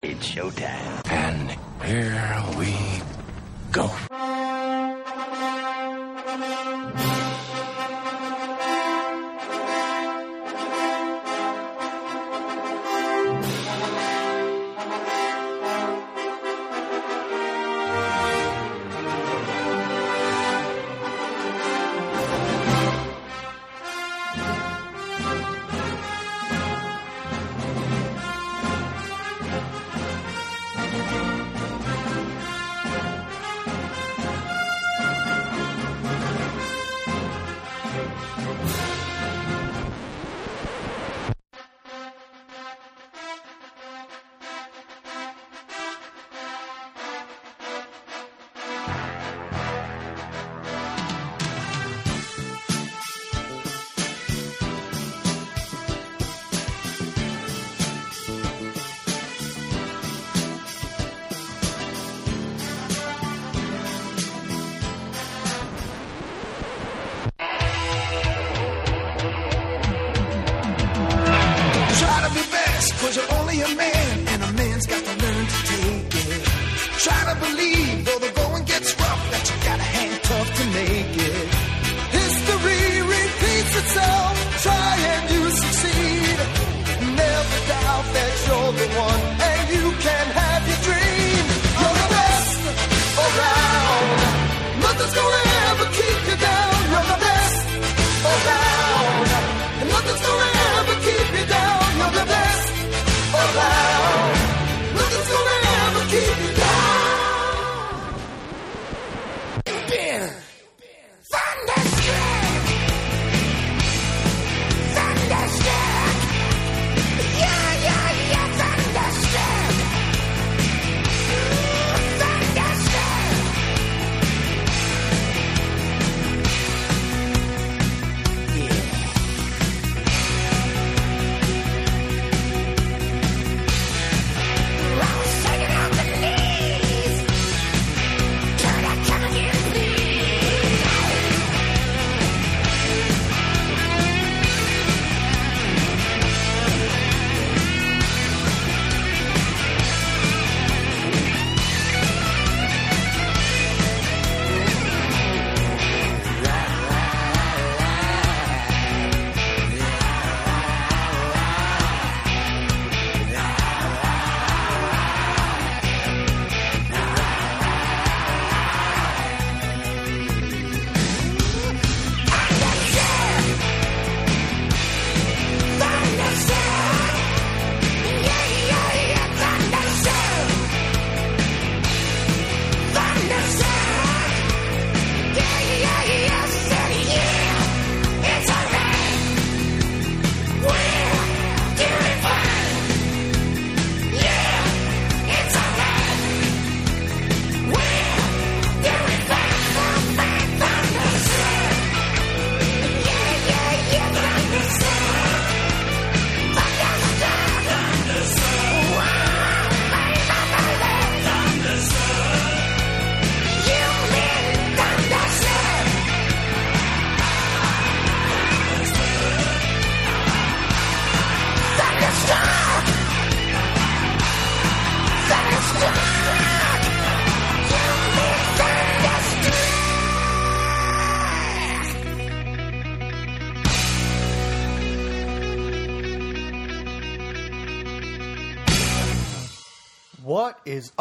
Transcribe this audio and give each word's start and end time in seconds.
It's 0.00 0.28
showtime. 0.28 1.10
And 1.10 1.50
here 1.82 2.44
we 2.56 3.02
go. 3.72 3.90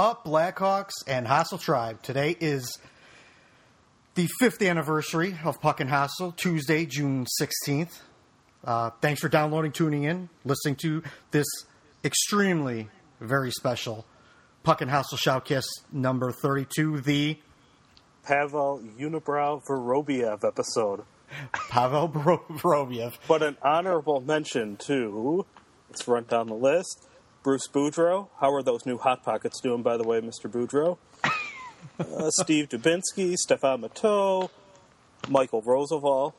Up, 0.08 0.24
Blackhawks 0.24 0.94
and 1.06 1.28
Hostile 1.28 1.58
Tribe? 1.58 2.02
Today 2.02 2.34
is 2.40 2.80
the 4.16 4.30
fifth 4.40 4.62
anniversary 4.62 5.38
of 5.44 5.60
Puckin 5.60 5.90
Hostile, 5.90 6.32
Tuesday, 6.32 6.86
June 6.86 7.26
16th. 7.42 8.00
Uh, 8.64 8.92
thanks 9.02 9.20
for 9.20 9.28
downloading, 9.28 9.74
tuning 9.74 10.06
in, 10.06 10.30
listening 10.46 10.78
to 10.78 11.04
this 11.32 11.46
extremely 12.06 12.88
very 13.20 13.52
special 13.52 14.06
Puckin 14.64 14.88
Hostile 14.88 15.18
Shoutcast 15.18 15.68
number 15.92 16.32
32, 16.32 17.02
the 17.02 17.38
Pavel 18.24 18.82
Unibrow 18.98 19.62
Vorobiev 19.70 20.46
episode. 20.46 21.04
Pavel 21.52 22.08
Vorobiev. 22.08 23.18
But 23.28 23.44
an 23.44 23.58
honorable 23.62 24.22
mention 24.22 24.78
to, 24.78 25.46
let's 25.90 26.08
run 26.08 26.24
down 26.24 26.48
the 26.48 26.56
list, 26.56 27.10
Bruce 27.44 27.68
Boudreau. 27.68 28.28
How 28.40 28.54
are 28.54 28.62
those 28.64 28.86
new 28.86 28.98
Hot 28.98 29.24
Pockets 29.24 29.60
doing, 29.62 29.82
by 29.82 29.98
the 29.98 30.04
way, 30.04 30.20
Mr. 30.22 30.50
Boudreau? 30.52 30.98
uh, 32.00 32.30
Steve 32.32 32.70
Dubinsky, 32.70 33.36
Stefan 33.36 33.82
Matteau, 33.82 34.50
Michal 35.30 35.62
Rozsival. 35.62 36.34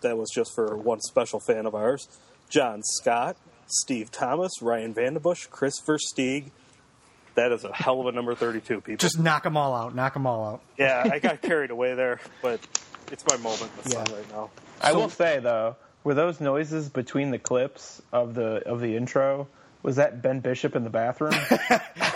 That 0.00 0.16
was 0.18 0.30
just 0.34 0.54
for 0.54 0.76
one 0.76 1.00
special 1.00 1.40
fan 1.40 1.66
of 1.66 1.74
ours. 1.74 2.08
John 2.48 2.82
Scott, 2.82 3.36
Steve 3.66 4.10
Thomas, 4.10 4.52
Ryan 4.60 4.94
VandenBussche, 4.94 5.50
Kris 5.50 5.80
Versteeg. 5.80 6.50
That 7.34 7.50
is 7.52 7.64
a 7.64 7.72
hell 7.74 8.00
of 8.00 8.06
a 8.06 8.12
number 8.12 8.34
32, 8.34 8.80
people. 8.82 8.96
Just 8.96 9.18
knock 9.18 9.42
them 9.42 9.56
all 9.56 9.74
out. 9.74 9.94
Knock 9.94 10.14
them 10.14 10.26
all 10.26 10.44
out. 10.46 10.60
yeah, 10.78 11.08
I 11.10 11.18
got 11.18 11.42
carried 11.42 11.70
away 11.70 11.94
there, 11.94 12.20
but 12.42 12.60
it's 13.10 13.24
my 13.26 13.36
moment 13.38 13.70
in 13.78 13.82
the 13.84 13.90
sun 13.90 14.06
Yeah. 14.08 14.16
right 14.16 14.30
now. 14.30 14.50
I 14.80 14.92
will 14.92 15.08
say 15.08 15.40
though, 15.40 15.76
were 16.04 16.14
those 16.14 16.40
noises 16.40 16.88
between 16.90 17.30
the 17.30 17.38
clips 17.38 18.00
of 18.12 18.34
the 18.34 18.62
of 18.68 18.80
the 18.80 18.96
intro? 18.96 19.48
Was 19.84 19.96
that 19.96 20.22
Ben 20.22 20.40
Bishop 20.40 20.74
in 20.74 20.82
the 20.82 20.90
bathroom? 20.90 21.34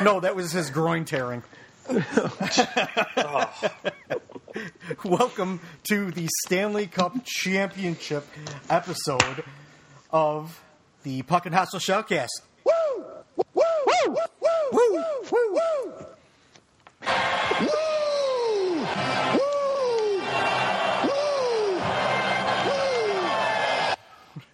No, 0.00 0.20
that 0.20 0.36
was 0.36 0.52
his 0.52 0.70
groin 0.70 1.04
tearing. 1.04 1.42
Welcome 5.04 5.58
to 5.88 6.12
the 6.12 6.28
Stanley 6.44 6.86
Cup 6.86 7.24
Championship 7.24 8.24
episode 8.70 9.42
of 10.12 10.62
the 11.02 11.22
Puckin 11.22 11.52
Hostile 11.52 11.80
Showcast. 11.80 12.28
Woo! 12.64 12.72
Woo! 13.36 13.44
Woo! 13.56 14.16
Woo! 14.70 14.70
Woo! 14.72 15.04
Woo! 15.32 16.06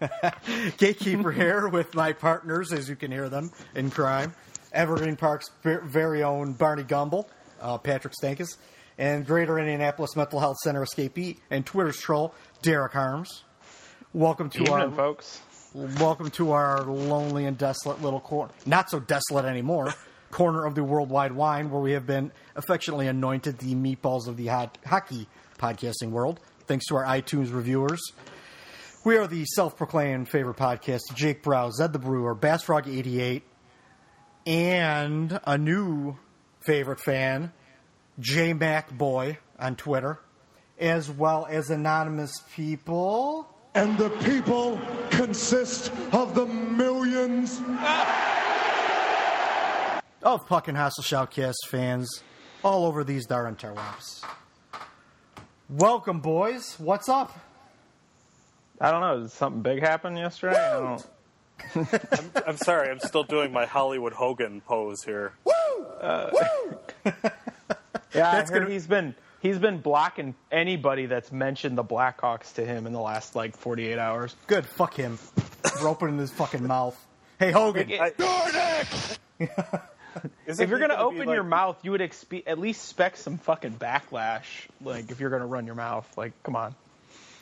Gatekeeper 0.78 1.32
here 1.32 1.68
with 1.68 1.94
my 1.94 2.12
partners, 2.12 2.72
as 2.72 2.88
you 2.88 2.96
can 2.96 3.10
hear 3.10 3.28
them 3.28 3.50
in 3.74 3.90
crime. 3.90 4.34
Evergreen 4.72 5.16
Park's 5.16 5.50
very 5.62 6.22
own 6.22 6.52
Barney 6.52 6.82
Gumble, 6.82 7.28
uh, 7.60 7.78
Patrick 7.78 8.14
Stankus, 8.20 8.56
and 8.98 9.26
Greater 9.26 9.58
Indianapolis 9.58 10.16
Mental 10.16 10.40
Health 10.40 10.56
Center 10.62 10.84
escapee 10.84 11.38
and 11.50 11.64
Twitter's 11.64 11.98
troll, 11.98 12.34
Derek 12.62 12.92
Harms. 12.92 13.44
Welcome 14.12 14.50
to 14.50 14.62
Evening, 14.62 14.74
our 14.74 14.90
folks. 14.90 15.40
welcome 15.98 16.30
to 16.32 16.52
our 16.52 16.82
lonely 16.82 17.46
and 17.46 17.56
desolate 17.56 18.02
little 18.02 18.20
corner. 18.20 18.52
Not 18.66 18.90
so 18.90 19.00
desolate 19.00 19.44
anymore. 19.44 19.94
corner 20.30 20.64
of 20.64 20.74
the 20.74 20.82
worldwide 20.82 21.30
wine, 21.30 21.70
where 21.70 21.80
we 21.80 21.92
have 21.92 22.06
been 22.06 22.32
affectionately 22.56 23.06
anointed 23.06 23.58
the 23.58 23.74
meatballs 23.74 24.26
of 24.26 24.36
the 24.36 24.48
hot 24.48 24.76
hockey 24.84 25.28
podcasting 25.58 26.10
world. 26.10 26.40
Thanks 26.66 26.86
to 26.86 26.96
our 26.96 27.04
iTunes 27.04 27.54
reviewers. 27.54 28.00
We 29.04 29.18
are 29.18 29.26
the 29.26 29.44
self-proclaimed 29.44 30.30
favorite 30.30 30.56
podcast. 30.56 31.02
Jake 31.14 31.42
Brow, 31.42 31.68
Zed 31.68 31.92
the 31.92 31.98
Brewer, 31.98 32.34
Bass 32.34 32.62
Frog 32.62 32.88
88, 32.88 33.42
and 34.46 35.38
a 35.46 35.58
new 35.58 36.16
favorite 36.60 37.00
fan, 37.00 37.52
J 38.18 38.54
Mac 38.54 38.90
Boy 38.96 39.36
on 39.58 39.76
Twitter, 39.76 40.20
as 40.78 41.10
well 41.10 41.46
as 41.50 41.68
anonymous 41.68 42.32
people. 42.56 43.46
And 43.74 43.98
the 43.98 44.08
people 44.08 44.80
consist 45.10 45.92
of 46.12 46.34
the 46.34 46.46
millions. 46.46 47.60
of 50.22 50.46
Puckin 50.46 50.76
Hostile 50.76 51.04
Shoutcast 51.04 51.68
fans 51.68 52.22
all 52.62 52.86
over 52.86 53.04
these 53.04 53.26
darn 53.26 53.54
interwebs. 53.54 54.24
Welcome, 55.68 56.20
boys. 56.20 56.76
What's 56.78 57.10
up? 57.10 57.38
I 58.80 58.90
don't 58.90 59.00
know. 59.00 59.20
Did 59.20 59.30
something 59.30 59.62
big 59.62 59.80
happen 59.80 60.16
yesterday? 60.16 60.56
I 60.58 60.80
don't. 60.80 61.06
I'm 62.46 62.56
sorry, 62.56 62.90
I'm 62.90 62.98
still 62.98 63.22
doing 63.22 63.52
my 63.52 63.64
Hollywood 63.66 64.12
Hogan 64.12 64.60
pose 64.60 65.02
here. 65.04 65.32
Uh, 66.00 66.30
yeah, 67.04 67.12
I 67.14 67.20
That's 68.12 68.50
heard 68.50 68.60
gonna- 68.62 68.70
he's 68.72 68.86
been 68.86 69.14
he's 69.40 69.58
been 69.58 69.78
blocking 69.78 70.34
anybody 70.50 71.06
that's 71.06 71.30
mentioned 71.32 71.78
the 71.78 71.84
Blackhawks 71.84 72.54
to 72.54 72.64
him 72.66 72.86
in 72.86 72.92
the 72.92 73.00
last 73.00 73.36
like 73.36 73.56
48 73.56 73.98
hours. 73.98 74.34
Good. 74.48 74.66
Fuck 74.66 74.94
him. 74.94 75.18
We're 75.80 75.88
opening 75.88 76.18
his 76.18 76.30
fucking 76.32 76.66
mouth. 76.66 77.00
Hey, 77.38 77.52
Hogan. 77.52 77.88
Like, 77.88 78.18
Isn't 80.46 80.62
if 80.62 80.68
you're 80.70 80.78
he 80.78 80.82
gonna, 80.86 80.94
gonna 80.94 81.10
be 81.10 81.16
open 81.16 81.26
like- 81.26 81.34
your 81.34 81.44
mouth, 81.44 81.78
you 81.82 81.90
would 81.92 82.00
expe- 82.00 82.44
at 82.46 82.58
least 82.58 82.84
expect 82.84 83.18
some 83.18 83.38
fucking 83.38 83.72
backlash. 83.74 84.44
Like 84.82 85.10
if 85.10 85.20
you're 85.20 85.30
gonna 85.30 85.46
run 85.46 85.66
your 85.66 85.74
mouth, 85.74 86.06
like 86.16 86.32
come 86.42 86.56
on. 86.56 86.74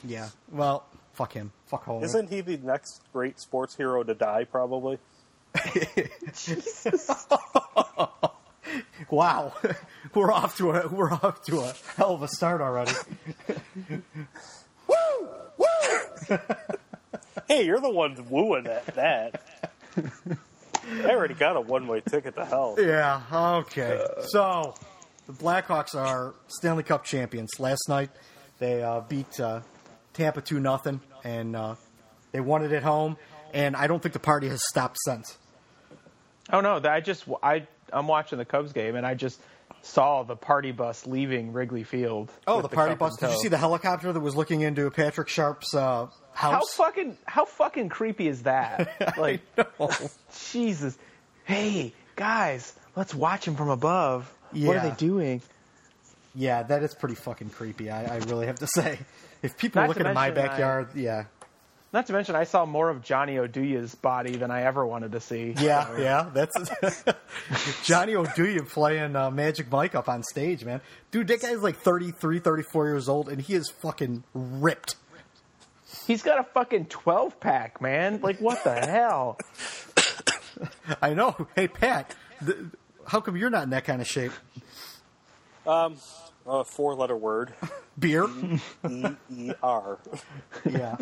yeah. 0.04 0.28
Well, 0.50 0.84
fuck 1.12 1.32
him. 1.32 1.52
Fuck 1.66 1.84
Hogan. 1.84 2.04
Isn't 2.04 2.30
he 2.30 2.40
the 2.40 2.58
next 2.58 3.00
great 3.12 3.40
sports 3.40 3.76
hero 3.76 4.02
to 4.02 4.14
die? 4.14 4.44
Probably. 4.44 4.98
Wow. 9.10 9.52
we're 10.14 10.32
off 10.32 10.56
to 10.56 10.70
a 10.70 10.88
we're 10.88 11.12
off 11.12 11.42
to 11.44 11.60
a 11.60 11.74
hell 11.96 12.14
of 12.14 12.22
a 12.22 12.28
start 12.28 12.60
already. 12.60 12.92
Woo! 14.88 15.28
Hey, 17.46 17.66
you're 17.66 17.80
the 17.80 17.90
one 17.90 18.26
wooing 18.30 18.66
at 18.66 18.86
that. 18.94 19.42
I 19.96 21.10
already 21.10 21.34
got 21.34 21.56
a 21.56 21.60
one-way 21.60 22.00
ticket 22.00 22.36
to 22.36 22.44
hell. 22.44 22.76
Yeah. 22.78 23.20
Okay. 23.30 24.02
So 24.28 24.74
the 25.26 25.32
Blackhawks 25.34 25.94
are 25.94 26.34
Stanley 26.48 26.82
Cup 26.82 27.04
champions. 27.04 27.50
Last 27.58 27.88
night 27.88 28.10
they 28.58 28.82
uh, 28.82 29.00
beat 29.00 29.38
uh, 29.38 29.60
Tampa 30.14 30.40
two 30.40 30.60
nothing, 30.60 31.00
and 31.24 31.56
uh, 31.56 31.74
they 32.32 32.40
won 32.40 32.64
it 32.64 32.72
at 32.72 32.82
home. 32.82 33.16
And 33.54 33.76
I 33.76 33.86
don't 33.86 34.00
think 34.02 34.14
the 34.14 34.18
party 34.18 34.48
has 34.48 34.62
stopped 34.70 34.96
since. 35.04 35.36
Oh 36.52 36.60
no, 36.60 36.80
I 36.84 37.00
just 37.00 37.24
I 37.42 37.66
I'm 37.92 38.08
watching 38.08 38.38
the 38.38 38.44
Cubs 38.44 38.72
game 38.72 38.96
and 38.96 39.06
I 39.06 39.14
just 39.14 39.40
saw 39.82 40.22
the 40.22 40.36
party 40.36 40.72
bus 40.72 41.06
leaving 41.06 41.52
Wrigley 41.52 41.84
Field. 41.84 42.30
Oh, 42.46 42.56
with 42.56 42.70
the 42.70 42.74
party 42.74 42.94
bus! 42.94 43.16
Did 43.16 43.30
you 43.30 43.38
see 43.38 43.48
the 43.48 43.58
helicopter 43.58 44.12
that 44.12 44.20
was 44.20 44.34
looking 44.34 44.62
into 44.62 44.90
Patrick 44.90 45.28
Sharp's 45.28 45.74
uh, 45.74 46.06
How 46.32 46.64
fucking 46.64 47.18
how 47.26 47.44
fucking 47.44 47.88
creepy 47.90 48.28
is 48.28 48.42
that? 48.44 49.16
Like 49.18 49.40
Jesus. 50.50 50.96
Hey, 51.44 51.92
guys, 52.16 52.74
let's 52.96 53.14
watch 53.14 53.46
him 53.46 53.56
from 53.56 53.68
above. 53.68 54.32
What 54.52 54.76
are 54.76 54.88
they 54.88 54.94
doing? 54.96 55.42
Yeah, 56.34 56.62
that 56.62 56.82
is 56.82 56.94
pretty 56.94 57.14
fucking 57.16 57.50
creepy. 57.50 57.90
I, 57.90 58.14
I 58.14 58.18
really 58.18 58.46
have 58.46 58.58
to 58.60 58.66
say. 58.74 58.98
If 59.42 59.56
people 59.58 59.82
Not 59.82 59.88
look 59.88 59.96
to 59.98 60.02
into 60.02 60.14
my 60.14 60.28
mention, 60.30 60.44
I- 60.44 60.48
backyard, 60.48 60.88
yeah, 60.94 61.24
Not 61.92 62.06
to 62.06 62.12
mention 62.12 62.34
I 62.36 62.44
saw 62.44 62.64
more 62.64 62.88
of 62.90 63.02
Johnny 63.02 63.34
Oduya's 63.36 63.94
body 63.94 64.36
than 64.36 64.50
I 64.50 64.62
ever 64.62 64.86
wanted 64.86 65.12
to 65.12 65.20
see. 65.20 65.54
yeah, 65.58 65.98
yeah. 65.98 66.30
That's 66.32 66.54
Johnny 67.84 68.14
Oduya 68.14 68.66
playing 68.68 69.16
uh, 69.16 69.30
Magic 69.30 69.70
Mike 69.70 69.94
up 69.94 70.08
on 70.08 70.22
stage, 70.22 70.64
man. 70.64 70.80
Dude, 71.10 71.26
that 71.28 71.40
guy's 71.42 71.58
like 71.62 71.76
33, 71.78 72.38
34 72.38 72.86
years 72.88 73.08
old, 73.08 73.28
and 73.28 73.42
he 73.42 73.54
is 73.54 73.70
fucking 73.82 74.22
ripped. 74.34 74.94
He's 76.06 76.22
got 76.22 76.38
a 76.40 76.44
fucking 76.44 76.86
12 76.86 77.38
pack, 77.40 77.80
man. 77.80 78.20
Like 78.22 78.38
what 78.40 78.64
the 78.64 78.74
hell? 78.86 79.38
I 81.02 81.14
know. 81.14 81.48
Hey, 81.56 81.68
Pat, 81.68 82.14
th- 82.44 82.56
how 83.06 83.20
come 83.20 83.36
you're 83.36 83.50
not 83.50 83.64
in 83.64 83.70
that 83.70 83.84
kind 83.84 84.00
of 84.00 84.06
shape? 84.06 84.32
A 86.46 86.64
four-letter 86.64 87.16
word. 87.16 87.52
Beer? 87.98 88.26
E 88.90 89.06
E 89.30 89.52
R. 89.62 89.98
yeah. 90.68 90.96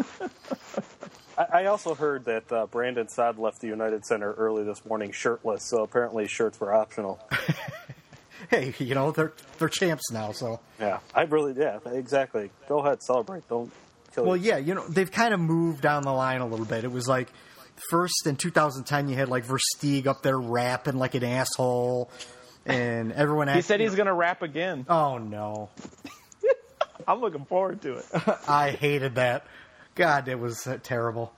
I, 1.39 1.47
I 1.53 1.65
also 1.67 1.95
heard 1.95 2.25
that 2.27 2.51
uh, 2.53 2.67
Brandon 2.67 3.09
Saad 3.09 3.39
left 3.39 3.61
the 3.61 3.69
United 3.69 4.05
Center 4.05 4.33
early 4.33 4.65
this 4.65 4.85
morning 4.85 5.13
shirtless, 5.13 5.65
so 5.65 5.83
apparently 5.83 6.27
shirts 6.29 6.59
were 6.61 6.73
optional. 6.75 7.21
Hey, 8.49 8.75
you 8.79 8.95
know 8.95 9.13
they're 9.13 9.33
they're 9.59 9.69
champs 9.69 10.11
now, 10.11 10.33
so. 10.33 10.59
Yeah, 10.81 10.99
I 11.15 11.23
really, 11.23 11.53
yeah, 11.57 11.79
exactly. 11.87 12.51
Go 12.69 12.79
ahead, 12.81 13.01
celebrate. 13.03 13.47
Don't 13.49 13.71
kill 14.13 14.25
Well, 14.25 14.37
yourself. 14.37 14.61
yeah, 14.61 14.67
you 14.67 14.75
know 14.75 14.89
they've 14.89 15.11
kind 15.11 15.35
of 15.35 15.39
moved 15.41 15.83
down 15.83 16.03
the 16.03 16.13
line 16.13 16.41
a 16.41 16.47
little 16.47 16.65
bit. 16.65 16.83
It 16.83 16.91
was 16.91 17.07
like 17.07 17.29
first 17.91 18.27
in 18.27 18.37
2010, 18.37 19.09
you 19.09 19.15
had 19.15 19.29
like 19.29 19.45
Versteeg 19.47 20.07
up 20.07 20.23
there 20.23 20.39
rapping 20.39 20.97
like 20.97 21.15
an 21.15 21.23
asshole, 21.23 22.11
and 22.67 23.13
everyone. 23.13 23.49
Asked. 23.49 23.57
He 23.57 23.63
said 23.63 23.81
he's 23.81 23.95
gonna 23.95 24.15
rap 24.15 24.43
again. 24.43 24.87
Oh 24.89 25.19
no, 25.19 25.71
I'm 27.09 27.21
looking 27.21 27.45
forward 27.45 27.83
to 27.83 27.95
it. 27.95 28.07
I 28.49 28.71
hated 28.71 29.17
that. 29.17 29.47
God, 29.95 30.29
it 30.29 30.39
was 30.39 30.67
uh, 30.67 30.79
terrible. 30.83 31.33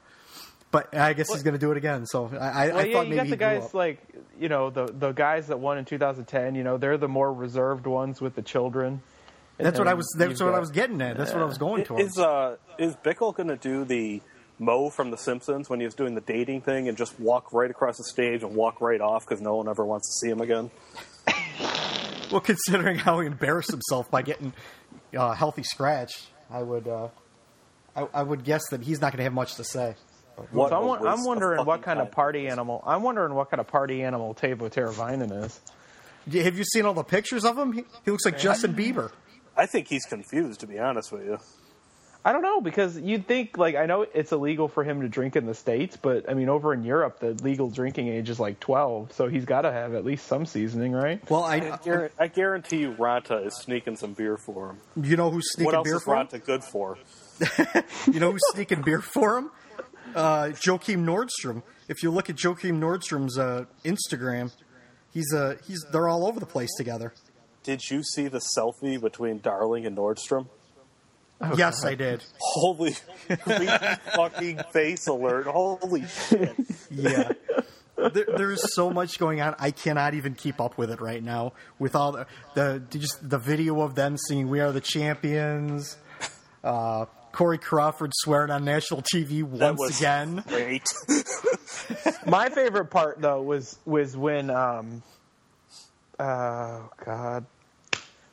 But 0.70 0.94
I 0.96 1.12
guess 1.12 1.30
he's 1.30 1.42
going 1.42 1.52
to 1.52 1.58
do 1.60 1.70
it 1.70 1.76
again. 1.76 2.06
So 2.06 2.30
I, 2.32 2.36
I, 2.36 2.68
Well, 2.68 2.78
I 2.78 2.84
yeah, 2.84 2.92
thought 2.94 3.06
you 3.06 3.10
maybe 3.14 3.16
got 3.16 3.28
the 3.28 3.36
guys 3.36 3.64
up. 3.64 3.74
like 3.74 3.98
you 4.40 4.48
know 4.48 4.70
the 4.70 4.86
the 4.86 5.12
guys 5.12 5.48
that 5.48 5.60
won 5.60 5.76
in 5.76 5.84
2010. 5.84 6.54
You 6.54 6.64
know, 6.64 6.78
they're 6.78 6.96
the 6.96 7.08
more 7.08 7.30
reserved 7.30 7.86
ones 7.86 8.22
with 8.22 8.34
the 8.34 8.42
children. 8.42 9.02
That's 9.58 9.78
what 9.78 9.86
I 9.86 9.92
was. 9.94 10.06
That's 10.16 10.40
you've 10.40 10.48
what 10.48 10.54
I 10.54 10.60
was 10.60 10.70
getting 10.70 11.00
at. 11.02 11.18
That's 11.18 11.32
what 11.32 11.42
I 11.42 11.44
was 11.44 11.58
going 11.58 11.84
towards. 11.84 12.12
Is 12.12 12.18
uh 12.18 12.56
is 12.78 12.96
Bickell 12.96 13.34
going 13.36 13.48
to 13.48 13.56
do 13.56 13.84
the 13.84 14.22
Moe 14.58 14.88
from 14.88 15.10
The 15.10 15.18
Simpsons 15.18 15.68
when 15.68 15.78
he 15.78 15.84
was 15.84 15.94
doing 15.94 16.14
the 16.14 16.20
dating 16.22 16.62
thing 16.62 16.88
and 16.88 16.96
just 16.96 17.20
walk 17.20 17.52
right 17.52 17.70
across 17.70 17.98
the 17.98 18.04
stage 18.04 18.42
and 18.42 18.54
walk 18.54 18.80
right 18.80 19.00
off 19.00 19.26
because 19.26 19.42
no 19.42 19.56
one 19.56 19.68
ever 19.68 19.84
wants 19.84 20.08
to 20.08 20.26
see 20.26 20.30
him 20.30 20.40
again? 20.40 20.70
Well, 22.32 22.40
considering 22.40 22.96
how 22.96 23.20
he 23.20 23.26
embarrassed 23.26 23.70
himself 23.70 24.10
by 24.10 24.22
getting 24.22 24.52
uh, 25.16 25.32
healthy 25.32 25.62
scratch, 25.62 26.24
I 26.50 26.62
would. 26.62 26.88
Uh, 26.88 27.08
I, 27.94 28.08
I 28.14 28.22
would 28.22 28.42
guess 28.44 28.62
that 28.70 28.80
he's 28.82 29.00
not 29.02 29.12
going 29.12 29.18
to 29.18 29.24
have 29.24 29.34
much 29.34 29.56
to 29.56 29.64
say. 29.64 29.94
What 30.50 30.70
So 30.70 30.76
a 30.76 30.92
I'm, 30.98 31.06
I'm 31.06 31.24
wondering 31.24 31.64
what 31.66 31.82
kind 31.82 32.00
of 32.00 32.06
time. 32.06 32.14
party 32.14 32.48
animal. 32.48 32.82
I'm 32.86 33.02
wondering 33.02 33.34
what 33.34 33.50
kind 33.50 33.60
of 33.60 33.66
party 33.66 34.02
animal 34.02 34.34
Teuvo 34.34 34.72
Teravainen 34.72 35.44
is. 35.44 35.60
Yeah, 36.26 36.44
Have 36.44 36.56
you 36.56 36.64
seen 36.64 36.86
all 36.86 36.94
the 36.94 37.02
pictures 37.04 37.44
of 37.44 37.58
him? 37.58 37.72
He, 37.74 37.84
he 38.04 38.10
looks 38.10 38.24
like 38.24 38.38
Justin 38.38 38.72
Bieber. 38.74 39.12
I 39.54 39.66
think 39.66 39.88
he's 39.88 40.06
confused, 40.06 40.60
to 40.60 40.66
be 40.66 40.78
honest 40.78 41.12
with 41.12 41.24
you. 41.26 41.38
I 42.24 42.32
don't 42.32 42.42
know 42.42 42.60
because 42.60 42.98
you'd 42.98 43.26
think 43.26 43.58
like 43.58 43.74
I 43.74 43.86
know 43.86 44.06
it's 44.14 44.30
illegal 44.30 44.68
for 44.68 44.84
him 44.84 45.00
to 45.00 45.08
drink 45.08 45.34
in 45.34 45.44
the 45.46 45.54
states, 45.54 45.96
but 45.96 46.30
I 46.30 46.34
mean 46.34 46.48
over 46.48 46.72
in 46.72 46.84
Europe 46.84 47.18
the 47.18 47.32
legal 47.42 47.68
drinking 47.68 48.08
age 48.08 48.30
is 48.30 48.38
like 48.38 48.60
12, 48.60 49.12
so 49.12 49.26
he's 49.28 49.44
got 49.44 49.62
to 49.62 49.72
have 49.72 49.94
at 49.94 50.04
least 50.04 50.26
some 50.26 50.46
seasoning, 50.46 50.92
right? 50.92 51.28
Well, 51.28 51.42
I, 51.42 51.56
I, 51.56 51.60
guar- 51.78 52.10
I 52.18 52.28
guarantee 52.28 52.78
you, 52.78 52.92
Raanta 52.92 53.44
is 53.44 53.56
sneaking 53.56 53.96
some 53.96 54.12
beer 54.12 54.36
for 54.36 54.70
him. 54.70 55.04
you 55.04 55.16
know 55.16 55.30
who's 55.30 55.44
what 55.56 55.62
sneaking 55.62 55.74
else 55.74 55.84
beer 55.84 55.96
is 55.96 56.02
for 56.04 56.16
him? 56.16 56.26
Raanta 56.28 56.44
good 56.44 56.64
for? 56.64 56.98
You 58.12 58.20
know 58.20 58.30
who's 58.32 58.40
sneaking 58.52 58.82
beer 58.82 59.00
for 59.00 59.38
him? 59.38 59.50
Uh, 60.14 60.50
Joachim 60.64 61.04
Nordstrom. 61.04 61.62
If 61.88 62.02
you 62.02 62.10
look 62.10 62.30
at 62.30 62.42
Joachim 62.42 62.80
Nordstrom's 62.80 63.38
uh, 63.38 63.64
Instagram, 63.84 64.52
he's 65.12 65.32
uh, 65.34 65.56
he's 65.66 65.84
they're 65.90 66.08
all 66.08 66.26
over 66.26 66.38
the 66.38 66.46
place 66.46 66.70
together. 66.76 67.14
Did 67.64 67.80
you 67.90 68.02
see 68.02 68.28
the 68.28 68.40
selfie 68.56 69.00
between 69.00 69.38
Darling 69.40 69.86
and 69.86 69.96
Nordstrom? 69.96 70.48
Yes, 71.56 71.84
I 71.84 71.94
did. 71.94 72.24
Holy 72.38 72.92
fucking 74.14 74.60
face 74.72 75.06
alert! 75.06 75.46
Holy 75.46 76.06
shit! 76.06 76.54
Yeah. 76.90 77.32
There, 77.96 78.26
there's 78.36 78.74
so 78.74 78.90
much 78.90 79.18
going 79.18 79.40
on. 79.40 79.54
I 79.58 79.70
cannot 79.70 80.14
even 80.14 80.34
keep 80.34 80.60
up 80.60 80.76
with 80.76 80.90
it 80.90 81.00
right 81.00 81.22
now. 81.22 81.52
With 81.78 81.94
all 81.94 82.12
the, 82.12 82.26
the 82.54 82.82
just 82.90 83.28
the 83.28 83.38
video 83.38 83.80
of 83.82 83.94
them 83.94 84.16
singing 84.16 84.48
"We 84.48 84.60
Are 84.60 84.72
the 84.72 84.80
Champions," 84.80 85.96
uh, 86.64 87.04
Corey 87.32 87.58
Crawford 87.58 88.12
swearing 88.14 88.50
on 88.50 88.64
national 88.64 89.02
TV 89.02 89.40
That 89.40 89.76
once 89.76 89.80
was 89.80 89.98
again. 89.98 90.42
Great. 90.48 90.86
My 92.26 92.48
favorite 92.48 92.86
part 92.86 93.20
though 93.20 93.42
was 93.42 93.78
was 93.84 94.16
when 94.16 94.50
um 94.50 95.02
oh 96.18 96.90
god 97.04 97.46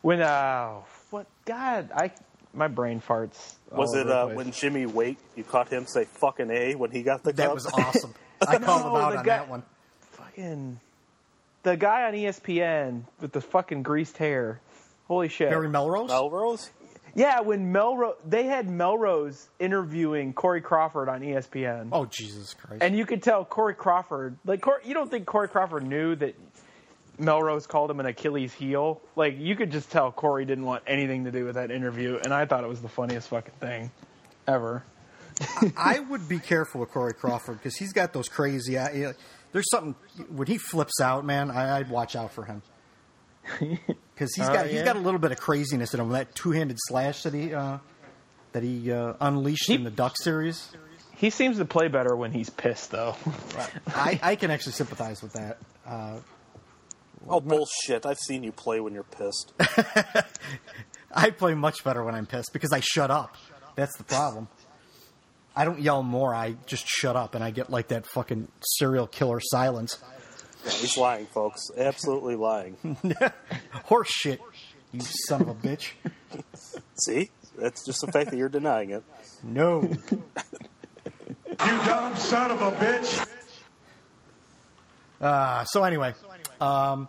when 0.01 0.21
uh 0.21 0.75
what 1.09 1.27
god 1.45 1.89
I 1.95 2.11
my 2.53 2.67
brain 2.67 3.01
farts. 3.01 3.55
Was 3.71 3.93
it 3.95 4.09
uh, 4.09 4.27
when 4.27 4.51
Jimmy 4.51 4.85
Wait? 4.85 5.17
You 5.35 5.43
caught 5.43 5.69
him 5.69 5.85
say 5.85 6.05
"fucking 6.05 6.49
a" 6.51 6.75
when 6.75 6.91
he 6.91 7.03
got 7.03 7.23
the 7.23 7.33
That 7.33 7.45
cup? 7.47 7.53
was 7.55 7.65
awesome. 7.67 8.13
I 8.47 8.57
called 8.57 8.81
him 8.81 9.01
out 9.01 9.11
the 9.11 9.17
on 9.19 9.25
guy- 9.25 9.37
that 9.37 9.49
one. 9.49 9.63
fucking 10.11 10.79
the 11.63 11.75
guy 11.77 12.03
on 12.07 12.13
ESPN 12.13 13.03
with 13.21 13.31
the 13.31 13.41
fucking 13.41 13.83
greased 13.83 14.17
hair? 14.17 14.61
Holy 15.07 15.27
shit! 15.27 15.49
Barry 15.49 15.69
Melrose. 15.69 16.07
Melrose. 16.09 16.69
Yeah, 17.15 17.41
when 17.41 17.71
Melrose 17.71 18.15
they 18.25 18.43
had 18.45 18.69
Melrose 18.69 19.49
interviewing 19.59 20.31
Corey 20.33 20.61
Crawford 20.61 21.09
on 21.09 21.21
ESPN. 21.21 21.89
Oh 21.91 22.05
Jesus 22.05 22.53
Christ! 22.53 22.83
And 22.83 22.95
you 22.97 23.05
could 23.05 23.21
tell 23.23 23.43
Corey 23.43 23.73
Crawford, 23.73 24.37
like 24.45 24.61
Corey, 24.61 24.81
you 24.85 24.93
don't 24.93 25.09
think 25.09 25.25
Corey 25.25 25.47
Crawford 25.49 25.85
knew 25.85 26.15
that 26.15 26.35
Melrose 27.19 27.67
called 27.67 27.91
him 27.91 27.99
an 27.99 28.05
Achilles 28.05 28.53
heel? 28.53 29.01
Like 29.15 29.37
you 29.37 29.55
could 29.55 29.71
just 29.71 29.91
tell 29.91 30.11
Corey 30.11 30.45
didn't 30.45 30.65
want 30.65 30.83
anything 30.87 31.25
to 31.25 31.31
do 31.31 31.45
with 31.45 31.55
that 31.55 31.69
interview, 31.71 32.19
and 32.23 32.33
I 32.33 32.45
thought 32.45 32.63
it 32.63 32.67
was 32.69 32.81
the 32.81 32.89
funniest 32.89 33.27
fucking 33.29 33.53
thing 33.59 33.91
ever. 34.47 34.83
I 35.77 35.99
would 35.99 36.27
be 36.27 36.39
careful 36.39 36.81
with 36.81 36.91
Corey 36.91 37.13
Crawford 37.13 37.57
because 37.57 37.75
he's 37.77 37.93
got 37.93 38.11
those 38.13 38.27
crazy. 38.27 38.77
Uh, 38.77 39.13
there's 39.51 39.69
something 39.71 39.95
when 40.29 40.47
he 40.47 40.57
flips 40.57 40.99
out, 41.01 41.25
man. 41.25 41.49
I, 41.51 41.77
I'd 41.79 41.89
watch 41.89 42.15
out 42.15 42.33
for 42.33 42.43
him 42.45 42.61
because 43.59 44.33
he's 44.35 44.47
Oh, 44.49 44.53
got 44.53 44.65
he's 44.65 44.75
yeah? 44.75 44.83
got 44.85 44.95
a 44.95 44.99
little 44.99 45.19
bit 45.19 45.31
of 45.31 45.39
craziness 45.39 45.93
in 45.93 45.99
him. 45.99 46.09
That 46.09 46.35
two 46.35 46.51
handed 46.51 46.77
slash 46.79 47.23
that 47.23 47.33
he 47.33 47.53
uh, 47.53 47.77
that 48.51 48.63
he 48.63 48.91
uh, 48.91 49.13
unleashed 49.21 49.67
He- 49.67 49.75
in 49.75 49.83
the 49.83 49.91
Duck 49.91 50.15
series. 50.17 50.69
He 51.15 51.29
seems 51.31 51.57
to 51.57 51.65
play 51.65 51.89
better 51.89 52.15
when 52.15 52.31
he's 52.31 52.49
pissed, 52.49 52.91
though. 52.91 53.13
I, 53.87 54.17
I 54.23 54.35
can 54.37 54.51
actually 54.51 54.71
sympathize 54.71 55.21
with 55.21 55.33
that. 55.33 55.57
Oh 57.27 57.39
bullshit! 57.41 58.05
I've 58.05 58.19
seen 58.19 58.43
you 58.43 58.51
play 58.51 58.79
when 58.79 58.93
you're 58.93 59.03
pissed. 59.03 59.53
I 61.11 61.31
play 61.31 61.53
much 61.53 61.83
better 61.83 62.03
when 62.03 62.15
I'm 62.15 62.25
pissed 62.25 62.53
because 62.53 62.71
I 62.71 62.79
shut 62.79 63.11
up. 63.11 63.35
That's 63.75 63.95
the 63.97 64.03
problem. 64.03 64.47
I 65.55 65.65
don't 65.65 65.79
yell 65.81 66.03
more. 66.03 66.33
I 66.33 66.55
just 66.65 66.87
shut 66.87 67.15
up, 67.15 67.35
and 67.35 67.43
I 67.43 67.51
get 67.51 67.69
like 67.69 67.89
that 67.89 68.05
fucking 68.05 68.47
serial 68.61 69.07
killer 69.07 69.39
silence. 69.41 69.97
He's 70.63 70.97
lying, 70.97 71.25
folks. 71.27 71.69
Absolutely 71.77 72.35
lying. 72.35 72.97
Horse 73.85 74.09
shit, 74.09 74.41
you 74.91 75.01
son 75.01 75.41
of 75.41 75.49
a 75.49 75.55
bitch. 75.55 75.91
See, 77.05 77.31
that's 77.57 77.85
just 77.85 78.01
the 78.01 78.11
fact 78.11 78.31
that 78.31 78.37
you're 78.37 78.49
denying 78.49 78.91
it. 78.91 79.03
No. 79.43 79.81
You 79.81 81.57
dumb 81.57 82.15
son 82.15 82.51
of 82.51 82.61
a 82.61 82.71
bitch. 82.71 83.27
Uh, 85.19 85.63
so 85.65 85.83
anyway, 85.83 86.13
um, 86.61 87.07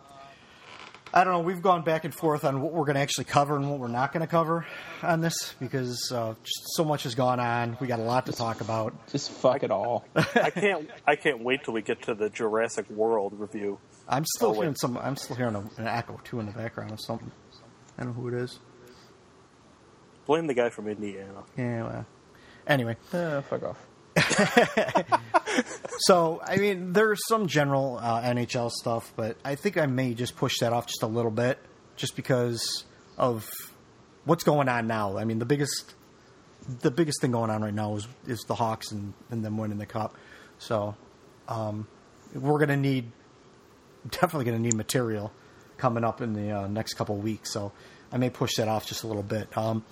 I 1.13 1.23
don't 1.25 1.33
know. 1.33 1.39
We've 1.41 1.61
gone 1.61 1.83
back 1.83 2.05
and 2.05 2.13
forth 2.15 2.45
on 2.45 2.61
what 2.61 2.71
we're 2.71 2.85
going 2.85 2.95
to 2.95 3.01
actually 3.01 3.25
cover 3.25 3.57
and 3.57 3.69
what 3.69 3.79
we're 3.79 3.89
not 3.89 4.13
going 4.13 4.21
to 4.21 4.27
cover 4.27 4.65
on 5.03 5.19
this 5.19 5.53
because 5.59 6.09
uh, 6.11 6.35
just 6.41 6.61
so 6.75 6.85
much 6.85 7.03
has 7.03 7.15
gone 7.15 7.39
on. 7.41 7.75
We 7.81 7.87
got 7.87 7.99
a 7.99 8.03
lot 8.03 8.27
to 8.27 8.31
talk 8.31 8.61
about. 8.61 8.93
Just 9.11 9.29
fuck 9.29 9.63
it 9.63 9.71
all. 9.71 10.05
I 10.15 10.51
can't. 10.51 10.89
I 11.05 11.17
can't 11.17 11.43
wait 11.43 11.65
till 11.65 11.73
we 11.73 11.81
get 11.81 12.03
to 12.03 12.13
the 12.15 12.29
Jurassic 12.29 12.89
World 12.89 13.33
review. 13.37 13.77
I'm 14.07 14.23
still 14.25 14.49
Oh, 14.49 14.51
wait. 14.51 14.57
hearing 14.61 14.75
some. 14.75 14.97
I'm 14.97 15.17
still 15.17 15.35
hearing 15.35 15.55
a, 15.55 15.59
an 15.77 15.87
echo 15.87 16.19
too 16.23 16.39
in 16.39 16.45
the 16.45 16.53
background 16.53 16.91
of 16.91 17.01
something. 17.01 17.31
I 17.97 18.03
don't 18.03 18.15
know 18.15 18.21
who 18.21 18.29
it 18.29 18.33
is. 18.35 18.59
Blame 20.25 20.47
the 20.47 20.53
guy 20.53 20.69
from 20.69 20.87
Indiana. 20.87 21.43
Yeah. 21.57 21.83
Well. 21.83 22.05
Anyway, 22.67 22.95
Eh, 23.11 23.41
fuck 23.41 23.63
off. 23.63 23.77
so 25.99 26.41
I 26.43 26.57
mean, 26.57 26.93
there's 26.93 27.19
some 27.27 27.47
general 27.47 27.97
uh, 28.01 28.21
NHL 28.21 28.71
stuff, 28.71 29.13
but 29.15 29.37
I 29.43 29.55
think 29.55 29.77
I 29.77 29.85
may 29.85 30.13
just 30.13 30.35
push 30.35 30.59
that 30.59 30.73
off 30.73 30.87
just 30.87 31.03
a 31.03 31.07
little 31.07 31.31
bit, 31.31 31.59
just 31.95 32.15
because 32.15 32.83
of 33.17 33.49
what's 34.25 34.43
going 34.43 34.67
on 34.69 34.87
now. 34.87 35.17
I 35.17 35.23
mean, 35.23 35.39
the 35.39 35.45
biggest, 35.45 35.95
the 36.81 36.91
biggest 36.91 37.21
thing 37.21 37.31
going 37.31 37.49
on 37.49 37.61
right 37.61 37.73
now 37.73 37.95
is 37.95 38.07
is 38.27 38.41
the 38.47 38.55
Hawks 38.55 38.91
and, 38.91 39.13
and 39.29 39.43
them 39.45 39.57
winning 39.57 39.77
the 39.77 39.85
cup. 39.85 40.15
So, 40.57 40.95
um, 41.47 41.87
we're 42.33 42.59
gonna 42.59 42.77
need 42.77 43.11
definitely 44.09 44.45
gonna 44.45 44.59
need 44.59 44.75
material 44.75 45.31
coming 45.77 46.03
up 46.03 46.21
in 46.21 46.33
the 46.33 46.51
uh, 46.51 46.67
next 46.67 46.95
couple 46.95 47.15
weeks. 47.15 47.53
So, 47.53 47.71
I 48.11 48.17
may 48.17 48.29
push 48.29 48.55
that 48.57 48.67
off 48.67 48.85
just 48.85 49.03
a 49.03 49.07
little 49.07 49.23
bit. 49.23 49.55
Um, 49.57 49.85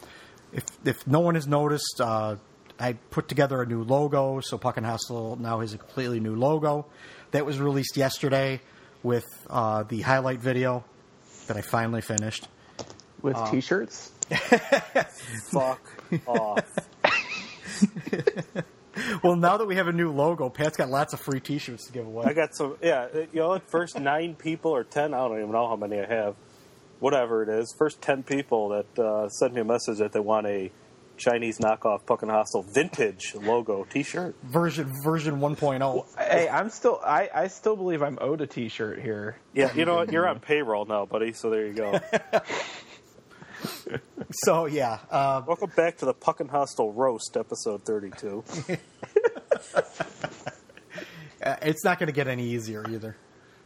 if 0.51 0.63
if 0.83 1.07
no 1.07 1.21
one 1.21 1.35
has 1.35 1.47
noticed, 1.47 2.01
uh, 2.01 2.35
I 2.79 2.93
put 2.93 3.27
together 3.27 3.61
a 3.61 3.65
new 3.65 3.83
logo. 3.83 4.39
So 4.39 4.57
Puckin 4.57 4.83
Hostile 4.83 5.35
now 5.35 5.59
has 5.59 5.73
a 5.73 5.77
completely 5.77 6.19
new 6.19 6.35
logo 6.35 6.85
that 7.31 7.45
was 7.45 7.59
released 7.59 7.97
yesterday 7.97 8.61
with 9.03 9.25
uh, 9.49 9.83
the 9.83 10.01
highlight 10.01 10.39
video 10.39 10.83
that 11.47 11.57
I 11.57 11.61
finally 11.61 12.01
finished. 12.01 12.47
With 13.21 13.35
Uh, 13.35 13.51
t-shirts? 13.51 14.11
Fuck 15.51 15.81
off. 16.27 16.63
Well, 19.23 19.37
now 19.37 19.55
that 19.55 19.65
we 19.65 19.75
have 19.75 19.87
a 19.87 19.93
new 19.93 20.11
logo, 20.11 20.49
Pat's 20.49 20.75
got 20.75 20.89
lots 20.89 21.13
of 21.13 21.21
free 21.21 21.39
T-shirts 21.39 21.85
to 21.87 21.93
give 21.93 22.05
away. 22.05 22.25
I 22.25 22.33
got 22.33 22.53
some. 22.53 22.75
Yeah, 22.81 23.07
you 23.31 23.39
know, 23.39 23.53
the 23.53 23.61
first 23.61 23.97
nine 23.97 24.35
people 24.35 24.71
or 24.71 24.83
ten. 24.83 25.13
I 25.13 25.19
don't 25.19 25.37
even 25.37 25.51
know 25.53 25.69
how 25.69 25.77
many 25.77 26.01
I 26.01 26.05
have. 26.05 26.35
Whatever 26.99 27.43
it 27.43 27.47
is, 27.49 27.73
first 27.77 28.01
ten 28.01 28.23
people 28.23 28.69
that 28.69 28.99
uh, 29.01 29.29
send 29.29 29.53
me 29.53 29.61
a 29.61 29.63
message 29.63 29.99
that 29.99 30.11
they 30.11 30.19
want 30.19 30.47
a 30.47 30.69
Chinese 31.19 31.59
knockoff 31.59 32.05
Puckin 32.05 32.29
Hostile 32.29 32.63
vintage 32.63 33.35
logo 33.35 33.83
T-shirt. 33.83 34.35
version 34.41 34.91
version 35.03 35.43
oh. 35.43 35.49
1.0. 35.49 36.05
Hey, 36.17 36.47
I'm 36.49 36.69
still. 36.69 36.99
I, 37.05 37.29
I 37.33 37.47
still 37.47 37.75
believe 37.75 38.01
I'm 38.01 38.17
owed 38.21 38.41
a 38.41 38.47
T-shirt 38.47 39.01
here. 39.01 39.37
Yeah, 39.53 39.73
you 39.75 39.85
know 39.85 39.95
what? 39.95 40.11
You're 40.11 40.27
on 40.27 40.39
payroll 40.39 40.85
now, 40.85 41.05
buddy. 41.05 41.33
So 41.33 41.49
there 41.49 41.67
you 41.67 41.73
go. 41.73 41.99
So 44.45 44.67
yeah, 44.67 44.99
uh, 45.09 45.41
Welcome 45.45 45.71
back 45.75 45.97
to 45.97 46.05
the 46.05 46.13
Puckin 46.13 46.47
Hostile 46.47 46.93
roast, 46.93 47.35
episode 47.35 47.83
thirty-two. 47.83 48.43
uh, 51.43 51.55
it's 51.63 51.83
not 51.83 51.99
going 51.99 52.07
to 52.07 52.13
get 52.13 52.27
any 52.27 52.45
easier 52.45 52.85
either. 52.89 53.17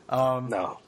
no, 0.09 0.79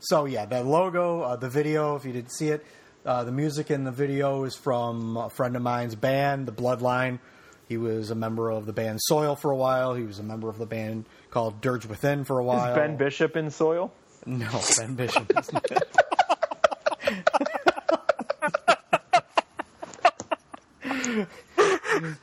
So 0.00 0.24
yeah, 0.24 0.44
the 0.44 0.64
logo, 0.64 1.20
uh, 1.22 1.36
the 1.36 1.48
video. 1.48 1.94
If 1.96 2.04
you 2.04 2.12
didn't 2.12 2.32
see 2.32 2.48
it, 2.48 2.66
uh, 3.06 3.24
the 3.24 3.32
music 3.32 3.70
in 3.70 3.84
the 3.84 3.92
video 3.92 4.44
is 4.44 4.54
from 4.56 5.16
a 5.16 5.30
friend 5.30 5.56
of 5.56 5.62
mine's 5.62 5.94
band, 5.94 6.46
The 6.46 6.52
Bloodline. 6.52 7.20
He 7.68 7.76
was 7.76 8.10
a 8.10 8.14
member 8.14 8.50
of 8.50 8.66
the 8.66 8.72
band 8.72 9.00
Soil 9.02 9.34
for 9.36 9.50
a 9.50 9.56
while. 9.56 9.94
He 9.94 10.04
was 10.04 10.18
a 10.18 10.22
member 10.22 10.48
of 10.48 10.58
the 10.58 10.66
band 10.66 11.06
called 11.30 11.60
Dirge 11.60 11.86
Within 11.86 12.24
for 12.24 12.38
a 12.38 12.42
Is 12.42 12.48
while. 12.48 12.74
Ben 12.74 12.96
Bishop 12.96 13.36
in 13.36 13.50
soil? 13.50 13.92
No, 14.24 14.60
Ben 14.76 14.94
Bishop. 14.94 15.32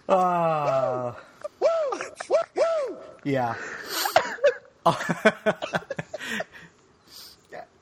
Ah. 0.07 1.15
yeah. 3.23 3.55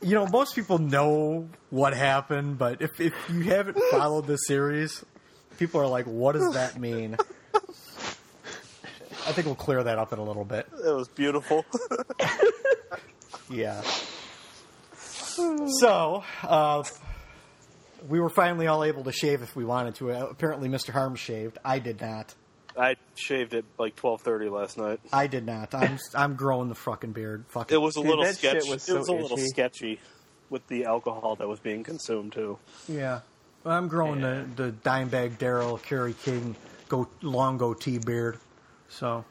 you 0.02 0.16
know, 0.16 0.28
most 0.28 0.56
people 0.56 0.78
know 0.80 1.50
what 1.70 1.96
happened, 1.96 2.58
but 2.58 2.82
if, 2.82 3.00
if 3.00 3.14
you 3.30 3.42
haven't 3.42 3.78
followed 3.92 4.28
the 4.28 4.38
series, 4.38 5.04
people 5.58 5.80
are 5.82 5.88
like, 5.88 6.06
what 6.06 6.34
does 6.34 6.54
that 6.54 6.80
mean? 6.80 7.18
I 7.54 9.34
think 9.34 9.46
we'll 9.46 9.56
clear 9.56 9.84
that 9.84 10.00
up 10.00 10.14
in 10.14 10.20
a 10.20 10.24
little 10.24 10.46
bit. 10.46 10.68
It 10.84 10.92
was 10.92 11.08
beautiful. 11.08 11.66
Yeah. 13.50 13.82
So, 14.94 16.24
uh, 16.44 16.84
we 18.08 18.20
were 18.20 18.30
finally 18.30 18.68
all 18.68 18.84
able 18.84 19.04
to 19.04 19.12
shave 19.12 19.42
if 19.42 19.56
we 19.56 19.66
wanted 19.66 19.96
to. 19.96 20.12
Apparently, 20.12 20.70
Mr. 20.70 20.92
Harm 20.92 21.16
shaved. 21.16 21.58
I 21.64 21.80
did 21.80 22.00
not. 22.02 22.34
I 22.78 22.96
shaved 23.16 23.54
at 23.54 23.66
like 23.78 23.96
twelve 23.96 24.22
thirty 24.22 24.50
last 24.50 24.78
night. 24.78 25.00
I 25.12 25.28
did 25.28 25.46
not. 25.46 25.74
I'm 25.76 26.00
I'm 26.16 26.36
growing 26.36 26.70
the 26.70 26.76
fucking 26.76 27.12
beard. 27.12 27.46
Fuck 27.50 27.72
It 27.72 27.78
was 27.78 27.98
a 27.98 28.02
Dude, 28.02 28.10
little 28.10 28.24
that 28.26 28.38
shit 28.38 28.52
sketchy. 28.62 28.70
was 28.72 28.90
it 28.90 28.98
was 28.98 29.08
a 29.08 29.14
little 29.14 29.38
itchy. 29.38 29.48
sketchy 29.48 30.00
with 30.50 30.66
the 30.68 30.86
alcohol 30.86 31.36
that 31.38 31.48
was 31.48 31.60
being 31.60 31.84
consumed 31.84 32.34
too. 32.34 32.58
Yeah. 32.88 33.22
I'm 33.64 33.88
growing 33.88 34.22
the, 34.22 34.46
the 34.56 34.72
Dimebag 34.72 35.38
Darrell, 35.38 35.78
Kerry 35.78 36.14
King, 36.14 36.56
go, 36.90 37.08
long 37.22 37.58
goatee 37.60 38.00
beard. 38.00 38.40
So, 38.90 39.24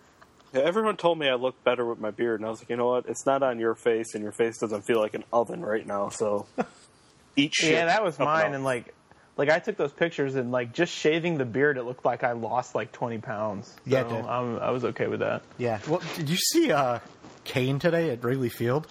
Yeah, 0.55 0.61
everyone 0.61 0.97
told 0.97 1.19
me 1.19 1.29
I 1.29 1.35
looked 1.35 1.65
better 1.65 1.85
with 1.85 1.99
my 1.99 2.13
beard, 2.13 2.39
and 2.39 2.47
I 2.47 2.51
was 2.51 2.61
like, 2.61 2.71
you 2.71 2.77
know 2.77 2.87
what? 2.87 3.07
It's 3.09 3.27
not 3.27 3.43
on 3.43 3.59
your 3.59 3.75
face, 3.75 4.15
and 4.15 4.23
your 4.23 4.31
face 4.31 4.59
doesn't 4.59 4.83
feel 4.83 5.01
like 5.01 5.15
an 5.15 5.25
oven 5.33 5.63
right 5.63 5.85
now. 5.85 6.11
So 6.11 6.47
eat 7.37 7.53
shit. 7.55 7.73
Yeah, 7.73 7.87
that 7.87 8.05
was 8.05 8.15
Up 8.21 8.27
mine. 8.27 8.51
now. 8.51 8.55
And 8.55 8.65
like, 8.65 8.95
like 9.37 9.49
I 9.49 9.59
took 9.59 9.77
those 9.77 9.93
pictures 9.93 10.35
and 10.35 10.51
like 10.53 10.73
just 10.73 10.93
shaving 10.93 11.39
the 11.39 11.45
beard, 11.45 11.79
it 11.79 11.85
looked 11.85 12.05
like 12.05 12.25
I 12.25 12.33
lost 12.33 12.75
like 12.75 12.93
20 12.93 13.19
pounds. 13.19 13.75
Yeah, 13.87 14.01
it 14.03 14.11
So 14.11 14.17
did. 14.17 14.25
I'm, 14.27 14.59
I 14.59 14.71
was 14.71 14.85
okay 14.87 15.07
with 15.07 15.21
that. 15.21 15.43
yeah. 15.59 15.79
Well, 15.89 16.03
did 16.17 16.29
you 16.29 16.37
see 16.37 16.71
uh, 16.73 16.99
Kane 17.45 17.79
today 17.79 18.11
at 18.11 18.23
Wrigley 18.23 18.51
Field? 18.51 18.87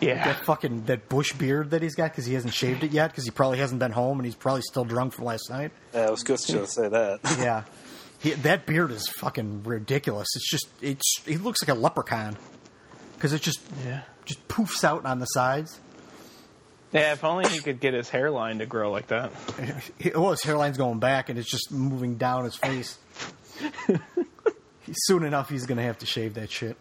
Yeah. 0.00 0.24
That 0.24 0.44
fucking 0.44 0.86
that 0.86 1.08
bush 1.08 1.32
beard 1.34 1.70
that 1.70 1.80
he's 1.82 1.94
got 1.94 2.10
because 2.10 2.26
he 2.26 2.34
hasn't 2.34 2.54
shaved 2.54 2.82
it 2.82 2.90
yet 2.90 3.12
because 3.12 3.24
he 3.24 3.30
probably 3.30 3.58
hasn't 3.58 3.78
been 3.78 3.92
home 3.92 4.18
and 4.18 4.26
he's 4.26 4.34
probably 4.34 4.62
still 4.62 4.84
drunk 4.84 5.12
from 5.12 5.26
last 5.26 5.48
night. 5.48 5.70
yeah, 5.94 6.06
I 6.06 6.10
was 6.10 6.24
just 6.24 6.48
going 6.48 6.64
to 6.64 6.70
say 6.70 6.88
that. 6.88 7.20
Yeah, 7.38 7.62
he, 8.18 8.30
that 8.32 8.66
beard 8.66 8.90
is 8.90 9.06
fucking 9.18 9.62
ridiculous. 9.62 10.26
It's 10.34 10.50
just 10.50 10.66
it's 10.80 11.22
he 11.24 11.36
looks 11.36 11.62
like 11.62 11.76
a 11.76 11.78
leprechaun 11.78 12.36
because 13.14 13.32
it 13.32 13.42
just 13.42 13.60
Yeah. 13.84 14.00
just 14.24 14.46
poofs 14.48 14.82
out 14.82 15.04
on 15.04 15.20
the 15.20 15.26
sides. 15.26 15.78
Yeah, 16.92 17.12
if 17.12 17.24
only 17.24 17.48
he 17.48 17.58
could 17.60 17.80
get 17.80 17.94
his 17.94 18.08
hairline 18.10 18.58
to 18.58 18.66
grow 18.66 18.90
like 18.90 19.06
that. 19.08 19.32
He- 19.98 20.10
Well, 20.14 20.30
his 20.32 20.42
hairline's 20.42 20.76
going 20.76 20.98
back 20.98 21.28
and 21.30 21.38
it's 21.38 21.50
just 21.50 21.72
moving 21.72 22.16
down 22.16 22.44
his 22.44 22.56
face. 22.56 22.98
Soon 24.92 25.24
enough, 25.24 25.48
he's 25.48 25.64
gonna 25.66 25.82
have 25.82 25.98
to 25.98 26.06
shave 26.06 26.34
that 26.34 26.50
shit. 26.50 26.76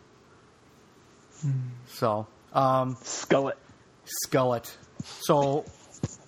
So, 1.87 2.27
um, 2.53 2.95
Skullet. 2.95 3.53
Skullet. 4.27 4.71
So, 5.21 5.65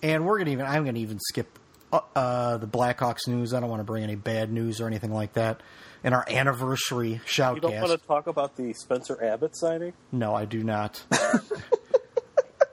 and 0.02 0.24
we're 0.24 0.38
gonna 0.38 0.50
even. 0.50 0.66
I'm 0.66 0.84
gonna 0.84 0.98
even 0.98 1.18
skip 1.20 1.58
uh, 1.92 2.00
uh, 2.14 2.56
the 2.58 2.66
Blackhawks 2.66 3.28
news. 3.28 3.52
I 3.54 3.60
don't 3.60 3.68
want 3.70 3.80
to 3.80 3.84
bring 3.84 4.02
any 4.02 4.14
bad 4.16 4.52
news 4.52 4.80
or 4.80 4.86
anything 4.86 5.12
like 5.12 5.34
that. 5.34 5.62
In 6.02 6.12
our 6.12 6.24
anniversary 6.28 7.20
You 7.38 7.60
don't 7.60 7.80
want 7.80 7.98
to 7.98 8.06
talk 8.06 8.26
about 8.26 8.56
the 8.56 8.74
Spencer 8.74 9.22
Abbott 9.24 9.56
signing? 9.56 9.94
No, 10.12 10.34
I 10.34 10.44
do 10.44 10.62
not. 10.62 11.02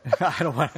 I 0.20 0.36
don't 0.40 0.56
want. 0.56 0.72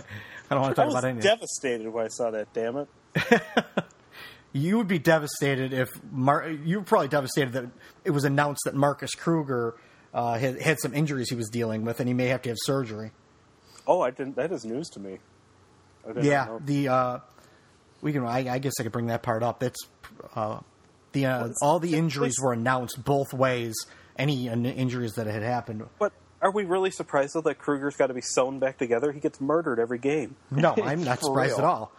I 0.50 0.54
don't 0.56 0.62
want 0.62 0.76
to 0.76 0.82
I 0.82 0.86
talk 0.86 0.94
was 0.94 0.96
about 1.04 1.10
anything. 1.10 1.30
devastated 1.30 1.90
when 1.90 2.06
I 2.06 2.10
saw 2.10 2.32
that. 2.32 2.54
Damn 2.54 2.78
it! 2.78 3.42
you 4.54 4.78
would 4.78 4.88
be 4.88 5.00
devastated 5.00 5.74
if 5.74 5.90
Mar- 6.12 6.50
you 6.50 6.80
were 6.80 6.84
probably 6.86 7.08
devastated 7.08 7.54
that 7.54 7.66
it 8.04 8.12
was 8.12 8.24
announced 8.26 8.62
that 8.66 8.76
Marcus 8.76 9.12
Kruger 9.16 9.76
uh, 10.14 10.38
had, 10.38 10.62
had 10.62 10.80
some 10.80 10.94
injuries 10.94 11.30
he 11.30 11.36
was 11.36 11.50
dealing 11.50 11.86
with, 11.86 12.00
and 12.00 12.08
he 12.08 12.14
may 12.14 12.28
have 12.28 12.42
to 12.44 12.50
have 12.50 12.58
surgery. 12.64 13.12
Oh, 13.88 14.02
I 14.02 14.12
didn't. 14.12 14.36
That 14.36 14.52
is 14.52 14.64
news 14.66 14.90
to 14.90 15.00
me. 15.00 15.20
I 16.08 16.20
Yeah, 16.22 16.46
know. 16.46 16.62
the 16.64 16.88
uh, 16.90 17.20
we 18.02 18.12
can. 18.14 18.26
I, 18.26 18.54
I 18.54 18.60
guess 18.60 18.74
I 18.80 18.84
could 18.84 18.92
bring 18.92 19.08
that 19.08 19.24
part 19.24 19.42
up. 19.44 19.60
That's 19.60 19.80
uh, 20.36 20.60
the 21.14 21.26
uh, 21.26 21.48
all 21.62 21.80
the 21.80 21.96
injuries 21.96 22.36
were 22.42 22.54
announced 22.54 23.04
both 23.04 23.34
ways. 23.34 23.74
Any 24.16 24.48
injuries 24.48 25.14
that 25.14 25.26
had 25.26 25.42
happened. 25.42 25.84
But 25.98 26.14
are 26.44 26.52
we 26.52 26.64
really 26.66 26.92
surprised 26.92 27.34
though 27.34 27.42
that 27.42 27.58
Kruger's 27.58 27.96
got 27.96 28.08
to 28.08 28.14
be 28.14 28.22
sewn 28.22 28.60
back 28.60 28.78
together? 28.78 29.12
He 29.12 29.20
gets 29.20 29.42
murdered 29.42 29.80
every 29.80 29.98
game. 29.98 30.36
No, 30.52 30.76
I'm 30.84 31.04
not 31.04 31.22
surprised 31.22 31.54
real. 31.58 31.60
at 31.60 31.66
all. 31.66 31.92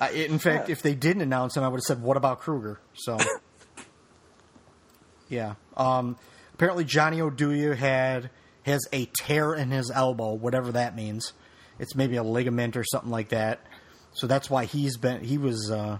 Uh, 0.00 0.08
in 0.12 0.38
fact, 0.40 0.70
if 0.70 0.82
they 0.82 0.94
didn't 0.94 1.22
announce 1.22 1.56
him, 1.56 1.62
I 1.62 1.68
would 1.68 1.76
have 1.78 1.84
said, 1.84 2.02
"What 2.02 2.16
about 2.16 2.40
Kruger?" 2.40 2.80
So, 2.94 3.16
yeah. 5.28 5.54
Um, 5.76 6.16
apparently, 6.54 6.84
Johnny 6.84 7.18
Oduya 7.18 7.76
had 7.76 8.30
has 8.62 8.80
a 8.92 9.06
tear 9.06 9.54
in 9.54 9.70
his 9.70 9.90
elbow, 9.90 10.32
whatever 10.34 10.72
that 10.72 10.96
means. 10.96 11.32
It's 11.78 11.94
maybe 11.94 12.16
a 12.16 12.22
ligament 12.22 12.76
or 12.76 12.84
something 12.84 13.10
like 13.10 13.28
that. 13.30 13.60
So 14.14 14.26
that's 14.26 14.48
why 14.48 14.64
he's 14.64 14.96
been 14.96 15.22
he 15.22 15.38
was 15.38 15.70
uh, 15.70 15.98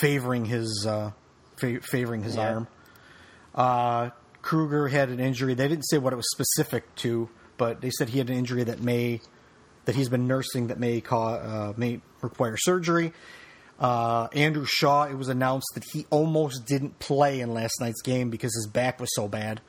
favoring 0.00 0.44
his 0.44 0.86
uh, 0.88 1.12
fa- 1.56 1.80
favoring 1.82 2.22
his 2.22 2.36
Yeah. 2.36 2.62
arm. 3.54 4.08
Kruger 4.42 4.88
had 4.88 5.08
an 5.10 5.20
injury. 5.20 5.54
They 5.54 5.68
didn't 5.68 5.84
say 5.84 5.98
what 5.98 6.12
it 6.12 6.16
was 6.16 6.30
specific 6.30 6.94
to, 6.96 7.28
but 7.56 7.80
they 7.80 7.90
said 7.90 8.08
he 8.10 8.18
had 8.18 8.30
an 8.30 8.36
injury 8.36 8.64
that 8.64 8.80
may 8.80 9.20
that 9.84 9.94
he's 9.94 10.08
been 10.08 10.26
nursing 10.26 10.66
that 10.66 10.78
may 10.78 11.00
cause, 11.00 11.40
uh, 11.44 11.72
may 11.76 12.00
require 12.20 12.56
surgery. 12.58 13.12
Uh, 13.80 14.28
Andrew 14.34 14.66
Shaw, 14.66 15.04
it 15.04 15.14
was 15.14 15.28
announced 15.28 15.68
that 15.74 15.84
he 15.92 16.04
almost 16.10 16.66
didn't 16.66 16.98
play 16.98 17.40
in 17.40 17.54
last 17.54 17.80
night's 17.80 18.02
game 18.02 18.28
because 18.28 18.54
his 18.54 18.66
back 18.66 19.00
was 19.00 19.08
so 19.14 19.28
bad. 19.28 19.60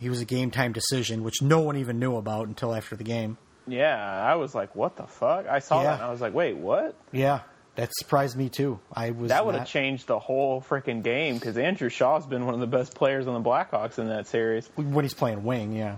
He 0.00 0.08
was 0.08 0.20
a 0.20 0.24
game 0.24 0.50
time 0.50 0.72
decision, 0.72 1.22
which 1.22 1.42
no 1.42 1.60
one 1.60 1.76
even 1.76 1.98
knew 1.98 2.16
about 2.16 2.48
until 2.48 2.74
after 2.74 2.96
the 2.96 3.04
game. 3.04 3.38
Yeah, 3.68 3.96
I 3.96 4.34
was 4.36 4.54
like, 4.54 4.74
what 4.74 4.96
the 4.96 5.06
fuck? 5.06 5.46
I 5.48 5.58
saw 5.60 5.78
Yeah. 5.82 5.90
that 5.90 5.94
and 5.94 6.02
I 6.04 6.10
was 6.10 6.20
like, 6.20 6.34
wait, 6.34 6.56
what? 6.56 6.94
Yeah, 7.12 7.40
that 7.76 7.90
surprised 7.94 8.36
me 8.36 8.48
too. 8.48 8.78
I 8.92 9.10
was 9.12 9.28
That 9.28 9.46
would 9.46 9.54
have 9.54 9.66
changed 9.68 10.06
the 10.08 10.18
whole 10.18 10.60
freaking 10.62 11.02
game 11.02 11.34
because 11.34 11.56
Andrew 11.56 11.88
Shaw's 11.88 12.26
been 12.26 12.44
one 12.44 12.54
of 12.54 12.60
the 12.60 12.66
best 12.66 12.94
players 12.94 13.26
on 13.26 13.34
the 13.42 13.48
Blackhawks 13.48 13.98
in 13.98 14.08
that 14.08 14.26
series. 14.26 14.68
when 14.76 15.04
he's 15.04 15.14
playing 15.14 15.44
wing. 15.44 15.72
Yeah, 15.72 15.96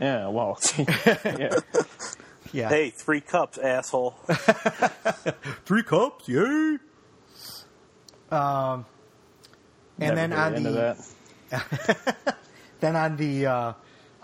Yeah, 0.00 0.28
well, 0.28 0.58
yeah. 0.78 1.58
yeah. 2.52 2.68
Hey, 2.68 2.90
three 2.90 3.20
cups, 3.20 3.56
asshole. 3.58 4.10
three 5.64 5.82
cups, 5.84 6.28
yay! 6.28 6.78
Um, 8.30 8.84
and 9.98 10.14
Never 10.14 10.14
then 10.16 10.32
on 10.32 10.62
the 10.62 10.70
that. 11.50 12.36
then 12.80 12.96
on 12.96 13.16
the 13.16 13.46
uh, 13.46 13.72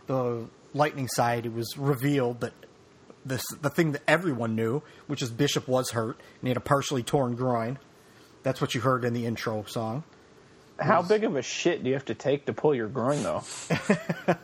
the 0.06 0.46
Lightning 0.74 1.08
side, 1.08 1.46
it 1.46 1.52
was 1.52 1.76
revealed 1.76 2.40
that 2.40 2.52
this 3.28 3.42
the 3.60 3.70
thing 3.70 3.92
that 3.92 4.02
everyone 4.08 4.54
knew, 4.56 4.82
which 5.06 5.22
is 5.22 5.30
Bishop 5.30 5.68
was 5.68 5.90
hurt 5.90 6.16
and 6.16 6.42
he 6.42 6.48
had 6.48 6.56
a 6.56 6.60
partially 6.60 7.02
torn 7.02 7.34
groin. 7.36 7.78
That's 8.42 8.60
what 8.60 8.74
you 8.74 8.80
heard 8.80 9.04
in 9.04 9.12
the 9.14 9.26
intro 9.26 9.64
song. 9.64 10.04
How 10.80 11.02
big 11.02 11.24
of 11.24 11.34
a 11.36 11.42
shit 11.42 11.82
do 11.82 11.88
you 11.88 11.94
have 11.94 12.04
to 12.06 12.14
take 12.14 12.46
to 12.46 12.52
pull 12.52 12.72
your 12.74 12.86
groin, 12.88 13.22
though? 13.22 13.42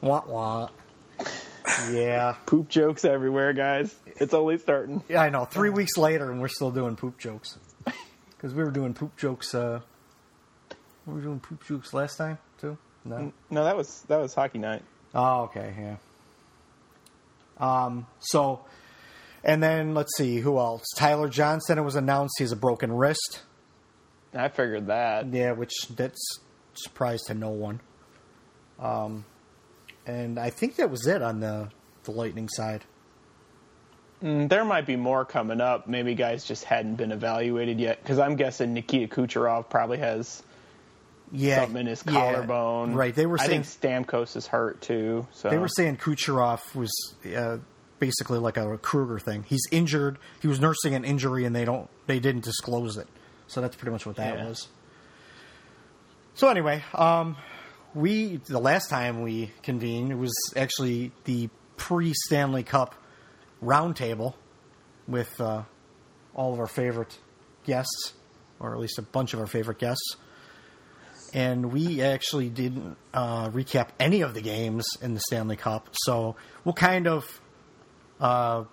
Wah 0.00 0.22
wah. 0.26 0.68
Yeah, 1.90 2.34
Poop 2.46 2.68
jokes 2.68 3.04
everywhere, 3.04 3.52
guys. 3.52 3.94
It's 4.06 4.32
only 4.34 4.58
starting. 4.58 5.02
yeah, 5.08 5.20
I 5.22 5.28
know. 5.30 5.44
Three 5.44 5.70
weeks 5.70 5.96
later, 5.96 6.30
and 6.30 6.40
we're 6.40 6.48
still 6.48 6.70
doing 6.70 6.96
poop 6.96 7.18
jokes 7.18 7.58
because 8.30 8.54
we 8.54 8.62
were 8.64 8.70
doing 8.70 8.94
poop 8.94 9.16
jokes. 9.16 9.54
Uh, 9.54 9.80
were 11.06 11.14
we 11.14 11.22
doing 11.22 11.40
poop 11.40 11.66
jokes 11.66 11.92
last 11.92 12.16
time 12.16 12.38
too? 12.60 12.76
No. 13.04 13.32
No, 13.50 13.64
that 13.64 13.76
was 13.76 14.02
that 14.08 14.18
was 14.18 14.34
hockey 14.34 14.58
night. 14.58 14.82
Oh, 15.14 15.42
okay, 15.42 15.74
yeah. 15.78 15.96
Um, 17.60 18.06
so, 18.20 18.64
and 19.44 19.62
then 19.62 19.94
let's 19.94 20.16
see 20.16 20.38
who 20.38 20.58
else. 20.58 20.84
Tyler 20.96 21.28
Johnson. 21.28 21.78
It 21.78 21.82
was 21.82 21.96
announced 21.96 22.34
he 22.38 22.44
has 22.44 22.52
a 22.52 22.56
broken 22.56 22.92
wrist. 22.92 23.42
I 24.34 24.48
figured 24.48 24.86
that. 24.88 25.32
Yeah, 25.32 25.52
which 25.52 25.74
that's 25.90 26.40
surprise 26.74 27.22
to 27.22 27.34
no 27.34 27.50
one. 27.50 27.80
Um, 28.78 29.24
and 30.06 30.38
I 30.38 30.50
think 30.50 30.76
that 30.76 30.90
was 30.90 31.06
it 31.06 31.22
on 31.22 31.40
the 31.40 31.70
the 32.04 32.12
Lightning 32.12 32.48
side. 32.48 32.84
Mm, 34.22 34.48
there 34.48 34.64
might 34.64 34.86
be 34.86 34.96
more 34.96 35.24
coming 35.24 35.60
up. 35.60 35.86
Maybe 35.86 36.14
guys 36.14 36.44
just 36.44 36.64
hadn't 36.64 36.96
been 36.96 37.12
evaluated 37.12 37.78
yet. 37.78 38.02
Because 38.02 38.18
I'm 38.18 38.36
guessing 38.36 38.74
Nikita 38.74 39.14
Kucherov 39.14 39.70
probably 39.70 39.98
has 39.98 40.42
Yeah, 41.32 41.60
something 41.62 41.80
in 41.82 41.86
his 41.86 42.02
yeah, 42.06 42.12
collarbone. 42.12 42.94
Right. 42.94 43.14
They 43.14 43.26
were 43.26 43.38
I 43.40 43.46
saying 43.46 43.62
think 43.64 44.06
Stamkos 44.06 44.36
is 44.36 44.46
hurt 44.46 44.80
too. 44.80 45.26
So 45.32 45.50
they 45.50 45.58
were 45.58 45.68
saying 45.68 45.98
Kucherov 45.98 46.74
was 46.74 46.90
uh, 47.36 47.58
basically 47.98 48.38
like 48.38 48.56
a 48.56 48.78
Kruger 48.78 49.18
thing. 49.18 49.44
He's 49.46 49.62
injured. 49.70 50.18
He 50.40 50.48
was 50.48 50.60
nursing 50.60 50.94
an 50.94 51.04
injury, 51.04 51.44
and 51.44 51.54
they 51.54 51.64
don't 51.64 51.88
they 52.06 52.20
didn't 52.20 52.44
disclose 52.44 52.96
it. 52.96 53.06
So 53.46 53.60
that's 53.60 53.76
pretty 53.76 53.92
much 53.92 54.06
what 54.06 54.16
that 54.16 54.38
Yeah. 54.38 54.48
was. 54.48 54.68
So 56.34 56.48
anyway, 56.48 56.82
um, 56.94 57.36
we 57.94 58.36
the 58.46 58.60
last 58.60 58.88
time 58.90 59.22
we 59.22 59.50
convened 59.62 60.12
it 60.12 60.16
was 60.16 60.32
actually 60.56 61.12
the 61.24 61.48
pre 61.76 62.12
Stanley 62.14 62.62
Cup 62.62 62.94
roundtable 63.62 64.34
with 65.06 65.40
uh, 65.40 65.62
all 66.34 66.52
of 66.52 66.60
our 66.60 66.66
favorite 66.66 67.18
guests, 67.64 68.12
or 68.60 68.72
at 68.72 68.78
least 68.80 68.98
a 68.98 69.02
bunch 69.02 69.34
of 69.34 69.40
our 69.40 69.46
favorite 69.46 69.78
guests. 69.78 70.16
And 71.34 71.72
we 71.72 72.00
actually 72.02 72.48
didn't 72.48 72.96
uh, 73.12 73.50
recap 73.50 73.88
any 74.00 74.22
of 74.22 74.34
the 74.34 74.40
games 74.40 74.86
in 75.02 75.14
the 75.14 75.20
Stanley 75.20 75.56
Cup, 75.56 75.90
so 75.92 76.36
we'll 76.64 76.72
kind 76.72 77.06
of. 77.06 77.40
Uh, 78.20 78.64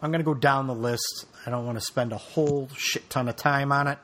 I'm 0.00 0.10
going 0.10 0.20
to 0.20 0.24
go 0.24 0.34
down 0.34 0.66
the 0.66 0.74
list. 0.74 1.26
I 1.46 1.50
don't 1.50 1.64
want 1.64 1.78
to 1.78 1.84
spend 1.84 2.12
a 2.12 2.18
whole 2.18 2.68
shit 2.76 3.08
ton 3.08 3.28
of 3.28 3.36
time 3.36 3.72
on 3.72 3.86
it, 3.86 3.98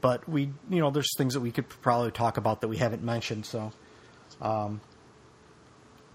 but 0.00 0.28
we, 0.28 0.50
you 0.70 0.80
know, 0.80 0.90
there's 0.90 1.10
things 1.16 1.34
that 1.34 1.40
we 1.40 1.50
could 1.50 1.68
probably 1.68 2.12
talk 2.12 2.36
about 2.36 2.60
that 2.60 2.68
we 2.68 2.76
haven't 2.76 3.02
mentioned. 3.02 3.46
So, 3.46 3.72
um, 4.40 4.80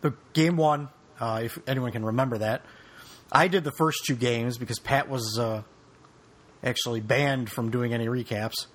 the 0.02 0.14
game 0.34 0.58
one, 0.58 0.90
uh, 1.20 1.42
if 1.44 1.60
anyone 1.68 1.92
can 1.92 2.06
remember 2.06 2.38
that, 2.40 2.62
I 3.32 3.48
did 3.48 3.64
the 3.64 3.74
first 3.78 4.06
two 4.06 4.16
games 4.16 4.58
because 4.58 4.80
Pat 4.80 5.10
was 5.10 5.38
uh, 5.40 5.64
actually 6.64 7.02
banned 7.02 7.50
from 7.50 7.72
doing 7.72 7.94
any 7.94 8.08
recaps 8.08 8.68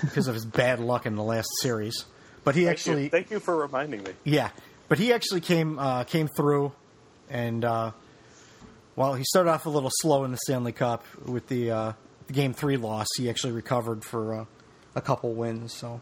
because 0.00 0.28
of 0.28 0.34
his 0.34 0.44
bad 0.44 0.80
luck 0.80 1.06
in 1.06 1.16
the 1.16 1.22
last 1.22 1.48
series. 1.60 2.04
But 2.44 2.54
he 2.54 2.62
Thank 2.64 2.72
actually, 2.72 3.04
you. 3.04 3.10
Thank 3.10 3.30
you 3.30 3.40
for 3.40 3.56
reminding 3.56 4.02
me. 4.02 4.12
yeah, 4.24 4.50
but 4.88 4.98
he 4.98 5.12
actually 5.12 5.40
came 5.40 5.78
uh, 5.78 6.04
came 6.04 6.28
through, 6.28 6.72
and 7.28 7.64
uh, 7.64 7.92
well, 8.96 9.14
he 9.14 9.24
started 9.24 9.50
off 9.50 9.66
a 9.66 9.70
little 9.70 9.90
slow 10.00 10.24
in 10.24 10.30
the 10.30 10.38
Stanley 10.44 10.72
Cup 10.72 11.04
with 11.26 11.46
the, 11.48 11.70
uh, 11.70 11.92
the 12.26 12.32
game 12.32 12.52
three 12.54 12.76
loss. 12.76 13.06
He 13.16 13.28
actually 13.30 13.52
recovered 13.52 14.04
for 14.04 14.40
uh, 14.40 14.44
a 14.94 15.00
couple 15.00 15.32
wins. 15.34 15.72
So, 15.74 16.00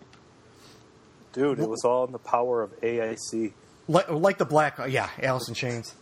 Dude, 1.33 1.59
it 1.59 1.69
was 1.69 1.85
all 1.85 2.05
in 2.07 2.13
the 2.13 2.19
power 2.19 2.63
of 2.63 2.71
AIC. 2.81 3.53
like, 3.89 4.09
like 4.11 4.39
the 4.39 4.47
Black, 4.47 4.79
yeah, 4.89 5.11
Alice 5.23 5.49
in 5.49 5.55
Chains, 5.55 5.95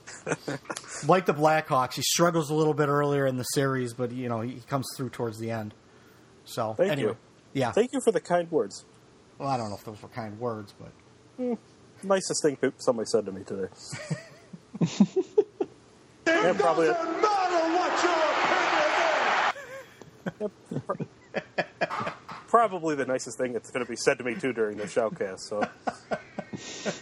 like 1.07 1.27
the 1.27 1.35
Blackhawks, 1.35 1.95
he 1.95 2.03
struggles 2.03 2.51
a 2.51 2.55
little 2.55 2.75
bit 2.75 2.89
earlier 2.89 3.27
in 3.27 3.37
the 3.37 3.45
series, 3.45 3.95
but 3.95 4.13
you 4.13 4.29
know 4.29 4.43
he 4.43 4.61
comes 4.69 4.87
through 4.97 5.11
towards 5.11 5.39
the 5.39 5.51
end. 5.51 5.75
So, 6.45 6.75
Thank 6.75 6.93
anyway, 6.93 7.13
you. 7.13 7.17
Yeah. 7.55 7.73
Thank 7.73 7.93
you 7.93 8.01
for 8.01 8.13
the 8.13 8.21
kind 8.21 8.51
words. 8.51 8.85
well, 9.39 9.49
I 9.49 9.57
don't 9.57 9.71
know 9.71 9.77
if 9.77 9.85
those 9.85 10.03
were 10.03 10.09
kind 10.09 10.39
words, 10.39 10.75
but 10.79 10.93
Nicest 12.03 12.43
thing 12.43 12.59
somebody 12.79 13.07
said 13.07 13.25
to 13.27 13.33
me 13.33 13.43
today. 13.45 13.69
and 16.27 16.59
probably 16.59 16.89
Doesn't 16.89 17.23
matter 17.23 17.63
what 17.77 18.03
your 18.03 18.15
opinion 20.41 20.51
is! 20.81 22.13
probably 22.49 22.95
the 22.95 23.07
nicest 23.07 23.39
thing 23.39 23.53
that's 23.53 23.71
going 23.71 23.85
to 23.85 23.91
be 23.91 23.97
said 23.97 24.19
to 24.19 24.25
me 24.25 24.35
too 24.35 24.53
during 24.53 24.77
the 24.77 24.85
shoutcast. 24.85 25.41
So. 25.41 25.67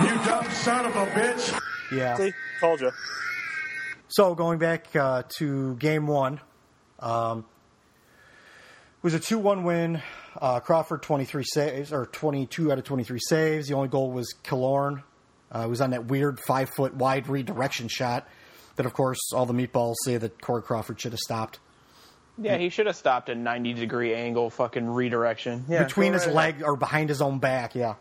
You 0.00 0.14
dumb 0.24 0.48
son 0.50 0.86
of 0.86 0.94
a 0.94 1.06
bitch. 1.06 1.60
yeah. 1.92 2.14
see, 2.14 2.32
told 2.60 2.80
you. 2.80 2.92
So 4.06 4.36
going 4.36 4.58
back 4.60 4.94
uh, 4.94 5.24
to 5.38 5.74
game 5.76 6.06
one, 6.06 6.40
um, 7.00 7.40
it 7.40 7.44
was 9.02 9.14
a 9.14 9.20
two-one 9.20 9.64
win. 9.64 10.02
Uh, 10.40 10.60
Crawford 10.60 11.02
twenty-three 11.02 11.44
saves 11.44 11.92
or 11.92 12.06
twenty-two 12.06 12.70
out 12.72 12.78
of 12.78 12.84
twenty-three 12.84 13.20
saves. 13.20 13.68
The 13.68 13.74
only 13.74 13.88
goal 13.88 14.10
was 14.10 14.34
Killorn. 14.44 15.02
Uh, 15.54 15.60
it 15.60 15.68
was 15.68 15.80
on 15.80 15.90
that 15.90 16.06
weird 16.06 16.38
five-foot 16.46 16.94
wide 16.94 17.28
redirection 17.28 17.88
shot 17.88 18.28
that, 18.76 18.86
of 18.86 18.92
course, 18.92 19.18
all 19.34 19.46
the 19.46 19.54
meatballs 19.54 19.94
say 20.04 20.16
that 20.16 20.40
Corey 20.40 20.62
Crawford 20.62 21.00
should 21.00 21.12
have 21.12 21.18
stopped 21.20 21.58
Yeah, 22.40 22.58
he 22.58 22.68
should 22.68 22.86
have 22.86 22.96
stopped 22.96 23.28
a 23.28 23.34
90 23.34 23.72
degree 23.74 24.14
angle 24.14 24.50
fucking 24.50 24.86
redirection. 24.86 25.64
Yeah, 25.68 25.82
between 25.84 26.12
go 26.12 26.18
his 26.18 26.26
right 26.26 26.34
leg 26.34 26.62
or 26.62 26.76
behind 26.76 27.08
his 27.08 27.20
own 27.20 27.38
back. 27.38 27.74
Yeah, 27.74 27.94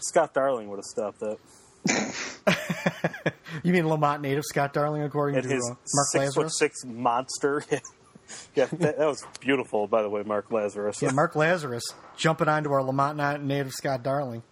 Scott 0.00 0.34
Darling 0.34 0.68
would 0.68 0.78
have 0.78 0.84
stopped 0.84 1.20
that. 1.20 1.38
you 3.62 3.72
mean 3.72 3.86
Lemont 3.86 4.22
native 4.22 4.44
Scott 4.44 4.72
Darling, 4.72 5.02
according 5.02 5.36
And 5.36 5.48
to 5.48 5.54
his 5.54 5.70
uh, 5.70 5.74
Mark 5.94 6.08
six-foot-six 6.12 6.84
monster. 6.84 7.62
yeah, 8.54 8.66
that, 8.66 8.98
that 8.98 9.06
was 9.06 9.24
beautiful, 9.40 9.86
by 9.86 10.02
the 10.02 10.08
way, 10.08 10.22
Mark 10.22 10.50
Lazarus. 10.50 11.00
Yeah, 11.02 11.12
Mark 11.12 11.36
Lazarus 11.36 11.84
jumping 12.16 12.48
onto 12.48 12.72
our 12.72 12.82
Lemont 12.82 13.44
native 13.44 13.72
Scott 13.72 14.02
Darling. 14.02 14.42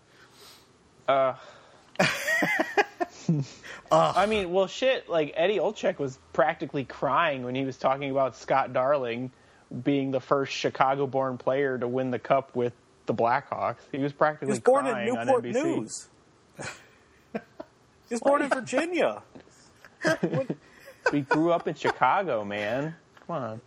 Uh, 1.08 1.34
I 3.90 4.26
mean, 4.26 4.52
well, 4.52 4.66
shit. 4.66 5.08
Like 5.08 5.32
Eddie 5.36 5.58
Olczyk 5.58 5.98
was 5.98 6.18
practically 6.32 6.84
crying 6.84 7.44
when 7.44 7.54
he 7.54 7.64
was 7.64 7.76
talking 7.76 8.10
about 8.10 8.36
Scott 8.36 8.72
Darling 8.72 9.30
being 9.82 10.10
the 10.10 10.20
first 10.20 10.52
Chicago-born 10.52 11.38
player 11.38 11.78
to 11.78 11.88
win 11.88 12.10
the 12.10 12.18
cup 12.18 12.54
with 12.54 12.72
the 13.06 13.14
Blackhawks. 13.14 13.78
He 13.92 13.98
was 13.98 14.12
He 14.12 14.18
practically 14.18 14.48
was 14.48 14.60
born 14.60 14.86
in 14.86 14.92
crying 14.92 15.16
on 15.16 15.26
Newport 15.26 15.44
NBC. 15.44 15.52
News. 15.64 16.08
he 17.28 18.14
was 18.14 18.20
born 18.20 18.42
in 18.42 18.48
Virginia. 18.54 19.22
We 21.12 21.20
grew 21.20 21.52
up 21.52 21.68
in 21.68 21.74
Chicago, 21.74 22.44
man. 22.44 22.94
Come 23.26 23.36
on. 23.36 23.60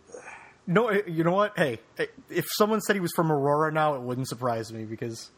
No, 0.66 0.88
eh, 0.88 1.00
you 1.06 1.24
know 1.24 1.32
what? 1.32 1.54
Hey, 1.56 1.80
eh, 1.98 2.06
if 2.28 2.46
someone 2.56 2.80
said 2.80 2.94
he 2.94 3.00
was 3.00 3.12
from 3.16 3.32
Aurora 3.32 3.72
now, 3.72 3.94
it 3.94 4.02
wouldn't 4.02 4.28
surprise 4.28 4.72
me 4.72 4.84
because 4.84 5.30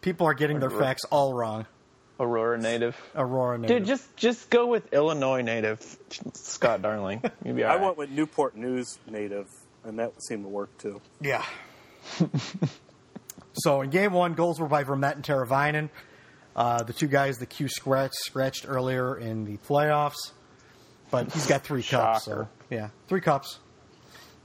people 0.00 0.26
are 0.26 0.34
getting 0.34 0.58
their 0.58 0.70
facts 0.70 1.04
all 1.10 1.34
wrong. 1.34 1.66
Aurora 2.18 2.58
native. 2.58 2.96
Aurora 3.14 3.58
native. 3.58 3.78
Dude, 3.78 3.86
just 3.86 4.16
just 4.16 4.50
go 4.50 4.66
with 4.66 4.92
Illinois 4.92 5.40
native 5.40 5.80
Scott 6.34 6.82
Darling. 6.82 7.22
You'll 7.44 7.54
be 7.56 7.64
all 7.64 7.70
I 7.70 7.74
right. 7.76 7.84
went 7.84 7.96
with 7.96 8.10
Newport 8.10 8.56
News 8.56 8.98
native, 9.06 9.46
and 9.84 9.98
that 9.98 10.12
seemed 10.22 10.44
to 10.44 10.48
work 10.48 10.76
too. 10.78 11.00
yeah. 11.20 11.44
so 13.54 13.80
in 13.82 13.90
game 13.90 14.12
one, 14.12 14.34
goals 14.34 14.60
were 14.60 14.68
by 14.68 14.84
Vermette 14.84 15.14
and 15.16 15.24
Teravainen. 15.24 15.90
Uh, 16.54 16.82
the 16.82 16.92
two 16.92 17.06
guys 17.06 17.38
the 17.38 17.46
Q 17.46 17.68
scratched, 17.68 18.16
scratched 18.16 18.66
earlier 18.68 19.16
in 19.16 19.44
the 19.44 19.56
playoffs, 19.58 20.32
but 21.10 21.32
he's 21.32 21.46
got 21.46 21.62
three 21.62 21.82
cups. 21.82 22.24
So, 22.24 22.48
yeah, 22.70 22.88
three 23.08 23.20
cups. 23.20 23.58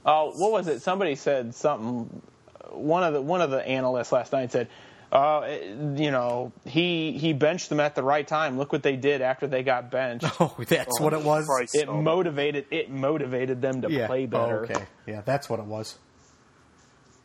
Oh, 0.04 0.32
what 0.36 0.52
was 0.52 0.68
it? 0.68 0.82
Somebody 0.82 1.14
said 1.16 1.54
something. 1.54 2.22
One 2.70 3.02
of 3.04 3.14
the 3.14 3.22
one 3.22 3.40
of 3.40 3.50
the 3.50 3.66
analysts 3.66 4.12
last 4.12 4.32
night 4.32 4.52
said, 4.52 4.68
uh, 5.12 5.46
you 5.96 6.10
know, 6.10 6.52
he 6.64 7.12
he 7.12 7.32
benched 7.32 7.68
them 7.68 7.80
at 7.80 7.94
the 7.94 8.02
right 8.02 8.26
time. 8.26 8.58
Look 8.58 8.72
what 8.72 8.82
they 8.82 8.96
did 8.96 9.22
after 9.22 9.46
they 9.46 9.62
got 9.62 9.90
benched. 9.90 10.26
Oh, 10.40 10.54
that's 10.68 11.00
what 11.00 11.12
it 11.12 11.22
was. 11.22 11.46
Christ, 11.46 11.74
It 11.74 11.88
oh. 11.88 12.00
motivated 12.00 12.66
it 12.70 12.90
motivated 12.90 13.62
them 13.62 13.82
to 13.82 13.90
Yeah. 13.90 14.06
play 14.06 14.26
better. 14.26 14.60
Oh, 14.60 14.64
okay. 14.74 14.84
Yeah, 15.06 15.22
that's 15.24 15.48
what 15.48 15.58
it 15.60 15.66
was. 15.66 15.96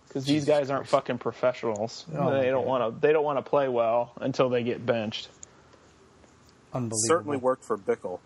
Because 0.07 0.25
these 0.25 0.45
guys 0.45 0.69
aren't 0.69 0.87
fucking 0.87 1.19
professionals. 1.19 2.05
Oh, 2.17 2.31
they 2.31 2.49
don't 2.49 2.65
want 2.67 2.93
to. 2.95 2.99
They 2.99 3.13
don't 3.13 3.23
want 3.23 3.37
to 3.43 3.49
play 3.49 3.67
well 3.69 4.11
until 4.19 4.49
they 4.49 4.61
get 4.63 4.85
benched. 4.85 5.29
Unbelievable. 6.73 6.97
Certainly 7.07 7.37
worked 7.37 7.63
for 7.63 7.77
Bickell. 7.77 8.19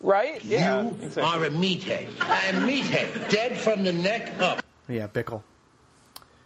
Right? 0.00 0.44
Yeah. 0.44 0.82
you 0.82 0.88
exactly. 1.02 1.22
are 1.22 1.44
a 1.44 1.50
meathead. 1.50 2.08
A 2.20 2.52
meathead, 2.60 3.30
dead 3.30 3.56
from 3.58 3.84
the 3.84 3.92
neck 3.92 4.38
up. 4.40 4.62
Yeah, 4.88 5.06
Bickell. 5.06 5.42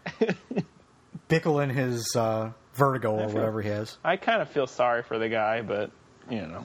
Bickell 1.29 1.63
in 1.63 1.71
his 1.71 2.15
uh, 2.17 2.53
vertigo 2.75 3.15
or 3.15 3.27
feel- 3.27 3.35
whatever 3.35 3.63
he 3.63 3.69
has. 3.71 3.97
I 4.05 4.17
kind 4.17 4.41
of 4.43 4.49
feel 4.49 4.67
sorry 4.67 5.03
for 5.03 5.19
the 5.19 5.29
guy, 5.29 5.63
but 5.63 5.91
you 6.31 6.43
know. 6.47 6.65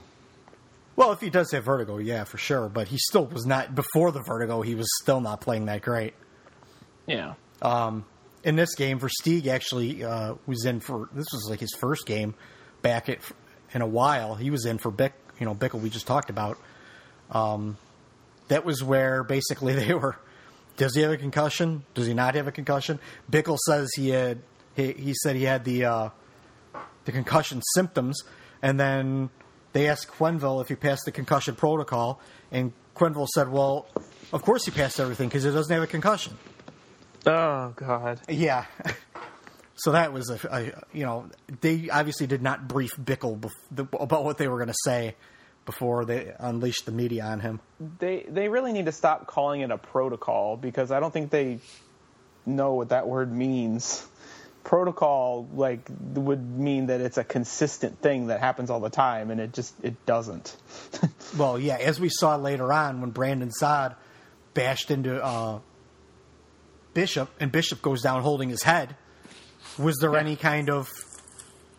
Well, 0.96 1.12
if 1.12 1.20
he 1.22 1.32
does 1.32 1.52
have 1.52 1.64
vertigo, 1.64 1.98
yeah, 1.98 2.24
for 2.24 2.38
sure. 2.38 2.70
But 2.70 2.88
he 2.88 2.98
still 3.00 3.26
was 3.26 3.46
not 3.48 3.74
before 3.74 4.12
the 4.12 4.22
vertigo. 4.28 4.62
He 4.62 4.76
was 4.76 4.88
still 5.02 5.22
not 5.22 5.42
playing 5.42 5.66
that 5.66 5.82
great. 5.82 6.14
Yeah. 7.08 7.34
In 8.44 8.56
this 8.56 8.76
game, 8.76 9.00
Versteeg 9.00 9.48
actually 9.48 10.04
uh, 10.04 10.36
was 10.46 10.66
in 10.66 10.82
for 10.82 11.10
this 11.14 11.26
was 11.32 11.48
like 11.50 11.60
his 11.60 11.74
first 11.80 12.06
game 12.06 12.36
back 12.82 13.10
at, 13.10 13.20
in 13.74 13.82
a 13.82 13.88
while. 13.88 14.36
He 14.36 14.52
was 14.52 14.66
in 14.66 14.78
for 14.78 14.92
Bick, 14.92 15.14
you 15.40 15.46
know, 15.46 15.56
Bickell 15.56 15.82
we 15.82 15.90
just 15.90 16.06
talked 16.06 16.30
about. 16.30 16.60
Um, 17.34 17.78
that 18.48 18.66
was 18.66 18.84
where 18.84 19.24
basically 19.24 19.74
they 19.80 19.94
were. 19.94 20.16
Does 20.78 20.96
he 20.96 21.02
have 21.02 21.12
a 21.12 21.18
concussion? 21.18 21.84
Does 21.94 22.08
he 22.08 22.14
not 22.14 22.36
have 22.36 22.48
a 22.48 22.52
concussion? 22.52 23.00
Bickell 23.32 23.58
says 23.58 23.92
he 23.96 24.10
had. 24.10 24.40
He, 24.76 24.92
he 24.94 25.14
said 25.14 25.36
he 25.36 25.44
had 25.44 25.66
the 25.66 25.86
uh, 25.86 26.10
the 27.06 27.12
concussion 27.12 27.62
symptoms, 27.76 28.22
and 28.62 28.80
then 28.80 29.30
they 29.74 29.88
asked 29.88 30.08
Quenneville 30.08 30.62
if 30.62 30.70
he 30.70 30.76
passed 30.76 31.06
the 31.06 31.12
concussion 31.12 31.56
protocol, 31.56 32.20
and 32.52 32.74
Quenneville 32.96 33.28
said, 33.28 33.50
"Well, 33.50 33.88
of 34.32 34.42
course 34.42 34.66
he 34.66 34.72
passed 34.72 35.00
everything 35.00 35.30
because 35.30 35.44
he 35.44 35.52
doesn't 35.52 35.72
have 35.72 35.84
a 35.84 35.88
concussion." 35.88 36.38
Oh 37.26 37.74
God. 37.76 38.20
Yeah. 38.28 38.66
So 39.76 39.92
that 39.94 40.14
was 40.14 40.30
a, 40.30 40.40
a 40.52 40.84
you 40.96 41.04
know 41.04 41.26
they 41.62 41.90
obviously 41.90 42.28
did 42.28 42.44
not 42.44 42.68
brief 42.68 42.92
Bickell 42.96 43.40
bef- 43.40 43.52
the, 43.72 43.88
about 44.00 44.24
what 44.24 44.38
they 44.38 44.48
were 44.48 44.58
going 44.58 44.68
to 44.70 44.76
say 44.86 45.16
before 45.66 46.06
they 46.06 46.34
unleashed 46.40 46.86
the 46.86 46.92
media 46.92 47.24
on 47.24 47.40
him. 47.40 47.60
They 48.00 48.26
they 48.28 48.50
really 48.50 48.74
need 48.74 48.86
to 48.86 48.92
stop 48.92 49.28
calling 49.28 49.62
it 49.62 49.72
a 49.72 49.78
protocol 49.78 50.58
because 50.58 50.92
I 50.92 51.00
don't 51.00 51.12
think 51.12 51.30
they 51.30 51.60
know 52.46 52.74
what 52.74 52.90
that 52.90 53.08
word 53.08 53.32
means. 53.32 54.06
Protocol 54.64 55.48
like 55.54 55.90
would 56.14 56.44
mean 56.58 56.88
that 56.88 57.02
it's 57.02 57.18
a 57.18 57.24
consistent 57.24 58.00
thing 58.02 58.28
that 58.28 58.40
happens 58.40 58.70
all 58.70 58.80
the 58.80 58.90
time, 58.90 59.30
and 59.32 59.42
it 59.42 59.54
just 59.54 59.74
it 59.84 60.06
doesn't. 60.06 60.56
Well, 61.36 61.58
yeah, 61.58 61.78
as 61.78 62.00
we 62.00 62.10
saw 62.10 62.36
later 62.36 62.72
on 62.72 63.02
when 63.02 63.10
Brandon 63.10 63.50
Saad 63.50 63.96
bashed 64.54 64.92
into 64.92 65.20
uh, 65.20 65.62
Bishop 66.94 67.28
and 67.40 67.52
Bishop 67.52 67.82
goes 67.82 68.04
down 68.04 68.22
holding 68.22 68.50
his 68.50 68.62
head. 68.62 68.96
Was 69.80 69.98
there 70.00 70.16
any 70.16 70.36
kind 70.36 70.70
of 70.70 70.92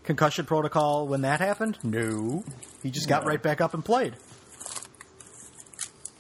concussion 0.05 0.45
protocol 0.47 1.07
when 1.09 1.23
that 1.23 1.41
happened? 1.41 1.79
No. 1.83 2.45
He 2.83 2.91
just 2.91 3.09
got 3.09 3.25
right 3.27 3.43
back 3.43 3.61
up 3.61 3.75
and 3.75 3.85
played. 3.85 4.15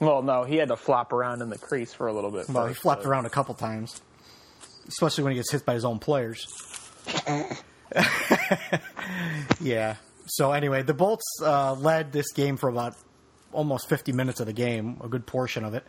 well, 0.01 0.23
no, 0.23 0.44
he 0.44 0.57
had 0.57 0.68
to 0.68 0.77
flop 0.77 1.12
around 1.12 1.42
in 1.42 1.51
the 1.51 1.59
crease 1.59 1.92
for 1.94 2.07
a 2.09 2.12
little 2.12 2.31
bit. 2.31 2.49
Well, 2.49 2.66
he 2.66 2.73
first, 2.75 2.83
flopped 2.83 3.03
but- 3.03 3.09
around 3.09 3.27
a 3.27 3.31
couple 3.31 3.55
times, 3.55 4.01
especially 4.88 5.25
when 5.25 5.33
he 5.33 5.37
gets 5.38 5.53
hit 5.53 5.64
by 5.64 5.75
his 5.75 5.85
own 5.85 5.99
players. 5.99 6.47
yeah. 9.61 9.97
So 10.27 10.53
anyway, 10.53 10.83
the 10.83 10.94
Bolts 10.94 11.25
uh, 11.42 11.75
led 11.75 12.12
this 12.12 12.33
game 12.33 12.57
for 12.57 12.68
about 12.68 12.97
almost 13.53 13.88
50 13.88 14.12
minutes 14.12 14.40
of 14.40 14.47
the 14.47 14.53
game, 14.53 14.99
a 15.03 15.09
good 15.09 15.27
portion 15.27 15.64
of 15.64 15.75
it. 15.75 15.85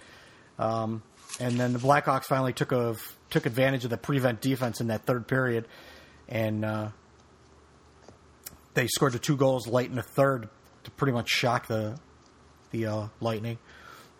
Um, 0.59 1.03
and 1.39 1.59
then 1.59 1.73
the 1.73 1.79
Blackhawks 1.79 2.25
finally 2.25 2.53
took 2.53 2.71
a 2.71 2.95
took 3.29 3.45
advantage 3.45 3.83
of 3.83 3.89
the 3.89 3.97
prevent 3.97 4.39
defense 4.41 4.79
in 4.79 4.87
that 4.87 5.05
third 5.05 5.27
period, 5.27 5.67
and 6.29 6.63
uh, 6.63 6.89
they 8.75 8.87
scored 8.87 9.13
the 9.13 9.19
two 9.19 9.35
goals 9.35 9.67
late 9.67 9.89
in 9.89 9.95
the 9.95 10.03
third 10.03 10.49
to 10.83 10.91
pretty 10.91 11.13
much 11.13 11.29
shock 11.29 11.67
the 11.67 11.97
the 12.71 12.85
uh, 12.85 13.07
Lightning. 13.19 13.57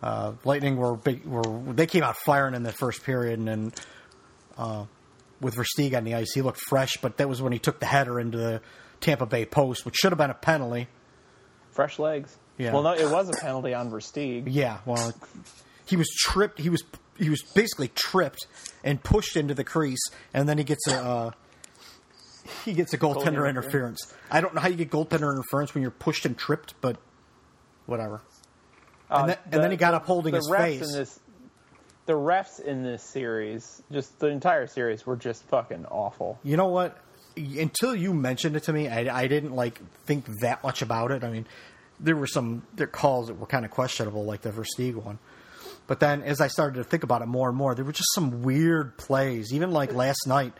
Uh, 0.02 0.34
Lightning 0.44 0.78
were 0.78 0.96
big. 0.96 1.26
Were 1.26 1.44
they 1.74 1.88
came 1.88 2.04
out 2.04 2.18
firing 2.18 2.56
in 2.56 2.64
the 2.64 2.72
first 2.72 3.04
period, 3.04 3.40
and 3.40 3.48
then 3.48 3.74
uh, 4.58 4.86
with 5.42 5.56
Versteeg 5.56 5.96
on 5.96 6.04
the 6.04 6.16
ice, 6.16 6.34
he 6.34 6.42
looked 6.42 6.60
fresh. 6.60 6.98
But 6.98 7.18
that 7.18 7.30
was 7.30 7.42
when 7.42 7.54
he 7.54 7.60
took 7.60 7.80
the 7.80 7.86
header 7.86 8.20
into 8.20 8.38
the 8.38 8.62
Tampa 9.02 9.26
Bay 9.26 9.46
post, 9.46 9.86
which 9.86 9.96
should 9.96 10.12
have 10.12 10.18
been 10.18 10.32
a 10.32 10.36
penalty. 10.36 10.88
Fresh 11.72 12.00
legs. 12.00 12.36
Yeah. 12.58 12.74
Well, 12.74 12.84
no, 12.84 12.94
it 12.94 13.12
was 13.12 13.30
a 13.30 13.34
penalty 13.34 13.74
on 13.74 13.90
Versteeg. 13.92 14.46
Yeah, 14.48 14.80
well, 14.86 15.14
he 15.86 15.98
was 15.98 16.08
tripped. 16.10 16.60
He 16.60 16.70
was 16.70 16.84
he 17.18 17.30
was 17.30 17.42
basically 17.54 17.90
tripped 17.90 18.48
and 18.84 19.02
pushed 19.02 19.36
into 19.36 19.54
the 19.54 19.64
crease, 19.64 20.04
and 20.34 20.48
then 20.48 20.58
he 20.58 20.64
gets 20.64 20.88
a 20.88 20.96
uh, 20.96 21.32
he 22.64 22.74
gets 22.74 22.94
a 22.94 22.98
goaltender 22.98 23.44
Goalie 23.44 23.50
interference. 23.50 24.14
I 24.30 24.42
don't 24.42 24.54
know 24.54 24.62
how 24.62 24.68
you 24.68 24.76
get 24.76 24.90
goaltender 24.90 25.32
interference 25.32 25.74
when 25.74 25.82
you're 25.82 25.92
pushed 25.92 26.26
and 26.26 26.38
tripped, 26.38 26.76
but 26.82 26.98
whatever. 27.86 28.22
and, 29.10 29.24
uh, 29.24 29.26
then, 29.28 29.38
and 29.52 29.64
then 29.64 29.72
he 29.72 29.78
got 29.78 29.94
up 29.94 30.06
holding 30.06 30.32
the 30.32 30.38
his 30.38 30.50
refs 30.50 30.58
face. 30.58 30.82
In 30.82 30.98
this, 30.98 31.20
the 32.06 32.14
refs 32.14 32.60
in 32.60 32.84
this 32.84 33.04
series, 33.04 33.82
just 33.92 34.20
the 34.20 34.28
entire 34.28 34.68
series, 34.68 35.06
were 35.06 35.16
just 35.16 35.44
fucking 35.46 35.86
awful. 35.88 36.40
You 36.44 36.58
know 36.58 36.68
what? 36.68 36.98
Until 37.38 37.96
you 37.96 38.14
mentioned 38.14 38.56
it 38.56 38.64
to 38.64 38.74
me, 38.74 38.88
I, 38.88 39.24
I 39.24 39.28
didn't 39.28 39.56
like 39.56 39.82
think 40.06 40.26
that 40.42 40.64
much 40.64 40.82
about 40.82 41.12
it. 41.12 41.24
I 41.24 41.30
mean, 41.30 41.46
there 42.00 42.16
were 42.16 42.28
some 42.28 42.64
there 42.76 42.88
calls 42.88 43.28
that 43.28 43.36
were 43.36 43.48
kind 43.48 43.66
of 43.66 43.72
questionable, 43.72 44.24
like 44.24 44.42
the 44.42 44.52
Versteeg 44.52 44.96
one. 44.96 45.20
But 45.88 46.00
then, 46.00 46.24
as 46.24 46.42
I 46.42 46.48
started 46.48 46.78
to 46.78 46.84
think 46.84 47.04
about 47.04 47.22
it 47.22 47.28
more 47.28 47.50
and 47.50 47.58
more, 47.58 47.76
there 47.76 47.86
were 47.86 47.92
just 47.92 48.14
some 48.16 48.42
weird 48.42 48.98
plays. 48.98 49.54
Even 49.54 49.72
like 49.72 49.94
last 49.94 50.26
night, 50.26 50.54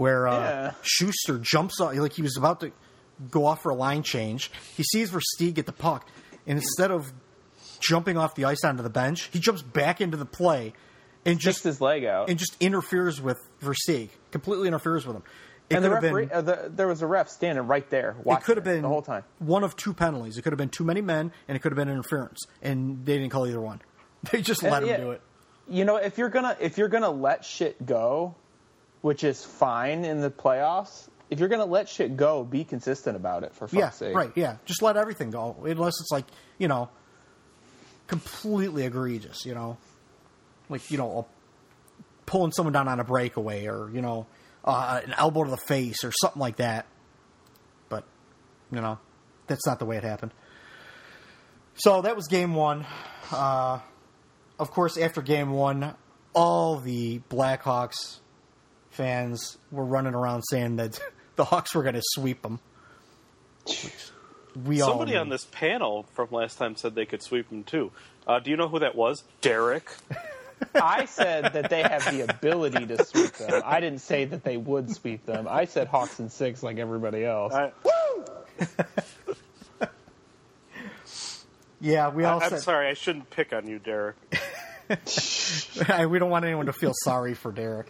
where 0.00 0.26
uh, 0.28 0.40
Yeah. 0.40 0.72
Schuster 0.82 1.38
jumps 1.38 1.80
off, 1.80 1.94
like 1.94 2.12
he 2.14 2.22
was 2.22 2.36
about 2.36 2.60
to 2.60 2.72
go 3.30 3.44
off 3.46 3.62
for 3.62 3.70
a 3.70 3.74
line 3.74 4.02
change. 4.02 4.50
He 4.76 4.82
sees 4.82 5.10
Versteeg 5.10 5.54
get 5.54 5.66
the 5.66 5.72
puck, 5.72 6.08
and 6.46 6.58
instead 6.58 6.90
of 6.90 7.12
jumping 7.80 8.16
off 8.16 8.34
the 8.34 8.44
ice 8.46 8.64
onto 8.64 8.82
the 8.82 8.90
bench, 8.90 9.28
he 9.32 9.38
jumps 9.38 9.62
back 9.62 10.00
into 10.00 10.16
the 10.16 10.24
play 10.26 10.72
and 11.26 11.38
just 11.38 11.64
his 11.64 11.80
leg 11.80 12.04
out. 12.04 12.30
and 12.30 12.38
just 12.38 12.56
interferes 12.60 13.20
with 13.20 13.38
Versteeg. 13.62 14.08
Completely 14.30 14.68
interferes 14.68 15.06
with 15.06 15.16
him. 15.16 15.22
It 15.68 15.76
and 15.76 15.84
the 15.84 15.90
referee, 15.90 16.26
been. 16.26 16.36
uh, 16.36 16.40
the, 16.42 16.72
there 16.74 16.88
was 16.88 17.00
a 17.02 17.06
ref 17.06 17.28
standing 17.28 17.66
right 17.68 17.88
there. 17.90 18.16
It 18.26 18.42
could 18.42 18.56
have 18.56 18.64
been 18.64 18.82
the 18.82 18.88
whole 18.88 19.02
time. 19.02 19.22
one 19.38 19.62
of 19.62 19.76
two 19.76 19.94
penalties. 19.94 20.36
It 20.36 20.42
could 20.42 20.52
have 20.52 20.58
been 20.58 20.68
too 20.70 20.82
many 20.84 21.00
men, 21.00 21.30
and 21.46 21.54
it 21.56 21.60
could 21.60 21.70
have 21.72 21.76
been 21.76 21.88
interference, 21.88 22.40
and 22.62 23.04
they 23.06 23.18
didn't 23.18 23.30
call 23.30 23.46
either 23.46 23.60
one. 23.60 23.80
They 24.32 24.40
just 24.42 24.62
let 24.62 24.82
Uh, 24.82 24.86
him 24.86 25.00
do 25.00 25.10
it. 25.12 25.20
You 25.68 25.84
know, 25.84 25.96
if 25.96 26.18
you're 26.18 26.28
gonna 26.28 26.56
if 26.60 26.76
you're 26.76 26.88
gonna 26.88 27.10
let 27.10 27.44
shit 27.44 27.86
go, 27.86 28.34
which 29.02 29.24
is 29.24 29.44
fine 29.44 30.04
in 30.04 30.20
the 30.20 30.30
playoffs, 30.30 31.08
if 31.30 31.38
you're 31.38 31.48
gonna 31.48 31.64
let 31.64 31.88
shit 31.88 32.16
go, 32.16 32.44
be 32.44 32.64
consistent 32.64 33.16
about 33.16 33.44
it. 33.44 33.54
For 33.54 33.66
fuck's 33.68 33.72
Yeah, 33.74 33.90
sake. 33.90 34.14
right. 34.16 34.32
Yeah, 34.34 34.56
just 34.66 34.82
let 34.82 34.96
everything 34.96 35.30
go, 35.30 35.56
unless 35.64 35.94
it's 36.00 36.10
like 36.10 36.26
you 36.58 36.68
know, 36.68 36.88
completely 38.06 38.84
egregious. 38.84 39.44
You 39.44 39.54
know, 39.54 39.78
like 40.68 40.90
you 40.90 40.98
know, 40.98 41.26
pulling 42.26 42.52
someone 42.52 42.72
down 42.72 42.88
on 42.88 43.00
a 43.00 43.04
breakaway, 43.04 43.66
or 43.66 43.90
you 43.92 44.02
know, 44.02 44.26
uh, 44.64 45.00
an 45.04 45.14
elbow 45.16 45.44
to 45.44 45.50
the 45.50 45.56
face, 45.56 46.04
or 46.04 46.12
something 46.12 46.40
like 46.40 46.56
that. 46.56 46.86
But 47.88 48.04
you 48.72 48.80
know, 48.80 48.98
that's 49.46 49.66
not 49.66 49.78
the 49.78 49.84
way 49.86 49.96
it 49.96 50.04
happened. 50.04 50.32
So 51.74 52.02
that 52.02 52.16
was 52.16 52.26
game 52.28 52.54
one. 52.54 52.84
Uh, 53.32 53.78
of 54.58 54.70
course, 54.70 54.98
after 54.98 55.22
game 55.22 55.50
one, 55.52 55.94
all 56.34 56.78
the 56.78 57.20
Blackhawks 57.30 58.19
fans 59.00 59.56
were 59.70 59.84
running 59.84 60.14
around 60.14 60.42
saying 60.42 60.76
that 60.76 61.00
the 61.36 61.44
Hawks 61.44 61.74
were 61.74 61.82
going 61.82 61.94
to 61.94 62.02
sweep 62.04 62.42
them. 62.42 62.60
We 64.66 64.80
all 64.82 64.90
Somebody 64.90 65.12
knew. 65.12 65.18
on 65.18 65.28
this 65.30 65.46
panel 65.46 66.04
from 66.14 66.28
last 66.30 66.58
time 66.58 66.76
said 66.76 66.94
they 66.94 67.06
could 67.06 67.22
sweep 67.22 67.48
them 67.48 67.64
too. 67.64 67.92
Uh, 68.26 68.40
do 68.40 68.50
you 68.50 68.56
know 68.58 68.68
who 68.68 68.80
that 68.80 68.94
was? 68.94 69.24
Derek. 69.40 69.90
I 70.74 71.06
said 71.06 71.54
that 71.54 71.70
they 71.70 71.80
have 71.82 72.04
the 72.10 72.20
ability 72.30 72.84
to 72.88 73.02
sweep 73.06 73.32
them. 73.32 73.62
I 73.64 73.80
didn't 73.80 74.00
say 74.00 74.26
that 74.26 74.44
they 74.44 74.58
would 74.58 74.90
sweep 74.94 75.24
them. 75.24 75.46
I 75.48 75.64
said 75.64 75.86
Hawks 75.88 76.18
and 76.18 76.30
six 76.30 76.62
like 76.62 76.76
everybody 76.76 77.24
else. 77.24 77.54
I, 77.54 77.72
Yeah, 81.80 82.10
we 82.10 82.24
all 82.24 82.42
I'm 82.42 82.50
said. 82.50 82.60
sorry, 82.60 82.88
I 82.88 82.94
shouldn't 82.94 83.30
pick 83.30 83.54
on 83.54 83.66
you, 83.66 83.78
Derek. 83.78 84.16
we 84.90 86.18
don't 86.18 86.28
want 86.28 86.44
anyone 86.44 86.66
to 86.66 86.74
feel 86.74 86.92
sorry 87.04 87.32
for 87.32 87.52
Derek. 87.52 87.86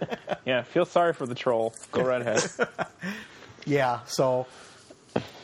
yeah, 0.46 0.62
feel 0.62 0.84
sorry 0.84 1.12
for 1.12 1.26
the 1.26 1.34
troll. 1.34 1.74
Go 1.92 2.02
right 2.02 2.20
ahead. 2.20 2.42
Yeah, 3.64 4.00
so, 4.06 4.46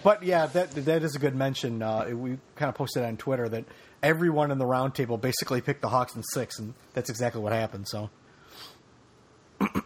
but 0.03 0.25
yeah, 0.25 0.47
that 0.47 0.73
that 0.73 1.03
is 1.03 1.15
a 1.15 1.19
good 1.19 1.37
mention. 1.37 1.83
Uh, 1.83 2.11
we 2.13 2.39
kind 2.57 2.69
of 2.69 2.75
posted 2.75 3.05
on 3.05 3.17
Twitter 3.17 3.49
that 3.49 3.65
everyone 4.03 4.51
in 4.51 4.59
the 4.59 4.65
roundtable 4.65 5.21
basically 5.21 5.61
picked 5.61 5.83
the 5.83 5.89
Hawks 5.89 6.17
in 6.17 6.23
six, 6.23 6.59
and 6.59 6.75
that's 6.95 7.11
exactly 7.11 7.41
what 7.41 7.53
happened. 7.53 7.87
So, 7.89 8.11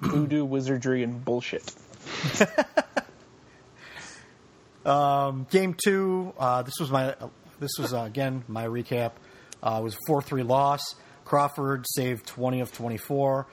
Voodoo, 0.01 0.44
wizardry, 0.44 1.03
and 1.03 1.25
bullshit. 1.25 1.75
um, 4.87 5.46
game 5.51 5.77
two, 5.83 6.33
uh, 6.38 6.62
this 6.62 6.75
was 6.81 6.90
my 6.90 7.14
this 7.61 7.72
was 7.79 7.92
uh, 7.92 8.03
again 8.03 8.44
my 8.48 8.64
recap. 8.64 9.12
Uh, 9.62 9.79
it 9.81 9.85
was 9.85 9.94
a 9.94 9.98
four 10.07 10.22
three 10.22 10.42
loss. 10.42 10.94
Crawford 11.25 11.85
saved 11.87 12.27
twenty 12.27 12.61
of 12.61 12.72
twenty 12.72 12.96
four. 12.96 13.46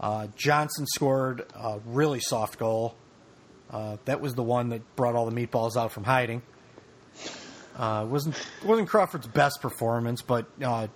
Uh, 0.00 0.28
Johnson 0.36 0.86
scored 0.86 1.44
a 1.54 1.80
really 1.86 2.20
soft 2.20 2.58
goal. 2.58 2.94
Uh, 3.70 3.96
that 4.04 4.20
was 4.20 4.34
the 4.34 4.42
one 4.42 4.70
that 4.70 4.96
brought 4.96 5.14
all 5.14 5.28
the 5.28 5.46
meatballs 5.46 5.76
out 5.76 5.92
from 5.92 6.04
hiding. 6.04 6.42
Uh, 7.76 8.04
it 8.06 8.10
wasn't 8.10 8.34
wasn't 8.64 8.88
Crawford's 8.88 9.26
best 9.26 9.60
performance, 9.60 10.22
but 10.22 10.46
uh, 10.64 10.88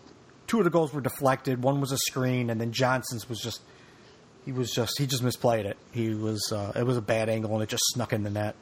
two 0.47 0.59
of 0.59 0.65
the 0.65 0.71
goals 0.71 0.93
were 0.93 1.01
deflected. 1.01 1.63
One 1.63 1.81
was 1.81 1.93
a 1.93 1.99
screen, 1.99 2.51
and 2.51 2.61
then 2.61 2.73
Johnson's 2.73 3.29
was 3.29 3.41
just 3.41 3.61
he 4.45 4.53
was 4.53 4.71
just 4.71 4.99
he 4.99 5.07
just 5.07 5.23
misplayed 5.23 5.65
it. 5.65 5.77
He 5.93 6.15
was 6.15 6.51
uh, 6.53 6.73
it 6.75 6.85
was 6.85 6.97
a 6.97 7.03
bad 7.03 7.29
angle, 7.29 7.53
and 7.55 7.63
it 7.63 7.69
just 7.69 7.85
snuck 7.89 8.13
in 8.13 8.23
the 8.23 8.31
net. 8.31 8.55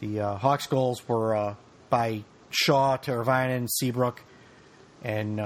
The 0.00 0.20
uh, 0.20 0.36
Hawks 0.36 0.66
goals 0.66 1.06
were 1.08 1.56
by 1.88 2.24
Shaw, 2.50 2.96
Teravainen, 2.98 3.68
Seabrook, 3.68 4.22
and 5.02 5.38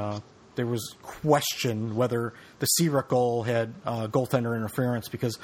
there 0.56 0.66
was 0.66 0.96
question 1.02 1.94
whether 1.94 2.32
the 2.60 2.66
Seabrook 2.66 3.08
goal 3.08 3.42
had 3.42 3.74
uh, 3.84 4.06
goaltender 4.06 4.54
interference 4.56 5.08
because 5.08 5.38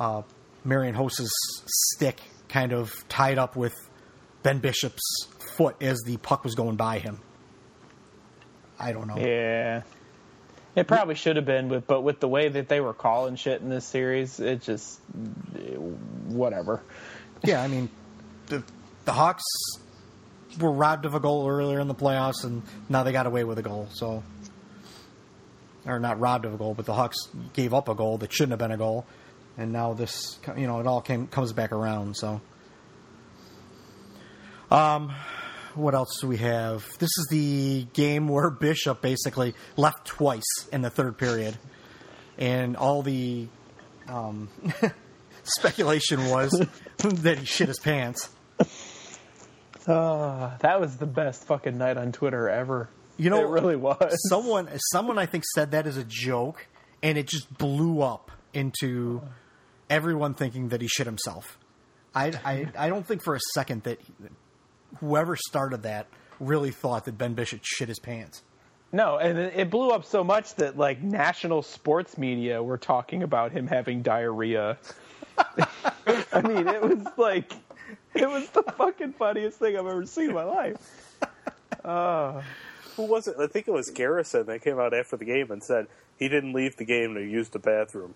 uh, 0.00 0.22
Marian 0.64 0.94
Hossa's 0.94 1.32
stick 1.92 2.20
kind 2.48 2.72
of 2.72 2.92
tied 3.08 3.38
up 3.38 3.56
with 3.56 3.74
Ben 4.42 4.58
Bishop's 4.58 5.02
foot 5.56 5.76
as 5.80 6.02
the 6.04 6.16
puck 6.16 6.42
was 6.44 6.54
going 6.54 6.76
by 6.76 6.98
him. 6.98 7.20
I 8.78 8.92
don't 8.92 9.06
know. 9.06 9.16
Yeah. 9.16 9.82
It 10.76 10.88
probably 10.88 11.14
should 11.14 11.36
have 11.36 11.44
been, 11.44 11.68
with, 11.68 11.86
but 11.86 12.02
with 12.02 12.18
the 12.18 12.26
way 12.26 12.48
that 12.48 12.68
they 12.68 12.80
were 12.80 12.94
calling 12.94 13.36
shit 13.36 13.60
in 13.60 13.68
this 13.68 13.84
series, 13.84 14.40
it 14.40 14.62
just 14.62 15.00
whatever. 16.26 16.82
Yeah, 17.44 17.62
I 17.62 17.68
mean, 17.68 17.88
the 18.46 18.64
the 19.04 19.12
Hawks 19.12 19.44
were 20.58 20.72
robbed 20.72 21.04
of 21.04 21.14
a 21.14 21.20
goal 21.20 21.48
earlier 21.48 21.78
in 21.78 21.86
the 21.86 21.94
playoffs, 21.94 22.42
and 22.42 22.62
now 22.88 23.04
they 23.04 23.12
got 23.12 23.26
away 23.26 23.44
with 23.44 23.58
a 23.58 23.62
goal. 23.62 23.88
So, 23.92 24.24
or 25.86 25.98
not 25.98 26.18
robbed 26.20 26.44
of 26.44 26.54
a 26.54 26.56
goal, 26.56 26.74
but 26.74 26.86
the 26.86 26.94
Hawks 26.94 27.16
gave 27.52 27.74
up 27.74 27.88
a 27.88 27.94
goal 27.94 28.18
that 28.18 28.32
shouldn't 28.32 28.52
have 28.52 28.58
been 28.58 28.72
a 28.72 28.76
goal, 28.76 29.06
and 29.56 29.72
now 29.72 29.92
this, 29.92 30.38
you 30.56 30.66
know, 30.66 30.80
it 30.80 30.86
all 30.86 31.00
came 31.00 31.26
comes 31.26 31.52
back 31.52 31.72
around. 31.72 32.16
So, 32.16 32.40
um, 34.70 35.12
what 35.74 35.94
else 35.94 36.18
do 36.20 36.28
we 36.28 36.38
have? 36.38 36.84
This 36.98 37.10
is 37.18 37.26
the 37.30 37.86
game 37.92 38.28
where 38.28 38.50
Bishop 38.60 39.00
basically 39.02 39.54
left 39.76 40.06
twice 40.06 40.68
in 40.72 40.82
the 40.82 40.90
third 40.90 41.18
period, 41.18 41.56
and 42.38 42.76
all 42.76 43.02
the 43.02 43.48
um, 44.08 44.48
speculation 45.42 46.28
was 46.28 46.50
that 46.98 47.38
he 47.38 47.44
shit 47.44 47.68
his 47.68 47.78
pants. 47.78 48.30
Uh, 49.86 50.56
that 50.58 50.80
was 50.80 50.96
the 50.96 51.06
best 51.06 51.46
fucking 51.46 51.76
night 51.76 51.98
on 51.98 52.10
Twitter 52.12 52.48
ever. 52.48 52.88
You 53.16 53.30
know, 53.30 53.40
it 53.40 53.48
really 53.48 53.76
was. 53.76 54.16
Someone, 54.28 54.68
someone 54.92 55.18
I 55.18 55.26
think 55.26 55.44
said 55.54 55.70
that 55.70 55.86
as 55.86 55.96
a 55.96 56.04
joke, 56.04 56.66
and 57.02 57.16
it 57.16 57.26
just 57.26 57.52
blew 57.56 58.02
up 58.02 58.30
into 58.52 59.22
everyone 59.88 60.34
thinking 60.34 60.68
that 60.68 60.80
he 60.80 60.88
shit 60.88 61.06
himself. 61.06 61.58
I, 62.14 62.32
I, 62.44 62.66
I 62.78 62.88
don't 62.88 63.06
think 63.06 63.22
for 63.22 63.34
a 63.34 63.40
second 63.54 63.82
that 63.84 64.00
whoever 65.00 65.36
started 65.36 65.82
that 65.82 66.06
really 66.40 66.70
thought 66.70 67.04
that 67.04 67.18
Ben 67.18 67.34
Bishop 67.34 67.60
shit 67.62 67.88
his 67.88 67.98
pants. 67.98 68.42
No, 68.92 69.18
and 69.18 69.36
it 69.38 69.70
blew 69.70 69.90
up 69.90 70.04
so 70.04 70.22
much 70.22 70.54
that 70.54 70.76
like 70.78 71.02
national 71.02 71.62
sports 71.62 72.16
media 72.16 72.62
were 72.62 72.78
talking 72.78 73.24
about 73.24 73.50
him 73.50 73.66
having 73.66 74.02
diarrhea. 74.02 74.78
I 75.36 76.40
mean, 76.42 76.68
it 76.68 76.80
was 76.80 77.04
like 77.16 77.52
it 78.14 78.28
was 78.28 78.48
the 78.50 78.62
fucking 78.62 79.14
funniest 79.14 79.58
thing 79.58 79.76
I've 79.76 79.86
ever 79.86 80.06
seen 80.06 80.28
in 80.28 80.34
my 80.34 80.44
life. 80.44 80.76
Uh, 81.84 82.42
who 82.96 83.04
was 83.06 83.26
it? 83.28 83.36
I 83.38 83.46
think 83.46 83.68
it 83.68 83.72
was 83.72 83.90
Garrison 83.90 84.46
that 84.46 84.62
came 84.62 84.78
out 84.78 84.94
after 84.94 85.16
the 85.16 85.24
game 85.24 85.50
and 85.50 85.62
said 85.62 85.86
he 86.18 86.28
didn't 86.28 86.52
leave 86.52 86.76
the 86.76 86.84
game 86.84 87.14
to 87.14 87.20
use 87.22 87.48
the 87.50 87.58
bathroom. 87.58 88.14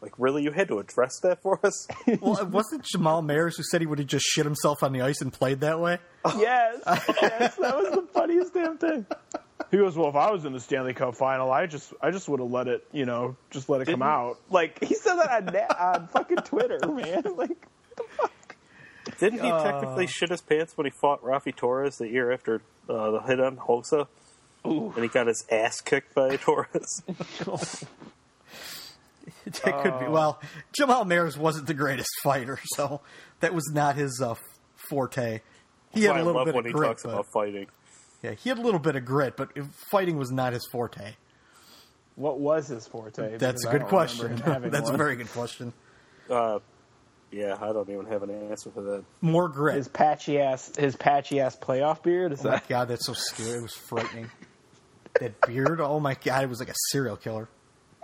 Like, 0.00 0.12
really? 0.18 0.42
You 0.42 0.50
had 0.50 0.66
to 0.68 0.80
address 0.80 1.20
that 1.22 1.42
for 1.42 1.60
us? 1.64 1.86
well, 2.20 2.36
it 2.38 2.48
wasn't 2.48 2.84
Jamal 2.84 3.22
Mayers 3.22 3.56
who 3.56 3.62
said 3.62 3.80
he 3.80 3.86
would 3.86 3.98
have 4.00 4.08
just 4.08 4.24
shit 4.26 4.44
himself 4.44 4.82
on 4.82 4.92
the 4.92 5.00
ice 5.02 5.20
and 5.20 5.32
played 5.32 5.60
that 5.60 5.78
way? 5.80 5.98
Yes, 6.38 6.78
yes, 6.86 7.56
that 7.56 7.76
was 7.76 7.90
the 7.94 8.02
funniest 8.12 8.54
damn 8.54 8.78
thing. 8.78 9.04
He 9.72 9.76
goes, 9.76 9.96
"Well, 9.96 10.08
if 10.08 10.14
I 10.14 10.30
was 10.30 10.44
in 10.44 10.52
the 10.52 10.60
Stanley 10.60 10.94
Cup 10.94 11.16
final, 11.16 11.50
I 11.50 11.66
just, 11.66 11.92
I 12.00 12.10
just 12.12 12.28
would 12.28 12.38
have 12.40 12.50
let 12.50 12.68
it, 12.68 12.86
you 12.92 13.06
know, 13.06 13.36
just 13.50 13.68
let 13.68 13.80
it 13.80 13.86
come 13.86 13.94
Didn't- 14.00 14.02
out." 14.04 14.36
Like 14.50 14.82
he 14.84 14.94
said 14.94 15.16
that 15.16 15.30
on, 15.30 15.44
na- 15.52 15.74
on 15.98 16.06
fucking 16.08 16.38
Twitter, 16.38 16.78
man. 16.86 17.22
Like, 17.36 17.66
Didn't 19.18 19.40
he 19.44 19.50
technically 19.50 20.06
shit 20.06 20.30
his 20.30 20.40
pants 20.40 20.76
when 20.76 20.86
he 20.86 20.90
fought 21.00 21.22
Raffi 21.22 21.54
Torres 21.54 21.98
the 21.98 22.08
year 22.08 22.32
after 22.32 22.62
uh, 22.88 23.10
the 23.12 23.20
hit 23.20 23.40
on 23.40 23.56
Hossa? 23.56 24.06
And 24.64 24.96
he 24.98 25.08
got 25.08 25.26
his 25.26 25.44
ass 25.50 25.80
kicked 25.80 26.14
by 26.14 26.36
Torres. 26.40 27.02
It 29.44 29.54
could 29.62 29.98
be. 30.00 30.06
Well, 30.06 30.40
Jamal 30.72 31.04
Mayers 31.04 31.36
wasn't 31.36 31.66
the 31.66 31.74
greatest 31.74 32.10
fighter, 32.22 32.58
so 32.76 33.00
that 33.40 33.54
was 33.54 33.70
not 33.72 33.96
his 33.96 34.20
uh, 34.24 34.34
forte. 34.88 35.40
He 35.92 36.04
had 36.04 36.16
I 36.16 36.20
a 36.20 36.24
little 36.24 36.34
love 36.40 36.46
bit 36.46 36.54
when 36.54 36.64
of 36.64 36.68
he 36.68 36.72
grit, 36.72 36.88
talks 36.88 37.02
but, 37.02 37.10
about 37.10 37.26
fighting. 37.32 37.66
yeah, 38.22 38.32
he 38.32 38.48
had 38.48 38.58
a 38.58 38.62
little 38.62 38.80
bit 38.80 38.96
of 38.96 39.04
grit, 39.04 39.36
but 39.36 39.50
fighting 39.90 40.16
was 40.16 40.30
not 40.32 40.52
his 40.52 40.66
forte. 40.72 41.14
what 42.16 42.38
was 42.40 42.68
his 42.68 42.86
forte? 42.86 43.36
That's 43.36 43.62
Because 43.62 43.64
a 43.64 43.68
I 43.68 43.72
good 43.72 43.86
question. 43.88 44.22
remember 44.24 44.44
him 44.44 44.52
having 44.52 44.70
That's 44.72 44.90
a 44.90 44.96
very 44.96 45.16
good 45.16 45.30
question. 45.30 45.72
Uh, 46.30 46.60
yeah, 47.32 47.56
I 47.60 47.72
don't 47.72 47.88
even 47.88 48.06
have 48.06 48.22
an 48.22 48.30
answer 48.50 48.70
for 48.70 48.82
that. 48.82 49.04
More 49.20 49.48
grit. 49.48 49.76
his 49.76 49.88
patchy 49.88 50.38
ass, 50.38 50.76
his 50.76 50.94
patchy 50.96 51.40
ass 51.40 51.56
playoff 51.56 52.02
beard. 52.02 52.32
Is 52.32 52.44
oh 52.44 52.50
my 52.50 52.56
that? 52.56 52.68
god, 52.68 52.88
that's 52.88 53.06
so 53.06 53.14
scary. 53.14 53.58
It 53.58 53.62
was 53.62 53.74
frightening. 53.74 54.30
that 55.20 55.40
beard. 55.46 55.80
Oh 55.80 55.98
my 56.00 56.14
god, 56.14 56.44
it 56.44 56.48
was 56.48 56.60
like 56.60 56.68
a 56.70 56.74
serial 56.90 57.16
killer. 57.16 57.48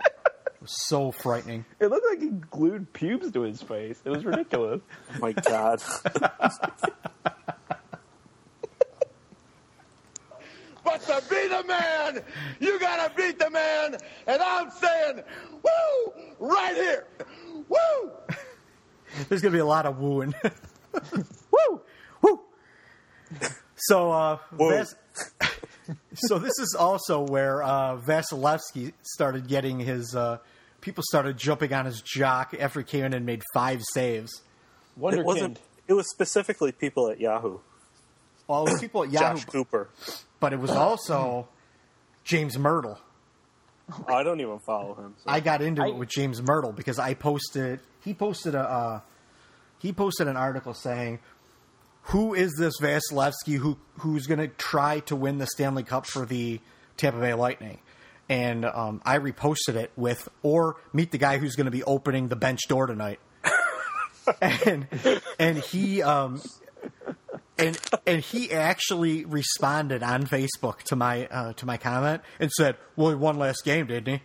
It 0.03 0.63
was 0.63 0.75
so 0.87 1.11
frightening. 1.11 1.63
It 1.79 1.87
looked 1.87 2.05
like 2.09 2.19
he 2.21 2.29
glued 2.29 2.91
pubes 2.91 3.31
to 3.31 3.41
his 3.43 3.61
face. 3.61 4.01
It 4.03 4.09
was 4.09 4.25
ridiculous. 4.25 4.81
Oh 5.15 5.19
my 5.19 5.31
god. 5.31 5.81
But 10.83 11.01
to 11.01 11.21
be 11.29 11.47
the 11.47 11.63
man, 11.67 12.23
you 12.59 12.79
gotta 12.79 13.13
beat 13.15 13.37
the 13.37 13.49
man, 13.49 13.95
and 14.27 14.41
I'm 14.41 14.71
saying, 14.71 15.21
woo, 15.61 16.13
right 16.39 16.75
here, 16.75 17.05
woo. 17.67 18.11
There's 19.27 19.41
gonna 19.41 19.53
be 19.53 19.59
a 19.59 19.65
lot 19.65 19.85
of 19.85 19.99
wooing. 19.99 20.33
Woo! 21.51 21.81
Woo! 22.21 22.39
So, 23.75 24.11
uh, 24.11 24.37
Vas- 24.51 24.95
so 26.15 26.39
this 26.39 26.57
is 26.59 26.75
also 26.77 27.21
where 27.25 27.63
uh, 27.63 27.97
Vasilevsky 27.97 28.93
started 29.01 29.47
getting 29.47 29.79
his. 29.79 30.15
Uh, 30.15 30.39
people 30.81 31.03
started 31.07 31.37
jumping 31.37 31.73
on 31.73 31.85
his 31.85 32.01
jock 32.01 32.53
after 32.59 32.79
he 32.81 32.85
came 32.85 33.05
in 33.05 33.13
and 33.13 33.25
made 33.25 33.43
five 33.53 33.81
saves. 33.93 34.41
Wonderkind. 34.99 35.17
It 35.19 35.25
wasn't. 35.25 35.59
It 35.87 35.93
was 35.93 36.09
specifically 36.09 36.71
people 36.71 37.09
at 37.09 37.19
Yahoo. 37.19 37.59
Well, 38.47 38.65
it 38.67 38.71
was 38.71 38.81
people 38.81 39.03
at 39.03 39.11
Yahoo, 39.11 39.35
Josh 39.37 39.45
Cooper. 39.45 39.89
but 40.39 40.53
it 40.53 40.59
was 40.59 40.71
also 40.71 41.47
James 42.23 42.57
Mirtle. 42.57 42.97
I 44.07 44.21
don't 44.21 44.39
even 44.39 44.59
follow 44.59 44.93
him. 44.95 45.15
so- 45.17 45.31
I 45.31 45.39
got 45.39 45.61
into 45.61 45.81
I- 45.83 45.87
it 45.87 45.95
with 45.95 46.09
James 46.09 46.41
Mirtle 46.41 46.75
because 46.75 46.99
I 46.99 47.13
posted. 47.13 47.79
He 48.03 48.13
posted 48.13 48.55
a. 48.55 48.61
Uh, 48.61 48.99
he 49.79 49.93
posted 49.93 50.27
an 50.27 50.37
article 50.37 50.73
saying, 50.73 51.19
"Who 52.03 52.33
is 52.33 52.55
this 52.57 52.73
Vasilevsky 52.81 53.57
who 53.57 53.77
who's 53.99 54.27
going 54.27 54.39
to 54.39 54.47
try 54.47 54.99
to 55.01 55.15
win 55.15 55.37
the 55.37 55.47
Stanley 55.47 55.83
Cup 55.83 56.05
for 56.05 56.25
the 56.25 56.59
Tampa 56.97 57.19
Bay 57.19 57.33
Lightning?" 57.33 57.79
And 58.27 58.63
um, 58.65 59.01
I 59.05 59.17
reposted 59.17 59.75
it 59.75 59.91
with, 59.95 60.29
"Or 60.43 60.77
meet 60.93 61.11
the 61.11 61.17
guy 61.17 61.37
who's 61.37 61.55
going 61.55 61.65
to 61.65 61.71
be 61.71 61.83
opening 61.83 62.27
the 62.27 62.35
bench 62.35 62.61
door 62.67 62.87
tonight." 62.87 63.19
and 64.41 64.87
and 65.39 65.57
he 65.57 66.01
um, 66.01 66.41
and 67.57 67.77
and 68.05 68.21
he 68.21 68.51
actually 68.51 69.25
responded 69.25 70.03
on 70.03 70.23
Facebook 70.23 70.83
to 70.83 70.95
my 70.95 71.27
uh, 71.27 71.53
to 71.53 71.65
my 71.65 71.77
comment 71.77 72.21
and 72.39 72.51
said, 72.51 72.77
"Well, 72.95 73.09
he 73.09 73.15
won 73.15 73.37
last 73.37 73.63
game, 73.65 73.87
didn't 73.87 74.13
he?" 74.15 74.21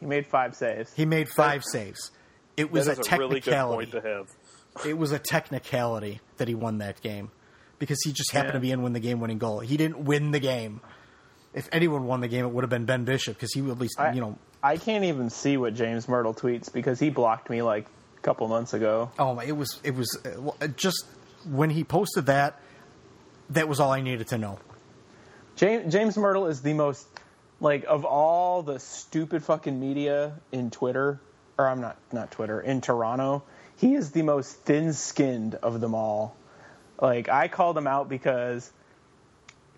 He 0.00 0.06
made 0.06 0.26
five 0.26 0.56
saves. 0.56 0.92
He 0.94 1.06
made 1.06 1.28
five 1.28 1.62
saves. 1.64 2.10
It 2.56 2.70
was 2.70 2.88
a 2.88 2.92
is 2.92 2.98
a 3.08 3.16
really 3.16 3.40
good 3.40 3.50
technicality. 3.50 3.90
point 3.90 4.04
to 4.04 4.08
have. 4.08 4.86
it 4.86 4.98
was 4.98 5.12
a 5.12 5.18
technicality 5.18 6.20
that 6.36 6.48
he 6.48 6.54
won 6.54 6.78
that 6.78 7.00
game 7.00 7.30
because 7.78 8.00
he 8.04 8.12
just 8.12 8.30
happened 8.32 8.54
to 8.54 8.60
be 8.60 8.70
in 8.70 8.82
win 8.82 8.92
the 8.92 9.00
game 9.00 9.20
winning 9.20 9.38
goal. 9.38 9.60
He 9.60 9.76
didn't 9.76 10.04
win 10.04 10.30
the 10.30 10.40
game. 10.40 10.80
If 11.54 11.68
anyone 11.72 12.06
won 12.06 12.20
the 12.20 12.28
game, 12.28 12.44
it 12.44 12.48
would 12.48 12.62
have 12.62 12.70
been 12.70 12.84
Ben 12.84 13.04
Bishop 13.04 13.34
because 13.34 13.52
he 13.52 13.60
would 13.60 13.72
at 13.72 13.78
least 13.78 13.98
I, 13.98 14.12
you 14.12 14.20
know. 14.20 14.38
I 14.62 14.76
can't 14.76 15.04
even 15.04 15.30
see 15.30 15.56
what 15.56 15.74
James 15.74 16.06
Mirtle 16.06 16.36
tweets 16.36 16.72
because 16.72 17.00
he 17.00 17.10
blocked 17.10 17.50
me 17.50 17.62
like 17.62 17.86
a 18.16 18.20
couple 18.20 18.46
months 18.48 18.72
ago. 18.72 19.10
Oh! 19.18 19.38
It 19.40 19.52
was 19.52 19.80
it 19.82 19.94
was 19.94 20.18
uh, 20.24 20.50
uh, 20.60 20.68
just 20.68 21.06
when 21.44 21.70
he 21.70 21.84
posted 21.84 22.26
that. 22.26 22.60
That 23.50 23.68
was 23.68 23.80
all 23.80 23.90
I 23.90 24.00
needed 24.00 24.28
to 24.28 24.38
know. 24.38 24.58
James, 25.56 25.92
James 25.92 26.16
Mirtle 26.16 26.48
is 26.48 26.62
the 26.62 26.72
most 26.72 27.06
like 27.60 27.84
of 27.86 28.04
all 28.04 28.62
the 28.62 28.78
stupid 28.78 29.44
fucking 29.44 29.78
media 29.78 30.34
in 30.52 30.70
Twitter, 30.70 31.20
or 31.62 31.68
I'm 31.68 31.80
not 31.80 31.96
not 32.12 32.30
Twitter 32.30 32.60
in 32.60 32.80
Toronto. 32.80 33.42
He 33.76 33.94
is 33.94 34.10
the 34.10 34.22
most 34.22 34.52
thin-skinned 34.52 35.56
of 35.56 35.80
them 35.80 35.94
all. 35.94 36.36
Like 37.00 37.28
I 37.28 37.48
called 37.48 37.76
him 37.76 37.86
out 37.86 38.08
because 38.08 38.70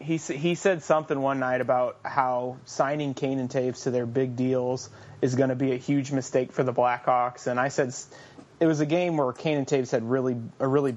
he 0.00 0.16
he 0.16 0.54
said 0.54 0.82
something 0.82 1.20
one 1.20 1.38
night 1.38 1.60
about 1.60 1.98
how 2.04 2.56
signing 2.64 3.14
Kane 3.14 3.38
and 3.38 3.48
Toews 3.48 3.84
to 3.84 3.90
their 3.90 4.06
big 4.06 4.36
deals 4.36 4.90
is 5.22 5.34
going 5.34 5.50
to 5.50 5.56
be 5.56 5.72
a 5.72 5.76
huge 5.76 6.12
mistake 6.12 6.52
for 6.52 6.62
the 6.62 6.72
Blackhawks, 6.72 7.46
and 7.46 7.58
I 7.58 7.68
said 7.68 7.94
it 8.60 8.66
was 8.66 8.80
a 8.80 8.86
game 8.86 9.16
where 9.16 9.32
Kane 9.32 9.58
and 9.58 9.66
Toews 9.66 9.90
had 9.90 10.08
really 10.08 10.36
a 10.58 10.66
really 10.66 10.96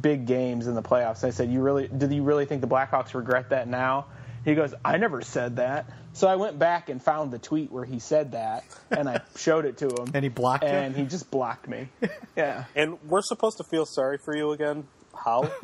big 0.00 0.26
games 0.26 0.66
in 0.66 0.74
the 0.74 0.82
playoffs. 0.82 1.24
I 1.24 1.30
said, 1.30 1.50
"You 1.50 1.60
really 1.60 1.88
did 1.88 2.12
you 2.12 2.22
really 2.22 2.46
think 2.46 2.60
the 2.60 2.68
Blackhawks 2.68 3.14
regret 3.14 3.50
that 3.50 3.68
now?" 3.68 4.06
He 4.44 4.54
goes, 4.54 4.74
"I 4.84 4.96
never 4.96 5.22
said 5.22 5.56
that." 5.56 5.86
So 6.20 6.28
I 6.28 6.36
went 6.36 6.58
back 6.58 6.90
and 6.90 7.02
found 7.02 7.30
the 7.30 7.38
tweet 7.38 7.72
where 7.72 7.86
he 7.86 7.98
said 7.98 8.32
that, 8.32 8.64
and 8.90 9.08
I 9.08 9.22
showed 9.36 9.64
it 9.64 9.78
to 9.78 9.86
him. 9.86 10.10
And 10.12 10.22
he 10.22 10.28
blocked 10.28 10.64
you? 10.64 10.68
and 10.68 10.94
he 10.94 11.04
just 11.04 11.30
blocked 11.30 11.66
me. 11.66 11.88
Yeah. 12.36 12.64
And 12.76 12.98
we're 13.06 13.22
supposed 13.22 13.56
to 13.58 13.64
feel 13.64 13.86
sorry 13.86 14.18
for 14.18 14.36
you 14.36 14.52
again. 14.52 14.86
How? 15.14 15.50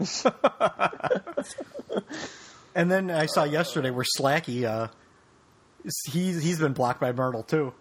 And 2.74 2.90
then 2.90 3.10
I 3.10 3.24
saw 3.24 3.44
yesterday 3.44 3.88
where 3.88 4.04
Slacky, 4.18 4.64
uh, 4.64 4.88
he's 6.12 6.42
he's 6.42 6.58
been 6.58 6.74
blocked 6.74 7.00
by 7.00 7.12
Mirtle 7.12 7.46
too. 7.46 7.72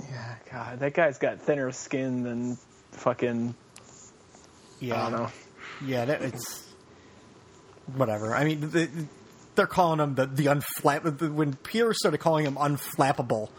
Yeah, 0.00 0.34
God, 0.50 0.80
that 0.80 0.92
guy's 0.92 1.18
got 1.18 1.40
thinner 1.40 1.70
skin 1.70 2.24
than 2.24 2.58
fucking. 2.90 3.54
Yeah, 4.80 5.06
I 5.06 5.10
don't 5.10 5.20
know. 5.20 5.30
Yeah, 5.86 6.04
that, 6.06 6.22
it's 6.22 6.66
whatever. 7.94 8.34
I 8.34 8.42
mean, 8.42 8.68
the, 8.68 8.88
they're 9.54 9.66
calling 9.66 10.00
him 10.00 10.14
the 10.14 10.26
the 10.26 10.46
unflap. 10.46 11.30
When 11.32 11.54
Pierre 11.54 11.92
started 11.94 12.18
calling 12.18 12.46
him 12.46 12.56
unflappable 12.56 13.50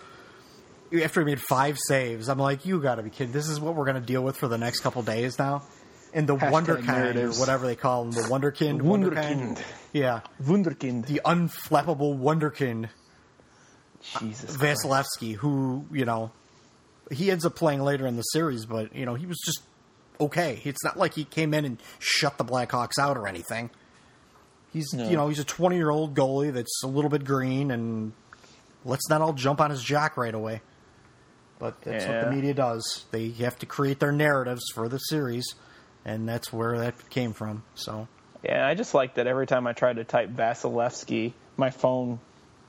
after 1.03 1.21
he 1.21 1.25
made 1.25 1.41
five 1.41 1.77
saves, 1.87 2.29
I'm 2.29 2.39
like, 2.39 2.65
you 2.65 2.81
got 2.81 2.95
to 2.95 3.03
be 3.03 3.09
kidding! 3.09 3.33
This 3.33 3.49
is 3.49 3.59
what 3.59 3.75
we're 3.75 3.85
going 3.85 3.99
to 3.99 4.05
deal 4.05 4.23
with 4.23 4.37
for 4.37 4.47
the 4.47 4.57
next 4.57 4.79
couple 4.81 5.01
days 5.03 5.37
now. 5.39 5.63
And 6.13 6.27
the 6.27 6.37
Hashtag 6.37 6.51
Wonderkind 6.83 7.15
or 7.17 7.39
whatever 7.39 7.65
they 7.67 7.75
call 7.75 8.03
him, 8.03 8.11
the 8.11 8.21
Wonderkind, 8.21 8.81
Wunderkind. 8.81 9.61
yeah, 9.91 10.21
Wunderkind. 10.41 11.07
the 11.07 11.21
unflappable 11.25 12.17
Wonderkind 12.17 12.89
Jesus. 14.21 14.55
Vasilevsky, 14.55 15.35
who 15.35 15.85
you 15.91 16.05
know 16.05 16.31
he 17.11 17.31
ends 17.31 17.45
up 17.45 17.55
playing 17.55 17.81
later 17.81 18.07
in 18.07 18.15
the 18.15 18.21
series, 18.21 18.65
but 18.65 18.95
you 18.95 19.05
know 19.05 19.15
he 19.15 19.25
was 19.25 19.37
just 19.45 19.61
okay. 20.21 20.61
It's 20.63 20.83
not 20.83 20.97
like 20.97 21.13
he 21.13 21.25
came 21.25 21.53
in 21.53 21.65
and 21.65 21.81
shut 21.99 22.37
the 22.37 22.45
Blackhawks 22.45 22.97
out 22.99 23.17
or 23.17 23.27
anything. 23.27 23.69
He's 24.75 24.93
you 24.93 25.15
know 25.15 25.29
he's 25.29 25.39
a 25.39 25.45
20 25.45 25.77
year 25.77 25.89
old 25.89 26.15
goalie 26.15 26.51
that's 26.51 26.83
a 26.83 26.87
little 26.87 27.09
bit 27.09 27.23
green, 27.23 27.71
and 27.71 28.11
let's 28.83 29.09
not 29.09 29.21
all 29.21 29.31
jump 29.31 29.61
on 29.61 29.69
his 29.69 29.81
jock 29.81 30.17
right 30.17 30.35
away. 30.35 30.59
But 31.59 31.81
that's 31.81 32.05
what 32.05 32.25
the 32.25 32.29
media 32.29 32.53
does. 32.53 33.05
They 33.11 33.29
have 33.29 33.57
to 33.59 33.65
create 33.65 34.01
their 34.01 34.11
narratives 34.11 34.65
for 34.73 34.89
the 34.89 34.97
series, 34.97 35.45
and 36.03 36.27
that's 36.27 36.51
where 36.51 36.77
that 36.79 37.09
came 37.09 37.31
from. 37.31 37.63
So 37.75 38.09
Yeah, 38.43 38.67
I 38.67 38.73
just 38.73 38.93
like 38.93 39.15
that 39.15 39.27
every 39.27 39.47
time 39.47 39.65
I 39.65 39.71
tried 39.71 39.95
to 39.95 40.03
type 40.03 40.31
Vasilevsky, 40.31 41.31
my 41.55 41.69
phone 41.69 42.19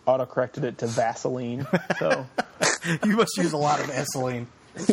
autocorrected 0.06 0.62
it 0.62 0.78
to 0.78 0.86
Vaseline. 0.86 1.66
So 1.98 2.24
you 3.04 3.16
must 3.16 3.36
use 3.36 3.52
a 3.52 3.56
lot 3.56 3.80
of 3.80 3.86
Vaseline. 3.86 4.46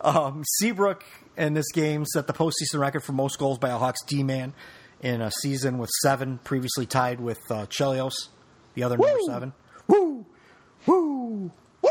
um, 0.00 0.44
Seabrook 0.60 1.04
in 1.36 1.54
this 1.54 1.70
game 1.72 2.04
set 2.06 2.26
the 2.26 2.32
postseason 2.32 2.78
record 2.78 3.00
for 3.00 3.12
most 3.12 3.38
goals 3.38 3.58
by 3.58 3.70
a 3.70 3.78
Hawks 3.78 4.02
D 4.06 4.22
man 4.22 4.54
in 5.00 5.20
a 5.20 5.30
season 5.30 5.78
with 5.78 5.90
seven, 6.02 6.38
previously 6.42 6.86
tied 6.86 7.20
with 7.20 7.38
uh, 7.50 7.66
Chelios, 7.66 8.14
the 8.74 8.82
other 8.82 8.96
number 8.96 9.18
seven. 9.26 9.52
Woo! 9.86 10.24
Woo! 10.86 11.50
Woo! 11.82 11.90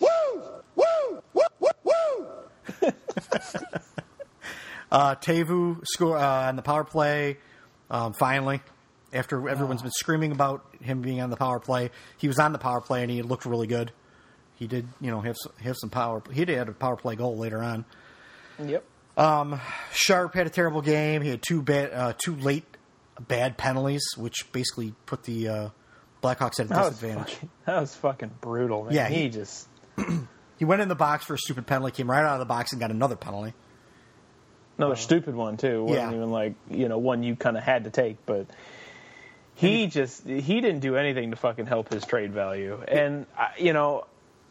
Woo! 0.00 0.08
Woo! 0.08 0.62
Woo! 0.76 1.22
Woo! 1.60 1.68
Woo! 1.84 2.92
Uh, 4.92 5.14
Teuvo 5.14 5.80
score 5.86 6.18
uh, 6.18 6.48
on 6.48 6.56
the 6.56 6.60
power 6.60 6.84
play 6.84 7.38
Um, 7.90 8.12
finally, 8.12 8.60
after 9.10 9.48
everyone's 9.48 9.80
been 9.80 9.90
screaming 9.90 10.32
about 10.32 10.66
him 10.82 11.00
being 11.00 11.22
on 11.22 11.30
the 11.30 11.36
power 11.36 11.58
play, 11.60 11.90
he 12.18 12.28
was 12.28 12.38
on 12.38 12.52
the 12.52 12.58
power 12.58 12.82
play 12.82 13.00
and 13.00 13.10
he 13.10 13.22
looked 13.22 13.46
really 13.46 13.66
good. 13.66 13.90
He 14.56 14.66
did, 14.66 14.86
you 15.00 15.10
know, 15.10 15.22
have 15.22 15.36
have 15.62 15.76
some 15.78 15.88
power. 15.88 16.22
He 16.30 16.44
did 16.44 16.58
have 16.58 16.68
a 16.68 16.72
power 16.74 16.96
play 16.96 17.16
goal 17.16 17.38
later 17.38 17.62
on. 17.62 17.86
Yep. 18.58 18.84
Um, 19.16 19.60
Sharp 19.92 20.34
had 20.34 20.46
a 20.46 20.50
terrible 20.50 20.80
game. 20.82 21.22
He 21.22 21.28
had 21.30 21.42
two 21.46 21.62
bad, 21.62 21.92
uh, 21.92 22.12
two 22.16 22.34
late 22.36 22.64
bad 23.20 23.56
penalties, 23.58 24.02
which 24.16 24.50
basically 24.52 24.94
put 25.06 25.22
the 25.24 25.48
uh, 25.48 25.68
Blackhawks 26.22 26.60
at 26.60 26.66
a 26.66 26.68
That 26.68 26.78
was, 26.84 26.90
disadvantage. 26.98 27.32
fucking, 27.34 27.50
that 27.66 27.80
was 27.80 27.94
fucking 27.96 28.30
brutal, 28.40 28.84
man. 28.84 28.94
Yeah, 28.94 29.08
he, 29.08 29.22
he- 29.24 29.28
just 29.28 29.68
He 30.58 30.64
went 30.64 30.80
in 30.80 30.88
the 30.88 30.94
box 30.94 31.24
for 31.24 31.34
a 31.34 31.38
stupid 31.38 31.66
penalty, 31.66 31.92
came 31.92 32.08
right 32.10 32.24
out 32.24 32.34
of 32.34 32.38
the 32.38 32.44
box 32.46 32.72
and 32.72 32.80
got 32.80 32.90
another 32.92 33.16
penalty. 33.16 33.52
another 34.78 34.94
stupid 34.96 35.34
one 35.34 35.56
too. 35.56 35.66
It 35.80 35.82
wasn't 35.82 36.10
yeah. 36.12 36.16
even 36.16 36.30
like 36.30 36.54
you 36.70 36.88
know 36.88 36.98
one 36.98 37.22
you 37.24 37.34
kind 37.36 37.56
of 37.56 37.64
had 37.64 37.84
to 37.84 37.90
take, 37.90 38.24
but 38.26 38.46
he 39.56 39.88
just 39.88 40.24
he 40.26 40.60
didn't 40.60 40.78
do 40.80 40.96
anything 40.96 41.30
to 41.32 41.36
fucking 41.36 41.66
help 41.66 41.92
his 41.92 42.04
trade 42.06 42.32
value. 42.32 42.80
And 42.86 43.26
I, 43.36 43.48
you 43.58 43.72
know, 43.72 44.06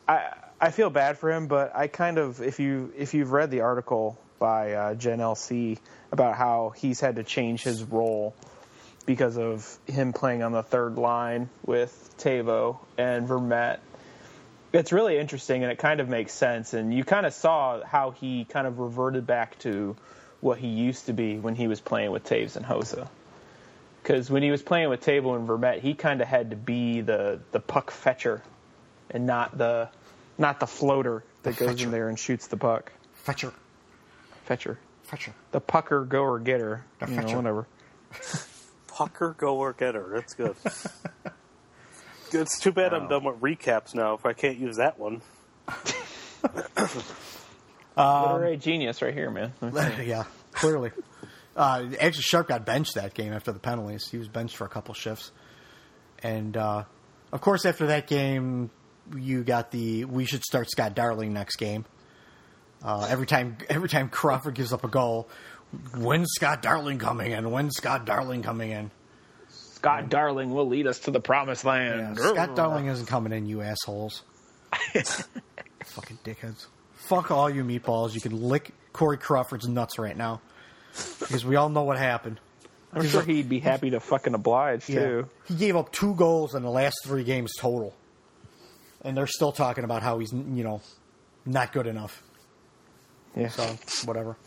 I 0.07 0.33
I 0.63 0.69
feel 0.69 0.91
bad 0.91 1.17
for 1.17 1.31
him, 1.31 1.47
but 1.47 1.75
I 1.75 1.87
kind 1.87 2.19
of 2.19 2.39
if 2.39 2.59
you 2.59 2.93
if 2.95 3.15
you've 3.15 3.31
read 3.31 3.49
the 3.49 3.61
article 3.61 4.21
by 4.37 4.73
uh, 4.73 4.93
Jen 4.93 5.17
LC 5.17 5.79
about 6.11 6.35
how 6.35 6.69
he's 6.77 6.99
had 6.99 7.15
to 7.15 7.23
change 7.23 7.63
his 7.63 7.83
role 7.83 8.35
because 9.07 9.39
of 9.39 9.79
him 9.87 10.13
playing 10.13 10.43
on 10.43 10.51
the 10.51 10.61
third 10.61 10.99
line 10.99 11.49
with 11.65 12.13
Teuvo 12.19 12.77
and 12.95 13.27
Vermette. 13.27 13.79
It's 14.71 14.91
really 14.91 15.17
interesting 15.17 15.63
and 15.63 15.71
it 15.71 15.79
kind 15.79 15.99
of 15.99 16.07
makes 16.07 16.31
sense. 16.31 16.75
And 16.75 16.93
you 16.93 17.03
kind 17.03 17.25
of 17.25 17.33
saw 17.33 17.83
how 17.83 18.11
he 18.11 18.45
kind 18.45 18.67
of 18.67 18.77
reverted 18.77 19.25
back 19.25 19.57
to 19.59 19.95
what 20.41 20.59
he 20.59 20.67
used 20.67 21.07
to 21.07 21.13
be 21.13 21.39
when 21.39 21.55
he 21.55 21.67
was 21.67 21.81
playing 21.81 22.11
with 22.11 22.23
Toews 22.23 22.55
and 22.55 22.65
Hossa. 22.65 23.07
Because 24.03 24.29
when 24.29 24.43
he 24.43 24.51
was 24.51 24.61
playing 24.61 24.89
with 24.89 25.03
Teuvo 25.03 25.35
and 25.35 25.47
Vermette, 25.47 25.79
he 25.79 25.95
kind 25.95 26.21
of 26.21 26.27
had 26.27 26.51
to 26.51 26.55
be 26.55 27.01
the, 27.01 27.39
the 27.51 27.59
puck 27.59 27.89
fetcher 27.89 28.43
and 29.09 29.25
not 29.25 29.57
the 29.57 29.89
not 30.41 30.59
the 30.59 30.67
floater 30.67 31.23
that 31.43 31.55
The 31.55 31.59
goes 31.59 31.69
fetcher. 31.69 31.85
in 31.85 31.91
there 31.91 32.09
and 32.09 32.19
shoots 32.19 32.47
the 32.47 32.57
puck. 32.57 32.91
Fetcher, 33.13 33.53
Fetcher. 34.45 34.77
Fetcher. 35.03 35.33
The 35.51 35.61
pucker, 35.61 36.03
goer, 36.05 36.39
getter. 36.39 36.83
The 36.99 37.07
You 37.07 37.15
know, 37.15 37.21
fetcher. 37.21 37.35
whatever. 37.37 37.67
Pucker, 38.87 39.35
go 39.37 39.55
or 39.57 39.71
getter. 39.73 40.05
That's 40.13 40.33
good. 40.33 40.55
it's 42.33 42.59
too 42.59 42.71
bad 42.73 42.93
I'm 42.93 43.07
done 43.07 43.23
with 43.23 43.39
recaps 43.39 43.95
now 43.95 44.13
if 44.15 44.25
I 44.25 44.33
can't 44.33 44.57
use 44.57 44.77
that 44.77 44.99
one. 44.99 45.21
Literary 47.97 48.57
genius 48.57 49.01
right 49.01 49.13
here, 49.13 49.29
man. 49.31 49.53
yeah, 50.03 50.23
clearly. 50.51 50.91
Uh, 51.55 51.85
actually, 51.99 52.21
Sharp 52.23 52.47
got 52.47 52.65
benched 52.65 52.95
that 52.95 53.13
game 53.13 53.33
after 53.33 53.51
the 53.51 53.59
penalties. 53.59 54.07
He 54.09 54.17
was 54.17 54.27
benched 54.27 54.55
for 54.55 54.65
a 54.65 54.69
couple 54.69 54.93
shifts, 54.93 55.31
and 56.23 56.55
uh, 56.55 56.83
of 57.31 57.41
course, 57.41 57.65
after 57.65 57.87
that 57.87 58.07
game, 58.07 58.71
you 59.15 59.43
got 59.43 59.71
the 59.71 60.05
we 60.05 60.25
should 60.25 60.43
start 60.43 60.69
Scott 60.69 60.95
Darling 60.95 61.33
next 61.33 61.57
game. 61.57 61.85
Uh, 62.83 63.07
every 63.09 63.27
time, 63.27 63.57
every 63.69 63.89
time 63.89 64.09
Crawford 64.09 64.55
gives 64.55 64.73
up 64.73 64.83
a 64.83 64.87
goal, 64.87 65.29
when's 65.95 66.31
Scott 66.33 66.61
Darling 66.61 66.97
coming 66.97 67.31
in? 67.31 67.51
When's 67.51 67.75
Scott 67.75 68.05
Darling 68.05 68.41
coming 68.41 68.71
in? 68.71 68.91
Scott 69.49 70.09
Darling 70.09 70.51
will 70.51 70.67
lead 70.67 70.87
us 70.87 70.99
to 70.99 71.11
the 71.11 71.19
promised 71.19 71.65
land. 71.65 72.17
Scott 72.17 72.55
Darling 72.55 72.87
isn't 72.87 73.05
coming 73.05 73.33
in, 73.33 73.45
you 73.47 73.61
assholes. 73.61 74.23
Fucking 75.85 76.19
dickheads. 76.23 76.67
Fuck 76.95 77.31
all 77.31 77.49
you 77.49 77.63
meatballs. 77.63 78.13
You 78.13 78.21
can 78.21 78.41
lick 78.41 78.71
Corey 78.93 79.17
Crawford's 79.17 79.67
nuts 79.67 79.97
right 79.99 80.15
now. 80.15 80.41
Because 81.19 81.45
we 81.45 81.55
all 81.55 81.69
know 81.69 81.83
what 81.83 81.97
happened. 81.97 82.39
I'm 82.93 83.07
sure 83.07 83.21
he'd 83.21 83.47
be 83.47 83.59
happy 83.59 83.91
to 83.91 83.99
fucking 83.99 84.33
oblige 84.33 84.85
too. 84.85 85.29
He 85.45 85.55
gave 85.55 85.75
up 85.75 85.91
two 85.91 86.13
goals 86.15 86.55
in 86.55 86.63
the 86.63 86.69
last 86.69 86.97
three 87.05 87.23
games 87.23 87.53
total. 87.57 87.95
And 89.03 89.17
they're 89.17 89.27
still 89.27 89.51
talking 89.51 89.83
about 89.83 90.03
how 90.03 90.19
he's, 90.19 90.31
you 90.31 90.63
know, 90.63 90.81
not 91.45 91.73
good 91.73 91.87
enough. 91.87 92.21
Yeah. 93.35 93.49
So, 93.49 93.63
whatever. 94.05 94.37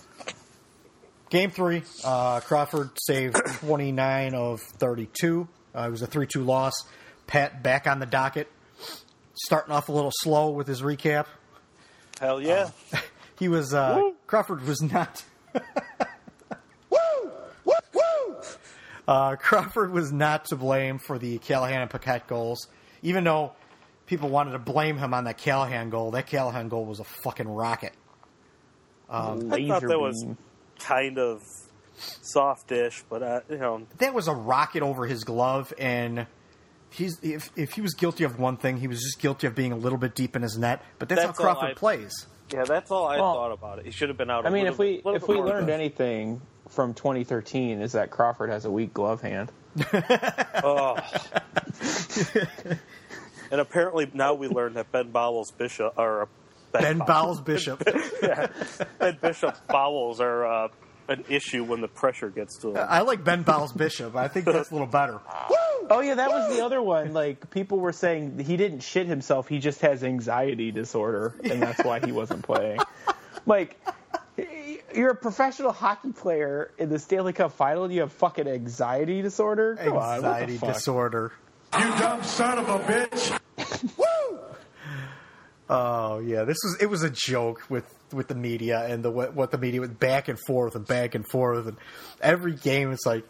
Game 1.30 1.50
three, 1.50 1.82
uh, 2.04 2.40
Crawford 2.40 2.90
saved 3.00 3.36
29 3.60 4.34
of 4.34 4.60
32. 4.60 5.48
Uh, 5.74 5.80
it 5.80 5.90
was 5.90 6.02
a 6.02 6.06
3 6.06 6.26
2 6.26 6.44
loss. 6.44 6.74
Pat 7.26 7.62
back 7.62 7.86
on 7.86 7.98
the 7.98 8.06
docket. 8.06 8.48
Starting 9.34 9.74
off 9.74 9.88
a 9.88 9.92
little 9.92 10.12
slow 10.12 10.50
with 10.50 10.68
his 10.68 10.82
recap. 10.82 11.26
Hell 12.20 12.40
yeah. 12.40 12.70
He 13.36 13.48
was, 13.48 13.74
uh, 13.74 14.00
Crawford 14.28 14.64
was 14.64 14.80
not. 14.80 15.24
Uh, 19.06 19.36
Crawford 19.36 19.92
was 19.92 20.12
not 20.12 20.46
to 20.46 20.56
blame 20.56 20.98
for 20.98 21.18
the 21.18 21.38
Callahan 21.38 21.82
and 21.82 21.90
Paquette 21.90 22.26
goals, 22.26 22.68
even 23.02 23.24
though 23.24 23.52
people 24.06 24.28
wanted 24.28 24.52
to 24.52 24.58
blame 24.58 24.96
him 24.98 25.14
on 25.14 25.24
that 25.24 25.38
Callahan 25.38 25.90
goal. 25.90 26.10
That 26.12 26.26
Callahan 26.26 26.68
goal 26.68 26.84
was 26.84 27.00
a 27.00 27.04
fucking 27.04 27.48
rocket. 27.48 27.92
Um, 29.08 29.52
I 29.52 29.66
thought 29.68 29.82
that 29.82 30.00
was 30.00 30.24
kind 30.78 31.18
of 31.18 31.42
softish, 31.96 33.04
but 33.08 33.22
uh, 33.22 33.40
you 33.50 33.58
know, 33.58 33.86
that 33.98 34.14
was 34.14 34.28
a 34.28 34.34
rocket 34.34 34.82
over 34.82 35.06
his 35.06 35.24
glove, 35.24 35.72
and 35.78 36.26
he's 36.90 37.18
if 37.22 37.50
if 37.56 37.72
he 37.72 37.80
was 37.80 37.94
guilty 37.94 38.24
of 38.24 38.38
one 38.38 38.56
thing, 38.56 38.78
he 38.78 38.88
was 38.88 39.00
just 39.02 39.20
guilty 39.20 39.46
of 39.46 39.54
being 39.54 39.72
a 39.72 39.76
little 39.76 39.98
bit 39.98 40.14
deep 40.14 40.34
in 40.36 40.42
his 40.42 40.56
net. 40.58 40.82
But 40.98 41.08
that's, 41.08 41.22
That's 41.22 41.38
how 41.38 41.48
all 41.48 41.54
Crawford 41.54 41.70
I- 41.70 41.74
plays. 41.74 42.26
yeah, 42.52 42.64
that's 42.64 42.90
all 42.90 43.06
I 43.06 43.18
Well, 43.18 43.34
thought 43.34 43.52
about 43.52 43.78
it. 43.78 43.84
He 43.84 43.90
should 43.90 44.08
have 44.08 44.18
been 44.18 44.30
out. 44.30 44.44
a 44.44 44.48
I 44.48 44.50
mean, 44.50 44.64
little 44.64 44.72
if 44.74 44.78
we 44.78 45.00
bit- 45.02 45.22
if 45.22 45.28
we 45.28 45.36
more. 45.36 45.46
learned 45.46 45.70
anything 45.70 46.40
from 46.70 46.94
2013 46.94 47.82
is 47.82 47.92
that 47.92 48.10
Crawford 48.10 48.48
has 48.50 48.64
a 48.64 48.70
weak 48.70 48.94
glove 48.94 49.20
hand. 49.20 49.52
Oh. 50.66 50.96
and 53.54 53.60
apparently 53.60 54.10
now 54.12 54.34
we 54.34 54.48
learned 54.48 54.74
that 54.74 54.90
Ben 54.90 55.12
Bowles 55.12 55.52
Bishop 55.52 55.94
or 55.96 56.28
Ben 56.72 56.98
Bowles 56.98 57.40
Bishop. 57.40 57.84
yeah, 58.22 58.48
Ben 58.98 59.16
Bishop's 59.22 59.60
bowels 59.68 60.18
are 60.20 60.44
uh, 60.44 60.68
an 61.06 61.24
issue 61.28 61.62
when 61.62 61.80
the 61.80 61.86
pressure 61.86 62.30
gets 62.30 62.58
to 62.62 62.70
him. 62.70 62.78
I 62.88 63.02
like 63.02 63.22
Ben 63.22 63.42
Bowles 63.44 63.72
Bishop. 63.72 64.16
I 64.16 64.26
think 64.26 64.46
that's 64.46 64.70
a 64.70 64.74
little 64.74 64.88
better. 64.88 65.20
Oh 65.90 66.00
yeah, 66.00 66.14
that 66.14 66.30
was 66.30 66.56
the 66.56 66.64
other 66.64 66.80
one. 66.80 67.12
Like 67.12 67.50
people 67.50 67.78
were 67.78 67.92
saying 67.92 68.38
he 68.38 68.56
didn't 68.56 68.80
shit 68.80 69.06
himself. 69.06 69.48
He 69.48 69.58
just 69.58 69.82
has 69.82 70.02
anxiety 70.02 70.70
disorder, 70.70 71.34
and 71.44 71.60
that's 71.60 71.84
why 71.84 72.00
he 72.00 72.10
wasn't 72.10 72.42
playing. 72.42 72.78
Like 73.46 73.78
you're 74.94 75.10
a 75.10 75.14
professional 75.14 75.72
hockey 75.72 76.12
player 76.12 76.70
in 76.78 76.88
the 76.88 76.98
Stanley 76.98 77.34
Cup 77.34 77.52
final. 77.52 77.84
and 77.84 77.92
You 77.92 78.00
have 78.00 78.12
fucking 78.14 78.48
anxiety 78.48 79.20
disorder. 79.20 79.76
Come 79.76 79.88
on, 79.88 79.94
what 79.98 80.06
the 80.22 80.26
Anxiety 80.28 80.56
fuck? 80.56 80.72
disorder. 80.74 81.32
You 81.78 81.84
dumb 81.98 82.22
son 82.24 82.58
of 82.58 82.68
a 82.70 82.78
bitch. 82.78 83.38
Oh 85.68 86.18
yeah, 86.18 86.44
this 86.44 86.58
was 86.62 86.76
it 86.80 86.86
was 86.86 87.02
a 87.02 87.10
joke 87.10 87.62
with 87.70 87.84
with 88.12 88.28
the 88.28 88.34
media 88.34 88.84
and 88.86 89.02
the 89.02 89.10
what, 89.10 89.34
what 89.34 89.50
the 89.50 89.58
media 89.58 89.80
was 89.80 89.90
back 89.90 90.28
and 90.28 90.38
forth 90.46 90.74
and 90.76 90.86
back 90.86 91.14
and 91.14 91.26
forth 91.28 91.66
and 91.66 91.76
every 92.20 92.54
game 92.54 92.92
it's 92.92 93.06
like 93.06 93.24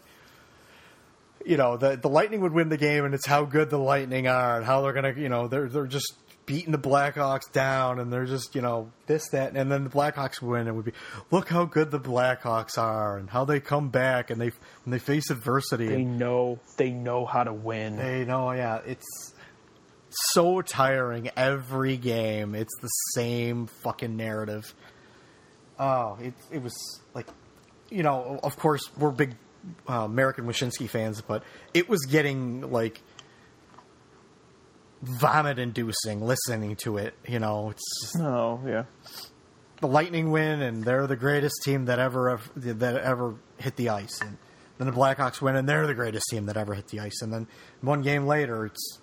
you 1.45 1.57
know 1.57 1.77
the 1.77 1.95
the 1.95 2.09
Lightning 2.09 2.41
would 2.41 2.51
win 2.51 2.69
the 2.69 2.77
game 2.77 3.05
and 3.05 3.13
it's 3.13 3.25
how 3.25 3.45
good 3.45 3.69
the 3.69 3.79
Lightning 3.79 4.27
are 4.27 4.57
and 4.57 4.65
how 4.65 4.81
they're 4.81 4.93
gonna 4.93 5.13
you 5.15 5.29
know 5.29 5.47
they're 5.47 5.69
they're 5.69 5.87
just 5.87 6.13
beating 6.45 6.71
the 6.71 6.77
Blackhawks 6.77 7.51
down 7.51 7.99
and 7.99 8.11
they're 8.13 8.25
just 8.25 8.53
you 8.53 8.61
know 8.61 8.91
this 9.07 9.29
that 9.29 9.55
and 9.55 9.71
then 9.71 9.83
the 9.85 9.89
Blackhawks 9.89 10.41
win 10.41 10.67
and 10.67 10.75
would 10.75 10.85
be 10.85 10.91
look 11.31 11.49
how 11.49 11.65
good 11.65 11.89
the 11.89 11.99
Blackhawks 11.99 12.77
are 12.77 13.17
and 13.17 13.29
how 13.29 13.45
they 13.45 13.59
come 13.59 13.89
back 13.89 14.29
and 14.29 14.39
they 14.39 14.51
when 14.83 14.91
they 14.91 14.99
face 14.99 15.29
adversity 15.31 15.87
They 15.87 16.03
know 16.03 16.59
they 16.77 16.91
know 16.91 17.25
how 17.25 17.43
to 17.43 17.53
win. 17.53 17.95
they 17.95 18.25
know 18.25 18.51
yeah 18.51 18.81
it's 18.85 19.33
so 20.31 20.61
tiring 20.61 21.29
every 21.35 21.97
game. 21.97 22.55
It's 22.55 22.75
the 22.81 22.87
same 23.13 23.67
fucking 23.67 24.15
narrative. 24.15 24.73
Oh, 25.79 26.17
it 26.21 26.33
it 26.51 26.61
was 26.63 26.73
like, 27.13 27.27
you 27.89 28.03
know, 28.03 28.39
of 28.43 28.57
course 28.57 28.89
we're 28.97 29.11
big 29.11 29.35
uh, 29.89 29.93
American 30.05 30.45
Wyshynski 30.45 30.89
fans, 30.89 31.21
but 31.21 31.43
it 31.73 31.89
was 31.89 32.05
getting 32.05 32.71
like 32.71 33.01
vomit 35.01 35.59
inducing 35.59 36.21
listening 36.21 36.75
to 36.77 36.97
it. 36.97 37.13
You 37.27 37.39
know, 37.39 37.69
it's 37.71 37.83
just, 38.01 38.17
Oh 38.17 38.61
yeah. 38.65 38.85
the 39.81 39.87
Lightning 39.87 40.31
win, 40.31 40.61
and 40.61 40.83
they're 40.83 41.07
the 41.07 41.15
greatest 41.15 41.55
team 41.63 41.85
that 41.85 41.99
ever 41.99 42.39
that 42.55 42.95
ever 42.97 43.35
hit 43.57 43.75
the 43.75 43.89
ice. 43.89 44.19
And 44.21 44.37
then 44.77 44.87
the 44.87 44.93
Blackhawks 44.93 45.41
win, 45.41 45.55
and 45.55 45.67
they're 45.67 45.87
the 45.87 45.93
greatest 45.93 46.25
team 46.29 46.45
that 46.47 46.57
ever 46.57 46.73
hit 46.73 46.87
the 46.87 46.99
ice. 47.01 47.21
And 47.21 47.31
then 47.33 47.47
one 47.81 48.01
game 48.01 48.25
later, 48.25 48.65
it's 48.65 48.99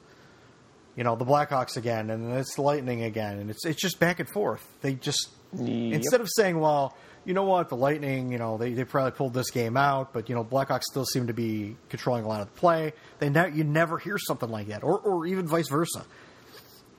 you 0.97 1.05
know 1.05 1.16
the 1.16 1.24
Blackhawks 1.24 1.76
again, 1.76 2.11
and 2.11 2.32
it's 2.32 2.55
the 2.57 2.62
Lightning 2.62 3.03
again, 3.03 3.38
and 3.38 3.51
it's 3.51 3.64
it's 3.64 3.80
just 3.80 3.99
back 3.99 4.20
and 4.20 4.28
forth. 4.28 4.66
They 4.80 4.95
just 4.95 5.28
Yep. 5.55 5.95
instead 5.95 6.20
of 6.20 6.28
saying, 6.30 6.59
well. 6.59 6.97
You 7.24 7.34
know 7.34 7.45
what? 7.45 7.68
The 7.68 7.76
Lightning, 7.76 8.32
you 8.32 8.38
know, 8.38 8.57
they, 8.59 8.72
they 8.72 8.82
probably 8.82 9.12
pulled 9.12 9.32
this 9.32 9.53
game 9.53 9.76
out, 9.76 10.12
but 10.12 10.28
you 10.28 10.34
know, 10.34 10.43
Blackhawks 10.43 10.82
still 10.90 11.05
seem 11.05 11.28
to 11.28 11.32
be 11.32 11.76
controlling 11.88 12.24
a 12.24 12.26
lot 12.26 12.40
of 12.40 12.53
the 12.53 12.59
play. 12.59 12.95
They 13.20 13.28
ne- 13.30 13.53
you 13.55 13.62
never 13.62 13.97
hear 13.99 14.18
something 14.18 14.49
like 14.49 14.66
that, 14.66 14.82
or 14.82 14.99
or 14.99 15.24
even 15.26 15.47
vice 15.47 15.68
versa. 15.68 16.05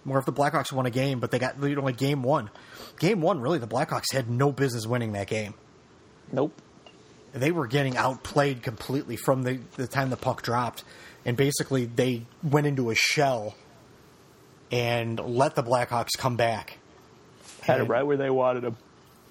More 0.05 0.19
if 0.19 0.25
the 0.25 0.31
Blackhawks 0.31 0.71
won 0.71 0.85
a 0.85 0.89
game, 0.89 1.19
but 1.19 1.29
they 1.29 1.39
got 1.39 1.61
you 1.61 1.75
know 1.75 1.81
like 1.81 1.97
game 1.97 2.23
one. 2.23 2.49
Game 2.99 3.19
one, 3.19 3.41
really, 3.41 3.57
the 3.57 3.67
Blackhawks 3.67 4.13
had 4.13 4.29
no 4.29 4.53
business 4.53 4.87
winning 4.87 5.11
that 5.11 5.27
game. 5.27 5.55
Nope. 6.31 6.53
they 7.33 7.51
were 7.51 7.67
getting 7.67 7.97
outplayed 7.97 8.63
completely 8.63 9.17
from 9.17 9.43
the, 9.43 9.59
the 9.75 9.87
time 9.87 10.09
the 10.09 10.15
puck 10.15 10.41
dropped. 10.41 10.85
And 11.25 11.35
basically, 11.35 11.83
they 11.83 12.25
went 12.41 12.65
into 12.65 12.91
a 12.91 12.95
shell 12.95 13.55
and 14.73 15.19
let 15.19 15.53
the 15.53 15.61
Blackhawks 15.61 16.17
come 16.17 16.35
back. 16.35 16.79
Had 17.61 17.79
it 17.79 17.83
right 17.83 18.01
where 18.03 18.17
they 18.17 18.31
wanted 18.31 18.63
him. 18.63 18.75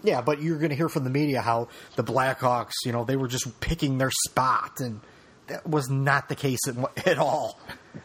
Yeah, 0.04 0.20
but 0.20 0.40
you're 0.40 0.58
going 0.58 0.70
to 0.70 0.76
hear 0.76 0.88
from 0.88 1.02
the 1.02 1.10
media 1.10 1.40
how 1.40 1.66
the 1.96 2.04
Blackhawks, 2.04 2.72
you 2.84 2.92
know, 2.92 3.04
they 3.04 3.16
were 3.16 3.26
just 3.26 3.60
picking 3.60 3.98
their 3.98 4.10
spot, 4.28 4.78
and 4.78 5.00
that 5.48 5.66
was 5.66 5.90
not 5.90 6.28
the 6.28 6.36
case 6.36 6.60
at, 6.68 6.76
at 7.06 7.18
all. 7.18 7.58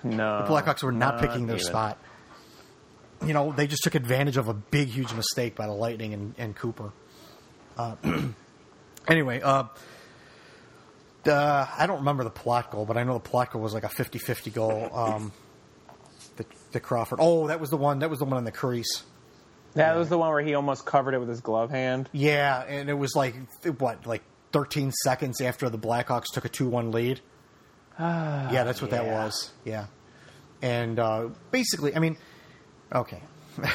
No, 0.03 0.43
The 0.43 0.49
Blackhawks 0.51 0.81
were 0.81 0.91
not, 0.91 1.19
picking 1.19 1.45
their 1.45 1.57
even. 1.57 1.67
spot. 1.67 1.99
You 3.23 3.33
know, 3.33 3.51
they 3.51 3.67
just 3.67 3.83
took 3.83 3.93
advantage 3.95 4.37
of 4.37 4.47
a 4.47 4.53
big, 4.53 4.89
huge 4.89 5.13
mistake 5.13 5.55
by 5.55 5.67
the 5.67 5.73
Lightning 5.73 6.13
and, 6.13 6.35
and 6.39 6.55
Cooper. 6.55 6.91
Uh, 7.77 7.95
anyway, 9.07 9.41
uh, 9.41 9.65
the, 11.23 11.67
I 11.77 11.85
don't 11.87 11.99
remember 11.99 12.23
the 12.23 12.31
Palat 12.31 12.71
goal, 12.71 12.85
but 12.85 12.97
I 12.97 13.03
know 13.03 13.13
the 13.13 13.29
Palat 13.29 13.51
goal 13.51 13.61
was 13.61 13.73
like 13.75 13.83
a 13.83 13.89
50-50 13.89 14.53
goal. 14.53 14.89
Um, 14.93 15.31
the, 16.71 16.79
Crawford. 16.79 17.19
Oh, 17.21 17.47
that 17.47 17.59
was 17.59 17.69
the 17.69 17.77
one. 17.77 17.99
That 17.99 18.09
was 18.09 18.19
the 18.19 18.25
one 18.25 18.37
on 18.37 18.43
the 18.43 18.51
crease. 18.51 19.03
That 19.73 19.95
was 19.95 20.09
the 20.09 20.17
one 20.17 20.29
where 20.29 20.41
he 20.41 20.55
almost 20.55 20.85
covered 20.85 21.13
it 21.13 21.19
with 21.19 21.29
his 21.29 21.41
glove 21.41 21.69
hand. 21.69 22.09
Yeah, 22.11 22.63
and 22.63 22.89
it 22.89 22.93
was 22.93 23.15
like 23.15 23.35
what, 23.77 24.07
like 24.07 24.23
13 24.51 24.91
seconds 24.91 25.39
after 25.39 25.69
the 25.69 25.77
Blackhawks 25.77 26.25
took 26.33 26.45
a 26.45 26.49
2-1 26.49 26.93
lead. 26.93 27.21
yeah, 27.99 28.63
that's 28.63 28.81
what 28.81 28.91
that 28.91 29.05
was. 29.05 29.51
Yeah, 29.65 29.85
and 30.61 30.97
uh, 30.97 31.29
basically, 31.51 31.95
I 31.95 31.99
mean, 31.99 32.17
okay, 32.91 33.21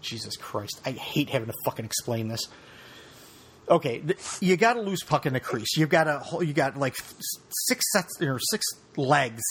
Jesus 0.00 0.36
Christ, 0.36 0.80
I 0.84 0.90
hate 0.92 1.30
having 1.30 1.48
to 1.48 1.54
fucking 1.64 1.84
explain 1.84 2.28
this. 2.28 2.40
Okay, 3.68 3.98
th- 3.98 4.18
you 4.40 4.56
got 4.56 4.74
to 4.74 4.80
lose 4.80 5.02
puck 5.02 5.26
in 5.26 5.32
the 5.32 5.40
crease. 5.40 5.76
You've 5.76 5.88
got 5.88 6.04
to, 6.04 6.44
you 6.44 6.52
got 6.52 6.76
like 6.76 6.96
six 7.50 7.84
sets 7.92 8.20
or 8.20 8.38
six 8.38 8.64
legs 8.96 9.42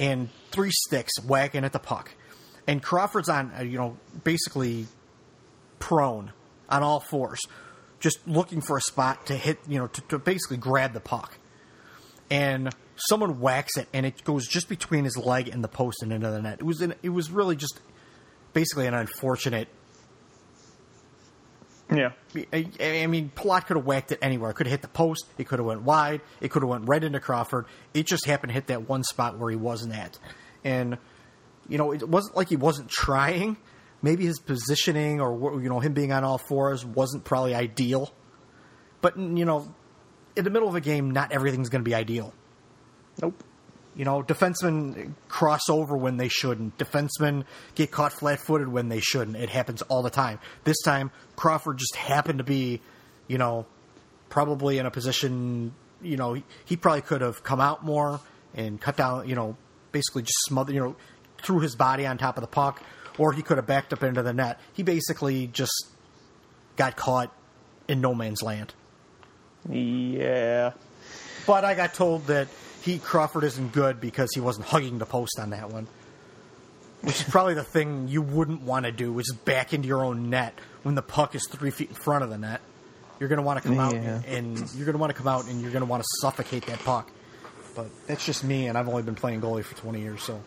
and 0.00 0.28
three 0.54 0.70
sticks 0.70 1.12
whacking 1.26 1.64
at 1.64 1.72
the 1.72 1.78
puck, 1.78 2.12
and 2.66 2.82
Crawford's 2.82 3.28
on, 3.28 3.52
uh, 3.58 3.62
you 3.62 3.76
know, 3.76 3.96
basically 4.22 4.86
prone 5.78 6.32
on 6.68 6.82
all 6.82 7.00
fours, 7.00 7.40
just 8.00 8.26
looking 8.26 8.60
for 8.60 8.76
a 8.76 8.80
spot 8.80 9.26
to 9.26 9.34
hit, 9.34 9.58
you 9.68 9.78
know, 9.78 9.88
to, 9.88 10.00
to 10.02 10.18
basically 10.18 10.56
grab 10.56 10.92
the 10.92 11.00
puck. 11.00 11.36
And 12.30 12.74
someone 12.96 13.40
whacks 13.40 13.76
it, 13.76 13.88
and 13.92 14.06
it 14.06 14.24
goes 14.24 14.46
just 14.46 14.68
between 14.68 15.04
his 15.04 15.16
leg 15.16 15.48
and 15.48 15.62
the 15.62 15.68
post 15.68 16.02
and 16.02 16.12
into 16.12 16.30
the 16.30 16.40
net. 16.40 16.60
It 16.60 16.64
was 16.64 16.80
an, 16.80 16.94
it 17.02 17.10
was 17.10 17.30
really 17.30 17.56
just 17.56 17.80
basically 18.54 18.86
an 18.86 18.94
unfortunate. 18.94 19.68
Yeah. 21.92 22.12
I, 22.52 22.66
I 22.80 23.06
mean, 23.06 23.30
Palat 23.36 23.66
could 23.66 23.76
have 23.76 23.84
whacked 23.84 24.10
it 24.10 24.18
anywhere. 24.22 24.50
It 24.50 24.54
could 24.54 24.66
have 24.66 24.72
hit 24.72 24.82
the 24.82 24.88
post. 24.88 25.26
It 25.36 25.46
could 25.46 25.58
have 25.58 25.66
went 25.66 25.82
wide. 25.82 26.22
It 26.40 26.50
could 26.50 26.62
have 26.62 26.70
went 26.70 26.88
right 26.88 27.04
into 27.04 27.20
Crawford. 27.20 27.66
It 27.92 28.06
just 28.06 28.24
happened 28.24 28.50
to 28.50 28.54
hit 28.54 28.68
that 28.68 28.88
one 28.88 29.04
spot 29.04 29.38
where 29.38 29.50
he 29.50 29.56
wasn't 29.56 29.94
at, 29.94 30.18
and 30.64 30.98
you 31.68 31.78
know, 31.78 31.92
it 31.92 32.08
wasn't 32.08 32.36
like 32.36 32.48
he 32.48 32.56
wasn't 32.56 32.88
trying. 32.88 33.56
Maybe 34.02 34.26
his 34.26 34.38
positioning 34.38 35.20
or 35.20 35.62
you 35.62 35.68
know 35.68 35.80
him 35.80 35.94
being 35.94 36.12
on 36.12 36.24
all 36.24 36.38
fours 36.38 36.84
wasn't 36.84 37.24
probably 37.24 37.54
ideal, 37.54 38.12
but 39.00 39.16
you 39.16 39.44
know, 39.44 39.74
in 40.36 40.44
the 40.44 40.50
middle 40.50 40.68
of 40.68 40.74
a 40.74 40.80
game, 40.80 41.10
not 41.10 41.32
everything's 41.32 41.68
going 41.68 41.82
to 41.82 41.88
be 41.88 41.94
ideal. 41.94 42.32
Nope. 43.22 43.42
You 43.96 44.04
know, 44.04 44.22
defensemen 44.22 45.14
cross 45.28 45.70
over 45.70 45.96
when 45.96 46.16
they 46.16 46.28
shouldn't. 46.28 46.76
Defensemen 46.78 47.44
get 47.76 47.92
caught 47.92 48.12
flat-footed 48.12 48.66
when 48.66 48.88
they 48.88 48.98
shouldn't. 48.98 49.36
It 49.36 49.48
happens 49.48 49.82
all 49.82 50.02
the 50.02 50.10
time. 50.10 50.40
This 50.64 50.82
time, 50.82 51.12
Crawford 51.36 51.78
just 51.78 51.94
happened 51.94 52.38
to 52.38 52.44
be, 52.44 52.80
you 53.28 53.38
know, 53.38 53.66
probably 54.30 54.78
in 54.78 54.86
a 54.86 54.90
position. 54.90 55.72
You 56.02 56.16
know, 56.16 56.34
he, 56.34 56.44
he 56.64 56.76
probably 56.76 57.02
could 57.02 57.20
have 57.20 57.44
come 57.44 57.60
out 57.60 57.84
more 57.84 58.18
and 58.52 58.80
cut 58.80 58.96
down. 58.96 59.28
You 59.28 59.36
know, 59.36 59.56
basically 59.94 60.22
just 60.22 60.36
smothered. 60.44 60.74
You 60.74 60.80
know, 60.82 60.96
threw 61.42 61.60
his 61.60 61.74
body 61.74 62.04
on 62.06 62.18
top 62.18 62.36
of 62.36 62.42
the 62.42 62.46
puck, 62.48 62.82
or 63.16 63.32
he 63.32 63.40
could 63.40 63.56
have 63.56 63.66
backed 63.66 63.94
up 63.94 64.02
into 64.02 64.22
the 64.22 64.34
net. 64.34 64.60
He 64.74 64.82
basically 64.82 65.46
just 65.46 65.72
got 66.76 66.96
caught 66.96 67.32
in 67.88 68.02
no 68.02 68.14
man's 68.14 68.42
land. 68.42 68.74
Yeah. 69.68 70.72
But 71.46 71.64
I 71.64 71.74
got 71.74 71.94
told 71.94 72.26
that 72.26 72.48
he 72.82 72.98
Crawford 72.98 73.44
isn't 73.44 73.72
good 73.72 74.00
because 74.00 74.30
he 74.34 74.40
wasn't 74.40 74.66
hugging 74.66 74.98
the 74.98 75.06
post 75.06 75.38
on 75.40 75.50
that 75.50 75.70
one. 75.70 75.86
Which 77.02 77.20
is 77.20 77.28
probably 77.28 77.54
the 77.54 77.64
thing 77.64 78.08
you 78.08 78.22
wouldn't 78.22 78.62
want 78.62 78.86
to 78.86 78.92
do, 78.92 79.12
which 79.12 79.28
is 79.30 79.36
back 79.36 79.74
into 79.74 79.86
your 79.88 80.02
own 80.04 80.30
net 80.30 80.58
when 80.84 80.94
the 80.94 81.02
puck 81.02 81.34
is 81.34 81.46
three 81.46 81.70
feet 81.70 81.90
in 81.90 81.94
front 81.94 82.24
of 82.24 82.30
the 82.30 82.38
net. 82.38 82.62
You're 83.20 83.28
going 83.28 83.36
to 83.38 83.42
want 83.42 83.62
to 83.62 83.68
come 83.68 83.78
out 83.78 83.94
Yeah. 83.94 84.22
and 84.26 84.56
you're 84.74 84.86
going 84.86 84.94
to 84.94 84.98
want 84.98 85.10
to 85.10 85.16
come 85.16 85.28
out 85.28 85.46
and 85.46 85.60
you're 85.60 85.70
going 85.70 85.82
to 85.82 85.86
want 85.86 86.02
to 86.02 86.08
suffocate 86.20 86.66
that 86.66 86.78
puck. 86.80 87.10
But 87.74 87.86
that's 88.06 88.24
just 88.24 88.44
me, 88.44 88.66
and 88.68 88.78
I've 88.78 88.88
only 88.88 89.02
been 89.02 89.14
playing 89.14 89.40
goalie 89.40 89.64
for 89.64 89.74
20 89.76 90.00
years, 90.00 90.22
so 90.22 90.40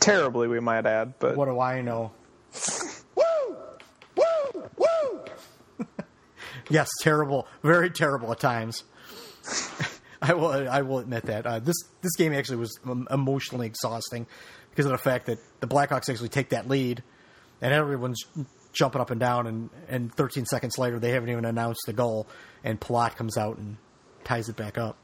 Terribly, 0.00 0.46
we 0.48 0.60
might 0.60 0.86
add, 0.86 1.14
but 1.18 1.36
what 1.36 1.46
do 1.46 1.58
I 1.58 1.80
know? 1.80 2.12
Woo! 3.14 3.56
Woo! 4.16 4.70
Woo! 4.76 5.20
Yes, 6.70 6.88
terrible, 7.00 7.46
very 7.62 7.88
terrible 7.90 8.30
at 8.30 8.40
times. 8.40 8.84
I 10.22 10.34
will, 10.34 10.68
I 10.68 10.82
will 10.82 10.98
admit 10.98 11.24
that 11.24 11.46
uh, 11.46 11.60
this 11.60 11.76
this 12.02 12.14
game 12.16 12.34
actually 12.34 12.58
was 12.58 12.78
emotionally 13.10 13.66
exhausting 13.66 14.26
because 14.70 14.84
of 14.84 14.92
the 14.92 14.98
fact 14.98 15.26
that 15.26 15.38
the 15.60 15.66
Blackhawks 15.66 16.10
actually 16.10 16.28
take 16.28 16.50
that 16.50 16.68
lead, 16.68 17.02
and 17.62 17.72
everyone's 17.72 18.22
jumping 18.72 19.00
up 19.00 19.10
and 19.10 19.18
down, 19.18 19.46
and, 19.46 19.70
and 19.88 20.14
13 20.14 20.44
seconds 20.44 20.76
later 20.76 20.98
they 20.98 21.12
haven't 21.12 21.30
even 21.30 21.46
announced 21.46 21.80
the 21.86 21.94
goal, 21.94 22.26
and 22.62 22.78
Palat 22.78 23.16
comes 23.16 23.38
out 23.38 23.56
and 23.56 23.78
ties 24.24 24.50
it 24.50 24.56
back 24.56 24.76
up. 24.76 24.96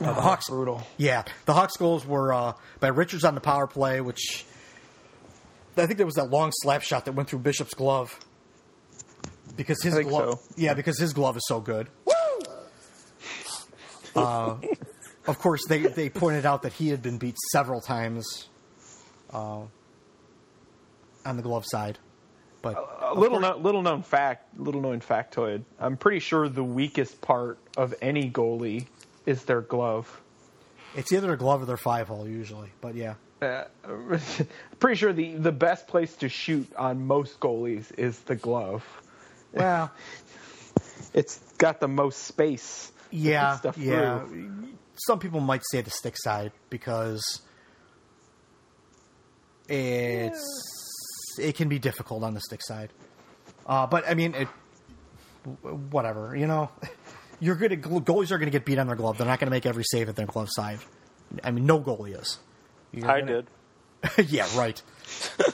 Uh, 0.00 0.12
the 0.12 0.20
Hawks, 0.20 0.48
brutal. 0.50 0.86
yeah, 0.98 1.24
the 1.46 1.54
Hawks 1.54 1.76
goals 1.76 2.04
were 2.06 2.32
uh, 2.32 2.52
by 2.80 2.88
Richards 2.88 3.24
on 3.24 3.34
the 3.34 3.40
power 3.40 3.66
play, 3.66 4.00
which 4.00 4.44
I 5.76 5.86
think 5.86 5.96
there 5.96 6.06
was 6.06 6.16
that 6.16 6.30
long 6.30 6.52
slap 6.52 6.82
shot 6.82 7.06
that 7.06 7.12
went 7.12 7.28
through 7.30 7.38
Bishop's 7.40 7.74
glove 7.74 8.18
because 9.56 9.82
his 9.82 9.98
glove, 10.00 10.34
so. 10.34 10.54
yeah, 10.56 10.74
because 10.74 10.98
his 10.98 11.12
glove 11.12 11.36
is 11.36 11.44
so 11.46 11.60
good. 11.60 11.88
Uh, 14.14 14.56
of 15.26 15.38
course, 15.38 15.60
they, 15.68 15.80
they 15.80 16.08
pointed 16.08 16.46
out 16.46 16.62
that 16.62 16.72
he 16.72 16.88
had 16.88 17.02
been 17.02 17.18
beat 17.18 17.36
several 17.52 17.80
times 17.80 18.48
uh, 19.30 19.60
on 21.24 21.36
the 21.36 21.42
glove 21.42 21.64
side. 21.66 21.98
But 22.62 22.76
a 23.00 23.14
little 23.14 23.38
no, 23.40 23.56
little 23.58 23.82
known 23.82 24.02
fact, 24.02 24.58
little 24.58 24.80
known 24.80 25.00
factoid. 25.00 25.64
I'm 25.78 25.96
pretty 25.96 26.20
sure 26.20 26.48
the 26.48 26.64
weakest 26.64 27.20
part 27.20 27.58
of 27.76 27.94
any 28.00 28.30
goalie 28.30 28.86
is 29.26 29.44
their 29.44 29.60
glove. 29.60 30.22
it's 30.94 31.12
either 31.12 31.32
a 31.32 31.36
glove 31.36 31.60
or 31.62 31.66
their 31.66 31.76
five 31.76 32.08
hole 32.08 32.26
usually. 32.26 32.70
But 32.80 32.94
yeah, 32.94 33.14
Uh, 33.42 33.64
pretty 34.80 34.96
sure 34.96 35.12
the 35.12 35.34
the 35.36 35.52
best 35.52 35.86
place 35.88 36.14
to 36.16 36.28
shoot 36.28 36.66
on 36.76 37.06
most 37.06 37.38
goalies 37.40 37.92
is 37.98 38.18
the 38.20 38.36
glove. 38.36 38.84
well, 39.52 39.90
It's 41.12 41.38
got 41.58 41.80
the 41.80 41.88
most 41.88 42.22
space. 42.24 42.92
yeah, 43.10 43.56
stuff 43.56 43.76
yeah. 43.78 44.20
through. 44.20 44.68
Some 45.06 45.18
people 45.18 45.40
might 45.40 45.62
say 45.70 45.82
the 45.82 45.90
stick 45.90 46.14
side 46.16 46.52
because 46.70 47.42
it's 49.68 51.36
it 51.38 51.56
can 51.56 51.68
be 51.68 51.78
difficult 51.78 52.22
on 52.22 52.34
the 52.34 52.40
stick 52.40 52.62
side. 52.62 52.90
Uh, 53.66 53.86
but 53.86 54.08
I 54.08 54.14
mean, 54.14 54.34
it, 54.34 54.48
whatever 55.90 56.34
you 56.36 56.46
know, 56.46 56.70
you're 57.40 57.56
good 57.56 57.72
at 57.72 57.80
goalies 57.82 58.30
are 58.30 58.38
going 58.38 58.46
to 58.46 58.50
get 58.50 58.64
beat 58.64 58.78
on 58.78 58.86
their 58.86 58.96
glove. 58.96 59.18
They're 59.18 59.26
not 59.26 59.38
going 59.38 59.46
to 59.48 59.54
make 59.54 59.66
every 59.66 59.84
save 59.84 60.08
at 60.08 60.16
their 60.16 60.26
glove 60.26 60.48
Saad. 60.50 60.78
I 61.42 61.50
mean, 61.50 61.66
no 61.66 61.80
goalie 61.80 62.18
is. 62.18 62.38
You're 62.92 63.10
I 63.10 63.20
gonna- 63.20 63.42
did. 63.42 63.46
yeah, 64.28 64.46
right. 64.56 64.80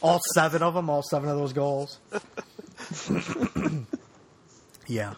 all 0.02 0.20
seven 0.34 0.62
of 0.62 0.74
them, 0.74 0.90
all 0.90 1.02
seven 1.02 1.28
of 1.30 1.36
those 1.38 1.52
goals. 1.52 1.98
yeah. 4.86 5.14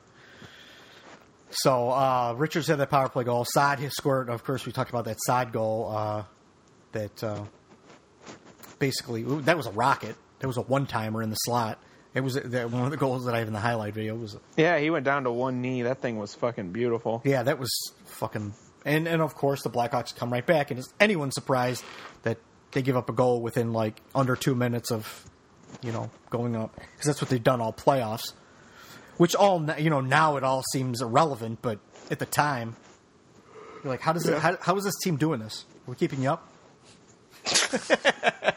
So 1.50 1.90
uh, 1.90 2.34
Richards 2.36 2.66
had 2.68 2.78
that 2.78 2.90
power 2.90 3.08
play 3.08 3.24
goal. 3.24 3.44
Saad 3.44 3.78
has 3.80 3.92
scored. 3.94 4.28
Of 4.28 4.44
course, 4.44 4.66
we 4.66 4.72
talked 4.72 4.90
about 4.90 5.04
that 5.06 5.18
side 5.24 5.52
goal. 5.52 5.90
Uh, 5.94 6.24
that 6.92 7.24
uh, 7.24 7.44
basically 8.78 9.22
that 9.42 9.56
was 9.56 9.66
a 9.66 9.70
rocket. 9.72 10.16
That 10.40 10.46
was 10.46 10.56
a 10.56 10.62
one 10.62 10.86
timer 10.86 11.22
in 11.22 11.30
the 11.30 11.36
slot. 11.36 11.78
It 12.14 12.22
was 12.22 12.34
that 12.34 12.70
one 12.70 12.84
of 12.84 12.90
the 12.92 12.96
goals 12.96 13.24
that 13.24 13.34
I 13.34 13.40
have 13.40 13.48
in 13.48 13.52
the 13.54 13.60
highlight 13.60 13.92
video. 13.92 14.14
Was 14.14 14.36
Yeah, 14.56 14.78
he 14.78 14.88
went 14.88 15.04
down 15.04 15.24
to 15.24 15.32
one 15.32 15.60
knee. 15.60 15.82
That 15.82 16.00
thing 16.00 16.16
was 16.16 16.32
fucking 16.34 16.70
beautiful. 16.70 17.20
yeah, 17.24 17.42
that 17.42 17.58
was 17.58 17.72
fucking. 18.06 18.54
And 18.84 19.08
and 19.08 19.20
of 19.20 19.34
course 19.34 19.62
the 19.62 19.70
Blackhawks 19.70 20.14
come 20.14 20.32
right 20.32 20.46
back. 20.46 20.70
And 20.70 20.78
is 20.78 20.92
anyone 21.00 21.32
surprised 21.32 21.82
that 22.22 22.38
they 22.70 22.82
give 22.82 22.96
up 22.96 23.08
a 23.08 23.12
goal 23.12 23.40
within 23.40 23.72
like 23.72 24.00
under 24.14 24.36
two 24.36 24.54
minutes 24.54 24.92
of, 24.92 25.24
you 25.82 25.90
know, 25.90 26.08
going 26.30 26.54
up 26.54 26.74
because 26.76 27.06
that's 27.06 27.20
what 27.20 27.30
they've 27.30 27.42
done 27.42 27.60
all 27.60 27.72
playoffs. 27.72 28.32
Which 29.16 29.34
all 29.34 29.64
you 29.78 29.90
know 29.90 30.00
now 30.00 30.36
it 30.36 30.44
all 30.44 30.62
seems 30.72 31.00
irrelevant, 31.00 31.60
but 31.62 31.78
at 32.10 32.20
the 32.20 32.26
time, 32.26 32.76
you're 33.82 33.92
like, 33.92 34.00
how 34.00 34.12
does 34.12 34.26
it? 34.28 34.38
How, 34.38 34.56
how 34.60 34.76
is 34.76 34.84
this 34.84 34.94
team 35.02 35.16
doing 35.16 35.40
this? 35.40 35.64
We're 35.86 35.94
keeping 35.94 36.22
you 36.22 36.30
up. 36.30 36.48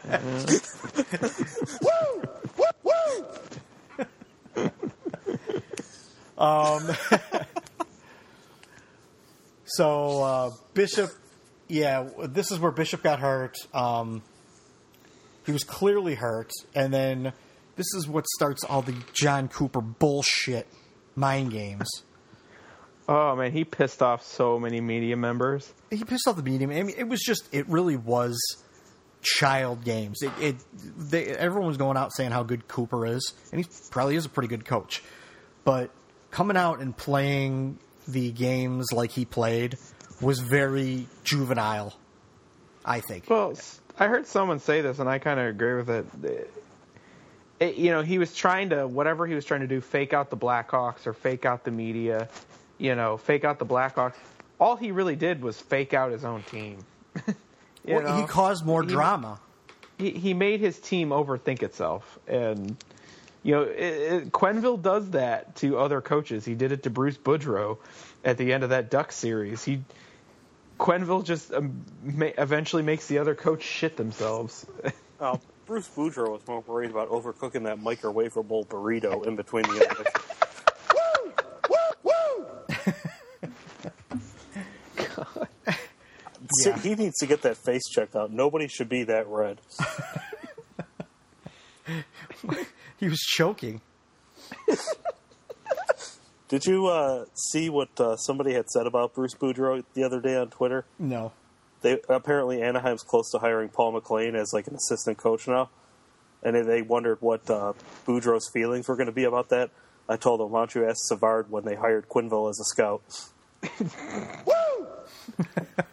Woo! 1.82 2.22
Woo! 2.56 3.26
Um, 6.38 6.88
So 9.68 10.22
uh, 10.22 10.50
Bishop, 10.74 11.10
yeah, 11.68 12.08
this 12.24 12.50
is 12.50 12.58
where 12.58 12.72
Bishop 12.72 13.02
got 13.02 13.20
hurt. 13.20 13.56
Um, 13.74 14.22
he 15.44 15.52
was 15.52 15.64
clearly 15.64 16.14
hurt, 16.14 16.50
and 16.74 16.92
then 16.92 17.32
this 17.76 17.86
is 17.94 18.08
what 18.08 18.26
starts 18.26 18.64
all 18.64 18.82
the 18.82 18.96
John 19.12 19.48
Cooper 19.48 19.80
bullshit 19.80 20.66
mind 21.14 21.52
games. 21.52 21.88
Oh 23.08 23.36
man, 23.36 23.52
he 23.52 23.64
pissed 23.64 24.02
off 24.02 24.24
so 24.24 24.58
many 24.58 24.80
media 24.80 25.16
members. 25.16 25.72
He 25.90 26.02
pissed 26.04 26.26
off 26.26 26.36
the 26.36 26.42
media. 26.42 26.66
I 26.68 26.82
mean, 26.82 26.94
it 26.96 27.08
was 27.08 27.20
just, 27.20 27.48
it 27.52 27.68
really 27.68 27.96
was 27.96 28.38
child 29.22 29.84
games. 29.84 30.22
It, 30.22 30.32
it 30.40 30.56
they, 30.98 31.26
everyone 31.26 31.68
was 31.68 31.76
going 31.76 31.96
out 31.96 32.14
saying 32.14 32.30
how 32.30 32.42
good 32.42 32.68
Cooper 32.68 33.06
is, 33.06 33.34
and 33.52 33.60
he 33.60 33.66
probably 33.90 34.16
is 34.16 34.24
a 34.24 34.30
pretty 34.30 34.48
good 34.48 34.64
coach. 34.64 35.02
But 35.64 35.90
coming 36.30 36.56
out 36.56 36.80
and 36.80 36.96
playing 36.96 37.78
the 38.06 38.30
games 38.30 38.86
like 38.92 39.10
he 39.10 39.24
played 39.24 39.76
was 40.20 40.40
very 40.40 41.06
juvenile. 41.24 41.94
I 42.84 43.00
think. 43.00 43.28
Well, 43.28 43.54
I 43.98 44.06
heard 44.06 44.26
someone 44.26 44.60
say 44.60 44.80
this, 44.80 44.98
and 44.98 45.08
I 45.08 45.18
kind 45.18 45.38
of 45.38 45.46
agree 45.46 45.74
with 45.74 45.90
it. 45.90 46.50
It- 47.60 47.76
You 47.76 47.90
know, 47.90 48.02
he 48.02 48.18
was 48.18 48.34
trying 48.34 48.70
to 48.70 48.86
whatever 48.86 49.26
he 49.26 49.34
was 49.34 49.44
trying 49.44 49.60
to 49.60 49.66
do, 49.66 49.80
fake 49.80 50.12
out 50.12 50.30
the 50.30 50.36
Blackhawks 50.36 51.06
or 51.06 51.12
fake 51.12 51.44
out 51.44 51.64
the 51.64 51.70
media. 51.72 52.28
You 52.78 52.94
know, 52.94 53.16
fake 53.16 53.44
out 53.44 53.58
the 53.58 53.66
Blackhawks. 53.66 54.14
All 54.60 54.76
he 54.76 54.92
really 54.92 55.16
did 55.16 55.42
was 55.42 55.60
fake 55.60 55.92
out 55.92 56.12
his 56.12 56.24
own 56.24 56.42
team. 56.44 56.78
You 57.84 57.94
Well, 57.94 58.20
he 58.20 58.26
caused 58.26 58.66
more 58.66 58.82
He- 58.82 58.88
drama. 58.88 59.40
he, 59.98 60.10
he 60.10 60.34
made 60.34 60.60
his 60.60 60.78
team 60.78 61.08
overthink 61.08 61.62
itself 61.62 62.18
and 62.28 62.76
you 63.42 63.54
know 63.54 63.62
it, 63.62 63.78
it, 63.78 64.32
Quenneville 64.32 64.80
does 64.80 65.10
that 65.10 65.56
to 65.56 65.78
other 65.78 66.00
coaches 66.00 66.44
he 66.44 66.54
did 66.54 66.72
it 66.72 66.84
to 66.84 66.90
Bruce 66.90 67.16
Boudreau 67.16 67.78
at 68.24 68.38
the 68.38 68.52
end 68.52 68.64
of 68.64 68.70
that 68.70 68.90
Duck 68.90 69.12
series 69.12 69.62
he 69.64 69.82
Quenneville 70.78 71.24
just 71.24 71.52
um, 71.52 71.84
ma- 72.02 72.26
eventually 72.38 72.82
makes 72.82 73.06
the 73.06 73.18
other 73.18 73.34
coach 73.34 73.62
shit 73.62 73.96
themselves 73.96 74.66
Uh, 75.20 75.36
Bruce 75.66 75.88
Boudreau 75.88 76.30
was 76.30 76.46
more 76.46 76.60
worried 76.60 76.90
about 76.90 77.10
overcooking 77.10 77.64
that 77.64 77.78
microwavable 77.80 78.64
burrito 78.68 79.26
in 79.26 79.34
between 79.36 79.64
the 79.64 79.82
intermission. 79.82 80.12
See, 86.62 86.72
He 86.88 86.94
needs 86.94 87.16
to 87.18 87.26
get 87.26 87.42
that 87.42 87.56
face 87.58 87.82
checked 87.90 88.16
out. 88.16 88.32
Nobody 88.32 88.68
should 88.68 88.88
be 88.88 89.04
that 89.04 89.26
red. 89.26 89.60
He 93.00 93.08
was 93.08 93.20
choking. 93.20 93.80
Did 96.48 96.64
you 96.64 96.86
uh, 96.86 97.26
see 97.34 97.68
what 97.68 97.90
uh, 98.00 98.16
somebody 98.16 98.54
had 98.54 98.68
said 98.70 98.86
about 98.86 99.14
Bruce 99.14 99.34
Boudreau 99.34 99.84
the 99.94 100.02
other 100.02 100.20
day 100.20 100.34
on 100.36 100.48
Twitter? 100.48 100.84
No. 100.98 101.32
They 101.82 102.00
apparently 102.08 102.62
Anaheim's 102.62 103.02
close 103.02 103.30
to 103.32 103.38
hiring 103.38 103.68
Paul 103.68 103.92
McLean 103.92 104.34
as 104.34 104.52
like 104.52 104.66
an 104.66 104.74
assistant 104.74 105.18
coach 105.18 105.46
now, 105.46 105.68
and 106.42 106.56
they- 106.56 106.62
they 106.62 106.82
wondered 106.82 107.18
what 107.20 107.48
uh, 107.50 107.74
Boudreau's 108.06 108.50
feelings 108.52 108.88
were 108.88 108.96
going 108.96 109.06
to 109.06 109.12
be 109.12 109.24
about 109.24 109.50
that. 109.50 109.70
I 110.08 110.16
told 110.16 110.40
them, 110.40 110.50
"Why 110.50 110.60
don't 110.60 110.74
you 110.74 110.88
ask 110.88 110.96
Savard 111.02 111.50
when 111.50 111.64
they 111.64 111.74
hired 111.76 112.08
Quenneville 112.08 112.48
as 112.50 112.58
a 112.58 112.64
scout?" 112.64 113.02
Woo! 114.46 114.86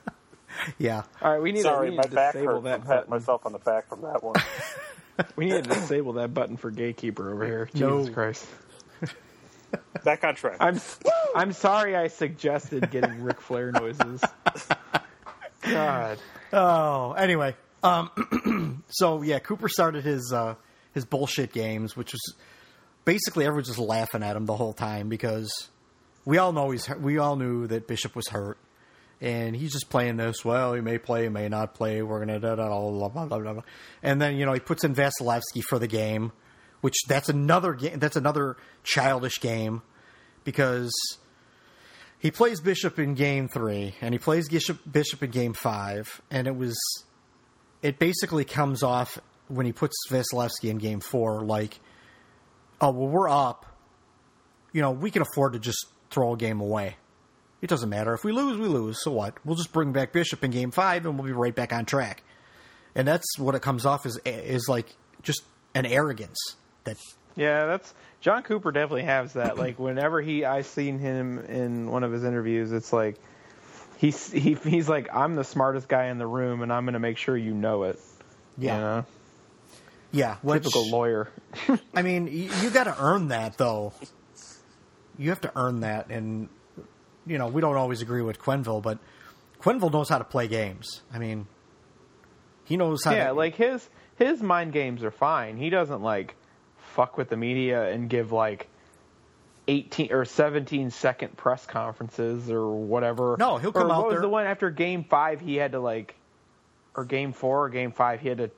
Yeah. 0.80 1.04
all 1.22 1.32
right 1.34 1.42
we 1.42 1.52
need 1.52 1.62
Sorry, 1.62 1.88
to, 1.88 1.92
we 1.92 1.98
my 1.98 2.04
to 2.04 2.10
back 2.10 2.34
hurt 2.34 2.64
that 2.64 2.64
from 2.64 2.64
patting 2.64 2.88
button 2.88 3.10
myself 3.12 3.46
on 3.46 3.52
the 3.52 3.60
back 3.60 3.88
from 3.88 4.02
that 4.02 4.24
one. 4.24 4.36
we 5.36 5.46
need 5.46 5.64
to 5.64 5.70
disable 5.70 6.14
that 6.14 6.34
button 6.34 6.58
for 6.58 6.72
gatekeeper 6.72 7.32
over 7.34 7.46
here 7.46 7.70
No. 7.74 8.00
Jesus 8.00 8.14
Christ 8.14 8.48
back 10.04 10.24
on 10.24 10.36
track. 10.36 10.58
I'm 10.60 10.80
I'm 11.36 11.52
sorry 11.54 11.96
I 11.96 12.08
suggested 12.08 12.90
getting 12.92 13.24
Ric 13.24 13.42
Flair 13.42 13.72
noises 13.72 14.22
God 15.62 16.20
Oh, 16.54 17.14
anyway. 17.14 17.56
Um, 17.84 18.84
so 18.90 19.22
yeah, 19.24 19.40
Cooper 19.40 19.68
started 19.68 20.06
his 20.06 20.32
uh, 20.34 20.56
his 20.94 21.04
bullshit 21.06 21.52
games, 21.52 21.98
which 21.98 22.14
was 22.14 22.36
basically 23.04 23.46
everyone 23.46 23.66
just 23.66 23.78
laughing 23.80 24.24
at 24.24 24.36
him 24.38 24.46
the 24.46 24.56
whole 24.56 24.74
time 24.74 25.10
because 25.10 25.52
we 26.24 26.38
all 26.38 26.54
know 26.54 26.72
he's 26.72 26.88
we 26.90 27.18
all 27.18 27.36
knew 27.36 27.68
that 27.68 27.88
Bishop 27.88 28.16
was 28.16 28.28
hurt, 28.30 28.58
and 29.22 29.56
he's 29.56 29.72
just 29.72 29.90
playing 29.90 30.18
this. 30.18 30.44
Well, 30.44 30.74
he 30.74 30.82
may 30.82 30.98
play, 30.98 31.24
he 31.24 31.30
may 31.30 31.50
not 31.50 31.74
play. 31.74 32.02
We're 32.02 32.20
gonna 32.20 32.40
da 32.40 32.56
da 32.56 32.68
blah 32.68 33.10
blah 33.10 33.26
blah. 33.26 33.54
blah. 33.54 33.64
And 34.04 34.22
then 34.22 34.36
you 34.36 34.46
know 34.46 34.54
he 34.54 34.60
puts 34.60 34.84
in 34.84 34.94
Vasilevsky 34.94 35.62
for 35.62 35.80
the 35.80 35.88
game, 35.88 36.32
which 36.82 36.96
that's 37.08 37.30
another 37.30 37.74
game. 37.74 38.00
That's 38.00 38.16
another 38.16 38.58
childish 38.84 39.40
game 39.40 39.82
because 40.44 40.92
he 42.20 42.32
plays 42.32 42.60
Bishop 42.60 42.98
in 42.98 43.14
game 43.14 43.48
three, 43.48 43.96
and 44.02 44.14
he 44.14 44.20
plays 44.20 44.50
Bishop, 44.50 44.80
Bishop 44.90 45.22
in 45.22 45.32
game 45.32 45.54
five, 45.54 46.22
and 46.32 46.48
it 46.48 46.56
was, 46.56 46.76
it 47.82 48.00
basically 48.00 48.46
comes 48.46 48.82
off 48.82 49.20
when 49.48 49.66
he 49.66 49.72
puts 49.72 49.96
Vasilevsky 50.10 50.70
in 50.70 50.78
game 50.78 51.02
four 51.02 51.42
like, 51.42 51.80
oh 52.82 52.92
well, 52.92 53.10
we're 53.10 53.30
up, 53.30 53.66
you 54.74 54.82
know, 54.82 54.92
we 54.92 55.12
can 55.12 55.22
afford 55.22 55.54
to 55.54 55.60
just 55.60 55.86
throw 56.10 56.34
a 56.34 56.38
game 56.38 56.62
away. 56.62 56.96
It 57.66 57.68
doesn't 57.68 57.90
matter 57.90 58.14
if 58.14 58.24
we 58.24 58.32
lose, 58.32 58.60
we 58.60 58.68
lose. 58.68 59.02
So 59.02 59.10
what? 59.10 59.44
We'll 59.44 59.56
just 59.56 59.74
bring 59.74 59.92
back 59.92 60.12
Bishop 60.12 60.44
in 60.44 60.52
game 60.52 60.70
five, 60.70 61.04
and 61.04 61.18
we'll 61.18 61.26
be 61.26 61.32
right 61.32 61.56
back 61.56 61.74
on 61.74 61.86
track. 61.86 62.22
And 62.94 63.08
that's 63.08 63.40
what 63.40 63.56
it 63.56 63.64
comes 63.64 63.88
off 63.88 64.06
as 64.06 64.20
is 64.24 64.70
like 64.70 64.86
just 65.24 65.42
an 65.74 65.88
arrogance 65.88 66.38
that 66.84 66.98
Yeah, 67.36 67.66
that's 67.66 67.92
John 68.22 68.44
Cooper 68.44 68.72
definitely 68.72 69.06
has 69.06 69.34
that. 69.34 69.58
Like 69.66 69.80
whenever 69.80 70.22
he 70.22 70.46
I 70.46 70.62
seen 70.62 71.00
him 71.00 71.40
in 71.40 71.90
one 71.90 72.04
of 72.04 72.12
his 72.12 72.24
interviews, 72.24 72.72
it's 72.72 72.94
like 72.94 73.16
he's 73.98 74.32
he, 74.32 74.54
he's 74.54 74.88
like 74.88 75.08
I'm 75.12 75.34
the 75.34 75.44
smartest 75.44 75.88
guy 75.88 76.10
in 76.10 76.20
the 76.20 76.28
room, 76.28 76.62
and 76.62 76.72
I'm 76.72 76.86
going 76.86 76.94
to 76.94 77.00
make 77.00 77.18
sure 77.18 77.36
you 77.36 77.56
know 77.56 77.86
it. 77.86 78.00
Yeah. 78.60 78.76
You 78.76 78.82
know? 78.82 79.06
yeah, 80.12 80.36
which, 80.44 80.62
typical 80.62 80.88
lawyer. 80.92 81.30
I 81.96 82.04
mean, 82.04 82.28
you, 82.28 82.52
you 82.62 82.70
got 82.70 82.84
to 82.84 82.96
earn 83.00 83.30
that, 83.30 83.58
though. 83.58 83.92
You 85.18 85.30
have 85.30 85.42
to 85.42 85.52
earn 85.56 85.80
that, 85.80 86.12
and 86.12 86.48
you 87.26 87.38
know 87.38 87.48
we 87.48 87.62
don't 87.62 87.76
always 87.76 88.02
agree 88.02 88.22
with 88.22 88.40
Quenneville, 88.40 88.82
but 88.82 89.00
Quenneville 89.62 89.92
knows 89.92 90.10
how 90.10 90.18
to 90.18 90.24
play 90.24 90.48
games. 90.48 91.02
I 91.14 91.20
mean, 91.20 91.48
he 92.66 92.78
knows 92.78 93.04
how. 93.04 93.12
yeah, 93.12 93.28
to, 93.28 93.34
like 93.34 93.56
his 93.56 93.88
his 94.18 94.42
mind 94.42 94.74
games 94.74 95.04
are 95.04 95.12
fine. 95.12 95.58
He 95.58 95.70
doesn't 95.70 96.02
like 96.02 96.36
fuck 96.78 97.18
with 97.18 97.30
the 97.30 97.38
media 97.38 97.90
and 97.90 98.10
give 98.10 98.32
like 98.32 98.68
18 99.68 100.12
or 100.14 100.26
17 100.26 100.92
second 100.92 101.36
press 101.38 101.66
conferences 101.66 102.50
or 102.52 102.70
whatever. 102.72 103.36
No, 103.40 103.58
he'll 103.58 103.72
come 103.72 103.88
or 103.88 103.92
out 103.94 103.98
what 103.98 104.06
was 104.08 104.14
there- 104.16 104.22
the 104.22 104.30
one 104.30 104.46
after 104.46 104.70
game 104.70 105.04
5 105.04 105.42
he 105.42 105.56
had 105.56 105.72
to 105.74 105.80
like 105.80 106.16
or 106.96 107.04
game 107.04 107.34
4 107.34 107.66
or 107.66 107.70
game 107.70 107.92
5 107.92 108.22
he 108.22 108.30
had 108.30 108.38
to 108.38 108.52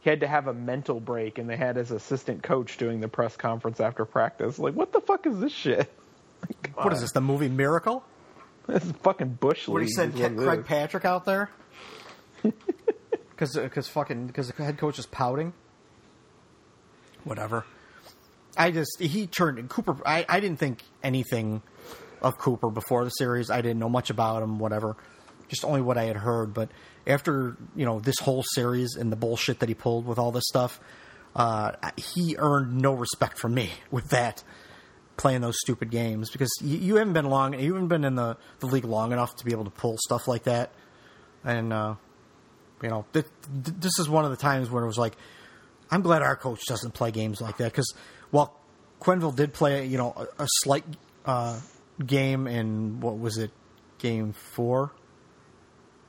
he 0.00 0.10
had 0.10 0.20
to 0.20 0.26
have 0.28 0.46
a 0.46 0.54
mental 0.54 1.00
break 1.00 1.38
and 1.38 1.48
they 1.48 1.56
had 1.56 1.76
his 1.76 1.90
assistant 1.90 2.42
coach 2.42 2.76
doing 2.76 3.00
the 3.00 3.08
press 3.08 3.36
conference 3.36 3.80
after 3.80 4.04
practice. 4.04 4.58
Like 4.58 4.74
what 4.74 4.92
the 4.92 5.00
fuck 5.00 5.26
is 5.26 5.38
this 5.40 5.52
shit? 5.52 5.90
What 6.74 6.92
is 6.92 7.00
this? 7.00 7.12
The 7.12 7.20
movie 7.20 7.48
Miracle? 7.48 8.04
This 8.66 8.84
is 8.84 8.92
fucking 9.02 9.38
bush 9.40 9.66
What 9.66 9.80
he 9.80 9.86
league 9.86 9.94
said, 9.94 10.14
is 10.14 10.20
what 10.20 10.36
Craig 10.36 10.60
is. 10.60 10.66
Patrick 10.66 11.04
out 11.04 11.24
there? 11.24 11.50
Because 13.38 13.54
because 13.54 13.86
fucking 13.86 14.26
because 14.26 14.48
the 14.48 14.64
head 14.64 14.78
coach 14.78 14.98
is 14.98 15.06
pouting. 15.06 15.52
Whatever. 17.22 17.64
I 18.56 18.72
just 18.72 19.00
he 19.00 19.28
turned 19.28 19.68
Cooper. 19.68 19.96
I, 20.04 20.26
I 20.28 20.40
didn't 20.40 20.58
think 20.58 20.82
anything 21.04 21.62
of 22.20 22.36
Cooper 22.36 22.68
before 22.68 23.04
the 23.04 23.10
series. 23.10 23.48
I 23.48 23.60
didn't 23.60 23.78
know 23.78 23.88
much 23.88 24.10
about 24.10 24.42
him. 24.42 24.58
Whatever, 24.58 24.96
just 25.46 25.64
only 25.64 25.82
what 25.82 25.96
I 25.96 26.06
had 26.06 26.16
heard. 26.16 26.52
But 26.52 26.70
after 27.06 27.56
you 27.76 27.86
know 27.86 28.00
this 28.00 28.18
whole 28.18 28.42
series 28.42 28.96
and 28.96 29.12
the 29.12 29.16
bullshit 29.16 29.60
that 29.60 29.68
he 29.68 29.74
pulled 29.76 30.04
with 30.04 30.18
all 30.18 30.32
this 30.32 30.44
stuff, 30.48 30.80
uh, 31.36 31.72
he 31.96 32.34
earned 32.38 32.82
no 32.82 32.92
respect 32.92 33.38
from 33.38 33.54
me 33.54 33.70
with 33.92 34.08
that 34.08 34.42
playing 35.18 35.42
those 35.42 35.58
stupid 35.60 35.90
games 35.90 36.30
because 36.30 36.50
you, 36.62 36.78
you 36.78 36.96
haven't 36.96 37.12
been 37.12 37.26
long. 37.26 37.58
You 37.58 37.74
haven't 37.74 37.88
been 37.88 38.04
in 38.04 38.14
the, 38.14 38.38
the 38.60 38.66
league 38.66 38.86
long 38.86 39.12
enough 39.12 39.36
to 39.36 39.44
be 39.44 39.52
able 39.52 39.64
to 39.64 39.70
pull 39.70 39.98
stuff 39.98 40.26
like 40.26 40.44
that. 40.44 40.72
And 41.44 41.72
uh, 41.72 41.96
you 42.82 42.88
know, 42.88 43.04
th- 43.12 43.26
th- 43.64 43.76
this 43.78 43.98
is 43.98 44.08
one 44.08 44.24
of 44.24 44.30
the 44.30 44.36
times 44.36 44.70
where 44.70 44.82
it 44.82 44.86
was 44.86 44.96
like, 44.98 45.14
I'm 45.90 46.00
glad 46.00 46.22
our 46.22 46.36
coach 46.36 46.60
doesn't 46.66 46.94
play 46.94 47.10
games 47.10 47.40
like 47.40 47.58
that 47.58 47.72
because 47.72 47.92
while 48.30 48.58
Quenneville 49.00 49.36
did 49.36 49.52
play, 49.52 49.86
you 49.86 49.98
know, 49.98 50.14
a, 50.16 50.44
a 50.44 50.46
slight 50.62 50.84
uh, 51.26 51.60
game 52.04 52.46
in 52.46 53.00
what 53.00 53.18
was 53.18 53.38
it, 53.38 53.50
game 53.98 54.32
four? 54.32 54.92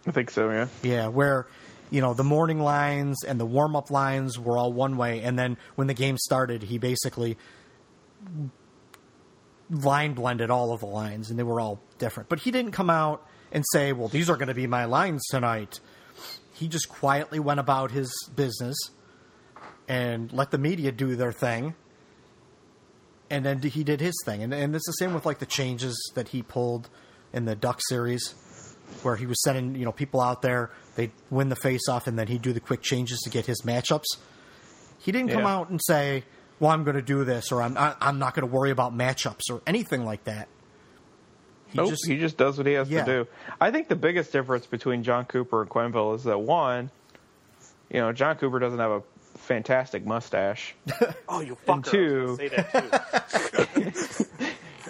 I 0.07 0.12
think 0.12 0.30
so, 0.30 0.49
yeah. 0.49 0.68
Yeah, 0.82 1.07
where 1.07 1.47
you 1.89 2.01
know 2.01 2.14
the 2.14 2.24
morning 2.24 2.60
lines 2.60 3.24
and 3.24 3.39
the 3.39 3.45
warm 3.45 3.76
up 3.76 3.89
lines 3.89 4.38
were 4.38 4.57
all 4.57 4.72
one 4.72 4.97
way, 4.97 5.22
and 5.22 5.38
then 5.38 5.57
when 5.76 5.88
the 5.88 5.93
game 5.93 6.18
started, 6.18 6.64
he 6.64 6.78
basically 6.78 7.38
line 9.70 10.13
blended 10.13 10.49
all 10.49 10.72
of 10.74 10.80
the 10.82 10.86
lines, 10.88 11.30
and 11.30 11.38
they 11.38 11.43
were 11.43 11.59
all 11.59 11.80
different. 11.97 12.30
But 12.30 12.39
he 12.39 12.51
didn't 12.51 12.72
come 12.72 12.89
out 12.89 13.26
and 13.51 13.63
say, 13.74 13.93
"Well, 13.93 14.07
these 14.07 14.30
are 14.30 14.36
going 14.36 14.47
to 14.47 14.53
be 14.53 14.67
my 14.67 14.86
lines 14.86 15.26
tonight." 15.30 15.80
He 16.53 16.67
just 16.67 16.89
quietly 16.89 17.39
went 17.39 17.59
about 17.59 17.91
his 17.91 18.11
business 18.36 18.76
and 19.88 20.32
let 20.34 20.51
the 20.51 20.57
media 20.57 20.91
do 20.91 21.15
their 21.15 21.32
thing, 21.32 21.74
and 23.30 23.45
then 23.45 23.61
he 23.61 23.84
did 23.84 24.01
his 24.01 24.15
thing. 24.26 24.43
And, 24.43 24.53
and 24.53 24.76
it's 24.76 24.86
the 24.88 24.93
same 24.93 25.13
with 25.13 25.26
like 25.26 25.39
the 25.39 25.45
changes 25.45 25.95
that 26.15 26.30
he 26.30 26.41
pulled 26.41 26.89
in 27.34 27.45
the 27.45 27.55
Duck 27.55 27.80
series. 27.89 28.34
where 29.03 29.15
he 29.15 29.28
was 29.28 29.39
sending 29.43 29.76
you 29.76 29.86
know 29.86 29.91
people 29.91 30.20
out 30.20 30.41
there. 30.41 30.72
They'd 30.95 31.11
win 31.30 31.49
the 31.49 31.55
face 31.55 31.88
off, 31.88 32.07
and 32.07 32.17
then 32.17 32.26
he'd 32.28 32.41
do 32.41 32.53
the 32.53 32.59
quick 32.59 32.82
changes 32.82 33.20
to 33.20 33.30
get 33.30 33.45
his 33.45 33.61
matchups. 33.61 34.17
He 34.97 35.11
didn't 35.11 35.30
come 35.30 35.43
Yeah. 35.43 35.55
out 35.55 35.70
and 35.70 35.80
say, 35.86 36.24
"Well, 36.60 36.72
I'm 36.72 36.84
going 36.84 36.95
to 36.95 37.01
do 37.01 37.24
this," 37.24 37.51
or 37.51 37.62
"I'm 37.62 37.78
I, 37.78 37.95
I'm 38.01 38.20
not 38.20 38.34
going 38.36 38.47
to 38.47 38.53
worry 38.53 38.72
about 38.72 38.95
matchups," 38.95 39.49
or 39.51 39.62
anything 39.68 40.05
like 40.05 40.24
that. 40.26 40.47
He 41.68 41.78
nope, 41.78 41.89
just- 41.89 42.07
he 42.07 42.18
just 42.18 42.38
does 42.38 42.57
what 42.57 42.66
he 42.68 42.74
has 42.74 42.89
Yeah. 42.89 43.05
to 43.05 43.24
do. 43.24 43.28
I 43.62 43.70
think 43.72 43.88
the 43.89 43.95
biggest 43.95 44.32
difference 44.32 44.66
between 44.66 45.03
John 45.03 45.26
Cooper 45.26 45.62
and 45.62 45.70
Quenneville 45.70 46.16
is 46.16 46.24
that 46.24 46.39
one, 46.39 46.89
you 47.91 47.99
know, 47.99 48.12
John 48.12 48.36
Cooper 48.38 48.57
doesn't 48.60 48.80
have 48.80 48.91
a 48.91 49.03
fantastic 49.38 50.05
mustache. 50.05 50.76
Oh, 51.30 51.41
you 51.41 51.55
fucker! 51.68 51.74
And 51.76 51.86
two- 51.86 52.22
I 52.22 52.26
was 52.26 52.38
say 52.38 52.47
that 52.49 53.76
too. 53.76 54.26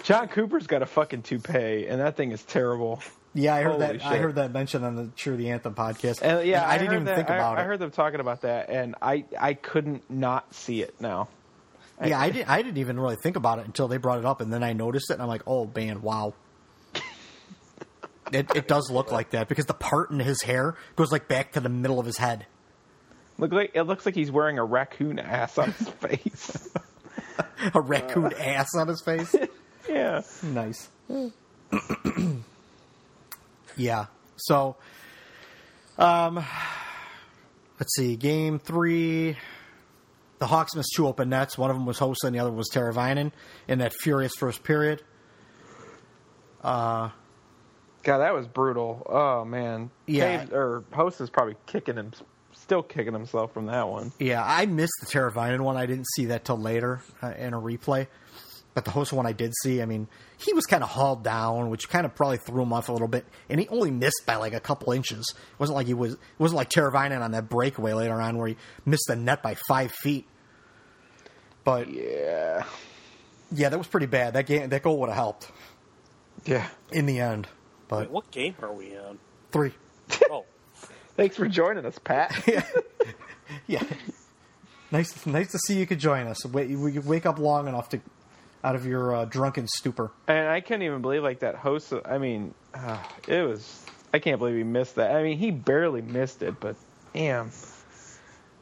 John 0.04 0.28
Cooper's 0.28 0.66
got 0.66 0.80
a 0.82 0.86
fucking 0.86 1.22
toupee, 1.22 1.86
and 1.86 2.00
that 2.00 2.16
thing 2.16 2.32
is 2.32 2.42
terrible. 2.42 3.00
Yeah, 3.34 3.54
I 3.54 3.62
heard 3.62 3.72
Holy 3.72 3.86
that. 3.98 4.06
I 4.06 4.16
heard 4.16 4.36
that 4.36 4.50
mentioned 4.52 4.84
on 4.84 4.96
the 4.96 5.08
Cheer 5.14 5.36
the 5.36 5.50
Anthem 5.50 5.74
podcast. 5.74 6.20
And 6.22 6.48
yeah, 6.48 6.62
And 6.62 6.72
I, 6.72 6.78
didn't 6.78 6.92
even 6.94 7.04
that- 7.04 7.16
think 7.16 7.30
I- 7.30 7.36
about 7.36 7.58
I 7.58 7.60
it. 7.60 7.64
I 7.64 7.66
heard 7.66 7.78
them 7.78 7.90
talking 7.90 8.20
about 8.20 8.40
that, 8.40 8.70
and 8.70 8.94
I 9.02 9.24
I 9.38 9.52
couldn't 9.54 10.10
not 10.10 10.52
see 10.54 10.80
it 10.82 10.94
now. 11.00 11.28
Yeah, 12.04 12.18
I 12.18 12.30
didn't. 12.30 12.48
I 12.48 12.62
didn't 12.62 12.78
even 12.78 12.98
really 12.98 13.16
think 13.22 13.36
about 13.36 13.58
it 13.58 13.66
until 13.66 13.88
they 13.88 13.98
brought 13.98 14.18
it 14.18 14.24
up, 14.24 14.40
and 14.40 14.52
then 14.52 14.62
I 14.62 14.72
noticed 14.72 15.10
it, 15.10 15.14
and 15.14 15.22
I'm 15.22 15.28
like, 15.28 15.42
"Oh 15.46 15.70
man, 15.74 16.02
wow." 16.02 16.34
It, 18.32 18.48
it 18.54 18.68
does 18.68 18.90
look 18.90 19.10
like 19.10 19.30
that 19.30 19.48
because 19.48 19.66
the 19.66 19.74
part 19.74 20.10
in 20.10 20.20
his 20.20 20.42
hair 20.42 20.76
goes 20.94 21.10
like 21.10 21.26
back 21.26 21.52
to 21.52 21.60
the 21.60 21.68
middle 21.68 21.98
of 21.98 22.06
his 22.06 22.16
head. 22.16 22.46
Look 23.38 23.52
like 23.52 23.72
it 23.74 23.82
looks 23.82 24.06
like 24.06 24.14
he's 24.14 24.30
wearing 24.30 24.58
a 24.58 24.64
raccoon 24.64 25.18
ass 25.18 25.58
on 25.58 25.72
his 25.72 25.88
face. 25.88 26.68
A 27.74 27.80
raccoon 27.80 28.32
ass 28.38 28.68
on 28.74 28.88
his 28.88 29.02
face. 29.02 29.34
yeah. 29.88 30.22
Nice. 30.42 30.88
yeah. 33.76 34.06
So, 34.36 34.76
um, 35.98 36.44
let's 37.78 37.94
see. 37.96 38.16
Game 38.16 38.58
three. 38.58 39.36
The 40.40 40.46
Hawks 40.46 40.74
missed 40.74 40.94
two 40.96 41.06
open 41.06 41.28
nets. 41.28 41.56
One 41.56 41.70
of 41.70 41.76
them 41.76 41.86
was 41.86 41.98
Hossa, 41.98 42.24
and 42.24 42.34
the 42.34 42.40
other 42.40 42.50
was 42.50 42.68
Teravainen 42.72 43.30
in 43.68 43.78
that 43.78 43.92
furious 43.92 44.32
first 44.38 44.64
period. 44.64 45.02
Uh, 46.62 47.10
God, 48.02 48.18
that 48.18 48.34
was 48.34 48.46
brutal. 48.46 49.06
Oh 49.06 49.44
man. 49.44 49.90
Yeah. 50.06 50.38
Cave, 50.38 50.52
or 50.52 50.84
Host 50.92 51.20
is 51.20 51.28
probably 51.28 51.56
kicking 51.66 51.96
him, 51.96 52.12
still 52.52 52.82
kicking 52.82 53.12
himself 53.12 53.52
from 53.52 53.66
that 53.66 53.88
one. 53.88 54.12
Yeah, 54.18 54.42
I 54.44 54.64
missed 54.66 54.94
the 55.00 55.06
Teravainen 55.06 55.60
one. 55.60 55.76
I 55.76 55.84
didn't 55.86 56.06
see 56.14 56.26
that 56.26 56.46
till 56.46 56.58
later 56.58 57.02
uh, 57.22 57.32
in 57.38 57.52
a 57.52 57.60
replay. 57.60 58.06
But 58.72 58.84
the 58.84 58.92
host 58.92 59.12
one 59.12 59.26
I 59.26 59.32
did 59.32 59.52
see, 59.62 59.82
I 59.82 59.84
mean, 59.86 60.06
he 60.38 60.52
was 60.52 60.64
kind 60.64 60.84
of 60.84 60.90
hauled 60.90 61.24
down, 61.24 61.70
which 61.70 61.88
kind 61.88 62.06
of 62.06 62.14
probably 62.14 62.36
threw 62.36 62.62
him 62.62 62.72
off 62.72 62.88
a 62.88 62.92
little 62.92 63.08
bit. 63.08 63.26
And 63.48 63.58
he 63.60 63.66
only 63.68 63.90
missed 63.90 64.22
by 64.26 64.36
like 64.36 64.52
a 64.54 64.60
couple 64.60 64.92
inches. 64.92 65.26
It 65.36 65.58
wasn't 65.60 65.76
like 65.76 65.88
he 65.88 65.94
was. 65.94 66.12
It 66.14 66.18
wasn't 66.38 66.58
like 66.58 66.70
Teravainen 66.70 67.20
on 67.20 67.32
that 67.32 67.48
breakaway 67.48 67.92
later 67.94 68.20
on 68.20 68.38
where 68.38 68.46
he 68.48 68.56
missed 68.86 69.06
the 69.08 69.16
net 69.16 69.42
by 69.42 69.56
five 69.68 69.90
feet. 69.90 70.26
But 71.64 71.88
Yeah. 71.92 72.64
yeah, 73.50 73.68
that 73.70 73.76
was 73.78 73.88
pretty 73.88 74.06
bad. 74.06 74.34
That 74.34 74.46
game, 74.46 74.68
that 74.68 74.82
goal 74.82 75.00
would 75.00 75.08
have 75.08 75.16
helped 75.16 75.50
Yeah. 76.44 76.66
in 76.92 77.06
the 77.06 77.18
end. 77.20 77.48
But 77.88 78.02
Wait, 78.02 78.10
what 78.10 78.30
game 78.30 78.54
are 78.62 78.72
we 78.72 78.96
on? 78.96 79.18
three, 79.50 79.72
Oh, 80.30 80.44
Thanks 81.16 81.36
for 81.36 81.48
joining 81.48 81.84
us, 81.84 81.98
Pat. 81.98 82.32
yeah, 83.66 83.82
nice, 84.92 85.26
nice 85.26 85.50
to 85.52 85.58
see 85.58 85.74
you 85.76 85.86
could 85.86 85.98
join 85.98 86.26
us. 86.28 86.46
Wait, 86.46 86.70
we 86.70 86.98
wake 87.00 87.26
up 87.26 87.38
long 87.40 87.66
enough 87.68 87.88
to 87.90 88.00
out 88.62 88.76
of 88.76 88.86
your 88.86 89.14
uh, 89.14 89.24
drunken 89.24 89.66
stupor. 89.66 90.10
And 90.28 90.48
I 90.48 90.60
couldn't 90.60 90.82
even 90.82 91.00
believe 91.02 91.22
like 91.22 91.40
that 91.40 91.54
host. 91.56 91.92
I 92.04 92.18
mean, 92.18 92.54
uh, 92.74 92.98
it 93.26 93.42
was. 93.42 93.84
I 94.12 94.18
can't 94.18 94.38
believe 94.38 94.56
he 94.56 94.64
missed 94.64 94.96
that. 94.96 95.14
I 95.14 95.22
mean, 95.22 95.38
he 95.38 95.50
barely 95.50 96.02
missed 96.02 96.42
it, 96.42 96.58
but 96.60 96.76
damn. 97.14 97.50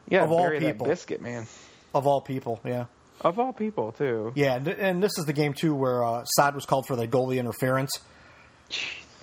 Yeah, 0.07 0.23
Of 0.23 0.31
all 0.31 0.49
people. 0.51 0.87
biscuit, 0.87 1.21
man. 1.21 1.47
Of 1.93 2.07
all 2.07 2.21
people, 2.21 2.59
yeah. 2.65 2.85
Of 3.21 3.37
all 3.39 3.51
people, 3.51 3.91
too. 3.91 4.31
Yeah, 4.35 4.55
and, 4.55 4.67
and 4.67 5.03
this 5.03 5.17
is 5.17 5.25
the 5.25 5.33
game 5.33 5.53
too 5.53 5.75
where 5.75 6.03
uh, 6.03 6.23
Saad 6.23 6.55
was 6.55 6.65
called 6.65 6.87
for 6.87 6.95
the 6.95 7.07
goalie 7.07 7.37
interference. 7.37 7.91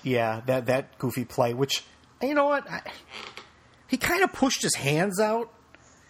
Yeah, 0.02 0.42
that 0.46 0.66
that 0.66 0.98
goofy 0.98 1.24
play. 1.24 1.54
Which 1.54 1.82
you 2.22 2.34
know 2.34 2.46
what, 2.46 2.70
I, 2.70 2.82
he 3.88 3.96
kind 3.96 4.22
of 4.22 4.32
pushed 4.32 4.62
his 4.62 4.74
hands 4.74 5.18
out. 5.20 5.50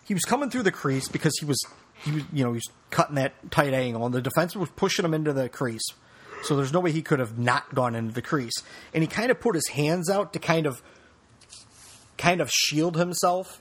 He 0.04 0.14
was 0.14 0.24
coming 0.24 0.50
through 0.50 0.64
the 0.64 0.72
crease 0.72 1.08
because 1.08 1.36
he 1.40 1.46
was, 1.46 1.58
he 2.06 2.12
was, 2.12 2.24
you 2.32 2.42
know, 2.44 2.50
he 2.52 2.56
was 2.56 2.68
cutting 2.90 3.16
that 3.16 3.50
tight 3.50 3.74
angle, 3.74 4.06
and 4.06 4.14
the 4.14 4.22
defense 4.22 4.56
was 4.56 4.70
pushing 4.70 5.04
him 5.04 5.12
into 5.12 5.32
the 5.34 5.48
crease. 5.50 5.84
So 6.44 6.56
there's 6.56 6.72
no 6.72 6.80
way 6.80 6.92
he 6.92 7.02
could 7.02 7.18
have 7.18 7.38
not 7.38 7.74
gone 7.74 7.94
into 7.94 8.14
the 8.14 8.22
crease. 8.22 8.54
And 8.94 9.02
he 9.02 9.08
kind 9.08 9.30
of 9.30 9.40
put 9.40 9.54
his 9.54 9.66
hands 9.68 10.08
out 10.08 10.32
to 10.34 10.38
kind 10.38 10.66
of, 10.66 10.82
kind 12.16 12.40
of 12.40 12.50
shield 12.50 12.96
himself 12.96 13.60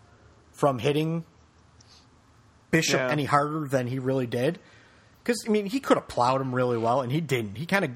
from 0.53 0.79
hitting 0.79 1.25
Bishop 2.71 2.99
Yeah. 2.99 3.09
any 3.09 3.25
harder 3.25 3.67
than 3.67 3.87
he 3.87 3.99
really 3.99 4.27
did. 4.27 4.59
Because 5.23 5.43
I 5.47 5.49
mean, 5.49 5.65
he 5.65 5.79
could 5.79 5.97
have 5.97 6.07
plowed 6.07 6.41
him 6.41 6.53
really 6.53 6.77
well, 6.77 7.01
and 7.01 7.11
he 7.11 7.21
didn't. 7.21 7.55
He 7.57 7.65
kind 7.65 7.85
of 7.85 7.91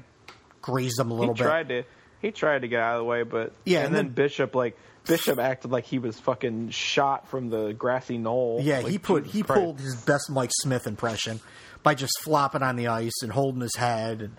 grazed 0.62 0.98
him 0.98 1.10
a 1.10 1.14
He 1.14 1.20
little 1.20 1.34
bit. 1.34 1.44
tried 1.44 1.68
to. 1.68 1.82
He 2.22 2.30
tried 2.32 2.62
to 2.62 2.68
get 2.68 2.80
out 2.80 2.96
of 2.96 3.00
the 3.00 3.04
way, 3.04 3.22
but 3.22 3.52
Yeah, 3.64 3.78
and, 3.78 3.86
and 3.88 3.94
then, 3.96 4.04
then- 4.06 4.14
Bishop 4.14 4.54
like 4.54 4.76
Bishop 5.06 5.38
acted 5.38 5.70
like 5.70 5.84
he 5.86 5.98
was 5.98 6.20
fucking 6.20 6.70
shot 6.70 7.28
from 7.28 7.48
the 7.48 7.72
grassy 7.72 8.18
knoll. 8.18 8.60
Yeah, 8.62 8.80
Like, 8.80 8.88
he 8.92 8.98
put 8.98 9.26
he 9.26 9.42
Christ. 9.42 9.60
pulled 9.60 9.80
his 9.80 9.96
best 9.96 10.30
Mike 10.30 10.50
Smith 10.60 10.86
impression 10.86 11.40
by 11.82 11.94
just 11.94 12.12
flopping 12.20 12.62
on 12.62 12.76
the 12.76 12.88
ice 12.88 13.22
and 13.22 13.32
holding 13.32 13.62
his 13.62 13.74
head, 13.76 14.20
and 14.20 14.36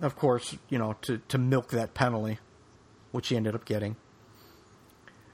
of 0.00 0.14
course, 0.16 0.56
you 0.68 0.78
know, 0.78 0.94
to 1.02 1.18
to 1.28 1.38
milk 1.38 1.70
that 1.70 1.94
penalty, 1.94 2.38
which 3.10 3.28
he 3.28 3.36
ended 3.36 3.54
up 3.56 3.64
getting. 3.64 3.96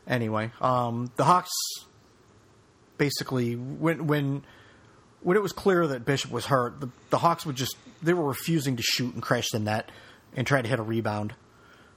Anyway, 0.07 0.51
um, 0.61 1.11
the 1.17 1.25
Hawks 1.25 1.51
basically 2.97 3.55
when 3.57 4.07
when 4.07 4.43
when 5.21 5.37
it 5.37 5.43
was 5.43 5.53
clear 5.53 5.87
that 5.89 6.05
Bishop 6.05 6.31
was 6.31 6.47
hurt, 6.47 6.81
the, 6.81 6.89
the 7.11 7.19
Hawks 7.19 7.45
would 7.45 7.57
just 7.57 7.77
they 8.03 8.15
were 8.15 8.25
refusing 8.25 8.77
to 8.77 8.83
shoot 8.83 9.13
and 9.15 9.23
crash 9.23 9.51
the 9.53 9.59
net 9.59 9.91
and 10.37 10.47
try 10.47 10.63
to 10.63 10.69
hit 10.69 10.79
a 10.79 10.83
rebound 10.83 11.35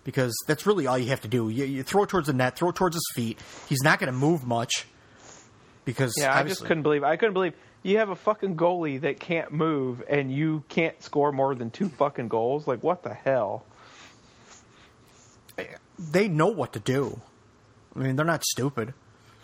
because 0.04 0.34
that's 0.48 0.66
really 0.66 0.88
all 0.88 0.98
you 0.98 1.10
have 1.10 1.22
to 1.22 1.28
do. 1.28 1.50
You, 1.50 1.66
you 1.66 1.84
throw 1.84 2.04
it 2.04 2.10
towards 2.10 2.28
the 2.28 2.34
net, 2.34 2.56
throw 2.58 2.70
it 2.70 2.76
towards 2.76 2.96
his 2.96 3.06
feet. 3.14 3.40
He's 3.68 3.84
not 3.84 4.00
going 4.00 4.12
to 4.12 4.18
move 4.18 4.46
much 4.46 4.86
because 5.86 6.16
Yeah, 6.18 6.36
I 6.36 6.44
just 6.44 6.64
couldn't 6.66 6.84
believe. 6.84 7.04
I 7.04 7.16
couldn't 7.18 7.34
believe 7.34 7.54
you 7.84 7.98
have 8.00 8.10
a 8.10 8.16
fucking 8.16 8.56
goalie 8.58 9.02
that 9.02 9.20
can't 9.20 9.52
move 9.52 10.04
and 10.10 10.32
you 10.32 10.64
can't 10.70 11.02
score 11.04 11.32
more 11.32 11.54
than 11.56 11.70
two 11.70 11.90
fucking 11.90 12.28
goals. 12.30 12.66
Like 12.68 12.82
what 12.84 13.04
the 13.04 13.14
hell? 13.14 13.66
Eh, 15.58 15.66
they 15.98 16.28
know 16.28 16.48
what 16.48 16.74
to 16.74 16.80
do. 16.80 17.20
I 17.96 18.00
mean, 18.00 18.16
they're 18.16 18.26
not 18.26 18.44
stupid. 18.44 18.94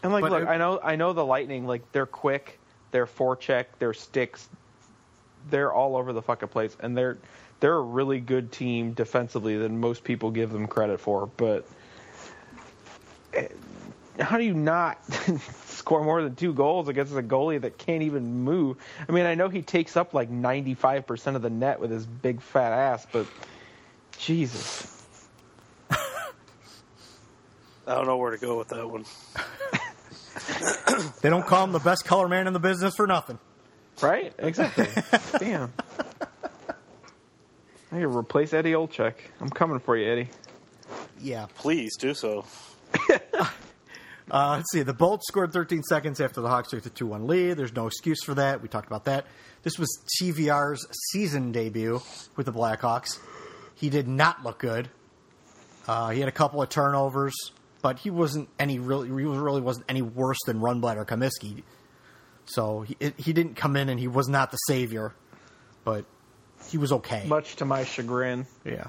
And 0.04 0.12
like, 0.14 0.22
But 0.22 0.32
look, 0.32 0.43
it- 0.43 0.48
I 0.48 0.58
know, 0.58 0.80
I 0.82 0.96
know 0.96 1.14
the 1.14 1.26
Lightning. 1.26 1.66
Like 1.66 1.91
they're 1.91 2.06
quick, 2.06 2.60
they're 2.91 3.08
forecheck, 3.08 3.66
their 3.80 3.93
sticks, 3.93 4.48
they're 5.50 5.74
all 5.74 5.96
over 5.98 6.14
the 6.14 6.22
fucking 6.22 6.50
place, 6.50 6.76
and 6.80 6.96
they're 6.96 7.18
they're 7.60 7.76
a 7.76 7.82
really 7.82 8.20
good 8.20 8.51
team 8.51 8.93
defensively 8.93 9.58
than 9.58 9.80
most 9.80 10.03
people 10.03 10.32
give 10.32 10.51
them 10.51 10.68
credit 10.68 10.99
for. 10.99 11.28
But 11.28 11.68
eh, 13.34 13.47
how 14.20 14.38
do 14.38 14.43
you 14.43 14.53
not 14.53 14.99
score 15.66 16.03
more 16.03 16.22
than 16.22 16.36
two 16.36 16.53
goals 16.53 16.88
against 16.88 17.14
a 17.14 17.22
goalie 17.24 17.62
that 17.62 17.78
can't 17.78 18.03
even 18.03 18.43
move? 18.43 18.78
I 19.08 19.12
mean, 19.12 19.26
I 19.26 19.36
know 19.36 19.49
he 19.49 19.62
takes 19.62 19.97
up 19.97 20.14
like 20.14 20.30
ninety 20.30 20.74
five 20.74 21.08
percent 21.08 21.36
of 21.36 21.41
the 21.41 21.49
net 21.49 21.80
with 21.80 21.91
his 21.91 22.06
big 22.06 22.41
fat 22.41 22.72
ass, 22.72 23.08
but 23.12 23.28
Jesus. 24.18 24.91
I 25.89 25.97
don't 27.88 28.06
know 28.06 28.18
where 28.18 28.32
to 28.32 28.38
go 28.38 28.58
with 28.58 28.70
that 28.70 28.89
one. 28.89 29.06
They 31.22 31.30
don't 31.30 31.45
call 31.45 31.64
him 31.64 31.72
the 31.72 31.80
best 31.80 32.06
color 32.06 32.28
man 32.28 32.47
in 32.47 32.53
the 32.53 32.60
business 32.60 32.95
for 32.95 33.08
nothing. 33.08 33.39
Right? 34.01 34.34
Exactly. 34.38 34.88
Damn. 35.39 35.74
I 37.96 38.00
gotta 38.00 38.18
replace 38.18 38.54
Eddie 38.54 38.74
Olczyk. 38.74 39.14
I'm 39.39 39.50
coming 39.50 39.80
for 39.80 39.96
you, 39.96 40.12
Eddie. 40.12 40.30
Yeah. 41.22 41.48
Please 41.56 41.96
do 41.98 42.14
so. 42.14 42.46
Uh, 44.32 44.56
let's 44.56 44.72
see. 44.72 44.82
The 44.82 44.91
Bolts 44.91 45.28
scored 45.28 45.54
13 45.54 45.84
seconds 45.84 46.20
after 46.20 46.41
the 46.41 46.50
Hawks 46.50 46.72
took 46.72 46.82
the 46.82 46.89
2 46.89 47.06
1 47.06 47.28
lead. 47.28 47.58
There's 47.58 47.76
no 47.76 47.86
excuse 47.86 48.24
for 48.24 48.34
that. 48.34 48.60
We 48.60 48.68
talked 48.68 48.88
about 48.88 49.06
that. 49.06 49.28
This 49.62 49.78
was 49.78 49.88
TVR's 50.20 50.84
season 51.12 51.52
debut 51.52 52.02
with 52.36 52.48
the 52.48 52.52
Blackhawks. 52.52 53.20
He 53.76 53.91
did 53.91 54.08
not 54.08 54.43
look 54.43 54.58
good. 54.58 54.89
Uh, 55.88 56.10
he 56.10 56.22
had 56.22 56.28
a 56.28 56.32
couple 56.32 56.60
of 56.60 56.70
turnovers, 56.70 57.36
but 57.84 58.00
he 58.00 58.10
wasn't 58.10 58.50
any 58.58 58.80
really. 58.80 59.10
He 59.10 59.14
really 59.14 59.62
wasn't 59.62 59.86
any 59.89 60.02
worse 60.02 60.39
than 60.48 60.60
Rundblad 60.60 60.98
or 60.98 61.06
Cumiskey. 61.06 61.62
So 62.46 62.82
he 62.82 62.98
it, 63.00 63.20
he 63.20 63.32
didn't 63.32 63.58
come 63.58 63.76
in 63.76 63.89
and 63.89 64.00
he 64.00 64.08
was 64.08 64.28
not 64.28 64.50
the 64.50 64.58
savior, 64.68 65.14
but 65.84 66.06
he 66.70 66.78
was 66.78 66.91
okay. 66.91 67.24
Much 67.28 67.57
to 67.57 67.66
my 67.66 67.84
chagrin. 67.84 68.45
Yeah, 68.63 68.88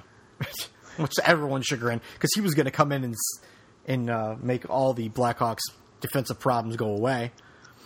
Much 0.99 1.15
to 1.17 1.29
everyone's 1.29 1.67
chagrin 1.67 2.01
because 2.15 2.31
he 2.35 2.41
was 2.41 2.55
going 2.55 2.67
to 2.67 2.71
come 2.71 2.93
in 2.93 3.05
and 3.05 3.15
and 3.87 4.11
uh, 4.11 4.37
make 4.41 4.69
all 4.69 4.93
the 4.93 5.09
Blackhawks 5.09 5.63
defensive 6.01 6.39
problems 6.39 6.77
go 6.77 6.89
away. 6.89 7.33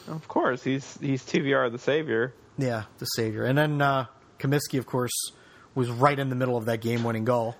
Of 0.08 0.26
course, 0.28 0.62
he's 0.62 0.98
he's 1.00 1.22
TVR 1.22 1.70
the 1.70 1.78
savior. 1.78 2.34
Yeah, 2.58 2.84
the 2.98 3.06
savior. 3.06 3.44
And 3.44 3.56
then 3.56 3.80
uh, 3.80 4.06
Cumiskey, 4.38 4.78
of 4.78 4.86
course, 4.86 5.12
was 5.74 5.90
right 5.90 6.18
in 6.18 6.28
the 6.28 6.34
middle 6.34 6.56
of 6.56 6.66
that 6.66 6.80
game-winning 6.80 7.24
goal. 7.24 7.56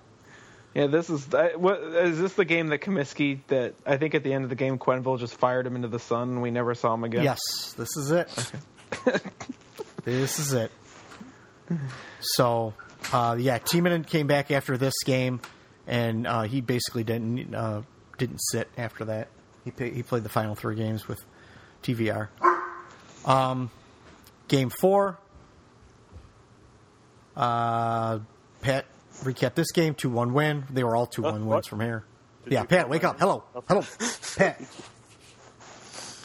Yeah, 0.73 0.87
this 0.87 1.09
is 1.09 1.27
what 1.55 1.81
is 1.81 2.19
this 2.19 2.33
the 2.33 2.45
game 2.45 2.67
that 2.67 2.79
Cumiskey 2.79 3.39
that 3.47 3.75
I 3.85 3.97
think 3.97 4.15
at 4.15 4.23
the 4.23 4.31
end 4.31 4.45
of 4.45 4.49
the 4.49 4.55
game 4.55 4.79
Quenneville 4.79 5.19
just 5.19 5.35
fired 5.35 5.67
him 5.67 5.75
into 5.75 5.89
the 5.89 5.99
sun 5.99 6.29
and 6.29 6.41
we 6.41 6.49
never 6.49 6.75
saw 6.75 6.93
him 6.93 7.03
again. 7.03 7.23
Yes, 7.23 7.73
this 7.77 7.89
is 7.97 8.11
it. 8.11 8.51
this 10.05 10.39
is 10.39 10.53
it. 10.53 10.71
So, 12.19 12.73
uh, 13.11 13.35
yeah, 13.39 13.59
Timonen 13.59 14.05
came 14.05 14.27
back 14.27 14.51
after 14.51 14.77
this 14.77 14.93
game, 15.05 15.41
and 15.87 16.27
uh, 16.27 16.43
he 16.43 16.61
basically 16.61 17.03
didn't 17.03 17.53
uh, 17.53 17.81
didn't 18.17 18.39
sit 18.39 18.69
after 18.77 19.05
that. 19.05 19.29
He 19.63 19.71
pay, 19.71 19.91
he 19.91 20.03
played 20.03 20.23
the 20.23 20.29
final 20.29 20.55
three 20.55 20.75
games 20.75 21.07
with 21.07 21.23
TVR. 21.83 22.29
Um, 23.25 23.69
game 24.47 24.69
four. 24.69 25.17
Uh, 27.35 28.19
Pat 28.61 28.85
recap 29.23 29.55
this 29.55 29.71
game 29.71 29.95
two 29.95 30.09
one 30.09 30.33
win. 30.33 30.65
They 30.69 30.83
were 30.83 30.95
all 30.95 31.07
two 31.07 31.23
one 31.23 31.45
wins 31.45 31.67
from 31.67 31.79
here. 31.79 32.03
Did 32.43 32.53
yeah, 32.53 32.63
Pat, 32.63 32.89
wake 32.89 33.03
up. 33.03 33.19
Hello, 33.19 33.43
hello, 33.67 33.83
Pat. 34.37 34.61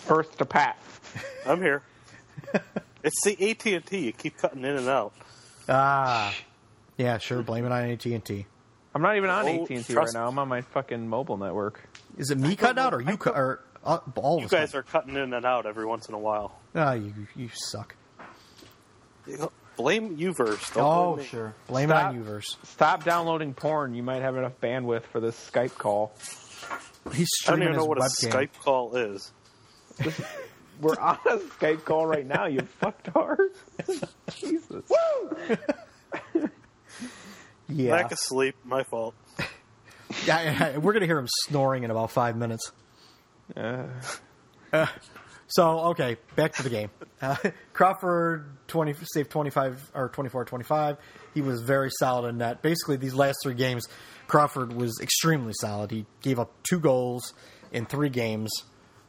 First 0.06 0.38
to 0.38 0.44
Pat. 0.44 0.78
I'm 1.46 1.60
here. 1.60 1.82
it's 3.02 3.24
the 3.24 3.50
AT 3.50 3.66
and 3.66 3.84
T. 3.86 4.06
You 4.06 4.12
keep 4.12 4.38
cutting 4.38 4.64
in 4.64 4.76
and 4.76 4.88
out. 4.88 5.12
Ah, 5.68 6.34
yeah, 6.96 7.18
sure. 7.18 7.42
Blame 7.42 7.64
it 7.66 7.72
on 7.72 7.84
AT 7.90 8.04
and 8.06 8.24
T. 8.24 8.46
I'm 8.94 9.02
not 9.02 9.16
even 9.16 9.28
on 9.28 9.46
Oh, 9.46 9.62
AT&T 9.64 9.92
right 9.92 10.08
now. 10.14 10.26
I'm 10.26 10.38
on 10.38 10.48
my 10.48 10.62
fucking 10.62 11.06
mobile 11.06 11.36
network. 11.36 11.86
Is 12.16 12.30
it 12.30 12.38
me 12.38 12.56
cutting 12.56 12.78
out 12.82 12.94
or 12.94 13.02
you 13.02 13.18
cut 13.18 13.36
or 13.36 13.60
uh, 13.84 13.98
all 14.14 14.38
You 14.40 14.46
us? 14.46 14.50
guys 14.50 14.74
are 14.74 14.82
cutting 14.82 15.16
in 15.16 15.34
and 15.34 15.44
out 15.44 15.66
every 15.66 15.84
once 15.84 16.08
in 16.08 16.14
a 16.14 16.18
while. 16.18 16.58
Ah, 16.74 16.94
you 16.94 17.12
you 17.36 17.50
suck. 17.52 17.94
Blame 19.76 20.16
Uverse. 20.16 20.72
Don't 20.72 20.82
Oh, 20.84 21.14
blame 21.16 21.26
sure. 21.26 21.54
Blame 21.66 21.88
Stop. 21.90 22.14
it 22.14 22.16
on 22.18 22.24
Uverse. 22.24 22.56
Stop 22.66 23.04
downloading 23.04 23.52
porn. 23.52 23.94
You 23.94 24.02
might 24.02 24.22
have 24.22 24.36
enough 24.36 24.58
bandwidth 24.62 25.02
for 25.02 25.20
this 25.20 25.36
Skype 25.52 25.74
call. 25.74 26.12
He's 27.12 27.28
streaming 27.34 27.68
I 27.68 27.72
don't 27.72 27.74
even 27.74 27.74
his 27.74 27.76
know 27.76 27.84
what 27.84 27.98
a. 27.98 28.00
Skype 28.26 28.58
call 28.64 28.96
is. 28.96 29.30
We're 30.80 30.98
on 30.98 31.18
a 31.26 31.36
Skype 31.38 31.84
call 31.84 32.06
right 32.06 32.26
now. 32.26 32.46
You 32.46 32.60
fucktard. 32.82 33.48
Jesus. 34.34 34.84
Yeah. 37.68 38.00
Back 38.00 38.12
asleep. 38.12 38.54
My 38.64 38.84
fault. 38.84 39.14
yeah, 40.24 40.76
we're 40.78 40.92
gonna 40.92 41.06
hear 41.06 41.18
him 41.18 41.26
snoring 41.46 41.82
in 41.82 41.90
about 41.90 42.12
five 42.12 42.36
minutes. 42.36 42.70
Uh, 43.56 43.86
So 45.48 45.78
okay, 45.90 46.16
back 46.36 46.52
to 46.54 46.62
the 46.62 46.70
game. 46.70 46.90
Uh, 47.20 47.34
Crawford 47.72 48.46
twenty 48.68 48.94
saved 49.12 49.30
twenty 49.30 49.50
five 49.50 49.80
or 49.94 50.08
24-25. 50.10 50.96
He 51.34 51.40
was 51.42 51.60
very 51.62 51.90
solid 51.98 52.28
in 52.28 52.38
that. 52.38 52.62
Basically, 52.62 52.96
these 52.96 53.14
last 53.14 53.38
three 53.42 53.54
games, 53.54 53.86
Crawford 54.28 54.72
was 54.72 55.00
extremely 55.02 55.52
solid. 55.60 55.90
He 55.90 56.06
gave 56.22 56.38
up 56.38 56.52
two 56.62 56.78
goals 56.78 57.32
in 57.72 57.84
three 57.86 58.10
games, 58.10 58.50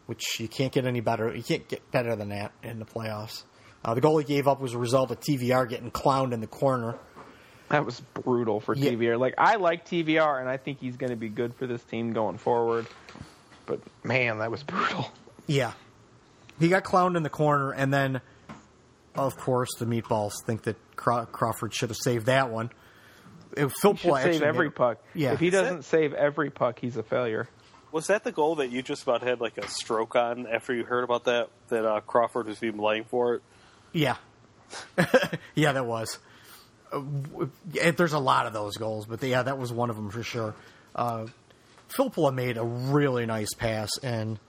which 0.08 0.40
you 0.40 0.48
can't 0.48 0.74
get 0.74 0.86
any 0.86 1.00
better. 1.00 1.34
You 1.34 1.44
can't 1.44 1.68
get 1.68 1.90
better 1.92 2.16
than 2.16 2.30
that 2.30 2.52
in 2.64 2.80
the 2.80 2.86
playoffs. 2.86 3.44
Uh, 3.86 3.94
the 3.94 4.02
goal 4.02 4.18
he 4.18 4.26
gave 4.26 4.48
up 4.48 4.60
was 4.60 4.74
a 4.74 4.78
result 4.78 5.12
of 5.12 5.20
TVR 5.20 5.70
getting 5.70 5.92
clowned 5.92 6.34
in 6.34 6.42
the 6.42 6.48
corner. 6.48 6.96
that 7.70 7.86
was 7.86 8.00
brutal 8.14 8.60
for 8.60 8.76
Yeah. 8.76 8.92
TVR. 8.92 9.20
Like 9.20 9.36
I 9.38 9.56
like 9.58 9.86
TVR, 9.86 10.40
and 10.40 10.50
I 10.50 10.58
think 10.58 10.80
he's 10.80 10.98
going 10.98 11.10
to 11.12 11.16
be 11.16 11.30
good 11.30 11.54
for 11.56 11.68
this 11.68 11.84
team 11.84 12.14
going 12.14 12.38
forward. 12.38 12.88
But 13.66 13.82
man, 14.04 14.40
that 14.40 14.50
was 14.50 14.64
brutal. 14.64 15.12
Yeah. 15.46 15.74
He 16.60 16.70
got 16.70 16.84
clowned 16.86 17.16
in 17.18 17.24
the 17.24 17.30
corner, 17.30 17.72
and 17.72 17.94
then, 17.94 18.22
of 19.16 19.36
course, 19.38 19.70
the 19.78 19.86
meatballs 19.86 20.32
think 20.46 20.64
that 20.64 20.76
Craw- 20.96 21.26
Crawford 21.26 21.74
should 21.74 21.90
have 21.90 21.98
saved 22.02 22.26
that 22.28 22.50
one. 22.50 22.72
Phil 23.56 23.94
He 23.94 23.98
should 24.10 24.16
save 24.24 24.42
every 24.42 24.72
puck. 24.72 25.00
Yeah. 25.14 25.34
If 25.34 25.40
he 25.40 25.50
doesn't 25.50 25.84
save 25.84 26.14
every 26.14 26.50
puck, 26.50 26.80
he's 26.80 26.96
a 26.98 27.04
failure. 27.04 27.48
Was 27.92 28.08
that 28.08 28.24
the 28.24 28.32
goal 28.32 28.56
that 28.56 28.72
you 28.72 28.82
just 28.82 29.04
about 29.04 29.22
had 29.24 29.40
like 29.40 29.58
a 29.58 29.68
stroke 29.68 30.16
on 30.16 30.46
after 30.48 30.74
you 30.74 30.84
heard 30.84 31.04
about 31.04 31.26
that? 31.26 31.50
That 31.70 31.86
uh, 31.86 32.00
Crawford 32.02 32.48
was 32.48 32.60
being 32.60 32.78
blamed 32.78 33.08
for 33.08 33.36
it. 33.36 33.42
Yeah. 33.94 34.18
yeah, 35.56 35.72
that 35.72 35.86
was. 35.86 36.20
Uh, 36.92 37.02
there's 37.96 38.14
a 38.14 38.20
lot 38.20 38.46
of 38.46 38.54
those 38.54 38.78
goals, 38.78 39.06
but 39.06 39.22
yeah, 39.24 39.44
that 39.44 39.58
was 39.58 39.72
one 39.72 39.90
of 39.90 39.96
them 39.96 40.10
for 40.10 40.24
sure. 40.24 40.56
Uh, 40.96 41.28
Filppula 41.90 42.34
made 42.34 42.58
a 42.58 42.64
really 42.64 43.26
nice 43.26 43.54
pass, 43.54 43.90
and 44.04 44.40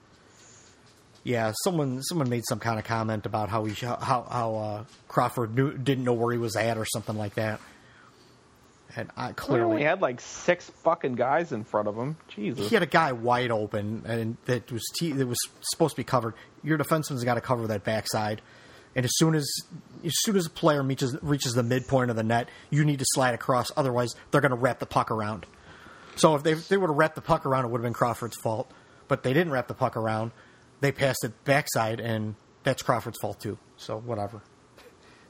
yeah, 1.25 1.53
someone 1.63 2.03
someone 2.03 2.29
made 2.29 2.45
some 2.49 2.59
kind 2.59 2.79
of 2.79 2.85
comment 2.85 3.27
about 3.27 3.49
how 3.49 3.65
he 3.65 3.75
how 3.87 4.27
how 4.31 4.55
uh, 4.57 4.85
Crawford 5.09 5.55
knew, 5.55 5.77
didn't 5.77 6.05
know 6.05 6.15
where 6.15 6.33
he 6.33 6.39
was 6.39 6.57
at 6.57 6.79
or 6.79 6.85
something 6.85 7.17
like 7.17 7.35
that. 7.35 7.61
And 8.97 9.11
I 9.17 9.21
He 9.21 9.27
only 9.29 9.35
clearly 9.35 9.83
had 9.83 10.01
like 10.01 10.21
six 10.21 10.71
fucking 10.83 11.15
guys 11.15 11.53
in 11.53 11.65
front 11.65 11.89
of 11.89 11.97
him. 11.97 12.17
Jesus. 12.29 12.69
he 12.69 12.75
had 12.75 12.83
a 12.83 12.87
guy 12.87 13.13
wide 13.13 13.51
open 13.51 14.03
and 14.07 14.37
that 14.47 14.73
was 14.73 14.83
t- 14.99 15.13
that 15.13 15.27
was 15.27 15.39
supposed 15.61 15.95
to 15.95 16.01
be 16.01 16.05
covered. 16.05 16.35
Your 16.63 16.79
defenseman's 16.79 17.23
got 17.25 17.35
to 17.35 17.41
cover 17.41 17.67
that 17.67 17.85
backside, 17.85 18.41
and 18.97 19.05
as 19.05 19.11
soon 19.17 19.35
as 19.35 19.47
as 20.05 20.13
soon 20.21 20.37
as 20.37 20.47
a 20.47 20.51
player 20.51 20.83
reaches 20.83 21.17
reaches 21.23 21.53
the 21.53 21.63
midpoint 21.63 22.11
of 22.11 22.17
the 22.17 22.23
net, 22.23 22.49
you 22.71 22.85
need 22.85 22.99
to 22.99 23.05
slide 23.09 23.35
across. 23.35 23.71
Otherwise, 23.77 24.15
they're 24.31 24.41
going 24.41 24.51
to 24.51 24.57
wrap 24.57 24.79
the 24.79 24.87
puck 24.87 25.11
around. 25.11 25.45
So 26.17 26.35
if 26.35 26.43
they 26.43 26.53
if 26.53 26.69
they 26.69 26.77
would 26.77 26.89
have 26.89 26.97
wrapped 26.97 27.15
the 27.15 27.21
puck 27.21 27.45
around, 27.47 27.67
it 27.67 27.69
would 27.69 27.79
have 27.79 27.85
been 27.85 27.93
Crawford's 27.93 28.37
fault. 28.37 28.71
But 29.07 29.23
they 29.23 29.33
didn't 29.33 29.53
wrap 29.53 29.69
the 29.69 29.75
puck 29.75 29.97
around. 29.97 30.33
They 30.81 30.93
passed 30.93 31.25
it 31.25 31.45
backside, 31.45 32.01
and 32.01 32.35
that's 32.63 32.83
Crawford's 32.83 33.19
fault 33.21 33.39
too. 33.41 33.59
So 33.77 33.99
whatever. 33.99 34.41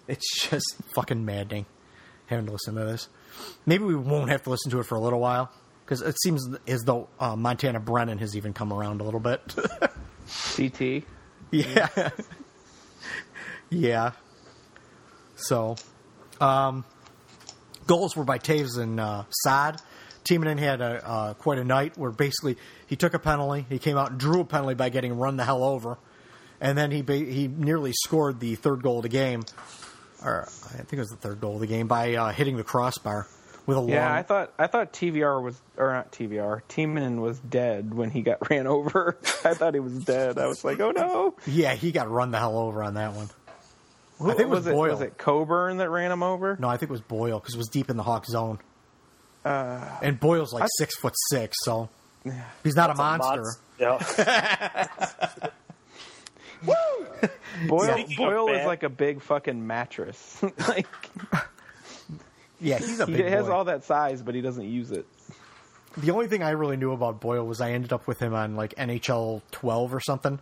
It's 0.09 0.49
just 0.49 0.65
fucking 0.95 1.27
maddening 1.27 1.67
having 2.29 2.47
to 2.47 2.53
listen 2.53 2.75
to 2.77 2.85
this. 2.87 3.09
Maybe 3.67 3.85
we 3.85 3.95
won't 3.95 4.31
have 4.31 4.43
to 4.45 4.51
listen 4.51 4.71
to 4.73 4.81
it 4.81 4.85
for 4.85 4.95
a 4.95 5.01
little 5.01 5.21
while 5.21 5.51
because 5.85 6.03
it 6.03 6.21
seems 6.21 6.47
as 6.67 6.83
though 6.85 7.09
uh, 7.19 7.35
Montana 7.37 7.81
Brennan 7.81 8.19
has 8.19 8.37
even 8.37 8.53
come 8.53 8.73
around 8.73 9.01
a 9.01 9.05
little 9.05 9.21
bit. 9.21 9.41
CT. 10.57 11.05
yeah, 11.51 12.11
yeah. 13.71 14.13
So, 15.37 15.77
um, 16.41 16.85
goals 17.87 18.15
were 18.17 18.25
by 18.25 18.39
Toews 18.39 18.79
and 18.79 19.01
uh, 19.01 19.25
Saad. 19.31 19.81
Timonen 20.25 20.59
had 20.59 20.83
a 20.83 21.09
uh, 21.09 21.35
quite 21.35 21.59
a 21.59 21.65
night 21.65 21.97
where 21.97 22.11
basically 22.11 22.59
he 22.87 22.97
took 22.97 23.15
a 23.15 23.19
penalty, 23.19 23.65
he 23.71 23.79
came 23.79 23.97
out 23.97 24.11
and 24.11 24.21
drew 24.21 24.41
a 24.41 24.45
penalty 24.45 24.75
by 24.75 24.91
getting 24.91 25.17
run 25.17 25.39
the 25.39 25.45
hell 25.45 25.65
over, 25.65 25.97
and 26.61 26.77
then 26.77 26.91
he 26.91 27.01
ba- 27.01 27.17
he 27.17 27.49
nearly 27.49 27.93
scored 27.93 28.41
the 28.41 28.55
third 28.57 28.83
goal 28.83 28.99
of 28.99 29.05
the 29.05 29.09
game, 29.09 29.45
or 30.25 30.49
I 30.67 30.77
think 30.79 30.93
it 30.95 30.99
was 30.99 31.09
the 31.11 31.17
third 31.17 31.41
goal 31.41 31.55
of 31.55 31.61
the 31.61 31.67
game 31.67 31.87
by 31.89 32.15
uh, 32.15 32.31
hitting 32.33 32.57
the 32.57 32.65
crossbar 32.65 33.27
with 33.67 33.77
a 33.79 33.83
Yeah, 33.83 34.07
long. 34.09 34.19
I 34.19 34.23
thought 34.23 34.53
I 34.59 34.67
thought 34.67 34.93
TVR 34.93 35.43
was 35.43 35.61
or 35.77 35.93
not 35.93 36.11
TVR. 36.13 36.63
Tiemann 36.69 37.21
was 37.21 37.39
dead 37.39 37.93
when 37.95 38.11
he 38.11 38.23
got 38.23 38.49
ran 38.51 38.67
over. 38.67 39.17
I 39.45 39.55
thought 39.55 39.75
he 39.75 39.81
was 39.81 40.05
dead. 40.05 40.39
I 40.39 40.47
was 40.47 40.65
like, 40.65 40.81
oh 40.81 40.91
no. 40.91 41.35
yeah, 41.47 41.75
he 41.75 41.93
got 41.93 42.11
run 42.11 42.31
the 42.31 42.39
hell 42.39 42.59
over 42.59 42.83
on 42.83 42.95
that 42.95 43.13
one. 43.15 43.29
Who, 44.19 44.27
I 44.31 44.35
think 44.35 44.49
it 44.49 44.49
was 44.49 44.67
it 44.67 44.73
Boyle. 44.73 44.91
was 44.91 45.01
it 45.01 45.17
Coburn 45.19 45.77
that 45.77 45.91
ran 45.91 46.11
him 46.11 46.23
over? 46.25 46.57
No, 46.59 46.69
I 46.69 46.77
think 46.77 46.91
it 46.91 46.93
was 46.93 47.01
Boyle 47.03 47.39
because 47.39 47.55
it 47.55 47.59
was 47.59 47.69
deep 47.69 47.89
in 47.91 47.97
the 47.97 48.03
Hawk 48.03 48.27
zone, 48.27 48.59
Uh, 49.45 49.99
and 50.03 50.19
Boyle's 50.19 50.53
like 50.53 50.65
I- 50.65 50.69
six 50.79 50.97
foot 50.97 51.15
six, 51.31 51.57
so 51.63 51.89
he's 52.65 52.75
not 52.75 52.91
a 52.91 52.95
monster. 52.95 53.45
Yeah. 53.79 54.89
Boyle 56.63 57.93
Speaking 57.93 58.17
Boyle 58.17 58.49
is 58.49 58.59
bad- 58.59 58.67
like 58.67 58.83
a 58.83 58.89
big 58.89 59.21
fucking 59.23 59.67
mattress. 59.67 60.43
like 60.69 60.87
Yeah, 62.61 62.79
he's 62.79 63.01
a 63.01 63.07
he 63.07 63.13
big 63.13 63.27
has 63.27 63.47
boy. 63.47 63.53
all 63.53 63.65
that 63.65 63.85
size, 63.85 64.23
but 64.23 64.35
he 64.35 64.41
doesn't 64.41 64.65
use 64.69 64.91
it. 64.91 65.07
The 65.97 66.11
only 66.11 66.29
thing 66.29 66.43
I 66.43 66.51
really 66.51 66.77
knew 66.77 66.93
about 66.93 67.21
Boyle 67.21 67.45
was 67.47 67.61
I 67.61 67.73
ended 67.73 67.93
up 67.93 68.07
with 68.07 68.21
him 68.21 68.35
on 68.35 68.57
like 68.57 68.75
NHL 68.77 69.43
12 69.51 69.95
or 69.95 70.01
something, 70.01 70.39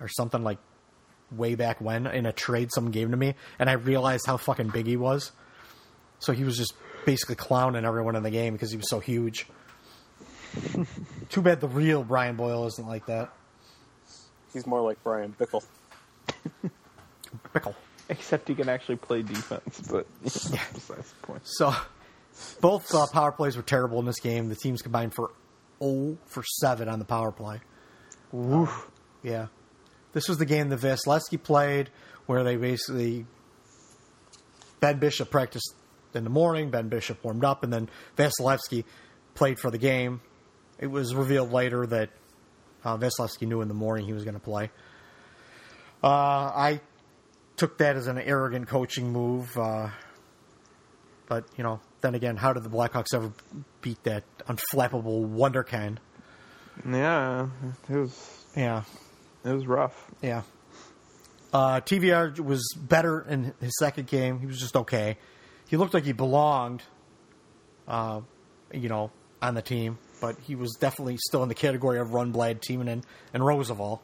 or 0.00 0.08
something 0.08 0.42
like 0.42 0.58
way 1.30 1.54
back 1.54 1.80
when 1.80 2.06
in 2.06 2.26
a 2.26 2.32
trade 2.32 2.70
someone 2.72 2.90
gave 2.92 3.10
to 3.10 3.16
me, 3.16 3.34
and 3.58 3.68
I 3.70 3.74
realized 3.74 4.26
how 4.26 4.36
fucking 4.36 4.68
big 4.68 4.86
he 4.86 4.96
was. 4.96 5.32
So 6.18 6.32
he 6.32 6.44
was 6.44 6.56
just 6.56 6.74
basically 7.06 7.36
clowning 7.36 7.84
everyone 7.84 8.16
in 8.16 8.22
the 8.22 8.30
game 8.30 8.52
because 8.54 8.70
he 8.70 8.76
was 8.76 8.88
so 8.90 8.98
huge. 9.00 9.46
Too 11.28 11.42
bad 11.42 11.60
the 11.60 11.68
real 11.68 12.02
Brian 12.02 12.36
Boyle 12.36 12.66
isn't 12.66 12.86
like 12.88 13.06
that. 13.06 13.32
He's 14.52 14.66
more 14.66 14.80
like 14.80 15.02
Brian 15.02 15.34
Bickell. 15.38 15.64
Pickle. 17.52 17.74
Except 18.08 18.48
he 18.48 18.54
can 18.54 18.68
actually 18.68 18.96
play 18.96 19.22
defense, 19.22 19.82
but 19.90 20.06
yeah. 20.22 20.56
know, 20.56 20.62
besides 20.72 21.12
the 21.12 21.26
point. 21.26 21.42
So 21.44 21.74
both 22.60 22.94
uh, 22.94 23.06
power 23.12 23.32
plays 23.32 23.56
were 23.56 23.62
terrible 23.62 23.98
in 23.98 24.06
this 24.06 24.20
game. 24.20 24.48
The 24.48 24.56
teams 24.56 24.80
combined 24.80 25.14
for 25.14 25.30
0 25.82 26.16
for 26.26 26.42
7 26.42 26.88
on 26.88 26.98
the 26.98 27.04
power 27.04 27.32
play. 27.32 27.60
Woof. 28.32 28.88
Yeah. 29.22 29.46
This 30.12 30.28
was 30.28 30.38
the 30.38 30.46
game 30.46 30.70
that 30.70 30.80
Vasilevsky 30.80 31.42
played 31.42 31.90
where 32.26 32.44
they 32.44 32.56
basically 32.56 33.26
Ben 34.80 34.98
Bishop 34.98 35.30
practiced 35.30 35.74
in 36.14 36.24
the 36.24 36.30
morning, 36.30 36.70
Ben 36.70 36.88
Bishop 36.88 37.22
warmed 37.24 37.44
up, 37.44 37.62
and 37.62 37.72
then 37.72 37.88
Vasilevsky 38.16 38.84
played 39.34 39.58
for 39.58 39.70
the 39.70 39.78
game. 39.78 40.20
It 40.78 40.86
was 40.86 41.14
revealed 41.14 41.52
later 41.52 41.86
that 41.86 42.10
uh, 42.84 42.96
Vasilevsky 42.96 43.46
knew 43.46 43.60
in 43.60 43.68
the 43.68 43.74
morning 43.74 44.06
he 44.06 44.12
was 44.12 44.24
going 44.24 44.34
to 44.34 44.40
play. 44.40 44.70
Uh, 46.02 46.06
I 46.08 46.80
took 47.56 47.78
that 47.78 47.96
as 47.96 48.06
an 48.06 48.18
arrogant 48.18 48.68
coaching 48.68 49.12
move, 49.12 49.56
uh, 49.58 49.88
but 51.26 51.44
you 51.56 51.64
know 51.64 51.80
then 52.00 52.14
again, 52.14 52.36
how 52.36 52.52
did 52.52 52.62
the 52.62 52.68
Blackhawks 52.70 53.12
ever 53.12 53.32
beat 53.82 54.02
that 54.04 54.22
unflappable 54.46 55.28
wonderkind? 55.28 55.98
Yeah, 56.88 57.48
it 57.88 57.96
was 57.96 58.44
Yeah, 58.56 58.84
it 59.44 59.52
was 59.52 59.66
rough. 59.66 60.10
yeah. 60.22 60.42
Uh, 61.52 61.80
TVR 61.80 62.38
was 62.40 62.62
better 62.76 63.22
in 63.22 63.54
his 63.60 63.72
second 63.78 64.06
game. 64.06 64.38
He 64.38 64.46
was 64.46 64.60
just 64.60 64.76
okay. 64.76 65.16
He 65.66 65.76
looked 65.78 65.94
like 65.94 66.04
he 66.04 66.12
belonged, 66.12 66.82
uh, 67.88 68.20
you 68.72 68.88
know, 68.90 69.10
on 69.40 69.54
the 69.54 69.62
team, 69.62 69.98
but 70.20 70.36
he 70.46 70.54
was 70.54 70.76
definitely 70.80 71.16
still 71.18 71.42
in 71.42 71.48
the 71.48 71.54
category 71.54 71.98
of 71.98 72.08
Rundblad, 72.08 72.60
Timonen, 72.60 72.88
and, 72.88 73.06
and 73.34 73.42
Rozsival. 73.42 74.00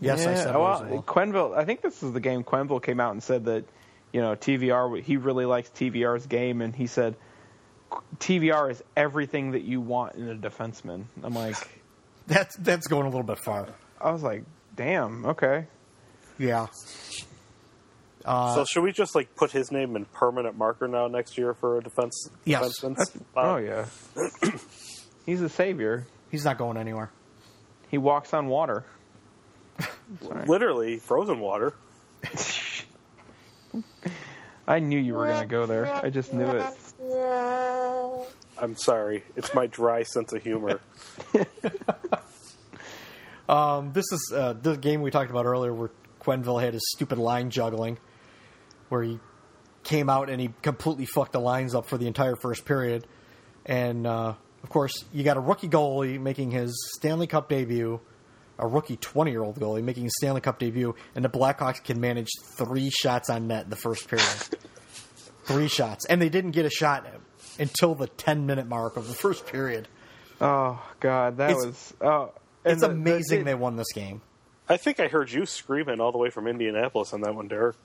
Yes, 0.00 0.26
I 0.26 0.34
said 0.34 0.54
well, 0.54 0.80
Roosevelt. 0.80 1.06
Quenneville. 1.06 1.56
I 1.56 1.64
think 1.64 1.82
this 1.82 2.02
is 2.02 2.12
the 2.12 2.20
game 2.20 2.44
Quenneville 2.44 2.82
came 2.82 3.00
out 3.00 3.12
and 3.12 3.22
said 3.22 3.46
that 3.46 3.64
you 4.12 4.20
know 4.20 4.36
TVR. 4.36 5.02
He 5.02 5.16
really 5.16 5.44
likes 5.44 5.70
TVR's 5.70 6.26
game, 6.26 6.60
and 6.60 6.74
he 6.74 6.86
said 6.86 7.16
TVR 8.18 8.70
is 8.70 8.82
everything 8.96 9.52
that 9.52 9.62
you 9.62 9.80
want 9.80 10.14
in 10.14 10.28
a 10.28 10.36
defenseman. 10.36 11.04
I'm 11.24 11.34
like, 11.34 11.56
That's 12.28 12.54
that's 12.56 12.86
going 12.86 13.06
a 13.06 13.08
little 13.08 13.24
bit 13.24 13.38
far. 13.38 13.68
I 13.98 14.12
was 14.12 14.22
like, 14.22 14.44
damn, 14.76 15.24
okay. 15.24 15.66
Yeah. 16.38 16.66
Uh, 18.24 18.54
so 18.54 18.64
should 18.64 18.82
we 18.82 18.92
just 18.92 19.14
like 19.14 19.34
put 19.36 19.52
his 19.52 19.70
name 19.70 19.96
in 19.96 20.04
permanent 20.06 20.56
marker 20.56 20.88
now 20.88 21.06
next 21.08 21.38
year 21.38 21.54
for 21.54 21.78
a 21.78 21.82
defense? 21.82 22.30
Yes. 22.44 22.80
defenseman? 22.80 23.22
Wow. 23.34 23.54
oh 23.54 23.58
yeah, 23.58 23.86
he's 25.26 25.40
a 25.40 25.48
savior. 25.48 26.06
He's 26.30 26.44
not 26.44 26.58
going 26.58 26.76
anywhere. 26.76 27.10
He 27.90 27.98
walks 27.98 28.34
on 28.34 28.48
water. 28.48 28.84
literally 30.46 30.98
frozen 30.98 31.40
water. 31.40 31.74
I 34.66 34.80
knew 34.80 34.98
you 34.98 35.14
were 35.14 35.26
gonna 35.26 35.46
go 35.46 35.66
there. 35.66 35.86
I 35.94 36.10
just 36.10 36.34
knew 36.34 36.46
it. 36.46 36.66
I'm 38.60 38.76
sorry, 38.76 39.22
it's 39.36 39.54
my 39.54 39.68
dry 39.68 40.02
sense 40.02 40.32
of 40.32 40.42
humor. 40.42 40.80
Um, 43.48 43.92
this 43.92 44.04
is 44.12 44.32
uh, 44.34 44.52
the 44.52 44.76
game 44.76 45.00
we 45.00 45.10
talked 45.10 45.30
about 45.30 45.46
earlier 45.46 45.72
where 45.72 45.90
Quenneville 46.20 46.60
had 46.60 46.74
his 46.74 46.82
stupid 46.94 47.18
line 47.18 47.50
juggling, 47.50 47.98
where 48.88 49.02
he 49.02 49.18
came 49.84 50.08
out 50.10 50.28
and 50.30 50.40
he 50.40 50.50
completely 50.62 51.06
fucked 51.06 51.32
the 51.32 51.40
lines 51.40 51.74
up 51.74 51.86
for 51.86 51.96
the 51.98 52.06
entire 52.06 52.36
first 52.36 52.64
period. 52.64 53.06
And 53.66 54.06
uh, 54.06 54.34
of 54.62 54.68
course, 54.68 55.04
you 55.12 55.22
got 55.24 55.36
a 55.36 55.40
rookie 55.40 55.68
goalie 55.68 56.20
making 56.20 56.50
his 56.50 56.74
Stanley 56.96 57.26
Cup 57.26 57.48
debut, 57.48 58.00
a 58.58 58.66
rookie 58.66 58.96
20 58.96 59.30
year 59.30 59.42
old 59.42 59.56
goalie 59.58 59.82
making 59.82 60.04
his 60.04 60.14
Stanley 60.16 60.40
Cup 60.40 60.58
debut, 60.58 60.94
and 61.14 61.24
the 61.24 61.28
Blackhawks 61.28 61.82
can 61.82 62.00
manage 62.00 62.28
three 62.56 62.90
shots 62.90 63.30
on 63.30 63.46
net 63.46 63.64
in 63.64 63.70
the 63.70 63.76
first 63.76 64.08
period. 64.08 64.26
three 65.44 65.68
shots. 65.68 66.04
And 66.06 66.20
they 66.20 66.28
didn't 66.28 66.50
get 66.52 66.66
a 66.66 66.70
shot 66.70 67.06
until 67.58 67.94
the 67.94 68.06
10 68.06 68.46
minute 68.46 68.66
mark 68.66 68.96
of 68.96 69.06
the 69.08 69.14
first 69.14 69.46
period. 69.46 69.88
Oh 70.40 70.80
God, 71.00 71.38
that 71.38 71.50
It's- 71.50 71.64
was. 71.66 71.94
Oh, 72.00 72.32
it's 72.64 72.80
the- 72.80 72.88
the- 72.88 72.94
amazing 72.94 73.40
it- 73.40 73.44
they 73.44 73.54
won 73.54 73.76
this 73.76 73.92
game. 73.94 74.20
I 74.68 74.76
think 74.76 75.00
I 75.00 75.08
heard 75.08 75.30
you 75.32 75.46
screaming 75.46 75.98
all 75.98 76.12
the 76.12 76.18
way 76.18 76.28
from 76.28 76.46
Indianapolis 76.46 77.14
on 77.14 77.22
that 77.22 77.34
one, 77.34 77.48
Derek. 77.48 77.76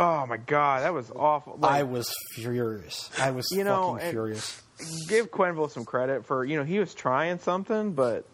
Oh 0.00 0.26
my 0.26 0.38
God, 0.38 0.82
that 0.82 0.94
was 0.94 1.10
awful. 1.14 1.58
Like, 1.60 1.72
I 1.72 1.82
was 1.82 2.10
furious. 2.34 3.10
I 3.18 3.32
was 3.32 3.46
You 3.52 3.64
know, 3.64 3.94
fucking 3.96 4.10
furious. 4.10 4.62
give 5.08 5.30
Quenneville 5.30 5.70
some 5.70 5.84
credit 5.84 6.24
for 6.26 6.44
you 6.44 6.56
know 6.56 6.64
he 6.64 6.78
was 6.78 6.94
trying 6.94 7.38
something, 7.38 7.92
but 7.92 8.24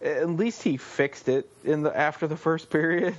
at 0.00 0.28
least 0.30 0.62
he 0.62 0.76
fixed 0.76 1.28
it 1.28 1.50
in 1.64 1.82
the 1.82 1.96
after 1.96 2.26
the 2.28 2.36
first 2.36 2.70
period. 2.70 3.14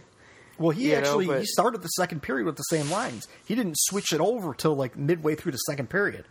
Well, 0.57 0.69
he 0.71 0.83
you 0.89 0.91
know, 0.93 0.97
actually 0.99 1.27
but- 1.27 1.39
he 1.41 1.45
started 1.45 1.81
the 1.81 1.89
second 1.89 2.21
period 2.21 2.45
with 2.45 2.55
the 2.55 2.63
same 2.63 2.89
lines. 2.89 3.27
He 3.45 3.53
didn't 3.55 3.75
switch 3.77 4.13
it 4.13 4.21
over 4.21 4.53
till 4.53 4.75
like 4.75 4.95
midway 4.97 5.35
through 5.35 5.51
the 5.51 5.57
second 5.59 5.89
period. 5.89 6.25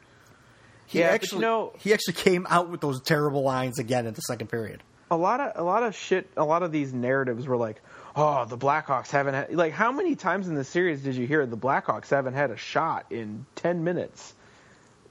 He 0.87 1.01
Yeah, 1.01 1.09
actually 1.09 1.41
you 1.41 1.47
know- 1.47 1.73
he 1.79 1.93
actually 1.93 2.15
came 2.15 2.47
out 2.49 2.71
with 2.71 2.81
those 2.81 3.03
terrible 3.03 3.43
lines 3.43 3.79
again 3.79 4.07
in 4.07 4.15
the 4.15 4.21
second 4.23 4.47
period. 4.49 4.83
A 5.11 5.17
lot 5.17 5.41
of 5.41 5.53
a 5.57 5.63
lot 5.63 5.83
of 5.83 5.95
shit. 5.95 6.31
A 6.39 6.45
lot 6.45 6.63
of 6.63 6.73
these 6.73 6.95
narratives 6.95 7.47
were 7.47 7.59
like, 7.59 7.83
oh, 8.15 8.45
the 8.45 8.59
Blackhawks 8.59 9.11
haven't 9.11 9.35
had 9.35 9.55
like 9.55 9.73
how 9.73 9.93
many 9.93 10.17
times 10.17 10.49
in 10.49 10.55
the 10.55 10.65
series 10.65 11.03
did 11.03 11.15
you 11.15 11.27
hear 11.27 11.47
the 11.47 11.57
Blackhawks 11.57 12.11
haven't 12.11 12.35
had 12.35 12.51
a 12.51 12.57
shot 12.57 13.07
in 13.11 13.47
ten 13.55 13.85
minutes? 13.85 14.35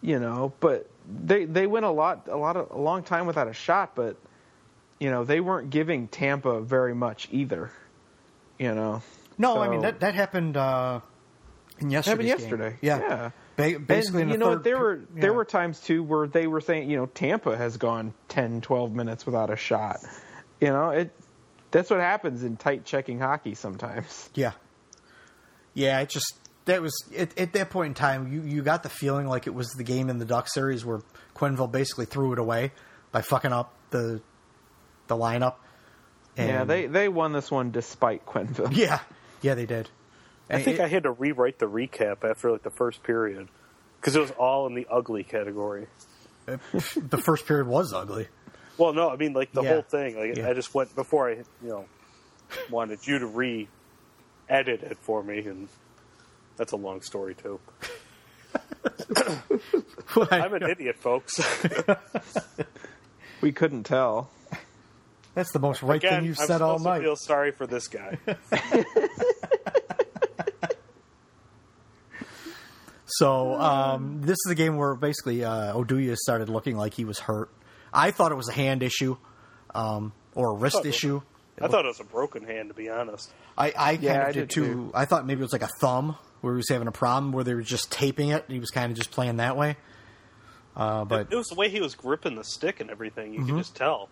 You 0.01 0.19
know, 0.19 0.53
but 0.59 0.89
they 1.07 1.45
they 1.45 1.67
went 1.67 1.85
a 1.85 1.91
lot 1.91 2.27
a 2.27 2.37
lot 2.37 2.57
of 2.57 2.71
a 2.71 2.77
long 2.77 3.03
time 3.03 3.27
without 3.27 3.47
a 3.47 3.53
shot, 3.53 3.95
but 3.95 4.17
you 4.99 5.09
know 5.09 5.23
they 5.23 5.39
weren't 5.39 5.69
giving 5.69 6.07
Tampa 6.07 6.61
very 6.61 6.95
much 6.95 7.27
either. 7.31 7.71
You 8.57 8.73
know. 8.75 9.01
No, 9.37 9.59
I 9.59 9.69
mean 9.69 9.81
that 9.81 10.01
that 10.01 10.15
happened 10.15 10.57
uh, 10.57 11.01
in 11.79 11.89
yesterday's 11.89 12.05
happened 12.05 12.27
game. 12.27 12.49
yesterday. 12.61 12.77
Yeah, 12.81 12.99
yeah. 12.99 13.31
Ba- 13.55 13.79
basically, 13.79 14.21
and, 14.23 14.31
in 14.31 14.33
you 14.33 14.37
know 14.39 14.51
what, 14.51 14.63
there 14.63 14.77
were 14.77 15.01
there 15.13 15.33
were 15.33 15.45
times 15.45 15.79
too 15.79 16.03
where 16.03 16.27
they 16.27 16.47
were 16.47 16.61
saying 16.61 16.89
you 16.89 16.97
know 16.97 17.05
Tampa 17.07 17.55
has 17.57 17.77
gone 17.77 18.13
10 18.29 18.61
12 18.61 18.93
minutes 18.93 19.25
without 19.25 19.49
a 19.49 19.55
shot 19.55 19.99
you 20.61 20.69
know 20.69 20.91
it 20.91 21.11
that's 21.71 21.89
what 21.89 21.99
happens 21.99 22.43
in 22.43 22.57
tight 22.57 22.85
checking 22.85 23.19
hockey 23.19 23.55
sometimes 23.55 24.29
Yeah, 24.35 24.51
yeah. 25.73 25.99
It 26.01 26.09
just 26.09 26.33
that 26.65 26.81
was 26.81 26.93
at, 27.17 27.37
at 27.39 27.53
that 27.53 27.69
point 27.69 27.87
in 27.87 27.93
time. 27.93 28.31
You 28.31 28.41
you 28.43 28.61
got 28.61 28.83
the 28.83 28.89
feeling 28.89 29.27
like 29.27 29.47
it 29.47 29.53
was 29.53 29.69
the 29.71 29.83
game 29.83 30.09
in 30.09 30.19
the 30.19 30.25
Duck 30.25 30.47
series 30.47 30.85
where 30.85 31.01
Quenneville 31.35 31.71
basically 31.71 32.05
threw 32.05 32.33
it 32.33 32.39
away 32.39 32.71
by 33.11 33.21
fucking 33.21 33.53
up 33.53 33.73
the 33.89 34.21
the 35.07 35.15
lineup. 35.15 35.55
yeah 36.37 36.63
they 36.63 36.87
they 36.87 37.09
won 37.09 37.33
this 37.33 37.51
one 37.51 37.71
despite 37.71 38.25
Quenneville 38.25 38.75
yeah 38.75 38.99
yeah 39.41 39.55
they 39.55 39.65
did. 39.65 39.89
I 40.49 40.61
think 40.61 40.79
I 40.81 40.87
had 40.87 41.03
to 41.03 41.11
rewrite 41.11 41.59
the 41.59 41.65
recap 41.67 42.29
after 42.29 42.51
like 42.51 42.63
the 42.63 42.71
first 42.71 43.03
period 43.03 43.47
because 43.99 44.15
it 44.15 44.19
was 44.19 44.31
all 44.31 44.67
in 44.67 44.73
the 44.73 44.87
ugly 44.89 45.23
category. 45.23 45.87
the 46.45 47.21
first 47.23 47.45
period 47.45 47.67
was 47.67 47.93
ugly. 47.93 48.27
Well, 48.77 48.93
no, 48.93 49.09
I 49.09 49.15
mean 49.17 49.33
like 49.33 49.51
the 49.51 49.61
Yeah. 49.63 49.73
whole 49.73 49.81
thing. 49.83 50.15
Like 50.17 50.37
Yeah. 50.37 50.49
I 50.49 50.53
just 50.53 50.73
went 50.73 50.95
before 50.95 51.29
I, 51.29 51.33
you 51.61 51.69
know, 51.69 51.85
wanted 52.69 53.05
you 53.07 53.19
to 53.19 53.25
re-edit 53.27 54.83
it 54.83 54.97
for 55.01 55.23
me, 55.23 55.39
and 55.45 55.67
that's 56.57 56.71
a 56.71 56.77
long 56.77 57.01
story 57.01 57.35
too. 57.35 57.59
I'm 60.31 60.53
an 60.53 60.63
idiot, 60.63 60.97
folks. 60.99 61.39
we 63.41 63.51
couldn't 63.51 63.83
tell 63.83 64.29
That's 65.35 65.51
the 65.53 65.59
most 65.59 65.81
right 65.83 65.95
Again, 65.97 66.19
thing 66.21 66.25
you've 66.25 66.39
I'm 66.39 66.47
said 66.47 66.61
all 66.61 66.77
supposed 66.79 66.83
to 66.85 66.89
night. 66.89 67.01
feel 67.01 67.15
sorry 67.15 67.51
for 67.51 67.65
this 67.67 67.87
guy. 67.87 68.17
So 73.05 73.55
um, 73.59 74.21
this 74.21 74.37
is 74.45 74.51
a 74.51 74.55
game 74.55 74.77
where 74.77 74.95
basically 74.95 75.43
uh, 75.43 75.73
Oduya 75.75 76.15
started 76.15 76.47
looking 76.49 76.77
like 76.77 76.93
he 76.93 77.03
was 77.05 77.19
hurt. 77.19 77.49
I 77.93 78.11
thought 78.11 78.31
it 78.31 78.35
was 78.35 78.49
a 78.49 78.53
hand 78.53 78.83
issue 78.83 79.17
um, 79.75 80.13
or 80.35 80.51
a 80.51 80.53
wrist 80.57 80.75
thought 80.77 80.85
it 80.85 80.89
was- 80.89 80.95
issue. 80.95 81.21
I 81.61 81.67
thought 81.67 81.85
it 81.85 81.89
was 81.89 81.99
a 81.99 82.03
broken 82.05 82.43
hand, 82.43 82.69
to 82.69 82.73
be 82.73 82.89
honest. 82.89 83.29
I, 83.55 83.67
I 83.77 83.95
kind 83.97 84.07
of 84.07 84.15
I 84.27 84.31
did, 84.31 84.33
did 84.33 84.49
too. 84.49 84.65
too. 84.65 84.91
I 84.95 85.05
thought 85.05 85.27
maybe 85.27 85.41
it 85.41 85.43
was 85.43 85.53
like 85.53 85.61
a 85.61 85.69
thumb 85.79 86.15
where 86.39 86.53
he 86.53 86.57
was 86.57 86.69
having 86.69 86.87
a 86.87 86.91
problem 86.91 87.31
where 87.33 87.43
they 87.43 87.53
were 87.53 87.61
just 87.61 87.91
taping 87.91 88.29
it. 88.29 88.43
And 88.45 88.53
he 88.53 88.59
was 88.59 88.71
kind 88.71 88.91
of 88.91 88.97
just 88.97 89.11
playing 89.11 89.37
that 89.37 89.55
way. 89.57 89.77
Uh, 90.75 91.05
but 91.05 91.27
It 91.31 91.35
was 91.35 91.47
the 91.47 91.55
way 91.55 91.69
he 91.69 91.79
was 91.79 91.93
gripping 91.93 92.35
the 92.35 92.43
stick 92.43 92.79
and 92.79 92.89
everything. 92.89 93.33
You 93.33 93.41
Mhm. 93.41 93.45
could 93.47 93.57
just 93.57 93.75
tell. 93.75 94.09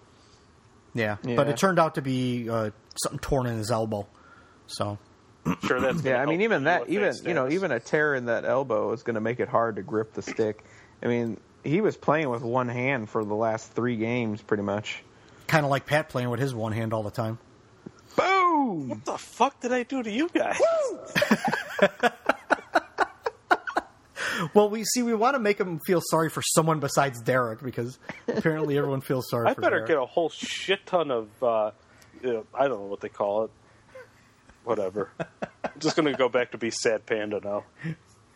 yeah. 0.94 1.18
Yeah. 1.24 1.36
but 1.38 1.48
it 1.48 1.58
turned 1.58 1.80
out 1.80 1.96
to 1.96 2.02
be 2.04 2.48
uh, 2.50 2.70
something 3.02 3.20
torn 3.20 3.48
in 3.48 3.58
his 3.58 3.72
elbow. 3.72 4.06
So 4.68 5.00
Sure, 5.64 5.80
that's 5.80 6.04
yeah 6.04 6.12
gonna 6.18 6.24
I 6.24 6.26
mean 6.28 6.42
even 6.42 6.66
that 6.66 6.88
even 6.90 7.14
you 7.26 7.34
know 7.34 7.50
even 7.50 7.72
a 7.72 7.80
tear 7.80 8.14
in 8.14 8.26
that 8.26 8.46
elbow 8.46 8.92
is 8.92 9.02
going 9.02 9.16
to 9.16 9.22
make 9.22 9.40
it 9.40 9.48
hard 9.48 9.78
to 9.78 9.82
grip 9.82 10.14
the 10.14 10.22
stick 10.22 10.64
I 11.02 11.08
mean 11.08 11.40
he 11.64 11.82
was 11.82 11.98
playing 11.98 12.30
with 12.30 12.42
one 12.42 12.70
hand 12.70 13.10
for 13.10 13.24
the 13.26 13.36
last 13.36 13.72
three 13.74 13.98
games 13.98 14.42
pretty 14.42 14.64
much 14.64 15.04
kind 15.48 15.66
of 15.66 15.72
like 15.72 15.86
Pat 15.86 16.10
playing 16.10 16.30
with 16.30 16.40
his 16.40 16.54
one 16.54 16.72
hand 16.72 16.94
all 16.94 17.04
the 17.04 17.12
time. 17.12 17.38
boom 18.16 18.90
What 18.90 19.06
the 19.06 19.18
fuck 19.18 19.60
did 19.62 19.72
I 19.72 19.84
do 19.84 20.04
to 20.04 20.12
you 20.12 20.30
guys? 20.34 20.60
Well, 24.54 24.70
we 24.70 24.86
see 24.86 25.04
we 25.04 25.14
want 25.14 25.36
to 25.36 25.40
make 25.40 25.60
him 25.60 25.80
feel 25.86 26.00
sorry 26.02 26.30
for 26.30 26.42
someone 26.42 26.80
besides 26.80 27.22
Derek 27.22 27.62
because 27.62 28.00
apparently 28.26 28.78
everyone 28.78 29.02
feels 29.02 29.30
sorry 29.30 29.50
I 29.50 29.54
for 29.54 29.60
better 29.60 29.78
Derek. 29.80 29.90
get 29.90 29.98
a 29.98 30.06
whole 30.06 30.30
shit 30.30 30.86
ton 30.86 31.12
of, 31.12 31.28
uh, 31.44 31.72
you 32.24 32.32
know, 32.34 32.46
I 32.54 32.70
don't 32.70 32.80
know 32.80 32.86
what 32.88 33.02
they 33.02 33.10
call 33.10 33.44
it. 33.44 33.52
Whatever. 34.64 35.10
I'm 35.20 35.72
just 35.80 35.98
going 35.98 36.10
to 36.10 36.18
go 36.18 36.30
back 36.30 36.52
to 36.52 36.58
be 36.58 36.72
sad 36.72 37.06
panda 37.06 37.42
now. 37.44 37.66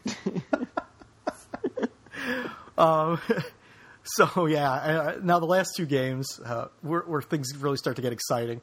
Um, 2.77 3.19
so 4.03 4.45
yeah, 4.45 4.71
uh, 4.71 5.19
now 5.21 5.39
the 5.39 5.45
last 5.45 5.75
two 5.75 5.85
games 5.85 6.39
uh, 6.45 6.67
where, 6.81 7.01
where 7.01 7.21
things 7.21 7.55
really 7.57 7.77
start 7.77 7.95
to 7.97 8.01
get 8.01 8.13
exciting. 8.13 8.61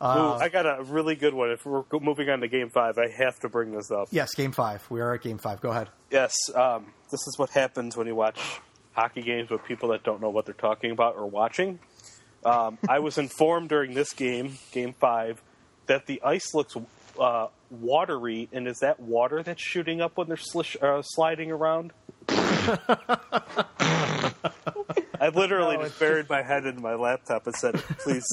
Uh, 0.00 0.36
Ooh, 0.38 0.42
I 0.42 0.48
got 0.48 0.64
a 0.64 0.82
really 0.84 1.16
good 1.16 1.34
one. 1.34 1.50
If 1.50 1.66
we're 1.66 1.82
moving 2.00 2.30
on 2.30 2.40
to 2.40 2.48
game 2.48 2.70
five, 2.70 2.98
I 2.98 3.08
have 3.08 3.38
to 3.40 3.48
bring 3.48 3.72
this 3.72 3.90
up. 3.90 4.08
Yes, 4.12 4.32
game 4.34 4.52
five. 4.52 4.88
We 4.90 5.00
are 5.00 5.14
at 5.14 5.22
game 5.22 5.38
five. 5.38 5.60
Go 5.60 5.70
ahead. 5.70 5.88
Yes, 6.10 6.34
um, 6.54 6.86
this 7.10 7.26
is 7.26 7.34
what 7.36 7.50
happens 7.50 7.96
when 7.96 8.06
you 8.06 8.14
watch 8.14 8.38
hockey 8.92 9.22
games 9.22 9.50
with 9.50 9.64
people 9.64 9.88
that 9.90 10.04
don't 10.04 10.20
know 10.20 10.30
what 10.30 10.46
they're 10.46 10.54
talking 10.54 10.92
about 10.92 11.16
or 11.16 11.26
watching. 11.26 11.80
Um, 12.44 12.78
I 12.88 13.00
was 13.00 13.18
informed 13.18 13.70
during 13.70 13.94
this 13.94 14.12
game, 14.12 14.58
game 14.70 14.94
five, 15.00 15.42
that 15.86 16.06
the 16.06 16.22
ice 16.22 16.54
looks 16.54 16.76
uh, 17.18 17.48
watery, 17.70 18.48
and 18.52 18.68
is 18.68 18.78
that 18.78 19.00
water 19.00 19.42
that's 19.42 19.62
shooting 19.62 20.00
up 20.00 20.16
when 20.16 20.28
they're 20.28 20.36
slish, 20.36 20.76
uh, 20.80 21.02
sliding 21.02 21.50
around? 21.50 21.92
I 25.20 25.28
literally 25.34 25.76
No, 25.76 25.82
just 25.82 25.92
it's 25.94 25.98
buried 26.00 26.28
my 26.28 26.42
head 26.42 26.64
into 26.66 26.80
my 26.80 26.94
laptop 26.94 27.46
and 27.46 27.56
said, 27.56 27.74
"Please 27.74 28.24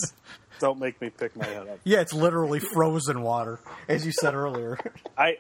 don't 0.60 0.80
make 0.80 1.00
me 1.02 1.10
pick 1.10 1.36
my 1.36 1.46
head 1.46 1.68
up." 1.68 1.80
Yeah, 1.84 2.02
it's 2.02 2.14
literally 2.14 2.60
frozen 2.60 3.22
water, 3.22 3.60
as 3.88 4.06
you 4.06 4.12
said 4.12 4.36
earlier. 4.36 4.78
I 5.18 5.38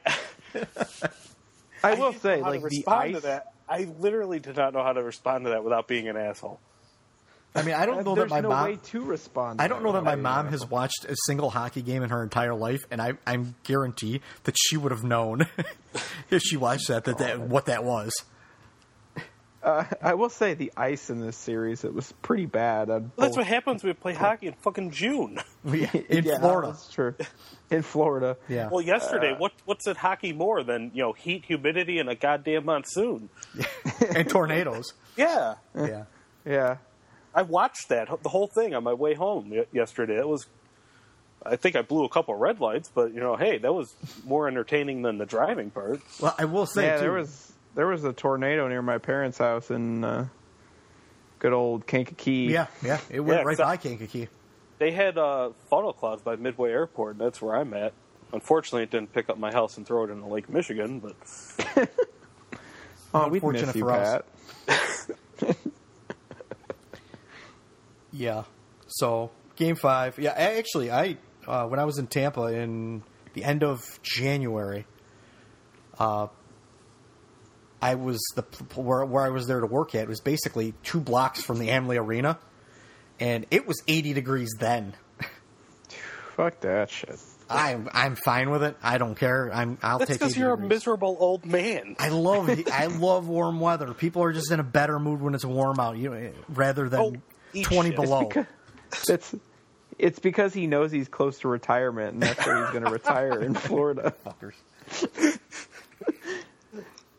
I 1.84 1.93
will 1.96 2.12
didn't 2.12 2.22
say, 2.24 2.38
know 2.38 2.43
how 2.46 2.52
to 2.54 2.60
like 2.60 2.70
the 2.72 2.84
ice. 2.88 3.16
to 3.16 3.20
that. 3.22 3.54
I 3.70 3.88
literally 4.00 4.39
did 4.39 4.58
not 4.58 4.74
know 4.74 4.84
how 4.84 4.93
to 4.93 5.04
respond 5.04 5.46
to 5.46 5.52
that 5.52 5.64
without 5.64 5.88
being 5.88 6.08
an 6.08 6.18
asshole. 6.18 6.60
I 7.58 7.62
mean, 7.62 7.74
I 7.76 7.86
don't 7.86 8.04
know 8.04 8.16
There's 8.16 8.30
that 8.30 8.36
my 8.36 8.41
no 8.41 8.50
mom. 8.50 8.66
way 8.66 8.78
to 8.84 9.02
respond. 9.02 9.60
to 9.60 9.64
I 9.64 9.70
don't 9.70 9.82
know 9.82 9.93
that 9.93 10.04
my 10.04 10.16
mom 10.16 10.48
being 10.48 10.52
has 10.52 10.70
watched 10.70 11.06
a 11.08 11.16
single 11.26 11.50
hockey 11.50 11.82
game 11.82 12.04
in 12.04 12.10
her 12.10 12.22
entire 12.22 12.54
life, 12.54 12.82
and 12.91 13.02
I, 13.02 13.14
I'm 13.26 13.56
guarantee 13.64 14.20
that 14.43 14.56
she 14.60 14.76
would 14.78 14.91
have 14.91 15.04
known 15.06 15.48
if 16.30 16.41
she 16.41 16.58
watched 16.58 16.89
that 16.89 17.06
that, 17.06 17.18
that 17.20 17.39
what 17.39 17.68
that 17.68 17.84
was. 17.86 18.12
Asshole. 19.66 19.97
I 20.01 20.13
will 20.13 20.30
say 20.30 20.53
the 20.53 20.72
ice 20.78 21.09
in 21.09 21.20
this 21.20 21.36
series 21.38 21.84
it 21.84 21.93
was 21.93 22.11
pretty 22.22 22.45
bad. 22.45 22.89
on 22.89 23.11
Well, 23.16 23.28
that's 23.28 23.38
what 23.38 23.47
happens 23.47 23.84
when 23.84 23.89
we 23.91 23.93
play 23.93 24.13
hockey 24.13 24.47
in 24.47 24.53
fucking 24.53 24.91
June. 24.91 25.39
in 25.66 26.26
Yeah, 26.26 26.39
Florida. 26.39 26.68
That's 26.70 26.89
true. 26.91 27.16
In 27.70 27.82
Florida. 27.82 28.38
Yeah. 28.47 28.70
Well, 28.72 28.82
yesterday, 28.82 29.32
uh, 29.32 29.38
what 29.38 29.53
what's 29.66 29.88
at 29.88 29.97
hockey 29.97 30.34
more 30.34 30.63
than 30.63 30.91
you 30.93 31.01
know 31.01 31.13
heat, 31.13 31.45
humidity, 31.45 31.99
and 31.99 32.09
a 32.09 32.16
goddamn 32.16 32.66
monsoon? 32.66 33.30
and 34.16 34.30
tornadoes. 34.30 34.93
Yeah, 35.18 35.55
Yeah. 35.76 36.03
Yeah. 36.45 36.78
I 37.34 37.41
watched 37.41 37.89
that 37.89 38.07
the 38.24 38.30
whole 38.30 38.47
thing 38.47 38.74
on 38.76 38.84
my 38.84 38.93
way 38.93 39.13
home 39.13 39.51
yesterday. 39.74 40.18
It 40.18 40.28
was, 40.28 40.45
I 41.45 41.57
think 41.57 41.76
I 41.76 41.82
blew 41.82 42.05
a 42.05 42.09
couple 42.09 42.34
red 42.36 42.61
lights, 42.61 42.89
but 42.93 43.13
you 43.13 43.20
know, 43.20 43.36
hey, 43.36 43.57
that 43.57 43.74
was 43.74 43.93
more 44.24 44.47
entertaining 44.47 45.01
than 45.01 45.18
the 45.18 45.26
driving 45.26 45.70
part. 45.70 45.99
Well, 46.22 46.34
I 46.38 46.45
will 46.45 46.66
say 46.66 46.86
yeah, 46.86 46.95
too, 46.95 47.01
there 47.01 47.11
was 47.11 47.51
there 47.76 47.88
was 47.88 48.03
a 48.03 48.13
tornado 48.13 48.67
near 48.67 48.82
my 48.82 48.97
parents' 48.97 49.38
house 49.38 49.69
in 49.69 50.03
uh, 50.03 50.28
good 51.39 51.53
old 51.53 51.86
Kankakee. 51.86 52.47
Yeah, 52.51 52.67
yeah, 52.84 52.99
it 53.09 53.19
went 53.19 53.39
Yeah, 53.41 53.43
right 53.45 53.51
except- 53.53 53.67
by 53.69 53.78
Kankakee. 53.78 54.30
They 54.78 54.91
had 54.91 55.17
uh, 55.17 55.51
funnel 55.69 55.93
clouds 55.93 56.21
by 56.21 56.36
Midway 56.36 56.71
Airport, 56.71 57.13
and 57.13 57.21
that's 57.21 57.41
where 57.41 57.55
I'm 57.55 57.73
at. 57.73 57.93
Unfortunately, 58.34 58.84
it 58.84 58.91
didn't 58.91 59.13
pick 59.13 59.30
up 59.30 59.38
my 59.38 59.49
house 59.53 59.78
and 59.78 59.88
throw 59.88 60.03
it 60.03 60.09
into 60.09 60.26
Lake 60.28 60.49
Michigan, 60.49 60.99
but 60.99 61.15
Oh, 63.13 63.30
we'd 63.30 63.36
Unfortunate 63.43 63.67
miss 63.67 63.76
you, 63.76 63.82
for 63.86 63.91
us. 63.91 64.21
Pat. 64.67 65.57
Yeah. 68.11 68.43
So 68.88 69.32
game 69.55 69.76
five. 69.76 70.17
Yeah, 70.19 70.32
actually, 70.32 70.91
I 70.91 71.17
uh, 71.47 71.65
when 71.67 71.80
I 71.80 71.86
was 71.86 71.97
in 71.97 72.07
Tampa 72.07 72.43
in 72.47 73.03
the 73.34 73.43
end 73.43 73.63
of 73.63 73.99
January, 74.03 74.86
uh, 75.99 76.28
I 77.92 77.96
was 77.96 78.20
the 78.36 78.44
where 78.80 79.06
where 79.06 79.24
I 79.24 79.30
was 79.30 79.48
there 79.48 79.60
to 79.60 79.68
work 79.68 79.96
at 79.96 80.08
was 80.08 80.22
basically 80.22 80.74
two 80.84 81.00
blocks 81.00 81.42
from 81.44 81.60
the 81.60 81.70
Amalie 81.70 81.98
Arena, 81.98 82.38
and 83.20 83.46
it 83.52 83.68
was 83.68 83.82
80 83.88 84.14
degrees 84.14 84.50
then. 84.60 84.94
Fuck 86.36 86.62
that 86.62 86.90
shit. 86.90 87.18
I'm 87.50 87.88
I'm 87.94 88.16
fine 88.16 88.50
with 88.50 88.64
it. 88.64 88.76
I 88.82 88.98
don't 88.98 89.16
care. 89.16 89.52
I'm 89.54 89.78
I'll 89.84 90.00
that's 90.00 90.10
take. 90.12 90.20
because 90.20 90.36
you're 90.36 90.54
a 90.54 90.58
miserable 90.58 91.16
old 91.20 91.46
man. 91.46 91.96
I 92.00 92.10
love 92.10 92.50
I 92.72 92.86
love 93.00 93.28
warm 93.28 93.60
weather. 93.60 93.94
People 93.94 94.24
are 94.24 94.34
just 94.34 94.52
in 94.52 94.60
a 94.60 94.64
better 94.64 95.00
mood 95.00 95.22
when 95.22 95.36
it's 95.36 95.46
warm 95.46 95.80
out, 95.80 95.96
you 95.98 96.10
know, 96.10 96.32
rather 96.50 96.90
than 96.90 97.00
Oh, 97.00 97.14
eat 97.54 97.66
20 97.66 97.90
shit. 97.90 97.96
below. 97.96 98.26
Because, 98.28 98.46
it's 99.10 99.36
it's 99.98 100.20
because 100.20 100.54
he 100.54 100.68
knows 100.68 100.92
he's 100.92 101.08
close 101.08 101.40
to 101.40 101.48
retirement, 101.48 102.14
and 102.16 102.24
that's 102.24 102.46
where 102.46 102.64
he's 102.64 102.72
going 102.72 102.84
to 102.86 102.92
retire 102.92 103.42
in 103.42 103.54
Florida. 103.54 104.14
Fuckers. 104.26 104.56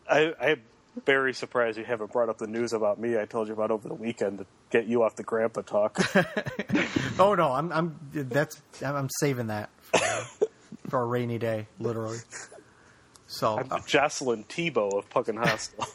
I, 0.08 0.32
I'm 0.40 0.62
very 1.04 1.34
surprised 1.34 1.78
you 1.78 1.84
haven't 1.84 2.12
brought 2.12 2.28
up 2.28 2.38
the 2.38 2.46
news 2.46 2.72
about 2.72 2.98
me. 2.98 3.18
I 3.18 3.24
told 3.26 3.48
you 3.48 3.54
about 3.54 3.70
over 3.70 3.88
the 3.88 3.94
weekend 3.94 4.38
to 4.38 4.46
get 4.70 4.86
you 4.86 5.02
off 5.02 5.16
the 5.16 5.22
grandpa 5.22 5.62
talk. 5.62 5.98
Oh 7.18 7.34
no, 7.34 7.50
I'm 7.50 7.72
I'm 7.72 7.98
that's 8.12 8.60
I'm 8.84 9.08
saving 9.20 9.46
that 9.46 9.70
for, 9.80 9.96
uh, 10.04 10.24
for 10.90 11.00
a 11.00 11.06
rainy 11.06 11.38
day, 11.38 11.66
literally. 11.78 12.18
So 13.26 13.58
I'm 13.58 13.72
uh, 13.72 13.78
Jocelyn 13.86 14.44
Tebow 14.44 14.98
of 14.98 15.08
Puckin 15.08 15.36
Hostile. 15.36 15.88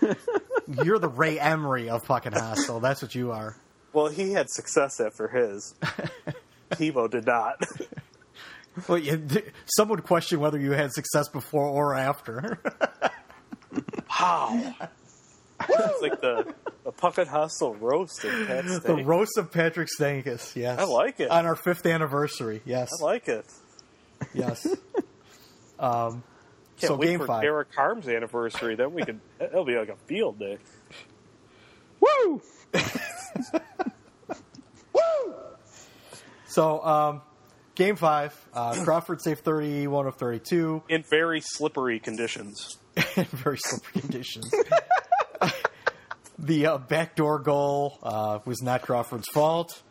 you're 0.84 0.98
the 0.98 1.10
Ray 1.10 1.38
Emery 1.38 1.90
of 1.90 2.04
fucking 2.06 2.32
hostel. 2.32 2.80
That's 2.80 3.02
what 3.02 3.14
you 3.14 3.32
are. 3.32 3.54
well, 3.92 4.08
he 4.08 4.32
had 4.32 4.48
success 4.48 4.98
after 4.98 5.28
his. 5.28 5.74
Tebow 6.70 7.10
did 7.10 7.26
not. 7.26 7.62
Well, 8.88 8.96
you, 8.96 9.28
some 9.66 9.90
would 9.90 10.04
question 10.04 10.40
whether 10.40 10.58
you 10.58 10.70
had 10.70 10.90
success 10.92 11.28
before 11.28 11.66
or 11.68 11.94
after. 11.94 12.58
How? 14.08 14.74
it's 15.68 16.02
like 16.02 16.20
the, 16.20 16.54
the 16.84 16.92
Puckin 16.92 17.26
Hostile 17.26 17.74
roast 17.74 18.24
of 18.24 18.46
Pat 18.46 18.64
the 18.82 19.02
roast 19.04 19.38
of 19.38 19.50
Patrick 19.52 19.88
Stankus. 19.88 20.56
Yes, 20.56 20.78
I 20.78 20.84
like 20.84 21.20
it. 21.20 21.30
on 21.30 21.46
our 21.46 21.56
fifth 21.56 21.86
anniversary. 21.86 22.62
Yes, 22.64 22.90
I 23.00 23.04
like 23.04 23.28
it. 23.28 23.46
yes. 24.34 24.66
Um, 25.78 26.22
Can't 26.78 26.90
so 26.90 26.96
wait 26.96 27.06
game 27.06 27.18
for 27.18 27.26
five. 27.26 27.42
Derek 27.42 27.74
Harm's 27.74 28.06
anniversary. 28.06 28.76
Then 28.76 28.94
we 28.94 29.04
could. 29.04 29.18
It'll 29.40 29.64
be 29.64 29.76
like 29.76 29.88
a 29.88 29.96
field 30.06 30.38
day. 30.38 30.58
Woo! 31.98 32.40
Woo! 34.92 35.34
So 36.46 36.84
um, 36.84 37.22
game 37.74 37.96
five, 37.96 38.34
uh, 38.54 38.82
Crawford 38.84 39.20
saved 39.22 39.40
thirty-one 39.44 40.06
of 40.06 40.16
thirty-two. 40.16 40.82
In 40.88 41.02
very 41.02 41.40
slippery 41.40 41.98
conditions. 41.98 42.78
in 43.16 43.24
very 43.30 43.58
slippery 43.58 44.00
conditions. 44.00 44.50
the 46.38 46.66
uh, 46.66 46.78
backdoor 46.78 47.38
goal 47.38 47.98
uh, 48.02 48.38
was 48.44 48.62
not 48.62 48.82
Crawford's 48.82 49.28
fault. 49.28 49.82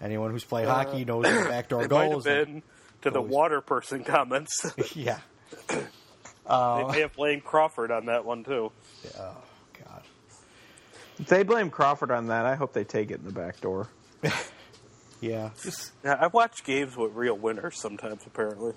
Anyone 0.00 0.30
who's 0.32 0.44
played 0.44 0.66
hockey 0.68 1.04
knows 1.04 1.24
the 1.24 1.46
backdoor 1.48 1.84
It 1.84 1.90
might 1.90 2.08
goal 2.10 2.10
have 2.10 2.18
is. 2.18 2.46
been 2.46 2.62
to 3.02 3.10
the 3.10 3.22
water 3.22 3.60
person 3.60 4.04
comments. 4.04 4.66
yeah. 4.94 5.18
they 5.68 5.82
Uh, 6.46 6.88
may 6.92 7.00
have 7.00 7.14
blamed 7.14 7.44
Crawford 7.44 7.90
on 7.90 8.06
that 8.06 8.24
one 8.24 8.44
too. 8.44 8.70
Oh 9.18 9.36
God. 9.78 10.02
If 11.18 11.26
they 11.28 11.42
blame 11.44 11.70
Crawford 11.70 12.10
on 12.10 12.26
that, 12.26 12.44
I 12.44 12.54
hope 12.56 12.72
they 12.72 12.84
take 12.84 13.10
it 13.10 13.20
in 13.20 13.24
the 13.24 13.32
back 13.32 13.60
door. 13.60 13.88
Yeah. 15.24 15.50
Just 15.62 15.92
Yeah, 16.04 16.16
I 16.20 16.26
watch 16.28 16.64
games 16.64 16.96
with 16.96 17.12
real 17.14 17.36
winners 17.36 17.80
sometimes. 17.80 18.22
Apparently, 18.26 18.72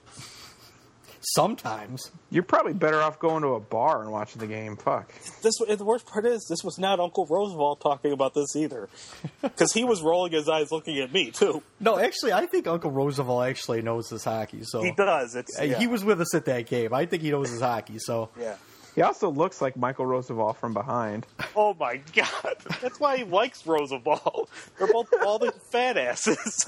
sometimes. 1.22 2.12
You're 2.30 2.43
probably 2.43 2.74
better 2.74 3.02
off 3.02 3.20
going 3.20 3.41
to 3.43 3.50
a 3.50 3.60
bar 3.60 4.02
and 4.02 4.12
watching 4.12 4.39
the 4.39 4.48
game. 4.48 4.78
Fuck. 4.78 5.12
this 5.41 5.56
the 5.58 5.84
worst 5.84 6.06
part 6.06 6.26
is 6.26 6.45
this 6.50 6.64
was 6.64 6.78
not 6.78 7.00
Uncle 7.00 7.26
Roosevelt 7.30 7.82
talking 7.82 8.12
about 8.12 8.34
this 8.34 8.56
either, 8.56 8.90
because 9.41 9.74
he 9.74 9.84
was 9.84 10.02
rolling 10.02 10.32
his 10.32 10.48
eyes 10.48 10.72
looking 10.72 10.99
at 10.99 11.11
me 11.11 11.32
too. 11.32 11.61
No, 11.80 11.98
actually, 11.98 12.34
I 12.34 12.45
think 12.45 12.68
Uncle 12.68 12.91
Roosevelt 12.91 13.45
actually 13.45 13.82
knows 13.82 14.10
his 14.10 14.24
hockey. 14.24 14.60
So 14.64 14.84
He 14.84 14.91
does. 14.91 15.36
It's 15.36 15.60
yeah. 15.60 15.78
He 15.78 15.88
was 15.88 16.03
with 16.03 16.22
us 16.22 16.34
at 16.36 16.45
that 16.45 16.68
game. 16.68 16.94
I 16.94 17.06
think 17.06 17.24
he 17.24 17.32
knows 17.32 17.49
his 17.49 17.61
hockey. 17.61 17.99
So 17.99 18.30
Yeah. 18.40 18.56
He 18.98 19.03
also 19.03 19.30
looks 19.30 19.61
like 19.61 19.78
Michal 19.78 20.07
Rozsival 20.07 20.56
from 20.56 20.74
behind. 20.74 21.28
Oh 21.56 21.76
my 21.80 22.02
god, 22.15 22.56
that's 22.82 22.99
why 22.99 23.18
he 23.18 23.24
likes 23.26 23.64
Roosevelt. 23.68 24.49
They're 24.80 24.91
both 24.91 25.11
balding 25.11 25.52
fat 25.69 25.98
asses. 25.98 26.68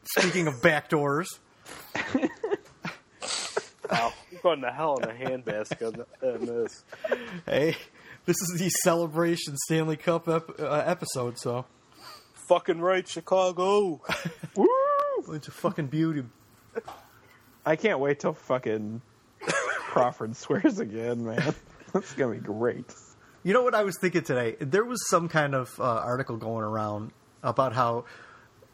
Speaking 0.18 0.48
of 0.48 0.60
back 0.60 0.88
doors, 0.88 1.38
wow, 3.88 4.12
I'm 4.32 4.38
going 4.42 4.62
to 4.62 4.72
hell 4.72 4.96
in 4.96 5.08
a 5.10 5.12
handbasket 5.12 6.04
on 6.22 6.28
on 6.28 6.44
this. 6.46 6.82
hey, 7.46 7.76
this 8.28 8.36
is 8.42 8.58
the 8.60 8.68
celebration 8.68 9.56
Stanley 9.64 9.96
Cup 9.96 10.28
ep- 10.28 10.60
uh, 10.60 10.82
episode. 10.86 11.38
So 11.38 11.64
Fucking 12.48 12.80
right, 12.80 13.06
Chicago. 13.08 14.00
Woo! 14.56 14.68
it's 15.34 15.48
a 15.48 15.50
fucking 15.50 15.86
beauty. 15.88 16.24
I 17.66 17.76
can't 17.76 17.98
wait 17.98 18.20
till 18.20 18.32
fucking 18.34 19.02
Crawford 19.40 20.36
swears 20.36 20.78
again, 20.78 21.24
man. 21.24 21.54
That's 21.92 22.12
gonna 22.14 22.34
be 22.34 22.40
great. 22.40 22.94
You 23.42 23.52
know 23.54 23.62
what 23.62 23.74
I 23.74 23.82
was 23.82 23.96
thinking 24.00 24.22
today? 24.22 24.56
There 24.60 24.84
was 24.84 25.08
some 25.08 25.28
kind 25.28 25.54
of 25.54 25.70
uh, 25.78 25.82
article 25.84 26.36
going 26.36 26.64
around 26.64 27.12
about 27.42 27.72
how 27.72 28.04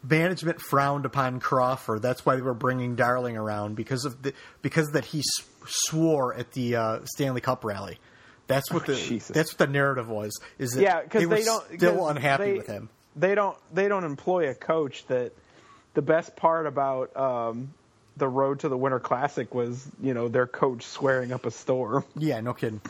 management 0.03 0.61
frowned 0.61 1.05
upon 1.05 1.39
Crawford. 1.39 2.01
That's 2.01 2.25
why 2.25 2.35
they 2.35 2.41
were 2.41 2.53
bringing 2.53 2.95
Darling 2.95 3.37
around 3.37 3.75
because 3.75 4.05
of 4.05 4.21
the 4.21 4.33
because 4.61 4.87
that 4.91 5.05
he 5.05 5.19
s- 5.19 5.47
swore 5.65 6.33
at 6.33 6.51
the 6.51 6.75
uh, 6.75 6.99
Stanley 7.05 7.41
Cup 7.41 7.63
rally. 7.65 7.99
That's 8.47 8.71
what 8.71 8.83
Oh, 8.89 8.93
the 8.93 8.95
Jesus. 8.99 9.33
that's 9.33 9.51
what 9.53 9.57
the 9.57 9.67
narrative 9.73 10.07
was. 10.07 10.39
Is 10.59 10.71
that 10.73 10.81
Yeah, 10.81 11.01
because 11.01 11.27
they 11.27 11.35
they 11.37 11.43
don't 11.43 11.63
still 11.77 12.07
unhappy 12.07 12.43
they- 12.45 12.53
with 12.57 12.67
him. 12.67 12.89
They 13.15 13.33
don't. 13.33 13.57
They 13.73 13.87
don't 13.87 14.03
employ 14.03 14.49
a 14.49 14.55
coach 14.55 15.05
that. 15.07 15.31
The 15.93 16.01
best 16.01 16.35
part 16.35 16.67
about 16.67 17.15
um, 17.15 17.73
the 18.17 18.27
road 18.27 18.59
to 18.59 18.67
the 18.67 18.75
Winter 18.77 18.99
Classic 18.99 19.55
was, 19.55 19.87
you 20.01 20.13
know, 20.13 20.27
their 20.27 20.45
coach 20.45 20.83
swearing 20.83 21.31
up 21.31 21.45
a 21.45 21.51
storm. 21.51 22.03
Yeah, 22.17 22.41
no 22.41 22.53
kidding. 22.53 22.81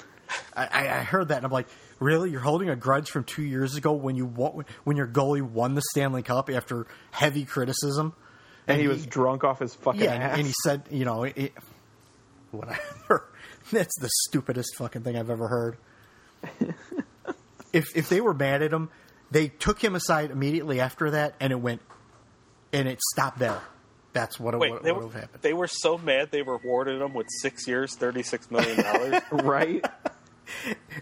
I, 0.58 0.68
I 0.90 1.04
heard 1.04 1.28
that 1.28 1.38
and 1.38 1.46
I'm 1.46 1.52
like, 1.52 1.68
Really, 2.00 2.32
you're 2.32 2.40
holding 2.42 2.68
a 2.70 2.76
grudge 2.76 3.12
from 3.12 3.24
two 3.24 3.44
years 3.44 3.76
ago 3.76 3.94
when 3.94 4.16
you 4.16 4.26
won, 4.26 4.66
when 4.86 4.98
your 4.98 5.06
goalie 5.06 5.44
won 5.44 5.76
the 5.76 5.84
Stanley 5.92 6.24
Cup 6.24 6.50
after 6.50 6.88
heavy 7.12 7.46
criticism, 7.46 8.14
And 8.68 8.82
he 8.82 8.88
was 8.88 9.06
drunk 9.06 9.44
off 9.44 9.60
his 9.60 9.76
fucking 9.76 10.02
yeah, 10.02 10.14
ass. 10.16 10.38
and 10.40 10.48
he 10.48 10.54
said, 10.64 10.82
you 10.90 11.06
know, 11.06 11.26
it, 11.26 11.54
whatever. 12.50 13.30
That's 13.72 13.98
the 14.00 14.10
stupidest 14.28 14.76
fucking 14.78 15.04
thing 15.04 15.18
I've 15.18 15.30
ever 15.30 15.48
heard. 15.48 15.78
if 17.74 17.96
if 17.96 18.10
they 18.10 18.22
were 18.22 18.34
mad 18.34 18.62
at 18.62 18.72
him, 18.72 18.90
they 19.32 19.48
took 19.48 19.84
him 19.84 19.96
aside 19.96 20.32
immediately 20.32 20.80
after 20.80 21.12
that, 21.12 21.36
and 21.40 21.52
it 21.52 21.60
went, 21.60 21.82
and 22.74 22.88
it 22.88 23.00
stopped 23.14 23.40
there. 23.40 23.62
That's 24.14 24.40
what 24.40 24.54
it 24.54 24.60
Wait, 24.60 24.72
would 24.72 24.84
they 24.84 24.94
have 24.94 25.04
were, 25.04 25.10
happened. 25.12 25.42
they 25.42 25.54
were 25.54 25.68
so 25.68 25.98
mad 25.98 26.30
they 26.32 26.42
rewarded 26.42 27.02
him 27.02 27.14
with 27.14 27.28
six 27.42 27.68
years, 27.68 27.96
thirty-six 27.96 28.50
million 28.52 28.82
dollars. 28.82 29.22
right? 29.32 29.86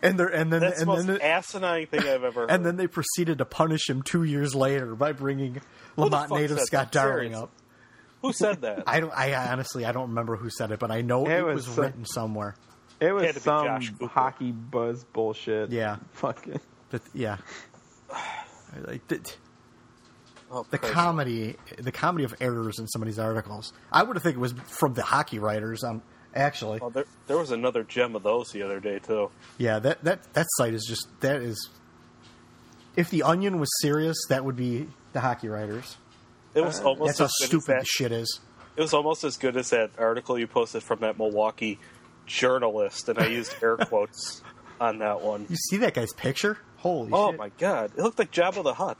And 0.02 0.18
they're 0.18 0.27
and 0.34 0.52
then 0.53 0.61
That's 0.61 0.76
the 0.76 0.81
and 0.84 0.88
most 0.88 1.06
then 1.07 1.22
asinine 1.22 1.88
thing 1.88 1.99
I've 1.99 2.23
ever. 2.23 2.41
Heard. 2.41 2.49
and 2.52 2.65
then 2.65 2.77
they 2.77 2.88
proceeded 2.88 3.40
to 3.40 3.45
punish 3.45 3.90
him 3.90 4.02
two 4.02 4.23
years 4.23 4.56
later 4.56 4.95
by 4.95 5.11
bringing 5.11 5.61
Lemont 5.98 6.30
fuck 6.30 6.40
native 6.40 6.60
Scott 6.61 6.94
that? 6.94 7.03
Darling 7.03 7.35
up. 7.35 7.52
Who 8.24 8.34
said 8.34 8.62
that? 8.62 8.84
I 8.88 9.00
don't. 9.00 9.14
I 9.16 9.52
honestly 9.52 9.86
I 9.86 9.91
don't 9.91 10.10
remember 10.10 10.36
who 10.36 10.50
said 10.50 10.72
it, 10.72 10.80
but 10.80 10.90
I 10.90 11.02
know 11.02 11.28
It 11.28 11.40
it, 11.40 11.44
was 11.45 11.56
was, 11.68 11.76
some- 11.76 11.84
written 11.84 12.06
somewhere. 12.06 12.56
It 13.00 13.12
was 13.12 13.28
to 13.28 13.34
be 13.34 13.40
some 13.41 14.10
hockey 14.10 14.52
buzz 14.52 15.04
bullshit. 15.04 15.70
Yeah. 15.72 15.98
Fucking. 16.14 16.60
That 16.90 17.02
yeah. 17.14 17.38
Like 18.88 19.08
the, 19.08 19.20
Oh, 20.50 20.66
the 20.70 20.78
Christ. 20.78 20.94
comedy, 20.94 21.56
the 21.78 21.91
comedy 21.91 22.24
of 22.24 22.34
errors 22.40 22.80
in 22.80 22.88
some 22.88 23.02
of 23.02 23.08
these 23.08 23.20
articles. 23.20 23.72
I 23.91 24.04
would 24.04 24.16
have 24.16 24.24
think 24.24 24.36
it 24.36 24.40
was 24.40 24.54
from 24.68 24.94
the 24.94 25.02
hockey 25.04 25.40
writers. 25.40 25.84
Um, 25.84 26.02
actually, 26.36 26.80
Oh, 26.82 26.90
there, 26.91 27.06
there 27.28 27.38
was 27.38 27.52
another 27.52 27.84
gem 27.84 28.16
of 28.16 28.24
those 28.24 28.52
the 28.52 28.62
other 28.64 28.80
day 28.80 29.00
too. 29.00 29.30
yeah. 29.58 29.80
That 29.80 30.04
that 30.04 30.34
that 30.34 30.45
site 30.58 30.74
is 30.74 30.86
just 30.88 31.08
that 31.22 31.41
is. 31.41 31.70
If 32.95 33.10
the 33.10 33.24
Onion 33.24 33.60
was 33.60 33.70
serious, 33.82 34.16
that 34.30 34.45
would 34.45 34.56
be 34.56 34.88
the 35.14 35.20
hockey 35.20 35.48
writers. 35.50 35.98
It 36.56 36.62
was 36.62 36.80
uh, 36.80 36.86
almost 36.86 37.18
That's 37.18 37.20
how 37.20 37.26
as 37.26 37.32
good 37.40 37.44
as 37.44 37.64
stupid 37.64 37.80
that, 37.80 37.88
shit 37.88 38.12
is. 38.12 38.40
It 38.76 38.82
was 38.82 38.94
almost 38.94 39.24
as 39.24 39.38
good 39.38 39.58
as 39.58 39.70
that 39.70 39.92
article 39.98 40.38
you 40.38 40.48
posted 40.48 40.84
from 40.84 41.00
that 41.00 41.18
Milwaukee 41.18 41.80
journalist, 42.26 43.10
and 43.10 43.20
I 43.20 43.28
used 43.28 43.56
air 43.62 43.78
quotes 43.82 44.42
on 44.80 45.00
that 45.00 45.22
one. 45.22 45.46
You 45.50 45.56
see 45.56 45.78
that 45.78 45.94
guy's 45.94 46.14
picture? 46.14 46.58
Holy 46.78 47.08
shit. 47.08 47.14
Oh 47.14 47.32
shit! 47.32 47.40
my 47.40 47.50
god, 47.58 47.92
it 47.96 48.02
looked 48.02 48.20
like 48.20 48.32
Jabba 48.32 48.64
the 48.64 48.74
Hutt. 48.74 49.00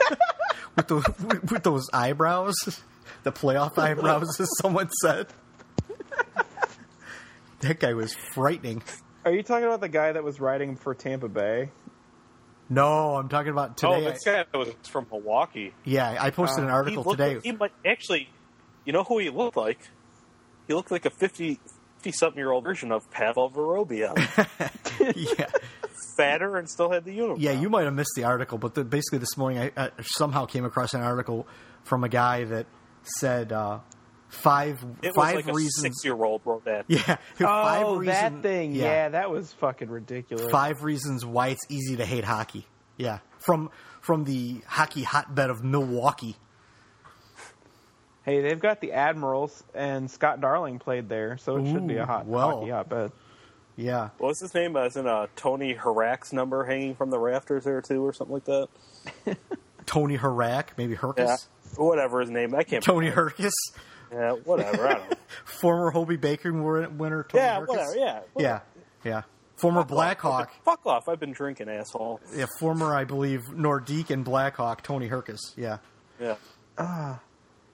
With, 0.76 0.88
those, 0.88 1.04
with, 1.20 1.52
with 1.52 1.62
those 1.62 1.88
eyebrows, 1.92 2.56
the 3.22 3.30
playoff 3.30 3.78
eyebrows, 3.78 4.40
as 4.40 4.48
someone 4.60 4.90
said. 5.02 5.28
that 7.60 7.78
guy 7.78 7.94
was 7.94 8.12
frightening. 8.32 8.82
Are 9.24 9.30
you 9.30 9.44
talking 9.44 9.66
about 9.66 9.80
the 9.80 9.88
guy 9.88 10.10
that 10.10 10.24
was 10.24 10.40
riding 10.40 10.74
for 10.74 10.92
Tampa 10.92 11.28
Bay? 11.28 11.70
No, 12.68 13.16
I'm 13.16 13.28
talking 13.28 13.52
about 13.52 13.76
today. 13.76 13.92
oh, 13.92 13.96
today. 13.98 14.10
this 14.10 14.24
guy 14.24 14.44
was 14.58 14.70
from 14.90 15.06
Milwaukee. 15.10 15.74
yeah, 15.84 16.16
I 16.18 16.30
posted 16.30 16.64
an 16.64 16.70
He 16.70 16.74
article 16.74 17.02
looked 17.04 17.18
today. 17.18 17.34
Like, 17.34 17.44
he 17.44 17.52
might 17.52 17.72
actually. 17.84 18.28
You 18.84 18.92
know 18.92 19.02
who 19.04 19.18
he 19.18 19.30
looked 19.30 19.56
like? 19.56 19.78
He 20.68 20.74
looked 20.74 20.90
like 20.90 21.06
a 21.06 21.10
50, 21.10 21.58
50 21.98 22.12
something 22.12 22.38
year 22.38 22.50
old 22.50 22.64
version 22.64 22.92
of 22.92 23.10
Pavel 23.10 23.50
Vorobiev. 23.50 24.16
yeah, 25.38 25.46
Fatter 26.16 26.56
and 26.56 26.68
still 26.68 26.90
had 26.90 27.04
the 27.04 27.12
uniform. 27.12 27.40
yeah, 27.40 27.52
you 27.52 27.70
might 27.70 27.84
have 27.84 27.94
missed 27.94 28.12
the 28.16 28.24
article, 28.24 28.58
but 28.58 28.74
the, 28.74 28.84
basically 28.84 29.18
this 29.18 29.36
morning 29.36 29.58
I, 29.76 29.84
I 29.84 29.90
somehow 30.02 30.44
came 30.46 30.64
across 30.64 30.92
an 30.94 31.00
article 31.02 31.46
from 31.82 32.04
a 32.04 32.08
guy 32.08 32.44
that 32.44 32.66
said 33.02 33.52
uh, 33.52 33.78
five 34.34 34.84
It 35.02 35.08
was 35.08 35.14
five 35.16 35.34
like 35.36 35.46
reasons. 35.46 35.80
six 35.80 36.04
year 36.04 36.14
old 36.22 36.42
wrote 36.44 36.64
that. 36.64 36.84
Yeah, 36.88 37.16
five 37.36 37.84
oh, 37.86 37.96
reason- 37.96 38.12
that 38.14 38.42
thing. 38.42 38.74
yeah. 38.74 38.84
Yeah. 38.84 39.08
that 39.10 39.30
was 39.30 39.52
fucking 39.54 39.88
ridiculous. 39.88 40.50
Five 40.50 40.82
reasons 40.82 41.24
why 41.24 41.48
it's 41.48 41.64
easy 41.68 41.96
to 41.96 42.04
hate 42.04 42.24
hockey. 42.24 42.66
Yeah, 42.96 43.18
from 43.38 43.70
from 44.00 44.24
the 44.24 44.60
hockey 44.66 45.02
hotbed 45.02 45.50
of 45.50 45.64
Milwaukee. 45.64 46.36
Hey, 48.24 48.40
they've 48.40 48.60
got 48.60 48.80
the 48.80 48.92
Admirals, 48.92 49.62
and 49.74 50.10
Scott 50.10 50.40
Darling 50.40 50.78
played 50.78 51.08
there, 51.10 51.36
so 51.36 51.56
it 51.56 51.70
should 51.70 51.86
be 51.86 51.96
a 51.98 52.06
hot 52.06 52.24
well. 52.26 52.58
hockey 52.60 52.70
hotbed. 52.70 53.12
Yeah, 53.76 54.10
What 54.18 54.28
was 54.28 54.40
his 54.40 54.54
name? 54.54 54.76
As 54.76 54.96
in 54.96 55.06
a 55.06 55.28
Tony 55.34 55.74
Harak's 55.74 56.32
number 56.32 56.64
hanging 56.64 56.94
from 56.94 57.10
the 57.10 57.18
rafters 57.18 57.64
there 57.64 57.80
too, 57.82 58.06
or 58.06 58.12
something 58.12 58.34
like 58.34 58.44
that. 58.44 58.68
Tony 59.84 60.16
Harak, 60.16 60.68
maybe 60.78 60.94
Hrkac. 60.94 61.18
Yeah, 61.18 61.36
whatever 61.76 62.20
his 62.20 62.30
name. 62.30 62.54
I 62.54 62.62
can't. 62.62 62.82
Tony 62.84 63.10
remember. 63.10 63.30
Hrkac, 63.32 63.50
Yeah, 64.14 64.32
whatever. 64.32 64.88
I 64.88 64.92
don't 64.94 65.10
know. 65.10 65.16
former 65.44 65.90
Hobey 65.90 66.16
Baker 66.16 66.52
winner. 66.52 67.24
Tony 67.28 67.42
yeah, 67.42 67.60
Hrkac. 67.60 67.68
whatever. 67.68 67.96
Yeah, 67.96 68.20
yeah, 68.38 68.60
yeah. 69.04 69.22
Former 69.56 69.80
Fuck 69.80 69.90
off. 69.90 69.96
Blackhawk. 69.96 70.50
Fuck 70.64 70.86
off! 70.86 71.08
I've 71.08 71.20
been 71.20 71.32
drinking, 71.32 71.68
asshole. 71.68 72.20
Yeah, 72.34 72.46
former, 72.58 72.94
I 72.94 73.04
believe, 73.04 73.42
Nordique 73.50 74.10
and 74.10 74.24
Blackhawk, 74.24 74.82
Tony 74.82 75.08
Hrkac. 75.08 75.38
Yeah. 75.56 75.78
Yeah. 76.20 76.36
Uh, 76.78 77.16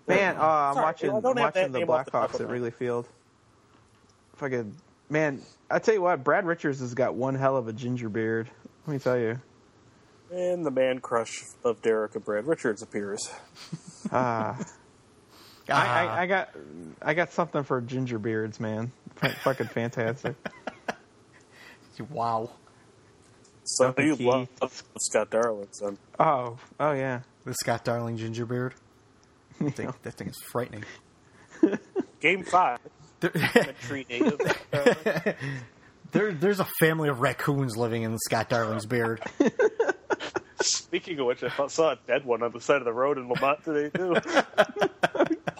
Man, 0.06 0.36
uh, 0.36 0.40
I'm 0.40 0.74
Sorry, 0.74 0.84
watching, 0.84 1.10
I 1.10 1.20
don't 1.20 1.38
have 1.38 1.54
watching 1.54 1.72
the 1.72 1.78
name 1.78 1.90
off 1.90 2.04
the 2.04 2.10
top 2.10 2.32
Blackhawks 2.32 2.40
at 2.40 2.48
Wrigley 2.48 2.70
Field. 2.72 3.06
Fucking 4.36 4.74
man, 5.08 5.42
I 5.70 5.78
tell 5.78 5.94
you 5.94 6.02
what, 6.02 6.24
Brad 6.24 6.46
Richards 6.46 6.80
has 6.80 6.94
got 6.94 7.14
one 7.14 7.34
hell 7.34 7.56
of 7.56 7.68
a 7.68 7.72
ginger 7.72 8.08
beard. 8.08 8.50
Let 8.86 8.92
me 8.92 8.98
tell 8.98 9.18
you. 9.18 9.40
And 10.32 10.64
the 10.64 10.70
man 10.70 11.00
crush 11.00 11.42
of 11.64 11.82
Derek 11.82 12.14
and 12.14 12.24
Brad 12.24 12.46
Richards 12.46 12.82
appears. 12.82 13.30
Ah, 14.12 14.58
I, 15.70 15.76
I, 15.76 16.06
ah. 16.06 16.14
I 16.20 16.26
got, 16.26 16.48
I 17.02 17.14
got 17.14 17.32
something 17.32 17.62
for 17.64 17.80
ginger 17.80 18.18
beards, 18.18 18.58
man. 18.60 18.92
F- 19.22 19.38
fucking 19.42 19.68
fantastic. 19.68 20.36
Wow. 22.08 22.50
So 23.64 23.86
Duncan 23.88 24.06
you 24.06 24.16
Keith. 24.16 24.26
love 24.26 24.82
Scott 24.98 25.28
Darling, 25.28 25.68
son. 25.72 25.98
Oh, 26.18 26.56
oh 26.78 26.92
yeah. 26.92 27.20
The 27.44 27.52
Scott 27.52 27.84
Darling 27.84 28.16
ginger 28.16 28.46
beard. 28.46 28.74
That 29.60 29.74
thing, 29.76 29.92
that 30.02 30.14
thing 30.14 30.28
is 30.28 30.38
frightening. 30.50 30.84
Game 32.20 32.42
five. 32.44 32.78
Tree. 33.82 34.06
There, 36.12 36.32
there's 36.32 36.60
a 36.60 36.66
family 36.80 37.10
of 37.10 37.20
raccoons 37.20 37.76
living 37.76 38.02
in 38.02 38.16
Scott 38.18 38.48
Darling's 38.48 38.86
beard. 38.86 39.22
Speaking 40.62 41.18
of 41.20 41.26
which, 41.26 41.44
I 41.44 41.66
saw 41.66 41.90
a 41.92 41.98
dead 42.06 42.24
one 42.24 42.42
on 42.42 42.52
the 42.52 42.60
side 42.62 42.78
of 42.78 42.86
the 42.86 42.92
road 42.94 43.18
in 43.18 43.28
Lemont 43.28 43.62
today 43.62 43.90
too. 43.90 44.16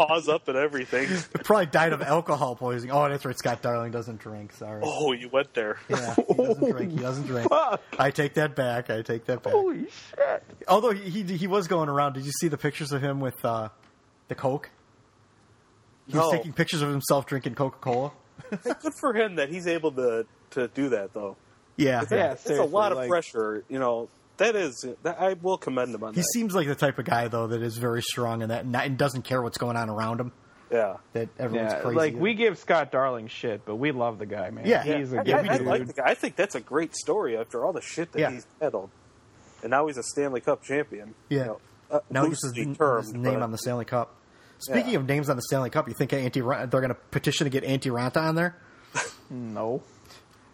Paws 0.08 0.28
up 0.28 0.48
and 0.48 0.56
everything. 0.56 1.08
Probably 1.44 1.66
died 1.66 1.92
of 1.92 2.00
alcohol 2.00 2.56
poisoning. 2.56 2.94
Oh, 2.94 3.08
that's 3.08 3.24
right. 3.24 3.36
Scott 3.36 3.60
Darling 3.60 3.92
doesn't 3.92 4.18
drink. 4.18 4.52
Sorry. 4.52 4.80
Oh, 4.84 5.12
you 5.12 5.28
went 5.28 5.52
there. 5.52 5.76
Yeah, 5.88 6.14
he 6.14 6.34
doesn't 6.34 6.70
drink. 6.70 6.92
He 6.92 6.98
doesn't 6.98 7.26
drink. 7.26 7.48
Fuck. 7.48 7.82
I 7.98 8.10
take 8.10 8.34
that 8.34 8.54
back. 8.56 8.88
I 8.88 9.02
take 9.02 9.26
that 9.26 9.42
back. 9.42 9.52
Holy 9.52 9.86
shit. 10.16 10.42
Although 10.68 10.92
he, 10.92 11.22
he 11.22 11.36
he 11.36 11.46
was 11.46 11.68
going 11.68 11.88
around. 11.88 12.14
Did 12.14 12.24
you 12.24 12.32
see 12.32 12.48
the 12.48 12.56
pictures 12.58 12.92
of 12.92 13.02
him 13.02 13.20
with 13.20 13.44
uh, 13.44 13.68
the 14.28 14.34
Coke? 14.34 14.70
He 16.08 16.16
was 16.16 16.32
taking 16.32 16.52
pictures 16.52 16.82
of 16.82 16.88
himself 16.90 17.26
drinking 17.26 17.54
Coca 17.54 17.78
Cola. 17.80 18.12
Good 18.50 18.94
for 18.94 19.12
him 19.12 19.36
that 19.36 19.48
he's 19.48 19.66
able 19.66 19.92
to 19.92 20.26
to 20.52 20.68
do 20.68 20.88
that 20.88 21.12
though. 21.12 21.36
Yeah, 21.76 22.02
Yeah, 22.10 22.32
It's 22.32 22.48
a 22.50 22.62
lot 22.64 22.92
of 22.92 22.98
like- 22.98 23.08
pressure. 23.08 23.64
You 23.68 23.78
know 23.78 24.08
that 24.40 24.56
is. 24.56 24.84
That, 25.04 25.18
I 25.20 25.32
will 25.34 25.56
commend 25.56 25.94
him 25.94 26.02
on 26.02 26.10
that. 26.12 26.16
He 26.16 26.20
that. 26.20 26.26
seems 26.34 26.54
like 26.54 26.66
the 26.66 26.74
type 26.74 26.98
of 26.98 27.04
guy 27.06 27.28
though 27.28 27.46
that 27.46 27.62
is 27.62 27.78
very 27.78 28.02
strong 28.02 28.42
and 28.42 28.50
that 28.50 28.64
and, 28.64 28.74
and 28.76 28.98
doesn't 28.98 29.22
care 29.22 29.40
what's 29.40 29.56
going 29.58 29.76
on 29.78 29.88
around 29.88 30.20
him. 30.20 30.32
yeah. 30.70 30.96
That 31.14 31.28
everyone's 31.38 31.72
Yeah, 31.72 31.80
crazy. 31.80 31.96
like 31.96 32.14
we 32.16 32.34
give 32.34 32.58
Scott 32.58 32.90
Darling 32.92 33.28
shit, 33.28 33.64
but 33.64 33.76
we 33.76 33.92
love 33.92 34.18
the 34.18 34.26
guy, 34.26 34.50
man. 34.50 34.66
Yeah. 34.66 34.82
he's 34.82 35.14
I, 35.14 35.20
a 35.20 35.24
good 35.24 35.34
I, 35.34 35.54
I 35.54 35.58
dude. 35.58 35.66
like 35.66 35.86
the 35.86 35.92
guy. 35.94 36.02
I 36.06 36.14
think 36.14 36.36
that's 36.36 36.54
a 36.56 36.60
great 36.60 36.94
story 36.96 37.36
after 37.38 37.64
all 37.64 37.72
the 37.72 37.80
shit 37.80 38.12
that 38.12 38.18
Yeah. 38.20 38.30
he's 38.32 38.46
peddled, 38.60 38.90
and 39.62 39.70
now 39.70 39.86
he's 39.86 39.96
a 39.96 40.02
Stanley 40.02 40.40
Cup 40.40 40.62
champion. 40.62 41.14
Yeah. 41.28 41.38
You 41.38 41.44
know, 41.46 41.60
uh, 41.90 42.00
now 42.10 42.22
he 42.24 42.30
gets 42.30 42.44
his, 42.44 42.56
loosely 42.56 42.96
his 43.02 43.12
name 43.14 43.34
but- 43.34 43.42
on 43.42 43.52
the 43.52 43.58
Stanley 43.58 43.84
Cup. 43.84 44.14
Speaking 44.58 44.90
Yeah. 44.92 44.98
of 44.98 45.06
names 45.06 45.30
on 45.30 45.36
the 45.36 45.42
Stanley 45.42 45.70
Cup, 45.70 45.88
you 45.88 45.94
think 45.94 46.10
Antti 46.10 46.34
they're 46.70 46.80
going 46.82 46.88
to 46.90 46.94
petition 46.94 47.46
to 47.46 47.50
get 47.50 47.64
Antti 47.64 47.90
Raanta 47.90 48.18
on 48.22 48.34
there? 48.34 48.56
No. 49.30 49.82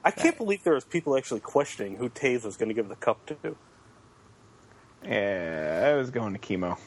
I 0.04 0.10
can't 0.12 0.36
believe 0.36 0.62
there 0.62 0.74
was 0.74 0.84
people 0.84 1.16
actually 1.16 1.40
questioning 1.40 1.96
who 1.96 2.08
Toews 2.08 2.44
was 2.44 2.56
going 2.56 2.68
to 2.68 2.74
give 2.74 2.88
the 2.88 2.94
cup 2.94 3.26
to. 3.26 3.56
Yeah, 5.06 5.92
it 5.94 5.96
was 5.96 6.10
going 6.10 6.32
to 6.32 6.38
Kimmo. 6.38 6.78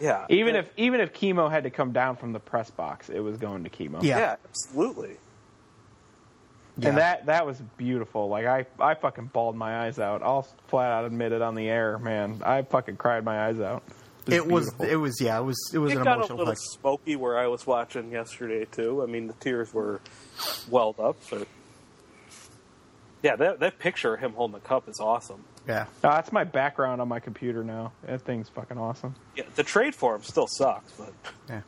Yeah, 0.00 0.24
Even 0.30 0.56
if 0.56 0.70
even 0.78 1.00
if 1.00 1.12
Kimmo 1.12 1.48
had 1.48 1.64
to 1.64 1.70
come 1.70 1.92
down 1.92 2.16
from 2.16 2.32
the 2.32 2.40
press 2.40 2.70
box, 2.70 3.10
it 3.10 3.20
was 3.20 3.36
going 3.36 3.64
to 3.64 3.70
Kimmo. 3.70 4.00
Yeah. 4.02 4.18
yeah, 4.18 4.36
absolutely. 4.48 5.16
Yeah. 6.78 6.88
And 6.88 6.98
that 6.98 7.26
that 7.26 7.44
was 7.46 7.60
beautiful. 7.76 8.28
Like 8.28 8.46
I 8.46 8.64
I 8.78 8.94
fucking 8.94 9.26
bawled 9.26 9.56
my 9.56 9.84
eyes 9.84 9.98
out. 9.98 10.22
I'll 10.22 10.48
flat 10.68 10.90
out 10.90 11.04
admit 11.04 11.32
it 11.32 11.42
on 11.42 11.54
the 11.54 11.68
air, 11.68 11.98
man. 11.98 12.40
I 12.44 12.62
fucking 12.62 12.96
cried 12.96 13.24
my 13.24 13.46
eyes 13.48 13.60
out. 13.60 13.82
It 14.26 14.46
was. 14.46 14.70
beautiful. 14.70 14.86
It 14.86 14.96
was. 14.96 15.20
Yeah. 15.20 15.38
It 15.38 15.42
was. 15.44 15.70
It 15.74 15.78
was 15.78 15.92
It 15.92 15.98
an 15.98 16.04
got 16.04 16.18
a 16.30 16.34
little 16.34 16.46
pick. 16.46 16.58
smoky 16.58 17.16
where 17.16 17.38
I 17.38 17.48
was 17.48 17.66
watching 17.66 18.10
yesterday 18.10 18.64
too. 18.64 19.02
I 19.02 19.06
mean, 19.06 19.26
the 19.26 19.32
tears 19.34 19.74
were 19.74 20.00
welled 20.70 20.98
up, 20.98 21.16
but 21.28 21.46
yeah, 23.22 23.36
that 23.36 23.60
that 23.60 23.78
picture 23.78 24.14
of 24.14 24.20
him 24.20 24.32
holding 24.32 24.54
the 24.54 24.60
cup 24.66 24.88
is 24.88 24.98
awesome. 25.00 25.44
Yeah. 25.68 25.86
No, 26.02 26.10
that's 26.10 26.32
my 26.32 26.44
background 26.44 27.00
on 27.00 27.08
my 27.08 27.20
computer 27.20 27.62
now. 27.62 27.92
That 28.04 28.22
thing's 28.22 28.48
fucking 28.48 28.78
awesome. 28.78 29.14
Yeah, 29.36 29.44
the 29.56 29.62
trade 29.62 29.94
for 29.94 30.14
him 30.16 30.22
still 30.22 30.46
sucks, 30.48 30.92
but 30.92 31.12
Yeah. 31.48 31.60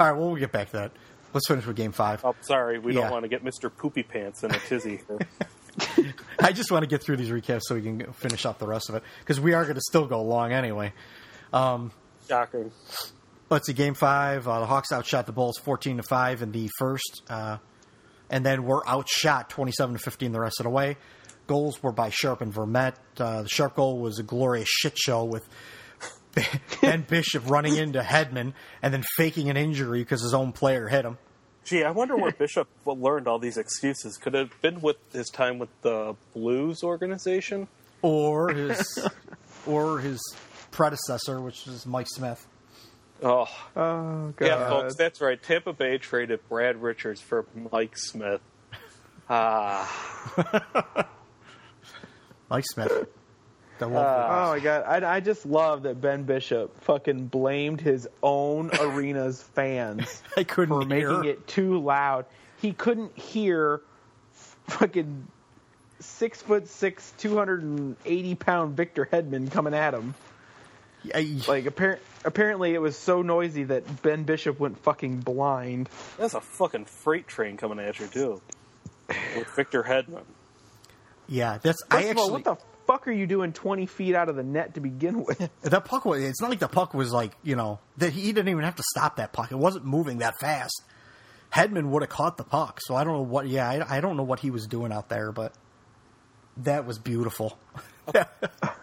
All 0.00 0.06
right. 0.10 0.16
Well, 0.18 0.28
we'll 0.30 0.40
get 0.40 0.52
back 0.52 0.70
to 0.70 0.76
that. 0.78 0.92
Let's 1.32 1.48
finish 1.48 1.66
with 1.66 1.76
Game 1.76 1.92
Five. 1.92 2.24
I'm 2.24 2.34
sorry, 2.42 2.78
we 2.78 2.94
Yeah. 2.94 3.02
don't 3.02 3.10
want 3.10 3.22
to 3.24 3.28
get 3.28 3.42
Mister 3.44 3.68
Poopy 3.70 4.04
Pants 4.04 4.44
in 4.44 4.52
a 4.54 4.58
tizzy. 4.60 5.00
here. 5.08 6.14
I 6.38 6.52
just 6.52 6.70
want 6.70 6.84
to 6.84 6.86
get 6.88 7.02
through 7.02 7.16
these 7.16 7.30
recaps 7.30 7.62
so 7.64 7.74
we 7.74 7.82
can 7.82 8.12
finish 8.12 8.46
up 8.46 8.58
the 8.60 8.66
rest 8.66 8.88
of 8.88 8.94
it 8.94 9.02
because 9.20 9.40
we 9.40 9.52
are 9.54 9.64
going 9.64 9.74
to 9.74 9.80
still 9.80 10.06
go 10.06 10.22
long 10.22 10.52
anyway. 10.52 10.92
Um, 11.52 11.90
Shocking. 12.28 12.70
let's 13.50 13.66
see, 13.66 13.72
game 13.72 13.94
five. 13.94 14.46
Uh, 14.46 14.60
the 14.60 14.66
Hawks 14.66 14.92
outshot 14.92 15.26
the 15.26 15.32
Bolts 15.32 15.58
fourteen 15.58 15.96
to 15.96 16.02
five 16.04 16.42
in 16.42 16.52
the 16.52 16.70
first, 16.78 17.22
uh, 17.28 17.58
and 18.30 18.46
then 18.46 18.64
were 18.64 18.88
outshot 18.88 19.50
twenty 19.50 19.72
seven 19.72 19.94
to 19.96 19.98
fifteen 19.98 20.30
the 20.30 20.40
rest 20.40 20.60
of 20.60 20.64
the 20.64 20.70
way. 20.70 20.96
Goals 21.46 21.82
were 21.82 21.92
by 21.92 22.10
Sharp 22.10 22.40
and 22.40 22.52
Vermette. 22.52 22.94
Uh, 23.18 23.42
the 23.42 23.48
Sharp 23.48 23.76
goal 23.76 23.98
was 23.98 24.18
a 24.18 24.22
glorious 24.22 24.68
shit 24.68 24.96
show 24.98 25.24
with 25.24 25.46
Ben 26.80 27.02
Bishop 27.02 27.48
running 27.48 27.76
into 27.76 28.00
Hedman 28.00 28.54
and 28.82 28.92
then 28.94 29.04
faking 29.16 29.50
an 29.50 29.56
injury 29.56 30.00
because 30.00 30.22
his 30.22 30.34
own 30.34 30.52
player 30.52 30.88
hit 30.88 31.04
him. 31.04 31.18
Gee, 31.64 31.82
I 31.84 31.90
wonder 31.92 32.16
where 32.16 32.32
Bishop 32.32 32.68
learned 32.86 33.26
all 33.28 33.38
these 33.38 33.56
excuses. 33.56 34.16
Could 34.16 34.34
it 34.34 34.50
have 34.50 34.60
been 34.62 34.80
with 34.80 34.96
his 35.12 35.28
time 35.30 35.58
with 35.58 35.70
the 35.82 36.14
Blues 36.34 36.82
organization? 36.82 37.68
or 38.02 38.48
his 38.52 39.08
or 39.66 39.98
his 40.00 40.20
predecessor, 40.70 41.40
which 41.40 41.64
was 41.66 41.86
Mike 41.86 42.06
Smith. 42.10 42.46
Oh, 43.22 43.46
Oh 43.76 44.34
god. 44.36 44.46
yeah, 44.46 44.68
folks, 44.68 44.96
that's 44.96 45.20
right. 45.22 45.42
Tampa 45.42 45.72
Bay 45.72 45.96
traded 45.96 46.40
Brad 46.48 46.82
Richards 46.82 47.22
for 47.22 47.46
Mike 47.72 47.96
Smith. 47.96 48.40
Ah, 49.30 49.88
Mike 52.50 52.64
Smith. 52.66 53.08
The 53.78 53.86
uh, 53.86 53.88
Oh 53.88 53.92
lovely- 53.92 54.58
my 54.60 54.64
god! 54.64 55.02
I, 55.04 55.16
I 55.16 55.20
just 55.20 55.44
love 55.46 55.82
that 55.82 56.00
Ben 56.00 56.22
Bishop 56.24 56.80
fucking 56.82 57.26
blamed 57.26 57.80
his 57.80 58.08
own 58.22 58.70
arena's 58.80 59.42
fans 59.42 60.22
I 60.36 60.44
couldn't 60.44 60.82
for 60.82 60.86
making 60.86 61.24
it 61.24 61.46
too 61.46 61.80
loud. 61.80 62.26
He 62.62 62.72
couldn't 62.72 63.18
hear 63.18 63.80
fucking 64.68 65.26
six 66.00 66.40
foot 66.40 66.68
six, 66.68 67.12
two 67.18 67.36
hundred 67.36 67.62
and 67.62 67.96
eighty 68.04 68.34
pound 68.36 68.76
Victor 68.76 69.08
Hedman 69.10 69.50
coming 69.50 69.74
at 69.74 69.92
him. 69.92 70.14
I- 71.14 71.36
Like 71.48 71.64
appar- 71.64 71.98
apparently 72.24 72.72
it 72.74 72.80
was 72.80 72.96
so 72.96 73.22
noisy 73.22 73.64
that 73.64 74.02
Ben 74.02 74.22
Bishop 74.22 74.58
went 74.60 74.78
fucking 74.78 75.18
blind. 75.20 75.88
that's 76.16 76.34
a 76.34 76.40
fucking 76.40 76.84
freight 76.86 77.26
train 77.26 77.56
coming 77.56 77.78
at 77.80 77.98
you 77.98 78.06
too. 78.06 78.40
With 79.08 79.48
Victor 79.56 79.82
Hedman. 79.82 80.22
Yeah, 81.28 81.58
that's 81.62 81.82
First 81.84 81.92
I 81.92 82.00
of 82.02 82.10
actually. 82.10 82.22
all, 82.22 82.30
what 82.32 82.44
the 82.44 82.56
fuck 82.86 83.08
are 83.08 83.12
you 83.12 83.26
doing 83.26 83.52
twenty 83.52 83.86
feet 83.86 84.14
out 84.14 84.28
of 84.28 84.36
the 84.36 84.42
net 84.42 84.74
to 84.74 84.80
begin 84.80 85.24
with? 85.24 85.48
that 85.62 85.84
puck 85.84 86.04
was. 86.04 86.22
It's 86.22 86.40
not 86.40 86.50
like 86.50 86.58
the 86.60 86.68
puck 86.68 86.94
was 86.94 87.12
like 87.12 87.32
you 87.42 87.56
know 87.56 87.78
that 87.98 88.12
he 88.12 88.32
didn't 88.32 88.48
even 88.48 88.64
have 88.64 88.76
to 88.76 88.84
stop 88.94 89.16
that 89.16 89.32
puck. 89.32 89.50
It 89.52 89.58
wasn't 89.58 89.84
moving 89.84 90.18
that 90.18 90.38
fast. 90.38 90.82
Hedman 91.52 91.90
would 91.90 92.02
have 92.02 92.10
caught 92.10 92.36
the 92.36 92.44
puck. 92.44 92.80
So 92.82 92.94
I 92.96 93.04
don't 93.04 93.14
know 93.14 93.22
what. 93.22 93.46
Yeah, 93.46 93.68
I, 93.68 93.98
I 93.98 94.00
don't 94.00 94.16
know 94.16 94.22
what 94.24 94.40
he 94.40 94.50
was 94.50 94.66
doing 94.66 94.92
out 94.92 95.08
there, 95.08 95.30
but 95.32 95.52
that 96.58 96.84
was 96.84 96.98
beautiful. 96.98 97.58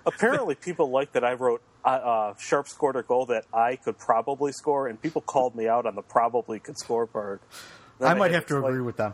Apparently, 0.06 0.56
people 0.56 0.90
like 0.90 1.12
that 1.14 1.24
I 1.24 1.34
wrote 1.34 1.62
uh, 1.86 1.88
uh, 1.88 2.34
Sharp 2.40 2.68
scored 2.68 2.96
a 2.96 3.04
goal 3.04 3.28
that 3.28 3.46
I 3.54 3.76
could 3.76 3.98
probably 3.98 4.52
score, 4.52 4.88
and 4.88 5.02
people 5.02 5.22
called 5.22 5.56
me 5.56 5.68
out 5.68 5.86
on 5.86 5.96
the 5.96 6.02
probably 6.02 6.60
could 6.60 6.78
score 6.78 7.06
part. 7.08 7.42
Then 8.00 8.10
I 8.10 8.14
might 8.16 8.32
had 8.32 8.36
have 8.36 8.46
to 8.48 8.56
explain- 8.58 8.74
agree 8.74 8.86
with 8.86 8.98
them. 8.98 9.14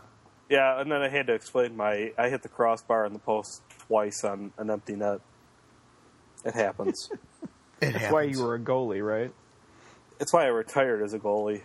Yeah, 0.49 0.80
and 0.80 0.91
then 0.91 1.02
I 1.02 1.10
had 1.10 1.28
to 1.28 1.34
explain 1.34 1.76
my 1.76 2.14
I 2.18 2.30
hit 2.30 2.41
the 2.41 2.49
crossbar 2.49 3.06
in 3.06 3.14
the 3.14 3.19
post 3.19 3.61
twice 3.88 4.24
on 4.24 4.53
an 4.57 4.69
empty 4.69 4.95
net. 4.95 5.19
It 6.45 6.53
happens. 6.53 7.10
It 7.82 7.91
That's 7.94 8.11
why 8.11 8.24
you 8.24 8.44
were 8.44 8.56
a 8.56 8.60
goalie, 8.60 9.06
right? 9.06 9.32
It's 10.19 10.34
why 10.34 10.45
I 10.45 10.48
retired 10.48 11.03
as 11.03 11.14
a 11.14 11.19
goalie. 11.19 11.61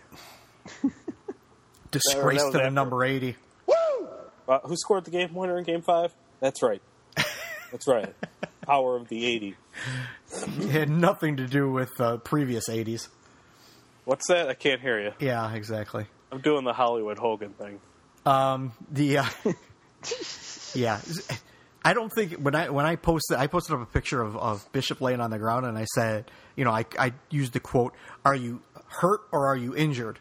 disgrace 1.91 2.39
that 2.39 2.45
was 2.45 2.55
to 2.55 2.57
the 2.59 2.69
number 2.69 3.03
eighty. 3.03 3.35
Uh, 4.45 4.59
who 4.59 4.75
scored 4.75 5.05
the 5.05 5.11
game 5.11 5.33
winner 5.33 5.57
in 5.57 5.63
Game 5.63 5.81
Five? 5.81 6.13
That's 6.41 6.61
right. 6.61 6.81
That's 7.71 7.87
right. 7.87 8.13
Power 8.61 8.97
of 8.97 9.07
the 9.07 9.25
eighty. 9.25 9.55
It 10.59 10.69
had 10.69 10.89
nothing 10.89 11.37
to 11.37 11.47
do 11.47 11.71
with 11.71 11.99
uh, 11.99 12.17
previous 12.17 12.67
eighties. 12.67 13.07
What's 14.03 14.27
that? 14.27 14.49
I 14.49 14.53
can't 14.53 14.81
hear 14.81 14.99
you. 14.99 15.11
Yeah, 15.19 15.53
exactly. 15.53 16.07
I'm 16.31 16.41
doing 16.41 16.65
the 16.65 16.73
Hollywood 16.73 17.17
Hogan 17.17 17.53
thing. 17.53 17.79
Um, 18.25 18.73
the 18.89 19.19
uh, 19.19 19.25
yeah, 20.73 21.01
I 21.83 21.93
don't 21.93 22.09
think 22.09 22.33
when 22.33 22.55
I 22.55 22.69
when 22.69 22.85
I 22.85 22.95
posted 22.95 23.37
I 23.37 23.47
posted 23.47 23.75
up 23.75 23.81
a 23.81 23.85
picture 23.85 24.21
of, 24.21 24.37
of 24.37 24.71
Bishop 24.71 25.01
laying 25.01 25.19
on 25.19 25.29
the 25.31 25.39
ground 25.39 25.65
and 25.65 25.77
I 25.77 25.85
said, 25.85 26.31
you 26.55 26.63
know, 26.63 26.71
I 26.71 26.85
I 26.97 27.13
used 27.29 27.53
the 27.53 27.59
quote, 27.59 27.93
"Are 28.23 28.35
you 28.35 28.61
hurt 28.87 29.21
or 29.31 29.47
are 29.47 29.57
you 29.57 29.75
injured?" 29.75 30.19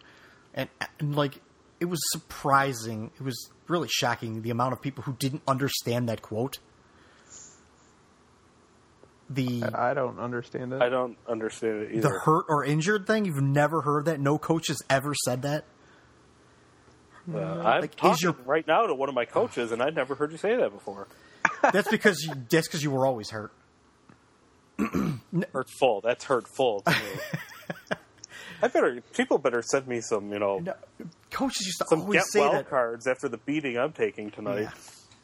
And, 0.54 0.68
and 0.98 1.14
like 1.14 1.40
it 1.80 1.86
was 1.86 2.00
surprising. 2.12 3.10
It 3.18 3.22
was 3.22 3.50
really 3.68 3.88
shocking 3.88 4.42
the 4.42 4.50
amount 4.50 4.72
of 4.72 4.82
people 4.82 5.04
who 5.04 5.14
didn't 5.14 5.42
understand 5.46 6.08
that 6.08 6.22
quote. 6.22 6.58
The 9.30 9.62
I 9.74 9.94
don't 9.94 10.18
understand 10.18 10.72
it. 10.72 10.82
I 10.82 10.88
don't 10.88 11.16
understand 11.28 11.82
it 11.82 11.92
either. 11.92 12.08
the 12.08 12.20
hurt 12.24 12.44
or 12.48 12.64
injured 12.64 13.06
thing. 13.06 13.24
You've 13.24 13.40
never 13.40 13.80
heard 13.80 14.04
that. 14.06 14.20
No 14.20 14.36
coach 14.36 14.66
has 14.68 14.82
ever 14.90 15.14
said 15.24 15.42
that. 15.42 15.64
Uh, 17.32 17.38
I'm 17.38 17.80
Like, 17.82 17.90
is 17.90 17.96
talking 17.96 18.16
your- 18.22 18.36
right 18.44 18.66
now 18.66 18.86
to 18.86 18.94
one 18.94 19.08
of 19.08 19.14
my 19.14 19.24
coaches, 19.24 19.72
and 19.72 19.82
I'd 19.82 19.94
never 19.94 20.14
heard 20.14 20.32
you 20.32 20.38
say 20.38 20.56
that 20.56 20.72
before. 20.72 21.06
That's 21.72 21.88
because 21.88 22.22
you, 22.22 22.34
that's 22.50 22.66
because 22.68 22.82
you 22.82 22.90
were 22.90 23.06
always 23.06 23.30
hurt. 23.30 23.52
Hurtful. 25.52 26.00
That's 26.02 26.24
hurtful 26.24 26.80
to 26.82 26.90
me. 26.90 27.96
I 28.62 28.68
better 28.68 29.00
people 29.14 29.38
better 29.38 29.62
send 29.62 29.86
me 29.88 30.00
some, 30.00 30.32
you 30.32 30.38
know, 30.38 30.62
Coaches 31.30 31.66
used 31.66 31.78
to 31.78 31.86
some 31.88 32.02
always 32.02 32.18
get 32.20 32.26
say 32.26 32.40
well 32.40 32.52
that. 32.52 32.70
cards 32.70 33.06
after 33.06 33.28
the 33.28 33.38
beating 33.38 33.76
I'm 33.76 33.92
taking 33.92 34.30
tonight. 34.30 34.60
Yeah. 34.62 34.70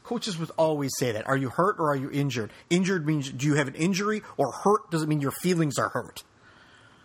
Coaches 0.04 0.38
would 0.38 0.50
always 0.56 0.90
say 0.98 1.12
that. 1.12 1.26
Are 1.28 1.36
you 1.36 1.50
hurt 1.50 1.76
or 1.78 1.90
are 1.90 1.96
you 1.96 2.10
injured? 2.10 2.50
Injured 2.70 3.06
means 3.06 3.30
do 3.30 3.46
you 3.46 3.54
have 3.54 3.68
an 3.68 3.74
injury, 3.74 4.22
or 4.36 4.50
hurt 4.52 4.90
doesn't 4.90 5.08
mean 5.08 5.20
your 5.20 5.30
feelings 5.42 5.78
are 5.78 5.88
hurt. 5.90 6.24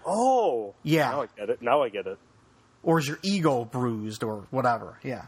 Oh, 0.05 0.73
Yeah. 0.83 1.09
Now 1.11 1.21
I 1.21 1.27
get 1.37 1.49
it. 1.49 1.61
Now 1.61 1.81
I 1.83 1.89
get 1.89 2.07
it. 2.07 2.17
Or 2.83 2.99
is 2.99 3.07
your 3.07 3.19
ego 3.23 3.65
bruised 3.65 4.23
or 4.23 4.45
whatever? 4.51 4.99
Yeah. 5.03 5.25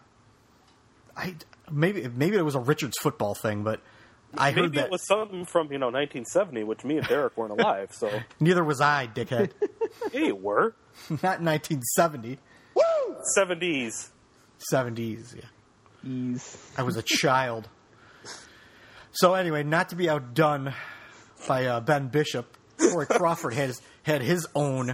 I 1.16 1.36
maybe 1.72 2.08
maybe 2.08 2.36
it 2.38 2.42
was 2.44 2.56
a 2.56 2.60
Richards 2.60 2.98
football 3.00 3.34
thing, 3.34 3.64
but 3.64 3.80
I 4.38 4.52
heard 4.52 4.74
that 4.74 4.86
it 4.86 4.92
was 4.92 5.06
something 5.08 5.46
from 5.46 5.72
you 5.72 5.78
know 5.78 5.88
1970, 5.88 6.64
which 6.66 6.84
me 6.84 6.98
and 6.98 7.08
Derek 7.08 7.38
weren't 7.38 7.54
alive. 7.54 7.92
So 7.94 8.10
neither 8.40 8.64
was 8.64 8.82
I, 8.82 9.08
dickhead. 9.08 9.52
yeah, 10.14 10.20
you 10.20 10.36
were 10.36 10.76
Not 11.10 11.40
in 11.40 11.46
1970, 11.46 12.40
70s. 13.38 14.10
70s. 14.74 15.36
Yeah. 15.36 15.42
Ease. 16.10 16.72
I 16.78 16.84
was 16.84 16.98
a 16.98 17.02
child. 17.02 17.68
So 19.12 19.34
anyway, 19.34 19.64
not 19.64 19.90
to 19.90 19.96
be 19.96 20.10
outdone 20.10 20.74
by 21.48 21.66
uh, 21.66 21.80
Ben 21.80 22.08
Bishop, 22.08 22.58
Corey 22.78 23.06
Crawford 23.06 23.54
had 23.54 23.68
his, 23.68 23.82
had 24.04 24.22
his 24.22 24.48
own 24.56 24.94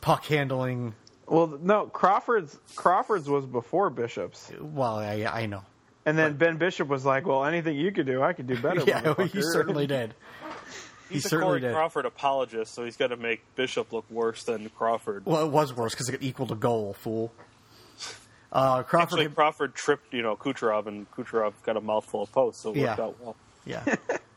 puck 0.00 0.24
handling. 0.26 0.94
Well, 1.26 1.58
no, 1.60 1.86
Crawford's 1.86 2.56
Crawford's 2.76 3.28
was 3.28 3.46
before 3.46 3.90
Bishop's, 3.90 4.50
Well, 4.60 4.96
I, 4.98 5.24
I 5.24 5.46
know. 5.46 5.62
and 6.04 6.16
then 6.16 6.34
Ben 6.36 6.56
Bishop 6.56 6.86
was 6.88 7.04
like, 7.04 7.26
"Well, 7.26 7.44
anything 7.44 7.76
you 7.76 7.90
could 7.92 8.06
do, 8.06 8.22
I 8.22 8.32
could 8.32 8.46
do 8.46 8.56
better." 8.60 8.82
Yeah, 8.86 9.14
he 9.26 9.42
certainly 9.42 9.86
did. 9.86 10.14
He's 11.10 11.24
a 11.24 11.28
certainly 11.28 11.50
Corey 11.52 11.60
did. 11.60 11.72
Crawford 11.74 12.04
apologist, 12.06 12.74
so 12.74 12.84
he's 12.84 12.96
got 12.96 13.08
to 13.08 13.16
make 13.16 13.40
Bishop 13.56 13.92
look 13.92 14.04
worse 14.10 14.42
than 14.44 14.68
Crawford. 14.70 15.24
Well, 15.26 15.44
it 15.46 15.50
was 15.52 15.72
worse 15.74 15.92
because 15.92 16.08
it 16.08 16.22
equaled 16.22 16.50
a 16.52 16.56
goal, 16.56 16.94
fool. 16.94 17.32
Uh, 18.52 18.82
Crawford, 18.84 19.18
Actually, 19.20 19.34
Crawford 19.34 19.74
tripped, 19.74 20.14
you 20.14 20.22
know, 20.22 20.34
Kucherov, 20.36 20.86
and 20.86 21.10
Kucherov 21.12 21.52
got 21.64 21.76
a 21.76 21.80
mouthful 21.80 22.22
of 22.22 22.32
posts, 22.32 22.62
so 22.62 22.72
it 22.72 22.78
worked 22.80 23.00
out 23.00 23.16
well. 23.20 23.36
yeah. 23.64 23.84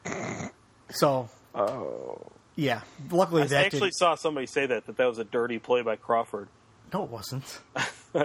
So, 0.92 1.30
Oh, 1.56 2.20
yeah. 2.56 2.82
Luckily, 3.12 3.44
I 3.44 3.48
that 3.48 3.66
actually 3.68 3.90
did. 3.90 3.96
saw 3.98 4.16
somebody 4.16 4.48
say 4.48 4.66
that 4.66 4.86
that 4.88 4.98
that 4.98 5.06
was 5.06 5.20
a 5.20 5.24
dirty 5.24 5.60
play 5.60 5.82
by 5.84 5.96
Crawford. 5.96 6.48
No, 6.94 7.04
it 7.04 7.10
wasn't. 7.10 7.60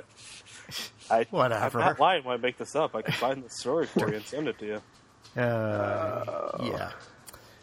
I, 1.10 1.26
Whatever. 1.30 1.80
I'm 1.80 1.86
not 1.86 2.00
lying 2.00 2.24
when 2.24 2.38
I 2.38 2.40
make 2.40 2.56
this 2.56 2.74
up. 2.74 2.94
I 2.94 3.02
can 3.02 3.14
find 3.14 3.44
the 3.44 3.50
story 3.50 3.86
for 3.86 4.08
you 4.08 4.16
and 4.16 4.24
send 4.24 4.48
it 4.48 4.58
to 4.58 4.66
you. 4.66 4.82
Uh, 5.36 6.58
yeah. 6.62 6.92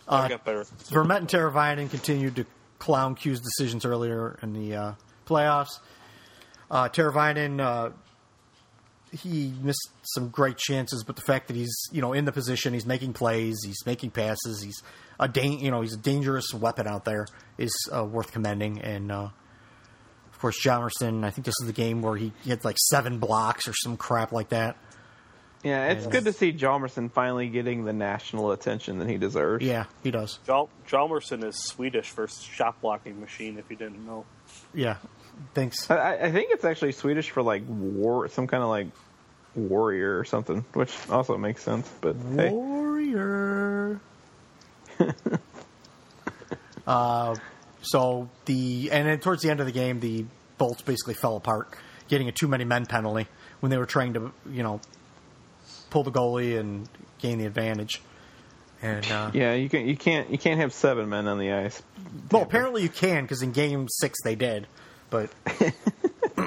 I 0.06 0.28
got 0.28 0.44
better. 0.44 0.66
Vermette 0.90 1.20
and 1.20 1.28
Teravainen 1.30 1.90
continued 1.90 2.36
to 2.36 2.46
clown 2.80 3.16
Q's 3.16 3.40
decisions 3.40 3.86
earlier 3.86 4.38
in 4.42 4.52
the 4.52 4.76
uh, 4.76 4.94
playoffs. 5.26 5.80
Uh, 6.70 6.90
Teravainen, 6.90 7.62
uh, 7.62 7.92
he 9.14 9.54
missed 9.62 9.88
some 10.04 10.28
great 10.28 10.58
chances, 10.58 11.06
but 11.06 11.16
the 11.16 11.22
fact 11.22 11.48
that 11.48 11.56
he's 11.56 11.74
you 11.94 12.02
know 12.02 12.12
in 12.12 12.26
the 12.26 12.34
position, 12.34 12.74
he's 12.74 12.86
making 12.86 13.14
plays, 13.14 13.58
he's 13.64 13.86
making 13.86 14.12
passes, 14.12 14.62
he's 14.62 14.84
a 15.18 15.30
da- 15.30 15.48
you 15.48 15.72
know 15.72 15.80
he's 15.80 15.94
a 15.94 15.98
dangerous 15.98 16.54
weapon 16.54 16.88
out 16.88 17.06
there 17.06 17.26
is 17.58 17.72
uh, 17.96 18.04
worth 18.04 18.34
commending. 18.34 18.82
And 18.82 19.14
uh, 19.14 19.30
course, 20.42 20.62
Hjalmarsson, 20.64 21.24
I 21.24 21.30
think 21.30 21.46
this 21.46 21.56
is 21.62 21.68
the 21.68 21.74
game 21.74 22.02
where 22.02 22.16
he, 22.16 22.34
he 22.44 22.50
had 22.50 22.64
like 22.66 22.78
seven 22.80 23.20
blocks 23.20 23.68
or 23.68 23.74
some 23.74 23.96
crap 23.98 24.32
like 24.32 24.50
that. 24.50 24.76
yeah, 25.64 25.90
it's 25.92 26.08
good 26.08 26.26
to 26.26 26.34
see 26.34 26.52
Hjalmarsson 26.52 27.12
finally 27.12 27.48
getting 27.48 27.86
the 27.86 27.94
national 27.94 28.52
attention 28.52 29.00
that 29.00 29.08
he 29.08 29.18
deserves. 29.18 29.64
Yeah, 29.64 29.86
he 30.04 30.10
does. 30.12 30.40
Jal- 30.46 30.70
Hjalmarsson 30.88 31.44
is 31.44 31.56
Swedish 31.58 32.10
for 32.10 32.28
shot 32.28 32.82
blocking 32.82 33.20
machine. 33.22 33.58
If 33.60 33.70
you 33.70 33.76
didn't 33.76 34.06
know, 34.06 34.26
Yeah, 34.74 34.98
thanks. 35.54 35.90
I, 35.92 36.18
I 36.18 36.32
think 36.32 36.52
it's 36.52 36.66
actually 36.66 36.94
Swedish 36.94 37.30
for 37.30 37.44
like 37.44 37.64
war, 37.68 38.28
some 38.28 38.48
kind 38.48 38.64
of 38.64 38.70
like 38.70 38.88
Warrior 39.56 40.18
or 40.18 40.24
something, 40.26 40.66
which 40.74 40.94
also 41.10 41.38
makes 41.38 41.62
sense. 41.64 41.90
But 42.02 42.16
hey, 42.36 42.50
Warrior. 42.50 44.00
uh, 46.88 47.36
so 47.82 48.30
the 48.46 48.90
and 48.92 49.08
then 49.08 49.20
towards 49.20 49.42
the 49.44 49.50
end 49.50 49.60
of 49.60 49.66
the 49.66 49.72
game, 49.72 50.00
the 50.00 50.26
Bolts 50.58 50.82
basically 50.82 51.14
fell 51.16 51.36
apart, 51.38 51.70
getting 52.08 52.28
a 52.28 52.32
too 52.32 52.48
many 52.48 52.64
men 52.66 52.86
penalty 52.86 53.28
when 53.60 53.70
they 53.70 53.78
were 53.78 53.86
trying 53.86 54.14
to 54.14 54.32
you 54.50 54.64
know 54.64 54.80
pull 55.90 56.04
the 56.04 56.12
goalie 56.12 56.60
and 56.60 56.88
gain 57.20 57.38
the 57.38 57.46
advantage. 57.46 58.02
And 58.84 59.06
uh, 59.12 59.32
yeah, 59.34 59.54
you 59.54 59.70
can 59.70 59.88
you 59.88 59.96
can't 59.98 60.30
you 60.32 60.38
can't 60.38 60.60
have 60.60 60.74
seven 60.74 61.08
men 61.10 61.28
on 61.28 61.38
the 61.38 61.52
ice. 61.52 61.82
well, 62.32 62.42
apparently 62.42 62.82
you 62.84 62.90
can 62.90 63.24
because 63.24 63.42
in 63.44 63.52
Game 63.52 63.88
Six 63.90 64.18
they 64.24 64.36
did, 64.36 64.68
but 65.12 65.30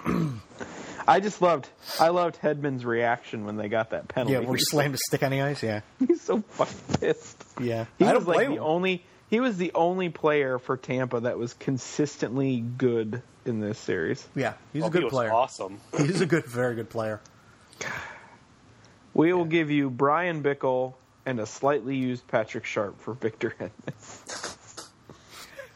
I 1.06 1.20
just 1.20 1.42
loved 1.42 1.68
I 2.00 2.08
loved 2.08 2.40
Hedman's 2.40 2.84
reaction 2.84 3.44
when 3.44 3.56
they 3.56 3.68
got 3.68 3.90
that 3.90 4.08
penalty. 4.08 4.32
yeah, 4.32 4.38
where 4.40 4.56
he 4.56 4.62
slammed 4.64 4.94
a 4.94 4.98
stick 4.98 5.22
on 5.22 5.30
the 5.30 5.42
ice. 5.42 5.62
Yeah, 5.62 5.80
He's 6.06 6.22
so 6.22 6.40
fucking 6.40 6.74
pissed. 7.00 7.44
yeah. 7.60 7.84
He 7.98 8.04
I 8.04 8.14
was 8.14 8.24
don't 8.24 8.28
like 8.28 8.36
blame 8.38 8.50
the 8.52 8.56
him. 8.56 8.62
only 8.64 9.04
he 9.30 9.40
was 9.40 9.56
the 9.56 9.72
only 9.74 10.08
player 10.10 10.58
for 10.58 10.76
Tampa 10.76 11.20
that 11.20 11.38
was 11.38 11.54
consistently 11.54 12.60
good 12.60 13.22
in 13.44 13.60
this 13.60 13.78
series. 13.78 14.26
Yeah, 14.34 14.54
he's 14.72 14.82
Oh, 14.82 14.86
a 14.86 14.90
good 14.90 15.00
he 15.00 15.04
was 15.04 15.12
player. 15.12 15.32
awesome. 15.32 15.80
He's 15.96 16.20
a 16.20 16.26
good, 16.26 16.44
very 16.46 16.74
good 16.74 16.88
player. 16.90 17.20
We 19.12 19.32
will 19.32 19.44
give 19.44 19.70
you 19.70 19.90
Bryan 19.90 20.42
Bickell 20.42 20.94
and 21.26 21.38
a 21.40 21.46
slightly 21.46 21.96
used 21.96 22.26
Patrick 22.26 22.64
Sharp 22.64 23.00
for 23.00 23.14
Victor 23.14 23.54
Hedman. 23.60 24.56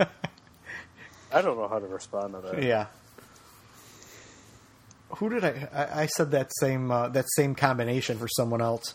I 1.33 1.43
don't 1.43 1.57
know 1.59 1.69
how 1.69 1.79
to 1.79 1.87
respond 1.87 2.35
to 2.35 2.41
that. 2.41 2.63
Yeah. 2.63 2.87
Who 5.17 5.29
did 5.29 5.45
I, 5.45 5.69
I? 5.73 6.03
I 6.03 6.07
said 6.07 6.31
that 6.33 6.51
same 6.59 6.91
uh, 6.91 7.09
that 7.09 7.27
same 7.31 7.55
combination 7.55 8.19
for 8.19 8.29
someone 8.29 8.61
else. 8.63 8.95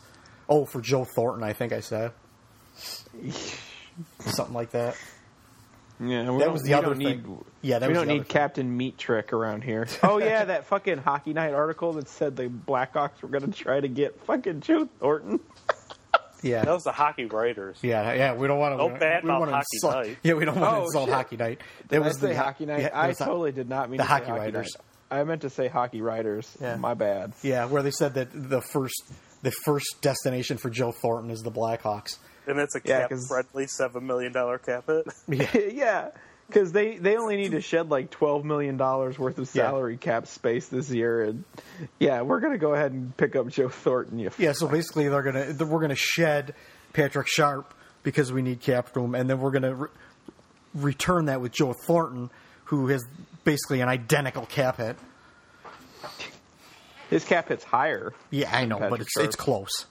Oh, 0.49 0.65
for 0.65 0.81
Joe 0.81 1.05
Thornton, 1.05 1.43
I 1.43 1.53
think 1.53 1.73
I 1.73 1.79
said 1.79 2.11
something 4.19 4.55
like 4.55 4.71
that. 4.71 4.95
Yeah, 5.99 6.31
we 6.31 6.39
That 6.39 6.45
don't- 6.45 6.53
was 6.53 6.61
the 6.63 6.69
we 6.69 6.73
other 6.73 6.87
don't 6.87 6.97
thing. 6.97 7.23
Need, 7.23 7.37
Yeah, 7.61 7.79
that 7.79 7.87
we 7.87 7.93
was 7.93 7.99
don't 7.99 8.07
need 8.07 8.13
other 8.15 8.23
thing. 8.23 8.31
Captain 8.31 8.77
Meat 8.77 8.97
Trick 8.97 9.31
around 9.31 9.63
here. 9.63 9.87
Oh 10.03 10.17
yeah, 10.17 10.45
that 10.45 10.65
fucking 10.65 10.97
Hockey 10.97 11.33
Night 11.33 11.53
article 11.53 11.93
that 11.93 12.09
said 12.09 12.35
the 12.35 12.47
Blackhawks 12.47 13.21
were 13.21 13.29
going 13.29 13.49
to 13.49 13.57
try 13.57 13.79
to 13.79 13.87
get 13.87 14.19
fucking 14.25 14.61
Joe 14.61 14.87
Thornton. 14.99 15.39
Yeah, 16.41 16.65
That 16.65 16.73
was 16.73 16.83
the 16.83 16.91
hockey 16.91 17.23
writers. 17.23 17.77
yeah, 17.81 18.11
yeah. 18.15 18.35
We 18.35 18.47
don't 18.49 18.59
want 18.59 18.73
to. 18.73 18.77
Don't 18.77 18.99
bad 18.99 19.23
we 19.23 19.29
mouth 19.29 19.39
want 19.39 19.51
to 19.51 19.55
hockey 19.55 19.65
insult, 19.75 19.95
night. 20.07 20.17
Yeah, 20.23 20.33
we 20.33 20.43
don't 20.43 20.59
want 20.59 20.71
to 20.75 20.77
Oh, 20.81 20.83
insult 20.83 21.05
shit. 21.07 21.13
hockey 21.15 21.37
night. 21.37 21.61
Did 21.87 22.01
It 22.01 22.05
I 22.05 22.11
say 22.11 22.27
the- 22.27 22.35
Hockey 22.35 22.65
Night? 22.65 22.81
yeah, 22.81 22.89
I 22.93 23.07
the- 23.13 23.15
totally 23.23 23.53
did 23.53 23.69
not 23.69 23.89
mean 23.89 23.97
the 23.99 24.03
to 24.03 24.09
say 24.09 24.13
Hockey 24.13 24.25
Hockey 24.25 24.39
Writers. 24.41 24.75
Night. 25.09 25.19
I 25.21 25.23
meant 25.23 25.41
to 25.43 25.49
say 25.49 25.67
Hockey 25.69 26.01
Writers. 26.01 26.57
Yeah. 26.59 26.75
My 26.75 26.95
bad. 26.95 27.31
Yeah, 27.43 27.63
where 27.67 27.81
they 27.81 27.91
said 27.91 28.15
that 28.15 28.27
the 28.33 28.59
first 28.59 29.09
the 29.41 29.53
first 29.63 30.01
destination 30.01 30.57
for 30.57 30.69
Joe 30.69 30.91
Thornton 30.91 31.31
is 31.31 31.39
the 31.43 31.51
Blackhawks. 31.51 32.17
And 32.47 32.59
it's 32.59 32.75
a 32.75 32.81
Yeah, 32.83 33.01
cap 33.01 33.09
'cause- 33.11 33.27
friendly 33.27 33.67
seven 33.67 34.05
million 34.07 34.31
dollar 34.33 34.57
cap 34.57 34.89
it. 34.89 35.05
yeah, 35.73 36.09
because 36.47 36.71
they 36.71 36.97
they 36.97 37.15
only 37.17 37.37
need 37.37 37.51
to 37.51 37.61
shed 37.61 37.89
like 37.89 38.09
twelve 38.09 38.43
million 38.43 38.75
dollars 38.77 39.17
worth 39.17 39.37
of 39.37 39.49
Yeah. 39.53 39.63
salary 39.63 39.97
cap 39.97 40.27
space 40.27 40.67
this 40.67 40.89
year, 40.89 41.23
and 41.23 41.43
yeah, 41.99 42.21
we're 42.21 42.39
gonna 42.41 42.57
go 42.57 42.73
ahead 42.73 42.91
and 42.91 43.15
pick 43.15 43.35
up 43.35 43.47
Joe 43.47 43.69
Thornton. 43.69 44.19
You 44.19 44.29
Yeah, 44.37 44.51
so 44.53 44.67
basically 44.67 45.07
they're 45.07 45.21
gonna 45.23 45.55
we're 45.65 45.81
gonna 45.81 45.95
shed 45.95 46.53
Patrick 46.91 47.27
Sharp 47.27 47.73
because 48.03 48.33
we 48.33 48.41
need 48.41 48.59
cap 48.61 48.93
room, 48.95 49.15
and 49.15 49.29
then 49.29 49.39
we're 49.39 49.51
gonna 49.51 49.73
re- 49.75 49.87
return 50.75 51.25
that 51.25 51.39
with 51.39 51.53
Joe 51.53 51.73
Thornton, 51.73 52.29
who 52.65 52.87
has 52.89 53.05
basically 53.45 53.79
an 53.81 53.87
identical 53.87 54.45
cap 54.45 54.77
hit. 54.77 54.97
his 57.09 57.23
cap 57.23 57.47
hits 57.49 57.63
higher. 57.63 58.13
Yeah, 58.31 58.49
I 58.55 58.65
know, 58.65 58.79
but 58.79 58.99
it's 59.01 59.11
Sharp. 59.11 59.27
it's 59.27 59.35
close. 59.35 59.85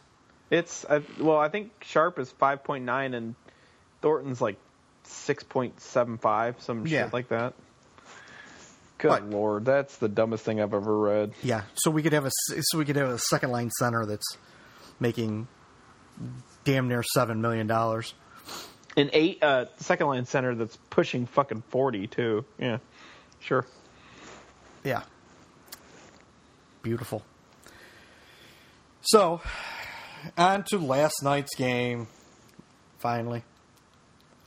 It's 0.53 0.85
I, 0.89 1.01
well, 1.19 1.39
I 1.39 1.49
think 1.49 1.73
Sharp 1.83 2.19
is 2.19 2.31
five 2.31 2.62
point 2.62 2.85
nine 2.85 3.15
and 3.15 3.35
Thornton's 4.03 4.41
like 4.41 4.59
six 5.05 5.43
point 5.43 5.81
seven 5.81 6.19
five, 6.19 6.61
some 6.61 6.87
Yeah. 6.87 7.05
shit 7.05 7.12
like 7.15 7.29
that. 7.29 7.55
Good 8.99 9.09
But- 9.09 9.24
lord, 9.31 9.65
that's 9.65 9.97
the 9.97 10.09
dumbest 10.09 10.45
thing 10.45 10.61
I've 10.61 10.74
ever 10.74 10.97
read. 10.97 11.33
Yeah, 11.43 11.62
so 11.74 11.91
we 11.91 12.03
could 12.03 12.12
have 12.12 12.27
a 12.27 12.31
so 12.61 12.79
we 12.79 12.85
could 12.85 12.97
have 12.97 13.09
a 13.09 13.19
second 13.19 13.51
line 13.51 13.70
center 13.79 14.05
that's 14.07 14.37
making 15.01 15.49
damn 16.65 16.87
near 16.87 17.03
seven 17.03 17.41
million 17.41 17.66
dollars. 17.66 18.12
An 18.95 19.09
eight 19.15 19.43
uh, 19.43 19.65
second 19.79 20.07
line 20.09 20.27
center 20.27 20.55
that's 20.55 20.77
pushing 20.91 21.24
fucking 21.24 21.62
forty 21.70 22.07
too. 22.07 22.45
Yeah, 22.59 22.77
sure. 23.41 23.66
Yeah. 24.85 25.03
Beautiful. 26.83 27.23
So, 29.01 29.41
on 30.36 30.65
to 30.65 30.78
last 30.78 31.23
night's 31.23 31.55
game. 31.55 32.09
Finally. 32.99 33.43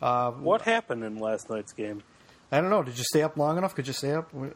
Uh, 0.01 0.31
what 0.31 0.61
happened 0.61 1.03
in 1.03 1.19
last 1.19 1.49
night's 1.49 1.73
game? 1.73 2.03
I 2.51 2.61
don't 2.61 2.69
know. 2.69 2.83
Did 2.83 2.97
you 2.97 3.03
stay 3.03 3.21
up 3.23 3.37
long 3.37 3.57
enough? 3.57 3.75
Could 3.75 3.87
you 3.87 3.93
stay 3.93 4.11
up 4.13 4.31
wi- 4.31 4.53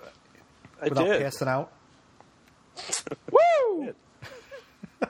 I 0.82 0.90
without 0.90 1.06
did. 1.06 1.22
passing 1.22 1.48
out? 1.48 1.72
Woo! 3.32 3.94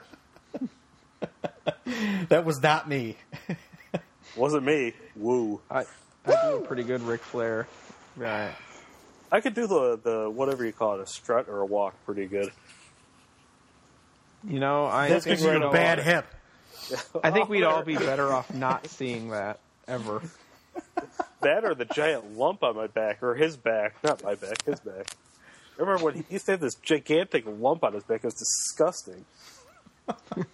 That 2.28 2.44
was 2.44 2.62
not 2.62 2.88
me. 2.88 3.16
Wasn't 4.36 4.62
me. 4.62 4.92
Woo. 5.16 5.60
I 5.70 5.80
I 6.24 6.30
do 6.50 6.56
a 6.56 6.60
pretty 6.60 6.84
good 6.84 7.02
Ric 7.02 7.20
Flair. 7.20 7.66
Right. 8.16 8.52
I 9.32 9.40
could 9.40 9.54
do 9.54 9.66
the 9.66 9.98
the 10.02 10.30
whatever 10.30 10.64
you 10.64 10.72
call 10.72 10.94
it, 10.94 11.00
a 11.00 11.06
strut 11.06 11.48
or 11.48 11.60
a 11.60 11.66
walk, 11.66 11.94
pretty 12.06 12.26
good. 12.26 12.52
You 14.46 14.58
know, 14.60 14.86
I 14.86 15.08
That's 15.08 15.24
think 15.24 15.38
because 15.38 15.44
you 15.44 15.48
we'd 15.50 15.54
have 15.54 15.62
a 15.62 15.66
all- 15.66 15.72
bad 15.72 15.98
hip. 16.00 16.26
I 17.24 17.30
think 17.30 17.48
we'd 17.48 17.62
all 17.64 17.82
be 17.82 17.96
better 17.96 18.32
off 18.32 18.52
not 18.54 18.86
seeing 18.88 19.30
that 19.30 19.60
ever. 19.88 20.22
That 21.42 21.64
or 21.64 21.74
the 21.74 21.86
giant 21.86 22.36
lump 22.36 22.62
on 22.62 22.76
my 22.76 22.86
back, 22.86 23.22
or 23.22 23.34
his 23.34 23.56
back, 23.56 23.94
not 24.04 24.22
my 24.22 24.34
back, 24.34 24.62
his 24.66 24.78
back. 24.80 25.06
I 25.78 25.80
remember 25.82 26.04
when 26.04 26.14
he 26.16 26.24
used 26.28 26.44
to 26.46 26.52
have 26.52 26.60
this 26.60 26.74
gigantic 26.74 27.44
lump 27.46 27.82
on 27.82 27.94
his 27.94 28.04
back. 28.04 28.18
It 28.22 28.26
was 28.26 28.34
disgusting. 28.34 29.24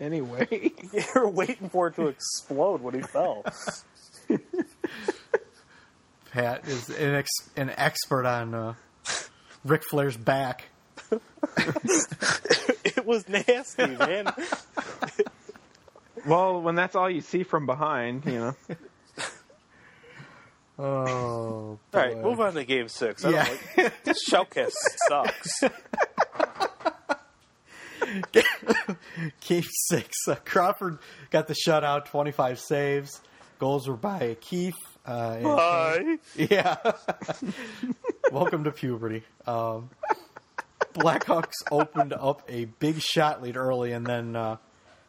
Anyway, 0.00 0.72
You 0.94 1.02
were 1.14 1.28
waiting 1.28 1.68
for 1.68 1.88
it 1.88 1.96
to 1.96 2.06
explode 2.08 2.80
when 2.80 2.94
he 2.94 3.02
fell. 3.02 3.44
Pat 6.32 6.66
is 6.66 6.88
an, 6.88 7.14
ex- 7.16 7.50
an 7.54 7.70
expert 7.76 8.24
on 8.24 8.54
uh, 8.54 8.74
Ric 9.64 9.82
Flair's 9.90 10.16
back. 10.16 10.64
It 13.00 13.06
was 13.06 13.28
nasty, 13.28 13.86
man. 13.86 14.26
well, 16.26 16.60
when 16.60 16.74
that's 16.74 16.94
all 16.94 17.08
you 17.10 17.22
see 17.22 17.42
from 17.42 17.64
behind, 17.66 18.24
you 18.26 18.32
know. 18.38 18.54
Oh, 20.82 20.82
All 20.82 21.78
right, 21.92 22.16
move 22.16 22.40
on 22.40 22.54
to 22.54 22.64
game 22.64 22.88
six. 22.88 23.22
I 23.22 23.30
Yeah. 23.32 23.44
don't 23.44 23.76
like, 23.84 24.02
this 24.04 24.16
shoutcast 24.30 24.72
sucks. 25.08 25.60
Game 29.46 29.64
six. 29.90 30.16
Uh, 30.26 30.36
Crawford 30.44 30.98
got 31.30 31.46
the 31.48 31.54
shutout, 31.54 32.06
25 32.06 32.58
saves. 32.58 33.20
Goals 33.58 33.88
were 33.88 33.96
by 33.96 34.36
Keith. 34.40 34.74
Uh, 35.06 35.32
and- 35.36 35.44
Bye. 35.44 36.16
Yeah. 36.34 36.76
Welcome 38.32 38.64
to 38.64 38.70
puberty. 38.72 39.22
Um, 39.46 39.90
Blackhawks 40.94 41.54
opened 41.70 42.12
up 42.12 42.42
a 42.48 42.64
big 42.66 43.00
shot 43.00 43.42
lead 43.42 43.56
early, 43.56 43.92
and 43.92 44.06
then 44.06 44.36
uh, 44.36 44.56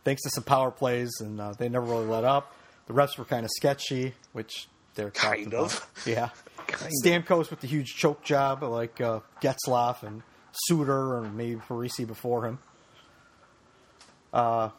thanks 0.04 0.22
to 0.24 0.30
some 0.30 0.44
power 0.44 0.72
plays, 0.72 1.12
and 1.20 1.40
uh, 1.40 1.54
they 1.54 1.70
never 1.70 1.86
really 1.86 2.06
let 2.08 2.24
up. 2.24 2.54
The 2.88 2.94
refs 2.94 3.18
were 3.18 3.26
kind 3.26 3.46
of 3.46 3.52
sketchy, 3.56 4.14
which 4.34 4.68
they're 4.96 5.12
Kind 5.12 5.54
about. 5.54 5.64
of. 5.74 5.88
Yeah. 6.06 6.30
Stamkos 7.04 7.50
with 7.50 7.60
the 7.62 7.68
huge 7.68 7.96
choke 7.96 8.24
job, 8.24 8.64
like 8.64 9.00
uh, 9.02 9.20
Getzlaf 9.42 10.04
and 10.04 10.24
Suter, 10.66 11.18
and 11.20 11.36
maybe 11.36 11.56
Parise 11.60 12.06
before 12.08 12.46
him. 12.46 12.60
Uh, 14.34 14.70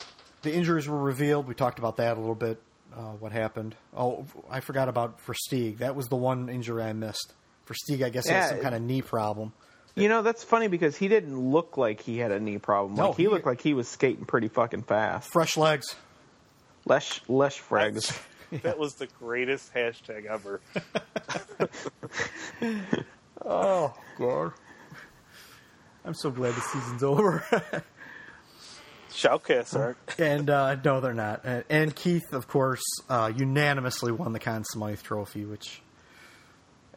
the 0.42 0.52
injuries 0.52 0.88
were 0.88 0.98
revealed. 0.98 1.46
We 1.48 1.54
talked 1.54 1.78
about 1.78 1.96
that 1.98 2.16
a 2.16 2.20
little 2.20 2.34
bit. 2.34 2.60
Uh, 2.94 3.12
what 3.12 3.32
happened? 3.32 3.74
Oh, 3.96 4.26
I 4.50 4.60
forgot 4.60 4.88
about 4.88 5.18
Versteeg. 5.26 5.78
That 5.78 5.94
was 5.96 6.08
the 6.08 6.16
one 6.16 6.48
injury 6.48 6.82
I 6.82 6.92
missed. 6.92 7.32
Versteeg, 7.66 8.02
I 8.04 8.10
guess, 8.10 8.26
Yeah, 8.26 8.40
had 8.42 8.48
some 8.50 8.60
kind 8.60 8.74
of 8.74 8.82
knee 8.82 9.02
problem. 9.02 9.52
You 9.94 10.08
know, 10.08 10.22
that's 10.22 10.42
funny 10.42 10.68
because 10.68 10.96
he 10.96 11.08
didn't 11.08 11.38
look 11.38 11.76
like 11.76 12.00
he 12.00 12.18
had 12.18 12.30
a 12.32 12.40
knee 12.40 12.58
problem. 12.58 12.94
No, 12.94 13.08
Like 13.08 13.16
he, 13.16 13.24
he- 13.24 13.28
looked 13.28 13.46
like 13.46 13.60
he 13.60 13.74
was 13.74 13.88
skating 13.88 14.24
pretty 14.24 14.48
fucking 14.48 14.82
fast. 14.84 15.30
Fresh 15.30 15.56
legs. 15.56 15.94
Less 16.86 17.20
less 17.28 17.56
frags. 17.58 18.18
That 18.62 18.78
was 18.78 18.94
the 18.94 19.06
greatest 19.18 19.72
hashtag 19.74 20.26
ever. 20.26 20.60
Oh, 23.44 23.92
God. 24.18 24.52
I'm 26.04 26.14
so 26.14 26.30
glad 26.30 26.54
the 26.54 26.60
season's 26.60 27.02
over. 27.02 27.44
Shoutcasts 29.10 29.76
aren't. 29.78 29.96
and 30.18 30.48
uh, 30.48 30.76
no, 30.84 31.00
they're 31.00 31.12
not. 31.12 31.40
And, 31.44 31.64
and 31.68 31.94
Keith, 31.96 32.32
of 32.32 32.46
course, 32.48 32.82
uh, 33.08 33.32
unanimously 33.36 34.12
won 34.12 34.32
the 34.32 34.38
Conn 34.38 34.64
Smythe 34.64 35.02
Trophy, 35.02 35.44
which 35.44 35.82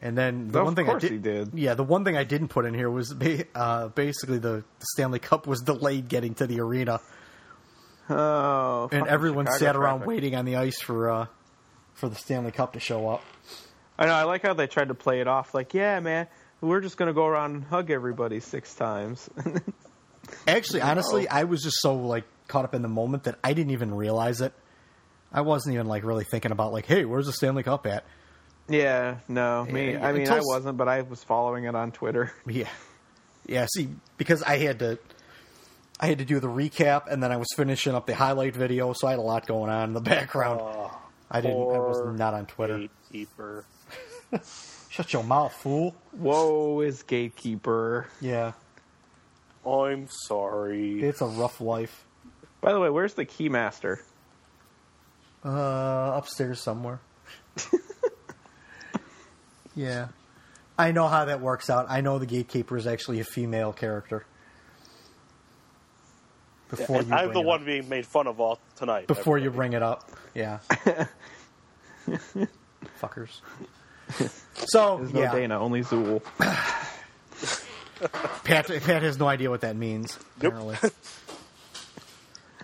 And 0.02 0.16
then 0.16 0.48
the 0.48 0.58
Of 0.60 0.64
one 0.66 0.74
thing 0.74 0.90
I 0.90 0.98
did, 0.98 1.22
did. 1.22 1.50
yeah, 1.54 1.72
the 1.74 1.82
one 1.82 2.04
thing 2.04 2.16
I 2.18 2.24
didn't 2.24 2.48
put 2.48 2.66
in 2.66 2.74
here 2.74 2.90
was 2.90 3.14
uh, 3.54 3.88
basically 3.88 4.38
the 4.38 4.62
Stanley 4.92 5.18
Cup 5.18 5.46
was 5.46 5.62
delayed 5.62 6.08
getting 6.08 6.34
to 6.34 6.46
the 6.46 6.60
arena, 6.60 7.00
Oh, 8.08 8.88
and 8.92 9.06
everyone 9.08 9.46
Chicago 9.46 9.58
sat 9.58 9.76
around 9.76 9.98
traffic. 10.00 10.08
waiting 10.08 10.34
on 10.36 10.44
the 10.44 10.56
ice 10.56 10.80
for 10.80 11.10
uh, 11.10 11.26
for 11.94 12.08
the 12.08 12.14
Stanley 12.14 12.52
Cup 12.52 12.74
to 12.74 12.80
show 12.80 13.08
up. 13.08 13.24
I 13.98 14.06
know. 14.06 14.12
I 14.12 14.24
like 14.24 14.42
how 14.42 14.52
they 14.54 14.66
tried 14.66 14.88
to 14.88 14.94
play 14.94 15.20
it 15.20 15.26
off 15.26 15.54
like, 15.54 15.74
yeah, 15.74 15.98
man, 16.00 16.28
we're 16.60 16.80
just 16.82 16.96
gonna 16.98 17.14
go 17.14 17.26
around 17.26 17.54
and 17.54 17.64
hug 17.64 17.90
everybody 17.90 18.38
six 18.40 18.74
times. 18.74 19.28
Actually, 20.46 20.82
honestly, 20.82 21.28
I 21.28 21.44
was 21.44 21.62
just 21.62 21.78
so 21.80 21.96
like 21.96 22.24
caught 22.48 22.64
up 22.64 22.74
in 22.74 22.82
the 22.82 22.88
moment 22.88 23.24
that 23.24 23.38
I 23.42 23.54
didn't 23.54 23.72
even 23.72 23.94
realize 23.94 24.40
it. 24.40 24.52
I 25.32 25.40
wasn't 25.40 25.74
even 25.74 25.86
like 25.86 26.04
really 26.04 26.24
thinking 26.24 26.52
about 26.52 26.72
like, 26.72 26.86
hey, 26.86 27.04
where's 27.04 27.26
the 27.26 27.32
Stanley 27.32 27.62
Cup 27.62 27.86
at? 27.86 28.04
Yeah, 28.68 29.16
no, 29.28 29.64
me. 29.64 29.92
Yeah, 29.92 30.06
I 30.06 30.12
mean, 30.12 30.22
until 30.22 30.34
I 30.34 30.38
s- 30.38 30.44
wasn't, 30.46 30.76
but 30.78 30.88
I 30.88 31.02
was 31.02 31.22
following 31.24 31.64
it 31.64 31.74
on 31.74 31.92
Twitter. 31.92 32.32
Yeah, 32.46 32.68
yeah. 33.46 33.66
See, 33.74 33.88
because 34.16 34.42
I 34.42 34.58
had 34.58 34.78
to, 34.80 34.98
I 36.00 36.06
had 36.06 36.18
to 36.18 36.24
do 36.24 36.40
the 36.40 36.48
recap, 36.48 37.10
and 37.10 37.22
then 37.22 37.32
I 37.32 37.36
was 37.36 37.48
finishing 37.56 37.94
up 37.94 38.06
the 38.06 38.14
highlight 38.14 38.54
video, 38.56 38.92
so 38.92 39.06
I 39.06 39.10
had 39.10 39.18
a 39.18 39.22
lot 39.22 39.46
going 39.46 39.70
on 39.70 39.88
in 39.90 39.94
the 39.94 40.00
background. 40.14 40.60
I 41.30 41.40
didn't. 41.40 41.56
I 41.56 41.78
was 41.78 42.18
not 42.18 42.34
on 42.34 42.46
Twitter. 42.46 42.78
Gatekeeper. 43.10 43.64
Shut 44.90 45.12
your 45.12 45.22
mouth, 45.24 45.52
fool. 45.52 45.94
Whoa, 46.12 46.80
is 46.80 47.02
gatekeeper. 47.02 48.06
Yeah, 48.20 48.52
I'm 49.66 50.08
sorry. 50.08 51.02
it's 51.02 51.20
a 51.20 51.26
rough 51.26 51.60
life. 51.60 52.04
By 52.60 52.72
the 52.72 52.80
way, 52.80 52.88
where's 52.90 53.14
the 53.14 53.26
keymaster? 53.26 53.98
Uh, 55.44 56.12
upstairs 56.16 56.60
somewhere. 56.60 57.00
Yeah, 59.76 60.08
I 60.78 60.90
know 60.92 61.06
how 61.06 61.26
that 61.26 61.40
works 61.40 61.70
out. 61.70 61.86
I 61.88 62.00
know 62.00 62.18
the 62.18 62.26
gatekeeper 62.26 62.76
is 62.76 62.86
actually 62.86 63.20
a 63.20 63.24
female 63.24 63.72
character. 63.72 64.24
Before 66.70 66.96
And 66.98 67.08
you, 67.08 67.14
I'm 67.14 67.32
the 67.32 67.40
one 67.40 67.60
up. 67.60 67.66
being 67.66 67.88
made 67.88 68.04
fun 68.06 68.26
of 68.26 68.40
all 68.40 68.58
tonight. 68.74 69.06
Before 69.06 69.38
you 69.38 69.46
everybody. 69.46 69.56
bring 69.70 69.72
it 69.74 69.82
up, 69.84 70.10
yeah. 70.34 70.58
Fuckers. 73.00 73.40
So 74.68 74.96
There's 74.98 75.12
no 75.12 75.20
yeah, 75.20 75.32
Dana, 75.32 75.60
only 75.60 75.82
Zuul. 75.82 76.22
Pat, 78.44 78.66
Pat 78.68 79.02
has 79.02 79.18
no 79.18 79.28
idea 79.28 79.50
what 79.50 79.60
that 79.60 79.76
means. 79.76 80.18
Nope. 80.40 80.54
Apparently. 80.54 80.90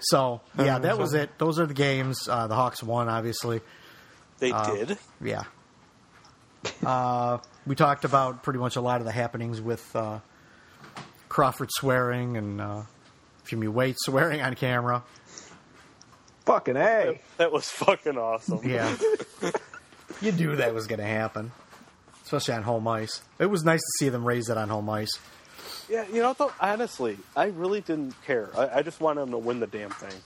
so 0.00 0.40
yeah, 0.58 0.78
that 0.78 0.98
was 0.98 1.12
it. 1.12 1.30
Those 1.38 1.58
are 1.58 1.66
the 1.66 1.74
games. 1.74 2.26
Uh, 2.28 2.46
the 2.46 2.54
Hawks 2.54 2.82
won, 2.82 3.08
obviously. 3.10 3.60
They 4.38 4.52
Uh, 4.52 4.74
did. 4.74 4.98
Yeah. 5.22 5.42
Uh, 6.84 7.38
we 7.66 7.74
talked 7.74 8.04
about 8.04 8.42
pretty 8.42 8.58
much 8.58 8.76
a 8.76 8.80
lot 8.80 9.00
of 9.00 9.06
the 9.06 9.12
happenings 9.12 9.60
with 9.60 9.94
uh, 9.94 10.20
Crawford 11.28 11.70
swearing 11.72 12.36
and 12.36 12.60
uh, 12.60 12.82
Jimmy 13.46 13.68
Waite 13.68 13.96
swearing 13.98 14.40
on 14.40 14.54
camera. 14.54 15.02
Fucking 16.44 16.76
a. 16.76 17.20
That 17.38 17.52
was 17.52 17.68
fucking 17.68 18.18
awesome. 18.18 18.68
Yeah. 18.68 18.96
you 20.20 20.32
knew 20.32 20.56
that 20.56 20.74
was 20.74 20.86
going 20.86 20.98
to 20.98 21.06
happen, 21.06 21.52
especially 22.24 22.54
on 22.54 22.62
home 22.62 22.86
ice. 22.88 23.22
It 23.38 23.46
was 23.46 23.64
nice 23.64 23.80
to 23.80 23.92
see 23.98 24.08
them 24.08 24.24
raise 24.24 24.48
it 24.48 24.58
on 24.58 24.68
home 24.68 24.90
ice. 24.90 25.18
Yeah, 25.88 26.04
you 26.12 26.22
know, 26.22 26.32
though, 26.32 26.52
honestly, 26.60 27.18
I 27.36 27.46
really 27.46 27.80
didn't 27.80 28.14
care. 28.24 28.48
I, 28.56 28.78
I 28.78 28.82
just 28.82 29.00
wanted 29.00 29.20
them 29.22 29.30
to 29.32 29.38
win 29.38 29.60
the 29.60 29.66
damn 29.66 29.90
thing. 29.90 30.18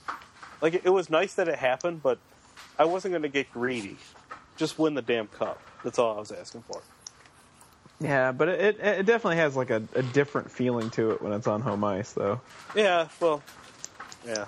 Like, 0.61 0.75
it, 0.75 0.81
it 0.85 0.89
was 0.89 1.09
nice 1.09 1.35
that 1.35 1.47
it 1.47 1.59
happened, 1.59 2.01
but 2.01 2.19
I 2.79 2.85
wasn't 2.85 3.11
going 3.11 3.23
to 3.23 3.29
get 3.29 3.51
greedy. 3.51 3.97
Just 4.55 4.79
win 4.79 4.93
the 4.93 5.01
damn 5.01 5.27
cup. 5.27 5.61
That's 5.83 5.99
all 5.99 6.15
I 6.15 6.19
was 6.19 6.31
asking 6.31 6.63
for. 6.63 6.81
Yeah, 7.99 8.31
but 8.31 8.49
it, 8.49 8.79
it 8.79 8.99
it 8.99 9.05
definitely 9.05 9.37
has 9.37 9.55
like 9.55 9.69
a, 9.71 9.83
a 9.95 10.03
different 10.03 10.51
feeling 10.51 10.89
to 10.91 11.11
it 11.11 11.21
when 11.21 11.33
it's 11.33 11.47
on 11.47 11.61
home 11.61 11.83
ice, 11.83 12.11
though. 12.11 12.41
Yeah, 12.75 13.07
well, 13.19 13.41
yeah. 14.25 14.45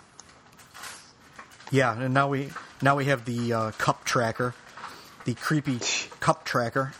Yeah, 1.71 1.99
and 1.99 2.13
now 2.13 2.29
we 2.29 2.49
now 2.81 2.95
we 2.95 3.05
have 3.05 3.25
the 3.25 3.53
uh, 3.53 3.71
cup 3.71 4.03
tracker, 4.03 4.53
the 5.25 5.33
creepy 5.33 5.79
cup 6.19 6.45
tracker 6.45 6.93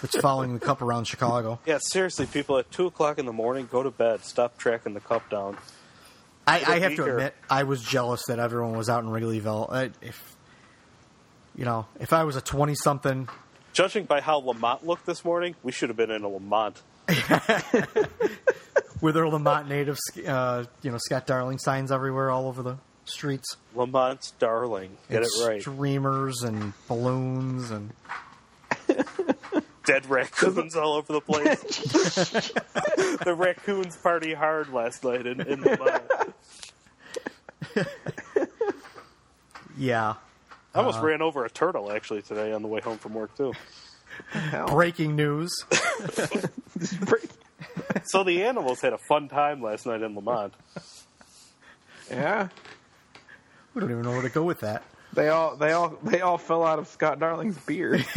that's 0.00 0.16
following 0.16 0.54
the 0.54 0.60
cup 0.60 0.82
around 0.82 1.04
Chicago. 1.04 1.60
Yeah, 1.64 1.78
seriously, 1.80 2.26
people, 2.26 2.58
at 2.58 2.70
2 2.72 2.86
o'clock 2.86 3.18
in 3.18 3.26
the 3.26 3.32
morning, 3.32 3.68
go 3.70 3.82
to 3.82 3.90
bed. 3.90 4.24
Stop 4.24 4.58
tracking 4.58 4.94
the 4.94 5.00
cup 5.00 5.30
down. 5.30 5.56
I, 6.46 6.56
I 6.56 6.78
have 6.80 6.96
to 6.96 7.04
here. 7.04 7.18
admit, 7.18 7.34
I 7.48 7.62
was 7.62 7.82
jealous 7.82 8.24
that 8.26 8.40
everyone 8.40 8.76
was 8.76 8.88
out 8.88 9.04
in 9.04 9.10
Wrigleyville. 9.10 9.68
Uh, 9.70 9.88
if 10.00 10.36
you 11.54 11.64
know, 11.64 11.86
if 12.00 12.12
I 12.12 12.24
was 12.24 12.34
a 12.34 12.40
twenty-something, 12.40 13.28
Judging 13.72 14.04
by 14.04 14.20
how 14.20 14.38
Lemont 14.38 14.86
looked 14.86 15.06
this 15.06 15.24
morning, 15.24 15.54
we 15.62 15.72
should 15.72 15.88
have 15.88 15.96
been 15.96 16.10
in 16.10 16.24
a 16.24 16.28
Lemont. 16.28 16.82
with 19.00 19.14
their 19.14 19.28
Lemont 19.28 19.68
native, 19.68 19.98
uh, 20.26 20.64
you 20.82 20.90
know, 20.90 20.98
Scott 20.98 21.26
Darling 21.26 21.58
signs 21.58 21.90
everywhere, 21.90 22.30
all 22.30 22.46
over 22.46 22.62
the 22.62 22.76
streets, 23.04 23.56
Lemont's 23.74 24.32
darling. 24.32 24.96
Get 25.08 25.18
and 25.18 25.26
it 25.26 25.46
right. 25.46 25.60
streamers 25.60 26.42
and 26.42 26.72
balloons 26.86 27.70
and 27.70 27.90
Dead 29.84 30.08
raccoons 30.08 30.76
all 30.76 30.94
over 30.94 31.12
the 31.12 31.20
place. 31.20 31.60
the 33.24 33.34
raccoons 33.36 33.96
party 33.96 34.32
hard 34.32 34.72
last 34.72 35.02
night 35.02 35.26
in, 35.26 35.40
in 35.40 35.60
Lamont. 35.62 36.02
yeah. 39.76 40.14
I 40.74 40.78
almost 40.78 40.98
Uh-huh. 40.98 41.06
ran 41.06 41.22
over 41.22 41.44
a 41.44 41.50
turtle 41.50 41.92
actually 41.92 42.22
today 42.22 42.52
on 42.52 42.62
the 42.62 42.68
way 42.68 42.80
home 42.80 42.98
from 42.98 43.14
work 43.14 43.36
too. 43.36 43.52
Breaking 44.68 45.16
news. 45.16 45.52
So 48.04 48.24
the 48.24 48.42
animals 48.44 48.80
had 48.80 48.92
a 48.92 48.98
fun 48.98 49.28
time 49.28 49.62
last 49.62 49.86
night 49.86 50.02
in 50.02 50.14
Lemont. 50.14 50.52
Yeah, 52.10 52.48
We 53.74 53.80
don't 53.80 53.90
even 53.90 54.02
know 54.02 54.10
where 54.10 54.22
to 54.22 54.28
go 54.28 54.42
with 54.42 54.60
that. 54.60 54.82
they 55.12 55.28
all 55.28 55.56
they 55.56 55.72
all 55.72 55.96
they 56.02 56.20
all 56.20 56.36
fell 56.38 56.64
out 56.64 56.78
of 56.78 56.88
Scott 56.88 57.18
Darling's 57.20 57.56
beard. 57.58 58.04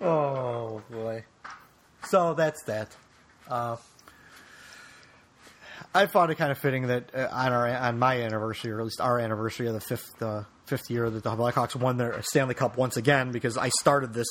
Oh 0.00 0.82
boy. 0.90 1.24
So 2.08 2.34
that's 2.34 2.62
that. 2.64 2.96
Uh, 3.48 3.76
I 5.94 6.06
found 6.06 6.30
it 6.30 6.36
kind 6.36 6.50
of 6.50 6.58
fitting 6.58 6.86
that 6.88 7.14
uh, 7.14 7.28
on 7.30 7.52
our 7.52 7.68
on 7.68 7.98
my 7.98 8.22
anniversary, 8.22 8.72
or 8.72 8.78
at 8.80 8.84
least 8.84 9.00
our 9.00 9.18
anniversary 9.18 9.66
of 9.68 9.74
the 9.74 9.80
fifth 9.80 10.22
uh, 10.22 10.44
fifth 10.66 10.90
year 10.90 11.08
that 11.10 11.22
the 11.22 11.30
Blackhawks 11.30 11.76
won 11.76 11.96
their 11.98 12.20
Stanley 12.22 12.54
Cup 12.54 12.76
once 12.78 12.96
again, 12.96 13.30
because 13.32 13.58
I 13.58 13.68
started 13.80 14.14
this 14.14 14.28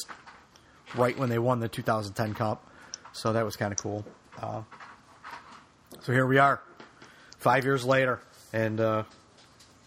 right 0.96 1.18
when 1.18 1.30
they 1.30 1.40
won 1.40 1.60
the 1.60 1.68
2010 1.70 2.34
Cup, 2.34 2.66
so 3.14 3.34
that 3.34 3.46
was 3.46 3.56
kind 3.56 3.72
of 3.72 3.78
cool. 3.78 4.04
Uh, 4.42 4.62
so 6.02 6.12
here 6.14 6.26
we 6.26 6.40
are, 6.40 6.62
five 7.38 7.64
years 7.64 7.86
later, 7.86 8.20
and 8.54 8.80
uh, 8.80 9.04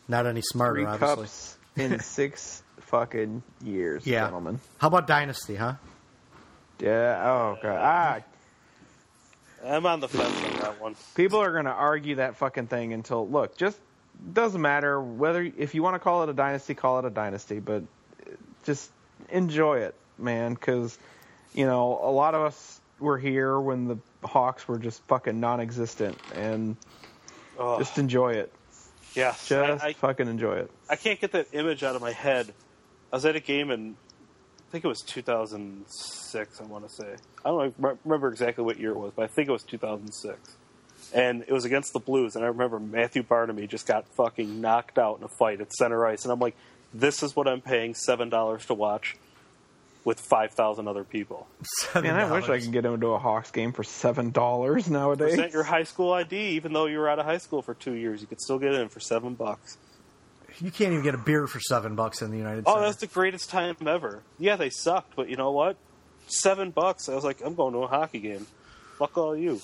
not 0.07 0.27
any 0.27 0.43
smarter, 0.43 0.77
Three 0.77 0.85
obviously. 0.87 1.17
cups 1.25 1.57
in 1.77 1.99
six 2.01 2.63
fucking 2.83 3.43
years, 3.65 4.07
Yeah. 4.07 4.27
gentlemen. 4.27 4.61
How 4.79 4.87
about 4.89 5.07
Dynasty, 5.09 5.57
huh? 5.57 5.75
Yeah. 6.79 7.21
Oh 7.25 7.59
god. 7.63 7.79
Ah, 7.81 8.21
I'm 9.65 9.87
on 9.87 10.01
the 10.01 10.09
fence 10.09 10.37
on 10.45 10.61
that 10.61 10.81
one. 10.81 10.97
people 11.15 11.41
are 11.41 11.53
gonna 11.53 11.71
argue 11.71 12.17
that 12.17 12.37
fucking 12.37 12.67
thing 12.67 12.93
until 12.93 13.29
look. 13.29 13.57
Just 13.57 13.79
doesn't 14.33 14.61
matter 14.61 15.01
whether 15.01 15.43
if 15.43 15.75
you 15.75 15.83
want 15.83 15.95
to 15.95 15.99
call 15.99 16.23
it 16.23 16.29
a 16.29 16.35
dynasty, 16.35 16.75
call 16.75 16.99
it 16.99 17.05
a 17.05 17.11
dynasty, 17.11 17.61
but 17.61 17.83
just 18.65 18.91
enjoy 19.29 19.79
it, 19.79 19.95
man. 20.19 20.55
Because 20.55 20.99
you 21.55 21.67
know 21.67 21.99
a 22.03 22.11
lot 22.11 22.35
of 22.35 22.43
us 22.43 22.81
were 22.99 23.19
here 23.19 23.59
when 23.59 23.89
the 23.89 23.99
Hawks 24.23 24.69
were 24.69 24.79
just 24.79 25.03
fucking 25.05 25.41
non-existent, 25.41 26.17
and 26.35 26.77
just 27.79 27.99
enjoy 27.99 28.35
it. 28.35 28.53
Yeah, 29.15 29.35
Just 29.47 29.85
I, 29.85 29.89
I, 29.89 29.93
fucking 29.93 30.27
enjoy 30.27 30.55
it. 30.55 30.71
I 30.91 30.97
can't 30.97 31.21
get 31.21 31.33
that 31.33 31.49
image 31.53 31.85
out 31.85 31.95
of 31.95 32.03
my 32.03 32.11
head. 32.11 32.53
I 33.13 33.17
was 33.17 33.25
at 33.25 33.37
a 33.37 33.41
game 33.41 33.71
in, 33.71 33.97
think 34.75 34.85
it 34.85 34.89
was 34.89 35.03
2006. 35.03 36.61
I 36.61 36.65
want 36.65 36.89
to 36.89 36.93
say. 36.93 37.15
I 37.45 37.51
don't 37.51 37.75
re- 37.79 37.95
remember 38.05 38.29
exactly 38.29 38.65
what 38.65 38.81
year 38.81 38.91
it 38.91 38.99
was, 38.99 39.13
but 39.15 39.23
I 39.23 39.29
think 39.29 39.49
it 39.49 39.53
was 39.53 39.63
2006. 39.63 40.57
And 41.15 41.45
it 41.47 41.53
was 41.53 41.65
against 41.65 41.93
the 41.93 42.01
Blues, 42.01 42.35
and 42.35 42.45
I 42.45 42.49
remember 42.49 42.81
Matthew 42.81 43.23
Barnaby 43.23 43.69
just 43.69 43.87
got 43.87 44.05
fucking 44.17 44.61
knocked 44.61 44.99
out 44.99 45.19
in 45.19 45.25
a 45.25 45.29
fight 45.29 45.61
at 45.61 45.73
center 45.73 46.05
ice, 46.05 46.25
and 46.25 46.33
I'm 46.33 46.41
like, 46.41 46.57
this 46.93 47.23
is 47.23 47.37
what 47.37 47.47
I'm 47.47 47.61
paying 47.61 47.95
seven 47.95 48.31
dollars 48.31 48.67
to 48.67 48.75
watch 48.75 49.17
with 50.05 50.19
five 50.19 50.51
thousand 50.55 50.89
other 50.89 51.05
people. 51.05 51.47
Man, 51.95 52.07
I 52.17 52.33
wish 52.33 52.49
I 52.49 52.59
could 52.59 52.73
get 52.73 52.85
into 52.85 53.09
a 53.09 53.19
Hawks 53.19 53.53
game 53.53 53.73
for 53.73 53.85
seven 53.85 54.33
dollars 54.33 54.91
nowadays. 54.91 55.37
Present 55.37 55.53
your 55.53 55.63
high 55.63 55.85
school 55.85 56.13
ID, 56.13 56.37
even 56.57 56.73
though 56.73 56.87
you 56.87 56.99
were 56.99 57.09
out 57.09 57.21
of 57.21 57.27
high 57.27 57.39
school 57.39 57.63
for 57.63 57.75
two 57.75 57.95
years, 57.95 58.21
you 58.21 58.27
could 58.27 58.41
still 58.41 58.59
get 58.59 58.75
in 58.75 58.89
for 58.89 58.99
seven 58.99 59.35
bucks. 59.35 59.79
You 60.61 60.71
can't 60.71 60.93
even 60.93 61.03
get 61.03 61.15
a 61.15 61.19
beer 61.19 61.47
for 61.47 61.61
seven 61.61 61.97
bucks 61.97 62.23
in 62.23 62.31
the 62.31 62.39
United 62.39 62.65
oh, 62.67 62.73
States. 62.73 62.79
Oh, 62.79 62.81
that's 62.83 62.97
the 62.99 63.07
greatest 63.07 63.51
time 63.51 63.77
ever. 63.87 64.23
Yeah, 64.39 64.57
they 64.57 64.71
sucked, 64.71 65.17
but 65.17 65.29
you 65.29 65.37
know 65.37 65.51
what? 65.51 65.77
Seven 66.27 66.71
bucks. 66.71 67.09
I 67.09 67.15
was 67.15 67.25
like, 67.25 67.41
I'm 67.45 67.55
going 67.55 67.73
to 67.75 67.81
a 67.81 67.87
hockey 67.87 68.21
game. 68.21 68.47
Fuck 68.99 69.19
all 69.19 69.37
you. 69.37 69.61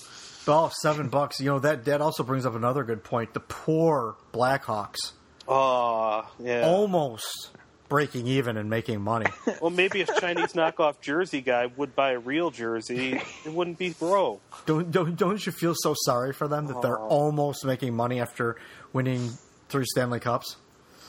Oh, 0.48 0.70
seven 0.80 1.08
bucks. 1.08 1.40
You 1.40 1.50
know 1.50 1.58
that 1.60 1.84
that 1.84 2.00
also 2.00 2.22
brings 2.22 2.44
up 2.44 2.54
another 2.54 2.82
good 2.82 3.04
point. 3.04 3.34
The 3.34 3.40
poor 3.40 4.16
Blackhawks 4.32 5.12
Oh, 5.46 6.28
yeah. 6.38 6.66
almost 6.66 7.50
breaking 7.88 8.26
even 8.26 8.56
and 8.56 8.70
making 8.70 9.00
money. 9.00 9.26
Well, 9.60 9.70
maybe 9.70 10.00
if 10.00 10.08
Chinese 10.18 10.54
knockoff 10.54 11.02
jersey 11.02 11.42
guy 11.42 11.66
would 11.66 11.94
buy 11.94 12.12
a 12.12 12.18
real 12.18 12.50
jersey, 12.50 13.20
it 13.44 13.52
wouldn't 13.52 13.78
be 13.78 13.90
broke. 13.90 14.40
don't 14.64 14.90
don't 14.90 15.16
don't 15.16 15.44
you 15.44 15.52
feel 15.52 15.74
so 15.76 15.94
sorry 16.04 16.32
for 16.32 16.48
them 16.48 16.66
that 16.68 16.80
they're 16.80 16.98
almost 16.98 17.64
making 17.64 17.94
money 17.94 18.20
after 18.20 18.56
winning 18.94 19.30
three 19.68 19.84
Stanley 19.84 20.18
Cups? 20.18 20.56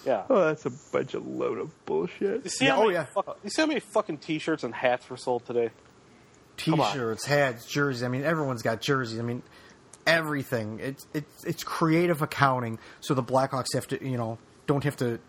Yeah. 0.06 0.24
Oh, 0.30 0.46
that's 0.46 0.66
a 0.66 0.72
bunch 0.92 1.14
of 1.14 1.26
load 1.28 1.60
of 1.60 1.86
bullshit. 1.86 2.44
You 2.44 2.50
see, 2.50 2.66
Yeah, 2.66 2.76
how 2.76 2.82
oh, 2.82 2.84
many 2.86 2.94
yeah. 2.96 3.06
fuck- 3.06 3.40
you 3.44 3.50
see 3.50 3.62
how 3.62 3.68
many 3.68 3.80
fucking 3.80 4.18
T-shirts 4.18 4.64
and 4.64 4.74
hats 4.74 5.10
were 5.10 5.18
sold 5.18 5.46
today? 5.46 5.70
T-shirts, 6.58 7.26
hats, 7.26 7.66
jerseys. 7.66 8.04
I 8.04 8.08
mean, 8.08 8.24
everyone's 8.24 8.62
got 8.62 8.82
jerseys. 8.82 9.20
I 9.20 9.24
mean, 9.24 9.42
everything. 10.06 10.80
It's 10.80 11.06
it's 11.14 11.44
it's 11.46 11.64
creative 11.64 12.22
accounting, 12.22 12.78
so 13.00 13.14
the 13.14 13.24
Blackhawks 13.24 13.74
have 13.74 13.88
to, 13.90 14.04
you 14.08 14.18
know, 14.18 14.38
don't 14.68 14.84
have 14.84 14.98
to. 14.98 15.20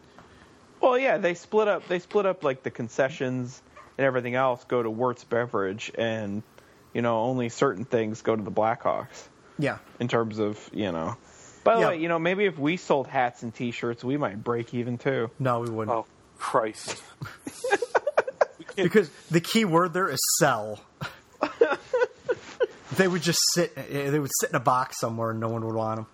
Well, 0.80 0.98
yeah, 0.98 1.18
they 1.18 1.34
split 1.34 1.68
up. 1.68 1.86
They 1.88 2.00
split 2.00 2.26
up 2.26 2.42
like 2.44 2.62
the 2.64 2.70
concessions 2.70 3.62
and 3.96 4.04
everything 4.04 4.34
else 4.34 4.64
go 4.64 4.82
to 4.82 4.90
Wirtz 4.90 5.24
Beverage, 5.24 5.92
and 5.94 6.42
you 6.92 7.02
know 7.02 7.20
only 7.20 7.48
certain 7.48 7.84
things 7.84 8.20
go 8.22 8.34
to 8.36 8.42
the 8.42 8.50
Blackhawks 8.50 9.28
Yeah, 9.58 9.78
in 10.00 10.08
terms 10.08 10.38
of 10.38 10.58
you 10.72 10.92
know. 10.92 11.16
By 11.64 11.74
the 11.76 11.80
Yeah. 11.80 11.88
way, 11.88 11.98
you 12.00 12.08
know 12.08 12.18
maybe 12.18 12.44
if 12.46 12.58
we 12.58 12.76
sold 12.76 13.06
hats 13.06 13.42
and 13.42 13.54
T-shirts, 13.54 14.02
we 14.02 14.16
might 14.16 14.42
break 14.42 14.74
even 14.74 14.98
too. 14.98 15.30
no, 15.38 15.60
we 15.60 15.70
wouldn't. 15.70 15.96
Oh 15.96 16.06
Christ! 16.38 17.00
because 18.76 19.08
the 19.30 19.40
key 19.40 19.64
word 19.64 19.92
there 19.92 20.08
is 20.08 20.18
sell. 20.38 20.80
they 22.96 23.06
would 23.08 23.22
just 23.22 23.38
sit. 23.54 23.72
eh, 23.76 24.10
They 24.10 24.18
would 24.18 24.30
sit 24.40 24.50
in 24.50 24.56
a 24.56 24.60
box 24.60 24.98
somewhere, 24.98 25.30
and 25.30 25.40
no 25.40 25.48
one 25.48 25.64
would 25.64 25.74
want 25.74 25.96
them, 25.96 26.06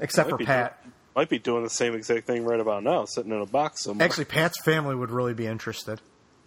except 0.00 0.30
for 0.30 0.38
Pat. 0.38 0.80
doing- 0.82 0.92
might 1.16 1.28
be 1.28 1.38
doing 1.38 1.62
the 1.62 1.70
same 1.70 1.94
exact 1.94 2.26
thing 2.26 2.44
right 2.44 2.58
about 2.58 2.82
now, 2.82 3.04
sitting 3.04 3.30
in 3.32 3.40
a 3.40 3.46
box 3.46 3.84
somewhere. 3.84 4.04
Actually, 4.04 4.24
Pat's 4.24 4.60
family 4.64 4.94
would 4.96 5.10
really 5.12 5.32
be 5.34 5.46
interested, 5.46 6.00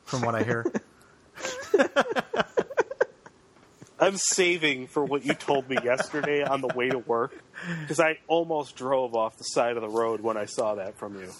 from 0.06 0.22
what 0.22 0.36
I 0.36 0.44
hear. 0.44 0.66
I'm 4.00 4.18
saving 4.18 4.88
for 4.88 5.04
what 5.04 5.26
you 5.26 5.34
told 5.34 5.70
me 5.70 5.78
yesterday 5.84 6.44
on 6.44 6.62
the 6.62 6.68
way 6.68 6.90
to 6.90 7.00
work 7.00 7.34
because 7.82 8.00
I 8.00 8.20
almost 8.28 8.76
drove 8.76 9.16
off 9.16 9.38
the 9.38 9.44
side 9.44 9.76
of 9.76 9.82
the 9.82 9.90
road 9.90 10.22
when 10.22 10.38
I 10.38 10.46
saw 10.46 10.76
that 10.76 10.98
from 10.98 11.20
you. 11.20 11.32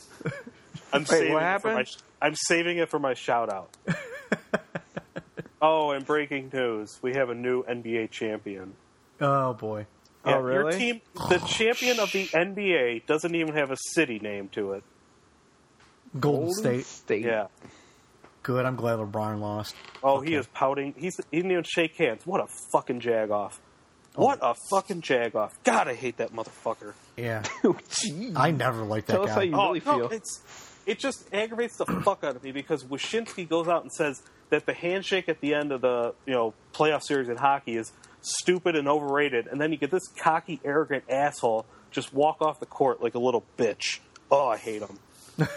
I'm 0.92 1.06
saving 1.06 1.34
what 1.34 1.44
it 1.44 1.62
for 1.62 1.68
my, 1.68 1.74
happened? 1.74 1.98
I'm 2.22 2.36
saving 2.36 2.78
it 2.78 2.90
for 2.90 3.00
my 3.00 3.14
shout 3.14 3.52
out. 3.52 3.76
oh, 5.62 5.92
and 5.92 6.06
breaking 6.06 6.50
news: 6.52 6.98
we 7.02 7.14
have 7.14 7.30
a 7.30 7.36
new 7.36 7.64
NBA 7.64 8.10
champion. 8.12 8.74
oh 9.22 9.54
boy. 9.54 9.86
Oh, 10.26 10.40
really? 10.40 10.64
Your 10.64 10.72
team, 10.72 11.02
the 11.14 11.42
oh, 11.42 11.48
champion 11.48 12.00
of 12.00 12.12
the 12.12 12.26
NBA, 12.26 13.06
doesn't 13.06 13.34
even 13.34 13.56
have 13.56 13.72
a 13.72 13.78
city 13.94 14.20
name 14.20 14.50
to 14.50 14.74
it. 14.74 14.84
Golden 16.20 16.54
State. 16.54 16.86
State. 16.86 17.26
Yeah. 17.26 17.48
Good. 18.48 18.66
I'm 18.66 18.78
glad 18.78 18.98
LeBron 19.00 19.42
lost. 19.42 19.76
Oh, 20.02 20.22
he 20.22 20.34
is 20.34 20.48
pouting. 20.48 20.94
He's 20.98 21.18
he 21.32 21.38
didn't 21.40 21.52
even 21.52 21.66
shake 21.66 21.98
hands. 21.98 22.22
What 22.26 22.40
a 22.40 22.48
fucking 22.72 23.02
jag 23.02 23.30
off. 23.30 23.60
Oh. 24.16 24.24
What 24.24 24.40
a 24.42 24.56
fucking 24.72 25.02
jag 25.02 25.36
off. 25.36 25.54
God, 25.66 25.90
I 25.90 25.96
hate 25.96 26.16
that 26.18 26.32
motherfucker. 26.32 26.94
Yeah. 27.18 27.44
Oh, 27.66 27.76
Gee. 27.90 28.32
I 28.38 28.52
never 28.52 28.84
liked 28.84 29.08
that 29.08 29.16
Tell 29.16 29.24
us 29.24 29.30
guy. 29.32 29.34
how 29.36 29.42
you 29.42 29.54
oh, 29.54 29.68
really 29.68 29.82
Oh, 29.86 29.98
no, 29.98 30.08
feel. 30.08 30.18
it's 30.18 30.42
it 30.86 30.98
just 30.98 31.28
aggravates 31.34 31.76
the 31.76 31.86
fuck 32.06 32.24
out 32.24 32.38
of 32.38 32.44
me 32.46 32.54
because 32.54 32.86
Wyshynski 32.86 33.50
goes 33.50 33.68
out 33.68 33.82
and 33.84 33.92
says 33.92 34.24
that 34.50 34.66
the 34.66 34.74
handshake 34.74 35.28
at 35.28 35.42
the 35.42 35.54
end 35.54 35.74
of 35.74 35.82
the 35.82 36.14
you 36.26 36.34
know 36.34 36.54
playoff 36.74 37.04
series 37.04 37.28
in 37.28 37.36
hockey 37.36 37.76
is 37.76 37.92
stupid 38.22 38.78
and 38.78 38.88
overrated, 38.88 39.48
and 39.48 39.60
then 39.60 39.74
you 39.74 39.78
get 39.78 39.92
this 39.92 40.08
cocky, 40.08 40.62
arrogant 40.64 41.04
asshole 41.10 41.66
just 41.92 42.14
walk 42.14 42.42
off 42.42 42.62
the 42.62 42.66
court 42.66 43.04
like 43.04 43.16
a 43.16 43.20
little 43.20 43.44
bitch. 43.58 44.00
Oh, 44.32 44.48
I 44.48 44.56
hate 44.56 44.82
him. 44.82 45.00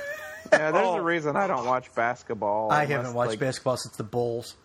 Yeah, 0.52 0.70
there's 0.70 0.86
Oh. 0.86 0.96
a 0.96 1.02
reason 1.02 1.36
I 1.36 1.46
don't 1.46 1.66
watch 1.66 1.94
basketball. 1.94 2.70
I 2.70 2.82
unless, 2.84 2.96
haven't 2.96 3.14
watched 3.14 3.30
like, 3.30 3.38
basketball 3.40 3.76
since 3.76 3.96
the 3.96 4.04
Bulls 4.04 4.56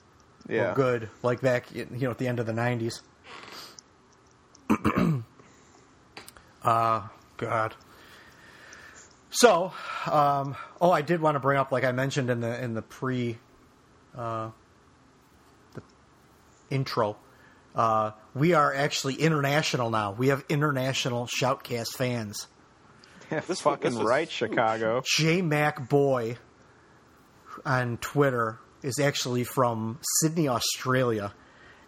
Yeah. 0.48 0.70
were 0.70 0.76
good, 0.76 1.10
like 1.24 1.42
back 1.42 1.74
you 1.74 1.86
know 1.92 2.12
at 2.12 2.18
the 2.18 2.28
end 2.28 2.40
of 2.40 2.46
the 2.46 2.54
'90s. 2.54 3.02
uh, 6.64 7.02
God. 7.38 7.76
So, 9.32 9.74
um, 10.10 10.56
oh, 10.80 10.92
I 10.92 11.02
did 11.02 11.20
want 11.22 11.36
to 11.36 11.40
bring 11.40 11.58
up, 11.58 11.72
like 11.72 11.84
I 11.84 11.92
mentioned 11.92 12.30
in 12.30 12.40
the 12.40 12.64
in 12.64 12.74
the 12.74 12.82
pre, 12.82 13.38
uh, 14.18 14.50
the 15.74 15.82
intro, 16.70 17.18
uh, 17.76 18.12
we 18.34 18.54
are 18.54 18.74
actually 18.74 19.16
international 19.16 19.90
now. 19.90 20.12
We 20.14 20.30
have 20.30 20.46
international 20.48 21.28
Shoutcast 21.28 21.96
fans. 21.98 22.48
Yeah, 23.32 23.40
This- 23.42 23.62
fucking 23.62 23.92
this 23.92 24.00
was 24.00 24.08
right, 24.08 24.30
Chicago. 24.30 25.02
J 25.18 25.42
Mac 25.42 25.90
Boy 25.90 26.38
on 27.66 27.98
Twitter 27.98 28.60
is 28.84 29.00
actually 29.00 29.44
from 29.44 30.00
Sydney, 30.20 30.48
Australia, 30.48 31.34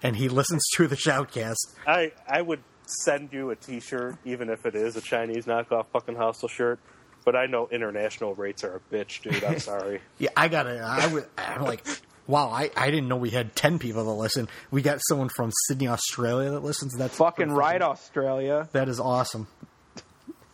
and 0.02 0.16
he 0.16 0.30
listens 0.30 0.64
to 0.76 0.88
the 0.88 0.96
Shoutcast. 0.96 1.56
I 1.86 2.12
I 2.28 2.42
would 2.42 2.64
send 3.04 3.34
you 3.34 3.50
a 3.50 3.56
T-shirt 3.56 4.16
even 4.26 4.50
if 4.50 4.66
it 4.66 4.74
is 4.76 4.96
a 4.96 5.02
Chinese 5.02 5.46
knockoff 5.46 5.88
fucking 5.92 6.16
hostile 6.16 6.48
shirt. 6.50 6.80
But 7.26 7.36
I 7.36 7.46
know 7.48 7.68
international 7.70 8.34
rates 8.36 8.64
are 8.64 8.78
a 8.78 8.94
bitch, 8.96 9.22
dude. 9.22 9.44
I'm 9.44 9.60
sorry. 9.60 10.00
Yeah, 10.18 10.30
I 10.38 10.48
gotta. 10.48 10.80
I 10.80 11.08
would. 11.08 11.26
I'm 11.38 11.64
like, 11.64 11.86
wow. 12.26 12.50
I, 12.50 12.72
I 12.78 12.90
didn't 12.90 13.10
know 13.10 13.18
we 13.18 13.32
had 13.32 13.54
ten 13.54 13.80
people 13.80 14.06
that 14.06 14.12
listen. 14.14 14.48
We 14.72 14.82
got 14.82 15.00
someone 15.10 15.28
from 15.36 15.52
Sydney, 15.68 15.90
Australia 15.90 16.52
that 16.52 16.64
listens. 16.64 16.96
That's 16.98 17.18
Fucking 17.18 17.52
right, 17.52 17.82
Australia. 17.82 18.70
That 18.72 18.88
is 18.88 19.02
awesome. 19.02 19.48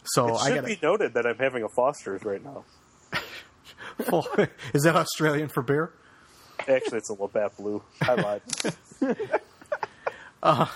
So 0.06 0.28
It 0.28 0.32
Oh, 0.32 0.36
I 0.36 0.48
should 0.48 0.56
gotta. 0.56 0.68
be 0.68 0.80
noted 0.82 1.14
that 1.16 1.26
I'm 1.26 1.38
having 1.38 1.64
a 1.64 1.70
Foster's 1.70 2.24
right 2.24 2.44
now. 2.44 2.66
is 4.74 4.84
that 4.84 4.96
Australian 4.96 5.50
for 5.50 5.62
beer? 5.62 5.92
Actually, 6.60 6.98
it's 7.00 7.10
a 7.10 7.14
Labatt 7.14 7.56
Blue. 7.58 7.84
I 8.02 8.14
lied. 8.16 8.42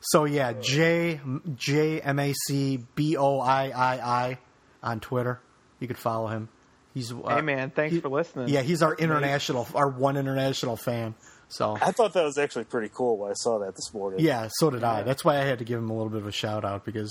So 0.00 0.24
yeah, 0.24 0.52
J 0.60 1.20
J 1.56 2.00
M 2.00 2.18
A 2.18 2.32
C 2.32 2.84
B 2.94 3.16
O 3.16 3.40
I 3.40 3.70
I 3.70 3.94
I 4.00 4.38
on 4.82 5.00
Twitter. 5.00 5.40
You 5.80 5.88
could 5.88 5.98
follow 5.98 6.28
him. 6.28 6.48
He's 6.94 7.12
uh, 7.12 7.16
Hey, 7.28 7.40
man, 7.42 7.70
thanks 7.70 7.94
he- 7.94 8.00
for 8.00 8.08
listening. 8.08 8.48
Yeah, 8.48 8.62
he's 8.62 8.80
our 8.82 8.94
international, 8.94 9.66
our 9.74 9.88
one 9.88 10.16
international 10.16 10.76
fan. 10.76 11.14
So 11.48 11.76
I 11.80 11.90
thought 11.92 12.12
that 12.14 12.24
was 12.24 12.38
actually 12.38 12.64
pretty 12.64 12.90
cool 12.94 13.18
when 13.18 13.30
I 13.30 13.34
saw 13.34 13.58
that 13.60 13.74
this 13.74 13.92
morning. 13.92 14.20
yeah, 14.20 14.48
so 14.52 14.70
did 14.70 14.84
I. 14.84 15.02
That's 15.02 15.24
why 15.24 15.38
I 15.38 15.44
had 15.44 15.58
to 15.58 15.64
give 15.64 15.78
him 15.78 15.90
a 15.90 15.94
little 15.94 16.10
bit 16.10 16.20
of 16.20 16.26
a 16.28 16.32
shout 16.32 16.64
out 16.64 16.84
because 16.84 17.10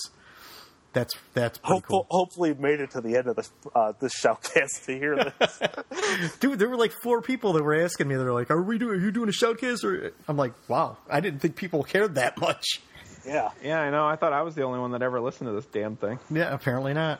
that's 0.94 1.14
that's 1.34 1.58
pretty 1.58 1.74
Hopeful, 1.76 2.08
cool. 2.10 2.20
Hopefully, 2.20 2.54
made 2.54 2.80
it 2.80 2.92
to 2.92 3.02
the 3.02 3.18
end 3.18 3.28
of 3.28 3.36
this 3.36 3.52
uh, 3.76 3.94
this 4.00 4.14
shoutcast 4.20 4.86
to 4.86 4.98
hear 4.98 5.16
this. 5.40 6.38
Dude, 6.40 6.60
there 6.60 6.70
were 6.70 6.78
like 6.78 6.92
four 7.04 7.22
people 7.22 7.54
that 7.54 7.64
were 7.64 7.80
asking 7.80 8.08
me. 8.08 8.16
They're 8.16 8.34
like, 8.34 8.50
"Are 8.52 8.62
we 8.62 8.78
doing? 8.78 9.00
Are 9.00 9.04
you 9.04 9.12
doing 9.12 9.30
a 9.30 9.32
shoutcast?" 9.32 9.84
Or 9.84 10.12
I'm 10.28 10.38
like, 10.38 10.54
"Wow, 10.68 10.98
I 11.10 11.20
didn't 11.20 11.40
think 11.40 11.56
people 11.56 11.84
cared 11.84 12.16
that 12.16 12.40
much." 12.40 12.82
yeah. 13.26 13.50
Yeah, 13.64 13.80
I 13.82 13.90
know. 13.90 14.08
I 14.08 14.16
thought 14.16 14.34
I 14.34 14.42
was 14.42 14.56
the 14.56 14.64
only 14.64 14.80
one 14.80 14.92
that 14.92 15.02
ever 15.02 15.20
listened 15.20 15.50
to 15.50 15.54
this 15.54 15.66
damn 15.66 15.96
thing. 15.98 16.20
Yeah, 16.32 16.54
apparently 16.54 16.94
not. 16.94 17.20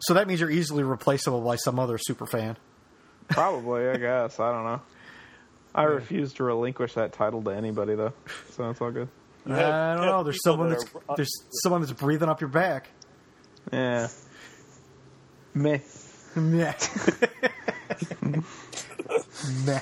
So 0.00 0.14
that 0.14 0.26
means 0.26 0.40
you're 0.40 0.50
easily 0.50 0.82
replaceable 0.82 1.40
by 1.40 1.56
some 1.56 1.78
other 1.78 1.98
super 1.98 2.26
fan. 2.26 2.56
Probably, 3.28 3.88
I 3.88 3.96
guess. 3.96 4.38
I 4.38 4.52
don't 4.52 4.64
know. 4.64 4.82
I 5.74 5.82
refuse 5.84 6.32
to 6.34 6.44
relinquish 6.44 6.94
that 6.94 7.12
title 7.12 7.42
to 7.42 7.50
anybody, 7.50 7.94
though. 7.94 8.12
So 8.50 8.68
it's 8.70 8.80
all 8.80 8.90
good. 8.90 9.08
You 9.46 9.54
I 9.54 9.94
don't 9.96 10.06
know. 10.06 10.22
There's 10.22 10.42
someone 10.42 10.70
that 10.70 10.78
that's 10.80 10.94
are- 11.08 11.16
there's 11.16 11.32
someone 11.62 11.80
that's 11.82 11.92
breathing 11.92 12.28
up 12.28 12.40
your 12.40 12.48
back. 12.48 12.88
Yeah. 13.72 14.08
Meh. 15.54 15.78
Meh. 16.34 16.72
Meh. 19.66 19.80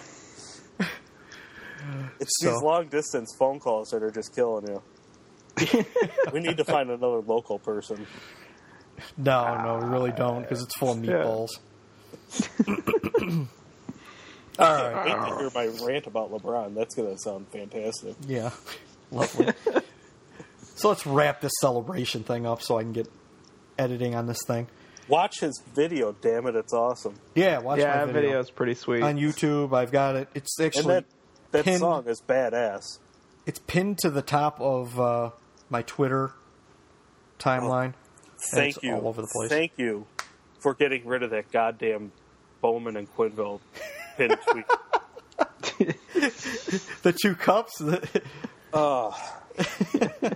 It's 2.20 2.38
So- 2.40 2.50
these 2.52 2.62
long 2.62 2.88
distance 2.88 3.34
phone 3.38 3.58
calls 3.60 3.90
that 3.90 4.02
are 4.02 4.10
just 4.10 4.34
killing 4.34 4.66
you. 4.68 4.82
we 6.32 6.40
need 6.40 6.56
to 6.56 6.64
find 6.64 6.90
another 6.90 7.20
local 7.20 7.58
person. 7.58 8.06
No, 9.16 9.56
no, 9.62 9.78
we 9.84 9.90
really 9.92 10.12
don't 10.12 10.42
because 10.42 10.62
it's 10.62 10.76
full 10.78 10.92
of 10.92 10.98
meatballs. 10.98 11.48
All 14.58 14.66
right. 14.66 14.94
I 14.94 15.08
hate 15.08 15.30
to 15.30 15.38
hear 15.38 15.50
my 15.54 15.66
rant 15.86 16.06
about 16.06 16.30
LeBron. 16.30 16.74
That's 16.74 16.94
going 16.94 17.10
to 17.14 17.18
sound 17.18 17.48
fantastic. 17.48 18.14
Yeah. 18.26 18.50
Lovely. 19.12 19.52
so 20.74 20.88
let's 20.88 21.06
wrap 21.06 21.40
this 21.40 21.52
celebration 21.60 22.24
thing 22.24 22.46
up 22.46 22.62
so 22.62 22.78
I 22.78 22.82
can 22.82 22.92
get 22.92 23.08
editing 23.78 24.14
on 24.14 24.26
this 24.26 24.40
thing. 24.46 24.66
Watch 25.08 25.40
his 25.40 25.62
video, 25.74 26.12
damn 26.20 26.46
it, 26.46 26.56
it's 26.56 26.72
awesome. 26.72 27.14
Yeah, 27.34 27.58
watch 27.58 27.78
yeah, 27.78 27.88
my 27.88 27.92
that 27.92 28.06
video. 28.06 28.20
video's 28.22 28.50
pretty 28.50 28.74
sweet. 28.74 29.02
on 29.02 29.18
YouTube. 29.18 29.76
I've 29.76 29.92
got 29.92 30.16
it. 30.16 30.28
It's 30.34 30.58
And 30.58 30.66
actually 30.66 30.86
that, 30.86 31.04
that 31.50 31.64
pinned, 31.64 31.80
song 31.80 32.06
is 32.06 32.22
badass. 32.26 32.98
It's 33.44 33.58
pinned 33.58 33.98
to 33.98 34.10
the 34.10 34.22
top 34.22 34.60
of 34.60 34.98
uh, 34.98 35.30
my 35.68 35.82
Twitter 35.82 36.32
timeline. 37.38 37.84
And 37.84 37.94
Thank 38.54 38.76
it's 38.76 38.84
you. 38.84 38.94
all 38.94 39.08
over 39.08 39.20
the 39.20 39.28
place. 39.28 39.50
Thank 39.50 39.72
you 39.76 40.06
for 40.60 40.74
getting 40.74 41.04
rid 41.06 41.22
of 41.22 41.30
that 41.30 41.50
goddamn 41.52 42.12
Bowman 42.60 42.96
and 42.96 43.12
Quenneville 43.14 43.60
pin 44.16 44.36
tweet. 44.48 44.64
the 47.02 47.14
two 47.20 47.34
cups, 47.34 47.78
the, 47.78 48.22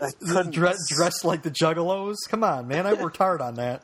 I 0.00 0.10
couldn't 0.20 0.52
dress, 0.52 0.78
dressed 0.88 1.24
like 1.24 1.42
the 1.42 1.50
Juggalos. 1.50 2.16
Come 2.28 2.44
on, 2.44 2.68
man! 2.68 2.86
I 2.86 2.92
worked 2.94 3.16
hard 3.16 3.40
on 3.40 3.54
that. 3.54 3.82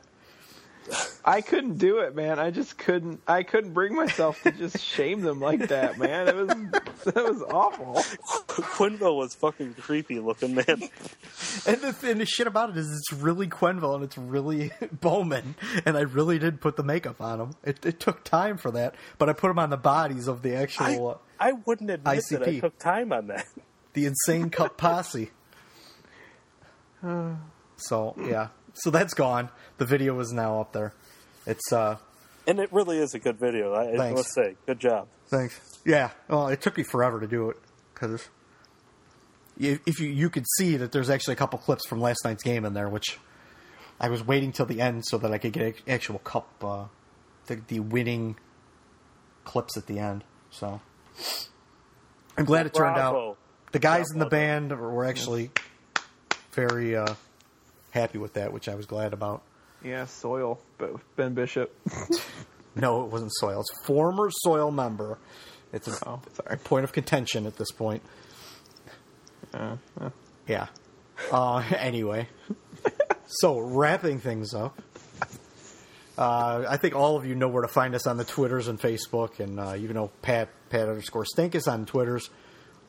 I 1.23 1.41
couldn't 1.41 1.77
do 1.77 1.99
it, 1.99 2.15
man. 2.15 2.37
I 2.37 2.51
just 2.51 2.77
couldn't. 2.77 3.21
I 3.27 3.43
couldn't 3.43 3.73
bring 3.73 3.95
myself 3.95 4.41
to 4.43 4.51
just 4.51 4.79
shame 4.79 5.21
them 5.21 5.39
like 5.39 5.67
that, 5.69 5.97
man. 5.97 6.27
It 6.27 6.35
was 6.35 6.47
that 7.05 7.15
was 7.15 7.41
awful. 7.41 7.95
Quenneville 8.47 9.17
was 9.17 9.33
fucking 9.35 9.73
creepy 9.75 10.19
looking, 10.19 10.55
man. 10.55 10.65
And 10.67 11.81
the, 11.81 11.95
and 12.03 12.21
the 12.21 12.25
shit 12.25 12.45
about 12.47 12.69
it 12.69 12.77
is, 12.77 12.91
it's 12.91 13.13
really 13.13 13.47
Quenneville 13.47 13.95
and 13.95 14.03
it's 14.03 14.17
really 14.17 14.71
Bowman, 14.91 15.55
and 15.85 15.97
I 15.97 16.01
really 16.01 16.37
did 16.37 16.61
put 16.61 16.75
the 16.75 16.83
makeup 16.83 17.19
on 17.19 17.39
them. 17.39 17.55
It, 17.63 17.83
it 17.85 17.99
took 17.99 18.23
time 18.23 18.57
for 18.57 18.71
that, 18.71 18.95
but 19.17 19.29
I 19.29 19.33
put 19.33 19.47
them 19.47 19.59
on 19.59 19.71
the 19.71 19.77
bodies 19.77 20.27
of 20.27 20.43
the 20.43 20.55
actual, 20.55 21.09
uh, 21.09 21.17
I 21.39 21.53
wouldn't 21.53 21.89
admit 21.89 22.23
that 22.29 22.41
I 22.43 22.45
ICP. 22.45 22.61
took 22.61 22.77
time 22.79 23.11
on 23.13 23.27
that. 23.27 23.45
the 23.93 24.05
insane 24.05 24.49
cup 24.49 24.77
posse. 24.77 25.31
So 27.77 28.15
yeah, 28.17 28.47
so 28.73 28.89
that's 28.89 29.13
gone. 29.13 29.49
The 29.77 29.85
video 29.85 30.19
is 30.19 30.31
now 30.31 30.61
up 30.61 30.73
there. 30.73 30.93
It's 31.45 31.71
uh, 31.71 31.97
And 32.47 32.59
it 32.59 32.71
really 32.73 32.97
is 32.97 33.13
a 33.13 33.19
good 33.19 33.37
video. 33.39 33.73
I, 33.73 33.93
I 33.93 33.97
Thanks. 33.97 34.19
must 34.19 34.33
say, 34.33 34.55
good 34.65 34.79
job. 34.79 35.07
Thanks. 35.27 35.59
Yeah. 35.85 36.11
Well, 36.27 36.47
it 36.47 36.61
took 36.61 36.77
me 36.77 36.83
forever 36.83 37.19
to 37.19 37.27
do 37.27 37.49
it 37.51 37.57
because 37.93 38.27
if 39.59 39.99
you 39.99 40.09
you 40.09 40.29
could 40.29 40.45
see 40.57 40.77
that 40.77 40.91
there's 40.91 41.09
actually 41.09 41.33
a 41.33 41.37
couple 41.37 41.59
clips 41.59 41.85
from 41.87 42.01
last 42.01 42.19
night's 42.25 42.43
game 42.43 42.65
in 42.65 42.73
there, 42.73 42.89
which 42.89 43.19
I 43.99 44.09
was 44.09 44.25
waiting 44.25 44.51
till 44.51 44.65
the 44.65 44.81
end 44.81 45.03
so 45.05 45.17
that 45.19 45.31
I 45.31 45.37
could 45.37 45.53
get 45.53 45.75
actual 45.87 46.19
cup 46.19 46.49
uh, 46.63 46.85
the 47.45 47.61
the 47.67 47.81
winning 47.81 48.37
clips 49.43 49.77
at 49.77 49.85
the 49.85 49.99
end. 49.99 50.23
So 50.49 50.81
I'm 52.37 52.45
glad 52.45 52.65
it 52.65 52.73
turned 52.73 52.95
Bravo. 52.95 53.29
out. 53.31 53.37
The 53.71 53.79
guys 53.79 54.05
in 54.11 54.19
the 54.19 54.25
band 54.25 54.71
were 54.77 55.05
actually 55.05 55.51
very 56.51 56.95
uh, 56.95 57.13
happy 57.91 58.17
with 58.17 58.33
that, 58.33 58.51
which 58.53 58.67
I 58.69 58.75
was 58.75 58.85
glad 58.85 59.13
about. 59.13 59.41
Yeah, 59.83 60.05
soil, 60.05 60.59
but 60.77 60.93
Ben 61.15 61.33
Bishop. 61.33 61.73
No, 62.77 63.05
it 63.05 63.09
wasn't 63.09 63.31
Soil. 63.35 63.61
It's 63.61 63.85
former 63.85 64.29
Soil 64.29 64.69
member. 64.69 65.17
It's 65.71 65.87
a 65.87 66.09
Oh, 66.09 66.21
sorry. 66.33 66.57
point 66.57 66.83
of 66.83 66.91
contention 66.91 67.45
at 67.45 67.55
this 67.55 67.71
point. 67.71 68.03
Uh, 69.53 69.77
uh, 69.97 70.09
Yeah. 70.45 70.67
Uh, 71.31 71.63
anyway, 71.77 72.27
so 73.27 73.59
wrapping 73.59 74.19
things 74.19 74.53
up. 74.53 74.81
Uh, 76.17 76.65
I 76.69 76.77
think 76.77 76.95
all 76.95 77.17
of 77.17 77.25
you 77.25 77.35
know 77.35 77.47
where 77.49 77.61
to 77.61 77.67
find 77.67 77.93
us 77.95 78.07
on 78.07 78.17
the 78.17 78.23
Twitters 78.23 78.67
and 78.67 78.79
Facebook, 78.79 79.39
and 79.39 79.59
uh, 79.59 79.73
you 79.73 79.89
know 79.93 80.11
Pat 80.21 80.49
Pat 80.69 80.87
underscore 80.87 81.25
Stinkus 81.25 81.67
on 81.71 81.85
Twitters. 81.85 82.29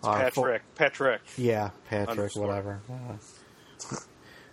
Uh, 0.02 0.12
fo- 0.30 0.42
Patrick. 0.42 0.62
Patrick. 0.76 1.20
yeah, 1.36 1.70
Patrick, 1.88 2.10
Underscore. 2.10 2.46
whatever. 2.46 2.80
Uh, 2.90 3.96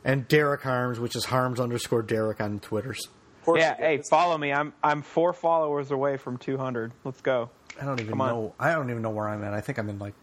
and 0.05 0.27
Derek 0.27 0.61
Harms, 0.61 0.99
which 0.99 1.15
is 1.15 1.25
Harms 1.25 1.59
underscore 1.59 2.01
Derek 2.01 2.41
on 2.41 2.59
Twitters. 2.59 3.07
Yeah, 3.55 3.75
hey, 3.77 4.01
follow 4.09 4.37
me. 4.37 4.53
I'm 4.53 4.73
I'm 4.83 5.01
four 5.01 5.33
followers 5.33 5.91
away 5.91 6.15
from 6.17 6.37
200. 6.37 6.93
Let's 7.03 7.21
go. 7.21 7.49
I 7.79 7.85
don't 7.85 7.99
even 7.99 8.09
Come 8.11 8.21
on. 8.21 8.29
know. 8.29 8.55
I 8.59 8.71
don't 8.71 8.89
even 8.89 9.01
know 9.01 9.09
where 9.09 9.27
I'm 9.27 9.43
at. 9.43 9.53
I 9.53 9.59
think 9.61 9.77
I'm 9.79 9.89
in 9.89 9.99
like 9.99 10.13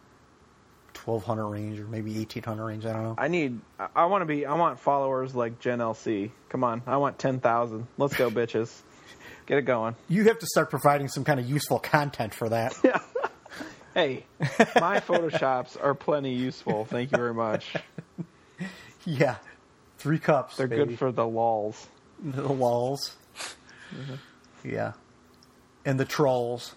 twelve 1.00 1.24
hundred 1.24 1.48
range 1.48 1.80
or 1.80 1.84
maybe 1.84 2.20
eighteen 2.20 2.42
hundred 2.42 2.66
range. 2.66 2.84
I 2.84 2.92
don't 2.92 3.02
know. 3.02 3.14
I 3.16 3.28
need. 3.28 3.58
I, 3.78 3.88
I 3.96 4.04
want 4.06 4.22
to 4.22 4.26
be. 4.26 4.44
I 4.44 4.54
want 4.54 4.78
followers 4.78 5.34
like 5.34 5.58
Gen 5.58 5.78
LC. 5.78 6.30
Come 6.50 6.62
on, 6.62 6.82
I 6.86 6.98
want 6.98 7.18
10,000. 7.18 7.86
Let's 7.96 8.14
go, 8.14 8.30
bitches. 8.30 8.80
Get 9.46 9.58
it 9.58 9.62
going. 9.62 9.96
You 10.08 10.24
have 10.24 10.38
to 10.38 10.46
start 10.46 10.68
providing 10.68 11.08
some 11.08 11.24
kind 11.24 11.40
of 11.40 11.48
useful 11.48 11.78
content 11.78 12.34
for 12.34 12.48
that. 12.50 12.74
Yeah. 12.84 13.00
Hey, 13.92 14.24
my 14.38 15.00
photoshops 15.00 15.76
are 15.82 15.96
plenty 15.96 16.32
useful. 16.32 16.84
Thank 16.84 17.10
you 17.10 17.18
very 17.18 17.34
much. 17.34 17.74
yeah, 19.04 19.34
three 19.98 20.20
cups. 20.20 20.56
They're 20.56 20.68
baby. 20.68 20.84
good 20.90 20.98
for 21.00 21.10
the 21.10 21.26
lols. 21.26 21.88
the 22.22 22.52
walls. 22.52 23.16
Mm-hmm. 23.92 24.14
Yeah, 24.70 24.92
and 25.84 25.98
the 25.98 26.04
trolls. 26.04 26.76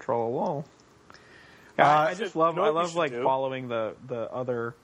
Troll 0.00 0.32
lol. 0.32 0.64
Uh, 1.80 1.84
I, 1.84 2.10
I 2.10 2.14
just 2.14 2.36
love. 2.36 2.58
I 2.58 2.68
love 2.68 2.94
like 2.94 3.12
do? 3.12 3.22
following 3.22 3.68
the 3.68 3.94
the 4.06 4.30
other. 4.32 4.74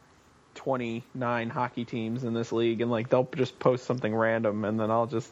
29 0.54 1.50
hockey 1.50 1.84
teams 1.84 2.24
in 2.24 2.32
this 2.32 2.50
league 2.50 2.80
and 2.80 2.90
like 2.90 3.10
they'll 3.10 3.28
just 3.36 3.58
post 3.58 3.84
something 3.84 4.14
random 4.14 4.64
and 4.64 4.80
then 4.80 4.90
I'll 4.90 5.06
just 5.06 5.30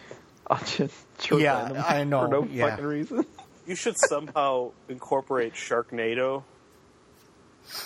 I'll 0.46 0.62
just 0.66 0.94
chirp 1.18 1.40
Yeah, 1.40 1.68
them 1.68 1.82
I 1.88 2.04
know, 2.04 2.20
for 2.24 2.28
no 2.28 2.44
yeah. 2.44 2.68
fucking 2.68 2.84
reason. 2.84 3.24
You 3.66 3.74
should 3.74 3.96
somehow 3.98 4.72
incorporate 4.90 5.54
Sharknado 5.54 6.42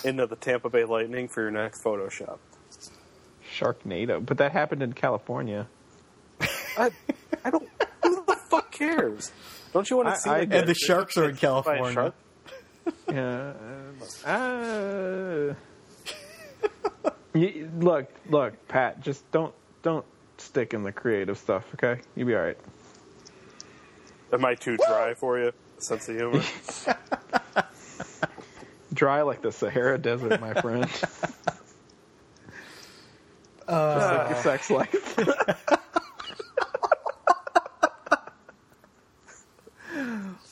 into 0.03 0.27
the 0.27 0.35
Tampa 0.35 0.69
Bay 0.69 0.83
Lightning 0.83 1.29
for 1.29 1.41
your 1.43 1.51
next 1.51 1.81
Photoshop. 1.81 2.39
Sharknado, 3.57 4.25
but 4.25 4.37
that 4.39 4.51
happened 4.51 4.83
in 4.83 4.91
California. 4.91 5.67
I, 6.77 6.91
I 7.45 7.49
don't. 7.51 7.69
Who 8.03 8.23
the 8.25 8.35
fuck 8.49 8.71
cares? 8.71 9.31
Don't 9.73 9.89
you 9.89 9.95
want 9.95 10.09
I- 10.09 10.13
to 10.15 10.19
see? 10.19 10.29
I- 10.29 10.39
like, 10.39 10.53
And 10.53 10.67
the 10.67 10.73
sharks 10.75 11.17
are 11.17 11.29
in 11.29 11.37
California. 11.37 12.13
Shark? 12.85 12.95
Yeah. 13.13 13.53
Uh, 14.25 15.53
you, 17.33 17.69
look, 17.79 18.07
look, 18.29 18.67
Pat. 18.67 19.01
Just 19.01 19.29
don't 19.31 19.53
don't 19.83 20.05
stick 20.37 20.73
in 20.73 20.83
the 20.83 20.91
creative 20.91 21.37
stuff, 21.37 21.65
okay? 21.75 22.01
You'll 22.15 22.27
be 22.27 22.35
all 22.35 22.41
right. 22.41 22.57
Am 24.33 24.45
I 24.45 24.55
too 24.55 24.77
dry 24.77 25.13
for 25.13 25.37
you? 25.39 25.51
Sense 25.77 26.07
of 26.09 26.15
humor. 26.15 26.43
Dry 28.93 29.21
like 29.21 29.41
the 29.41 29.51
Sahara 29.51 29.97
Desert, 29.97 30.39
my 30.41 30.53
friend. 30.53 30.89
Uh, 33.67 33.99
Just 33.99 34.11
like 34.13 34.29
your 34.29 34.41
sex 34.43 34.69
life. 34.69 35.77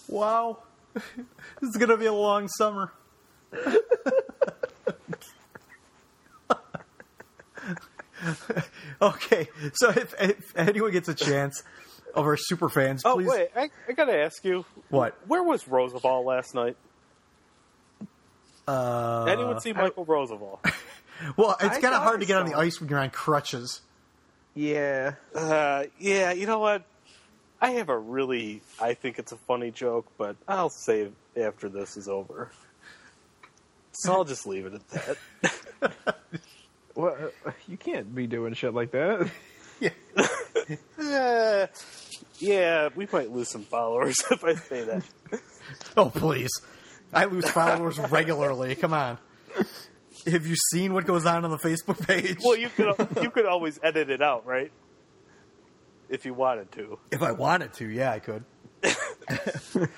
Wow, 0.08 0.64
this 0.94 1.70
is 1.70 1.78
gonna 1.78 1.98
be 1.98 2.06
a 2.06 2.14
long 2.14 2.48
summer. 2.48 2.92
okay, 9.02 9.48
so 9.74 9.90
if, 9.90 10.14
if 10.20 10.58
anyone 10.58 10.92
gets 10.92 11.08
a 11.08 11.14
chance 11.14 11.64
of 12.14 12.26
our 12.26 12.38
super 12.38 12.70
fans, 12.70 13.02
oh 13.06 13.16
please. 13.16 13.30
wait, 13.30 13.50
I, 13.56 13.70
I 13.88 13.94
gotta 13.94 14.18
ask 14.18 14.44
you. 14.44 14.66
What? 14.90 15.16
Where 15.28 15.44
was 15.44 15.68
Roosevelt 15.68 16.26
last 16.26 16.54
night? 16.56 16.76
Uh, 18.68 19.26
Anyone 19.26 19.60
see 19.62 19.74
Michael 19.74 20.06
Roosevelt? 20.06 20.64
well, 21.38 21.56
it's 21.60 21.80
kind 21.80 21.96
of 21.96 22.04
hard 22.04 22.20
to 22.20 22.26
get 22.26 22.38
on 22.38 22.46
the 22.46 22.56
ice 22.58 22.80
when 22.80 22.90
you're 22.90 23.00
on 23.00 23.10
crutches. 23.10 23.82
yeah. 24.54 25.16
Uh, 25.34 25.86
yeah, 26.00 26.32
you 26.34 26.46
know 26.46 26.60
what? 26.60 26.84
I 27.62 27.72
have 27.72 27.90
a 27.90 27.98
really, 27.98 28.62
I 28.80 28.94
think 28.94 29.20
it's 29.20 29.32
a 29.32 29.38
funny 29.38 29.72
joke, 29.72 30.08
but 30.18 30.36
I'll 30.48 30.70
save 30.70 31.14
after 31.40 31.68
this 31.70 31.98
is 31.98 32.08
over. 32.08 32.52
So 33.92 34.14
I'll 34.14 34.24
just 34.24 34.48
leave 34.48 34.66
it 34.66 34.74
at 34.74 35.18
that. 35.82 36.16
Well, 36.96 37.16
you 37.70 37.78
can't 37.78 38.14
be 38.14 38.28
doing 38.28 38.54
shit 38.56 38.74
like 38.74 38.92
that. 38.92 39.30
Yeah. 39.80 39.90
Uh, 41.00 41.66
yeah, 42.38 42.90
we 42.96 43.08
might 43.12 43.32
lose 43.32 43.50
some 43.50 43.64
followers 43.64 44.16
if 44.32 44.44
I 44.44 44.54
say 44.54 44.84
that. 44.84 45.04
Oh, 45.98 46.10
please. 46.10 46.52
I 47.12 47.26
lose 47.26 47.50
followers 47.50 47.98
regularly. 47.98 48.76
Come 48.76 48.94
on. 48.94 49.18
Have 50.28 50.46
you 50.46 50.56
seen 50.72 50.94
what 50.94 51.08
goes 51.08 51.26
on 51.26 51.44
on 51.46 51.50
the 51.50 51.58
Facebook 51.58 52.06
page? 52.06 52.38
Well, 52.44 52.56
you 52.58 52.70
could 52.70 52.94
you 53.22 53.32
could 53.32 53.46
always 53.48 53.80
edit 53.82 54.12
it 54.12 54.22
out, 54.22 54.46
right? 54.46 54.72
If 56.10 56.26
you 56.26 56.34
wanted 56.34 56.72
to. 56.74 57.00
if 57.12 57.22
I 57.22 57.32
wanted 57.32 57.74
to, 57.74 57.88
yeah, 57.88 58.12
I 58.12 58.20
could. 58.20 58.44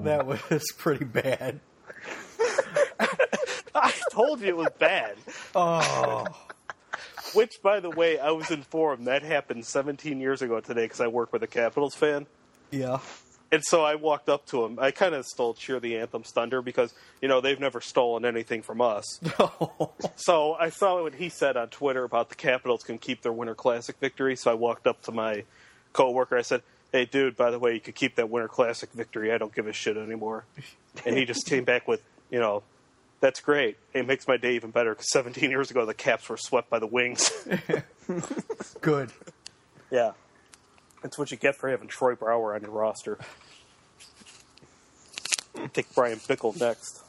That 0.05 0.25
was 0.49 0.71
pretty 0.77 1.05
bad. 1.05 1.59
I 3.73 3.93
told 4.11 4.39
you 4.41 4.47
it 4.47 4.57
was 4.57 4.69
bad. 4.79 5.15
Oh, 5.53 6.25
Which, 7.33 7.61
by 7.61 7.79
the 7.81 7.89
way, 7.89 8.17
I 8.19 8.31
was 8.31 8.49
informed 8.51 9.07
that 9.07 9.21
happened 9.23 9.65
17 9.65 10.19
years 10.19 10.41
ago 10.41 10.59
today 10.61 10.85
because 10.85 11.01
I 11.01 11.07
work 11.07 11.33
with 11.33 11.43
a 11.43 11.47
Capitals 11.47 11.95
fan. 11.95 12.25
yeah. 12.71 12.99
And 13.51 13.63
so 13.63 13.83
I 13.85 13.95
walked 13.95 14.27
up 14.27 14.47
to 14.47 14.65
him. 14.65 14.79
I 14.79 14.89
kind 14.91 15.13
of 15.13 15.23
stole 15.25 15.53
Cheer 15.53 15.79
the 15.79 15.97
Anthem's 15.97 16.31
thunder 16.31 16.61
because, 16.63 16.93
you 17.21 17.27
know, 17.27 17.41
they've 17.41 17.59
never 17.59 17.79
stolen 17.79 18.25
anything 18.25 18.63
from 18.63 18.81
us. 18.81 19.19
so 20.15 20.53
I 20.55 20.69
saw 20.71 21.03
what 21.03 21.13
he 21.13 21.29
said 21.29 21.55
on 21.55 21.69
Twitter 21.69 22.03
about 22.03 22.29
the 22.29 22.35
Capitals 22.35 22.83
can 22.83 22.97
keep 22.97 23.21
their 23.21 23.31
Winter 23.31 23.53
Classic 23.55 23.95
victory. 23.99 24.35
So 24.35 24.49
I 24.51 24.55
walked 24.55 24.87
up 24.87 25.03
to 25.03 25.11
my 25.11 25.43
coworker. 25.93 26.35
I 26.35 26.41
said, 26.41 26.63
"Hey, 26.91 27.05
dude, 27.05 27.35
by 27.35 27.51
the 27.51 27.59
way, 27.59 27.73
you 27.73 27.79
could 27.79 27.95
keep 27.95 28.15
that 28.15 28.29
Winter 28.29 28.47
Classic 28.47 28.91
victory. 28.91 29.31
I 29.31 29.37
don't 29.37 29.53
give 29.53 29.67
a 29.67 29.73
shit 29.73 29.97
anymore." 29.97 30.45
And 31.05 31.17
he 31.17 31.25
just 31.25 31.45
came 31.45 31.63
back 31.65 31.87
with, 31.87 32.01
you 32.29 32.39
know, 32.39 32.63
that's 33.19 33.39
great. 33.41 33.77
It 33.93 34.07
makes 34.07 34.27
my 34.27 34.37
day 34.37 34.55
even 34.55 34.71
better 34.71 34.91
because 34.91 35.09
17 35.11 35.49
years 35.49 35.71
ago 35.71 35.85
the 35.85 35.93
Caps 35.93 36.29
were 36.29 36.37
swept 36.37 36.69
by 36.69 36.79
the 36.79 36.87
Wings. 36.87 37.31
Good. 38.81 39.11
yeah, 39.91 40.11
that's 41.01 41.17
what 41.17 41.31
you 41.31 41.37
get 41.37 41.55
for 41.55 41.69
having 41.69 41.87
Troy 41.87 42.15
Brouwer 42.15 42.55
on 42.55 42.61
your 42.61 42.71
roster. 42.71 43.17
Take 45.73 45.93
Bryan 45.95 46.19
Bickell 46.19 46.59
next. 46.59 47.01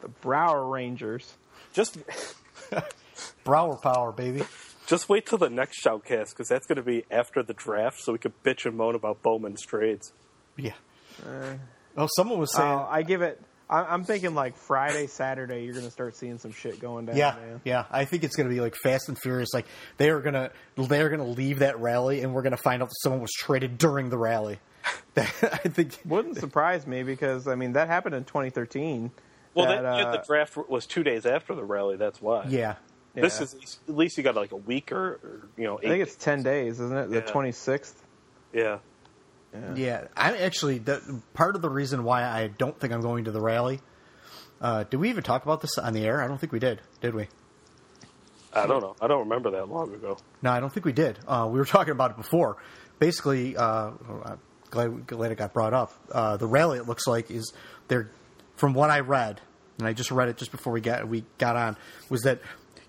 The 0.00 0.08
Brouwer 0.08 0.66
Rangers. 0.70 1.34
Just 1.72 1.98
Brouwer 3.44 3.76
power, 3.76 4.12
baby. 4.12 4.42
Just 4.88 5.08
wait 5.08 5.26
till 5.26 5.38
the 5.38 5.50
next 5.50 5.84
shoutcast 5.84 6.30
because 6.30 6.48
that's 6.48 6.66
going 6.66 6.76
to 6.76 6.82
be 6.82 7.04
after 7.10 7.42
the 7.42 7.52
draft, 7.54 8.00
so 8.00 8.12
we 8.12 8.18
could 8.18 8.32
bitch 8.42 8.64
and 8.64 8.76
moan 8.76 8.94
about 8.94 9.22
Bowman's 9.22 9.62
trades. 9.62 10.12
Yeah. 10.56 10.72
oh, 11.96 12.08
someone 12.16 12.38
was 12.38 12.52
saying. 12.54 12.68
Uh, 12.68 12.86
I 12.88 13.02
give 13.02 13.22
it. 13.22 13.40
I- 13.70 13.84
I'm 13.84 14.04
thinking 14.04 14.34
like 14.34 14.56
Friday, 14.56 15.06
Saturday. 15.08 15.64
You're 15.64 15.74
gonna 15.74 15.90
start 15.90 16.16
seeing 16.16 16.38
some 16.38 16.52
shit 16.52 16.80
going 16.80 17.04
down. 17.06 17.16
yeah, 17.16 17.36
man. 17.38 17.60
yeah. 17.64 17.84
I 17.90 18.06
think 18.06 18.24
it's 18.24 18.34
going 18.34 18.48
to 18.48 18.54
be 18.54 18.60
like 18.62 18.74
Fast 18.82 19.08
and 19.08 19.18
Furious. 19.20 19.50
Like 19.52 19.66
they 19.98 20.08
are 20.10 20.20
gonna 20.22 20.50
they 20.78 21.00
are 21.02 21.10
gonna 21.10 21.24
leave 21.26 21.58
that 21.58 21.78
rally, 21.78 22.22
and 22.22 22.32
we're 22.32 22.42
gonna 22.42 22.56
find 22.56 22.82
out 22.82 22.88
that 22.88 22.96
someone 23.02 23.20
was 23.20 23.32
traded 23.32 23.76
during 23.78 24.08
the 24.10 24.18
rally. 24.18 24.58
That- 25.14 25.60
I 25.64 25.68
think 25.68 25.98
Wouldn't 26.06 26.38
surprise 26.38 26.86
me 26.86 27.02
because 27.02 27.46
I 27.46 27.56
mean 27.56 27.72
that 27.74 27.88
happened 27.88 28.14
in 28.14 28.24
2013. 28.24 29.10
Well, 29.54 29.66
that, 29.66 29.82
that, 29.82 29.96
yeah, 29.98 30.10
the 30.12 30.20
uh, 30.20 30.24
draft 30.26 30.56
was 30.68 30.86
two 30.86 31.02
days 31.02 31.26
after 31.26 31.54
the 31.54 31.64
rally. 31.64 31.96
That's 31.96 32.22
why. 32.22 32.44
Yeah. 32.48 32.76
This 33.20 33.40
is 33.40 33.78
at 33.88 33.94
least 33.96 34.16
you 34.16 34.22
got 34.24 34.34
like 34.34 34.52
a 34.52 34.56
week 34.56 34.92
or, 34.92 35.20
or 35.22 35.48
you 35.56 35.64
know. 35.64 35.78
I 35.78 35.82
think 35.82 35.94
eight 35.94 36.00
it's 36.02 36.16
10 36.16 36.42
days, 36.42 36.80
isn't 36.80 36.96
it? 36.96 37.10
The 37.10 37.16
Yeah. 37.16 37.32
26th. 37.32 37.94
Yeah. 38.52 38.78
Yeah, 39.74 40.08
I'm 40.16 40.34
actually 40.34 40.78
the, 40.78 41.22
part 41.32 41.56
of 41.56 41.62
the 41.62 41.70
reason 41.70 42.04
why 42.04 42.22
I 42.22 42.48
don't 42.48 42.78
think 42.78 42.92
I'm 42.92 43.00
going 43.00 43.24
to 43.24 43.30
the 43.30 43.40
rally. 43.40 43.80
Uh, 44.60 44.84
did 44.84 44.98
we 44.98 45.08
even 45.08 45.22
talk 45.24 45.42
about 45.42 45.62
this 45.62 45.78
on 45.78 45.94
the 45.94 46.04
air? 46.04 46.22
I 46.22 46.26
don't 46.26 46.38
think 46.38 46.52
we 46.52 46.58
did. 46.58 46.82
Did 47.00 47.14
we? 47.14 47.28
I 48.52 48.66
don't 48.66 48.82
know. 48.82 48.94
I 49.00 49.06
don't 49.06 49.20
remember 49.20 49.50
that 49.52 49.68
long 49.68 49.94
ago. 49.94 50.18
No, 50.42 50.50
I 50.50 50.60
don't 50.60 50.72
think 50.72 50.84
we 50.84 50.92
did. 50.92 51.18
Uh, 51.26 51.48
we 51.50 51.58
were 51.58 51.64
talking 51.64 51.92
about 51.92 52.10
it 52.12 52.16
before. 52.18 52.56
Basically, 52.98 53.56
uh, 53.56 53.90
I'm 54.24 54.38
glad, 54.70 55.06
glad 55.06 55.32
it 55.32 55.38
got 55.38 55.52
brought 55.54 55.72
up. 55.74 55.92
Uh, 56.12 56.36
the 56.36 56.46
rally, 56.46 56.78
it 56.78 56.86
looks 56.86 57.06
like, 57.06 57.30
is 57.30 57.52
they're 57.88 58.10
from 58.56 58.74
what 58.74 58.90
I 58.90 59.00
read, 59.00 59.40
and 59.78 59.86
I 59.86 59.92
just 59.92 60.10
read 60.10 60.28
it 60.28 60.36
just 60.36 60.50
before 60.50 60.72
we 60.72 60.80
got 60.80 61.06
we 61.08 61.24
got 61.38 61.56
on, 61.56 61.76
was 62.10 62.22
that 62.22 62.40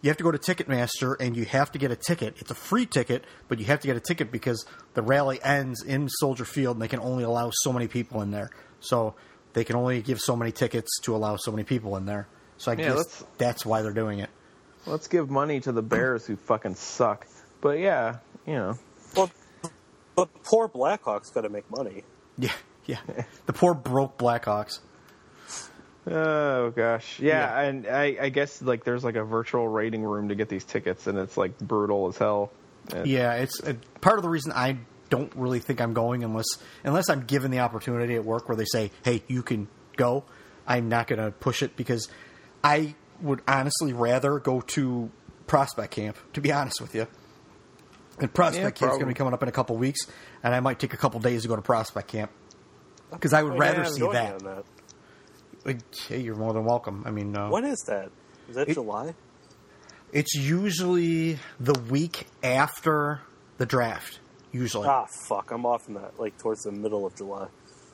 you 0.02 0.10
have 0.10 0.18
to 0.18 0.24
go 0.24 0.32
to 0.32 0.38
Ticketmaster 0.38 1.16
and 1.20 1.36
you 1.36 1.46
have 1.46 1.72
to 1.74 1.80
get 1.80 1.92
a 1.92 1.96
ticket. 1.96 2.36
It's 2.40 2.52
a 2.52 2.56
free 2.56 2.86
ticket, 2.86 3.26
but 3.48 3.60
you 3.60 3.66
have 3.66 3.80
to 3.82 3.88
get 3.88 3.98
a 3.98 4.00
ticket 4.00 4.32
because 4.32 4.66
the 4.94 5.02
rally 5.02 5.40
ends 5.44 5.84
in 5.84 6.08
Soldier 6.10 6.46
Field, 6.46 6.78
and 6.78 6.82
they 6.82 6.88
can 6.88 7.00
only 7.00 7.24
allow 7.24 7.52
so 7.54 7.74
many 7.74 7.88
people 7.88 8.22
in 8.22 8.32
there. 8.32 8.50
So 8.80 9.16
they 9.54 9.64
can 9.64 9.76
only 9.76 10.02
give 10.02 10.20
so 10.20 10.36
many 10.36 10.52
tickets 10.52 11.00
to 11.02 11.16
allow 11.16 11.36
so 11.36 11.52
many 11.52 11.64
people 11.64 11.98
in 11.98 12.06
there. 12.06 12.28
So 12.58 12.72
I 12.72 12.76
Yeah, 12.76 12.96
guess 12.96 13.24
that's 13.38 13.66
why 13.66 13.82
they're 13.82 13.94
doing 13.94 14.20
it. 14.20 14.30
Let's 14.86 15.08
give 15.08 15.30
money 15.30 15.60
to 15.62 15.72
the 15.72 15.82
Bears 15.82 16.26
who 16.26 16.36
fucking 16.36 16.76
suck. 16.76 17.28
But 17.62 17.80
yeah, 17.80 18.20
you 18.48 18.54
know. 18.54 18.76
Well, 19.16 19.30
but 20.16 20.30
poor 20.44 20.70
Blackhawks 20.70 21.34
got 21.34 21.42
to 21.42 21.50
make 21.50 21.70
money. 21.70 22.04
Yeah, 22.38 22.54
yeah. 22.86 23.00
the 23.46 23.54
poor 23.54 23.74
broke 23.74 24.18
Blackhawks. 24.18 24.80
Oh 26.08 26.72
gosh, 26.72 27.20
yeah, 27.20 27.60
and 27.60 27.86
I, 27.86 28.18
I 28.22 28.30
guess 28.30 28.62
like 28.62 28.84
there's 28.84 29.04
like 29.04 29.16
a 29.16 29.24
virtual 29.24 29.68
rating 29.68 30.04
room 30.04 30.30
to 30.30 30.36
get 30.36 30.50
these 30.50 30.64
tickets, 30.64 31.08
and 31.08 31.18
it's 31.18 31.38
like 31.38 31.58
brutal 31.60 32.08
as 32.08 32.18
hell. 32.18 32.52
And- 32.94 33.06
Yeah, 33.06 33.34
it's 33.36 33.62
uh, 33.64 33.74
part 34.02 34.18
of 34.18 34.24
the 34.24 34.30
reason 34.30 34.52
I 34.54 34.78
don't 35.10 35.32
really 35.36 35.60
think 35.60 35.82
I'm 35.82 35.94
going 35.94 36.24
unless 36.24 36.48
unless 36.84 37.10
I'm 37.10 37.26
given 37.26 37.52
the 37.52 37.60
opportunity 37.60 38.16
at 38.16 38.24
work 38.26 38.48
where 38.48 38.56
they 38.56 38.66
say, 38.66 38.92
"Hey, 39.04 39.24
you 39.28 39.44
can 39.44 39.68
go." 39.98 40.24
I'm 40.66 40.88
not 40.88 41.08
going 41.08 41.20
to 41.20 41.32
push 41.32 41.64
it 41.64 41.76
because 41.76 42.08
I 42.64 42.94
would 43.22 43.42
honestly 43.48 43.92
rather 43.92 44.38
go 44.40 44.62
to 44.62 45.10
prospect 45.48 45.92
camp. 45.92 46.16
To 46.34 46.42
be 46.42 46.52
honest 46.52 46.80
with 46.80 46.96
you, 46.96 47.08
and 48.20 48.34
prospect 48.34 48.80
Yeah, 48.82 48.88
is 48.88 48.92
going 48.92 49.02
to 49.02 49.06
be 49.08 49.14
coming 49.16 49.34
up 49.34 49.44
in 49.44 49.50
a 49.50 49.52
couple 49.52 49.76
weeks, 49.78 50.00
and 50.44 50.56
I 50.56 50.60
might 50.62 50.80
take 50.80 50.94
a 50.94 50.98
couple 50.98 51.20
days 51.20 51.42
to 51.42 51.48
go 51.48 51.56
to 51.56 51.62
prospect 51.62 52.08
camp 52.08 52.32
because 53.12 53.34
I 53.34 53.44
would 53.44 53.54
Yeah, 53.56 53.60
rather 53.60 53.84
I'm 53.84 53.92
see 53.92 54.08
that. 54.12 54.40
that. 54.40 54.64
Like, 55.66 55.80
Hey, 56.08 56.20
you're 56.22 56.36
more 56.36 56.54
than 56.54 56.66
welcome. 56.66 57.04
I 57.06 57.12
mean, 57.12 57.36
uh, 57.36 57.50
When 57.50 57.66
is 57.66 57.80
that? 57.88 58.10
Is 58.50 58.56
that 58.56 58.70
It- 58.70 58.74
July? 58.74 59.14
it's 60.12 60.34
usually 60.36 61.40
the 61.60 61.80
week 61.90 62.28
after 62.44 63.22
the 63.58 63.66
draft. 63.66 64.20
Usually, 64.52 64.88
Ah, 64.88 65.06
fuck! 65.28 65.52
I'm 65.52 65.66
off 65.66 65.88
in 65.88 65.94
that 65.94 66.20
like 66.20 66.36
towards 66.40 66.64
the 66.64 66.72
middle 66.72 67.06
of 67.06 67.16
July. 67.16 67.48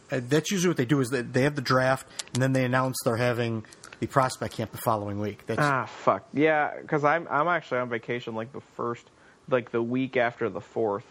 Uh, 0.09 0.21
that's 0.23 0.51
usually 0.51 0.69
what 0.69 0.77
they 0.77 0.85
do 0.85 1.01
is 1.01 1.09
that 1.09 1.33
they 1.33 1.41
have 1.41 1.55
the 1.55 1.61
draft 1.61 2.07
and 2.33 2.41
then 2.41 2.53
they 2.53 2.63
announce 2.63 2.95
they're 3.03 3.17
having 3.17 3.65
the 3.99 4.07
prospect 4.07 4.53
camp 4.53 4.71
the 4.71 4.77
following 4.77 5.19
week. 5.19 5.43
That's 5.47 5.59
Ah, 5.59 5.85
fuck. 5.85 6.23
Yeah, 6.31 6.71
because 6.79 7.03
I'm 7.03 7.27
I'm 7.29 7.47
actually 7.49 7.79
on 7.79 7.89
vacation 7.89 8.35
like 8.35 8.53
the 8.53 8.61
first, 8.77 9.09
like 9.49 9.71
the 9.71 9.81
week 9.83 10.15
after 10.15 10.47
the 10.49 10.61
fourth, 10.61 11.05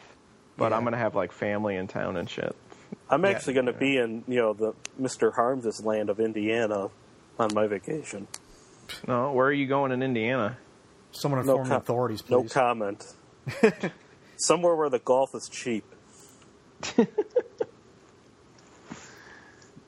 but 0.57 0.71
Yeah. 0.71 0.79
I'm 0.79 0.85
gonna 0.85 0.97
have 0.97 1.15
like 1.15 1.33
family 1.33 1.77
in 1.77 1.89
town 1.89 2.17
and 2.17 2.31
shit. 2.31 2.57
I'm 3.11 3.23
Yeah. 3.25 3.31
actually 3.31 3.55
going 3.55 3.67
to 3.67 3.73
be 3.73 3.97
in 3.99 4.25
you 4.27 4.37
know 4.41 4.53
the 4.55 4.75
Mr. 5.01 5.35
Harms' 5.35 5.85
land 5.85 6.11
of 6.11 6.19
Indiana 6.21 6.89
on 7.39 7.53
my 7.55 7.67
vacation. 7.67 8.27
No, 9.09 9.33
where 9.33 9.47
are 9.47 9.53
you 9.53 9.67
going 9.67 9.93
in 9.93 10.03
Indiana? 10.03 10.59
someone 11.13 11.45
No 11.47 11.53
inform 11.53 11.69
the 11.69 11.75
com- 11.75 11.83
authorities, 11.83 12.23
No 12.29 12.43
comment. 12.45 13.05
Somewhere 14.37 14.75
where 14.75 14.91
the 14.91 14.99
golf 14.99 15.33
is 15.35 15.49
cheap. 15.49 15.85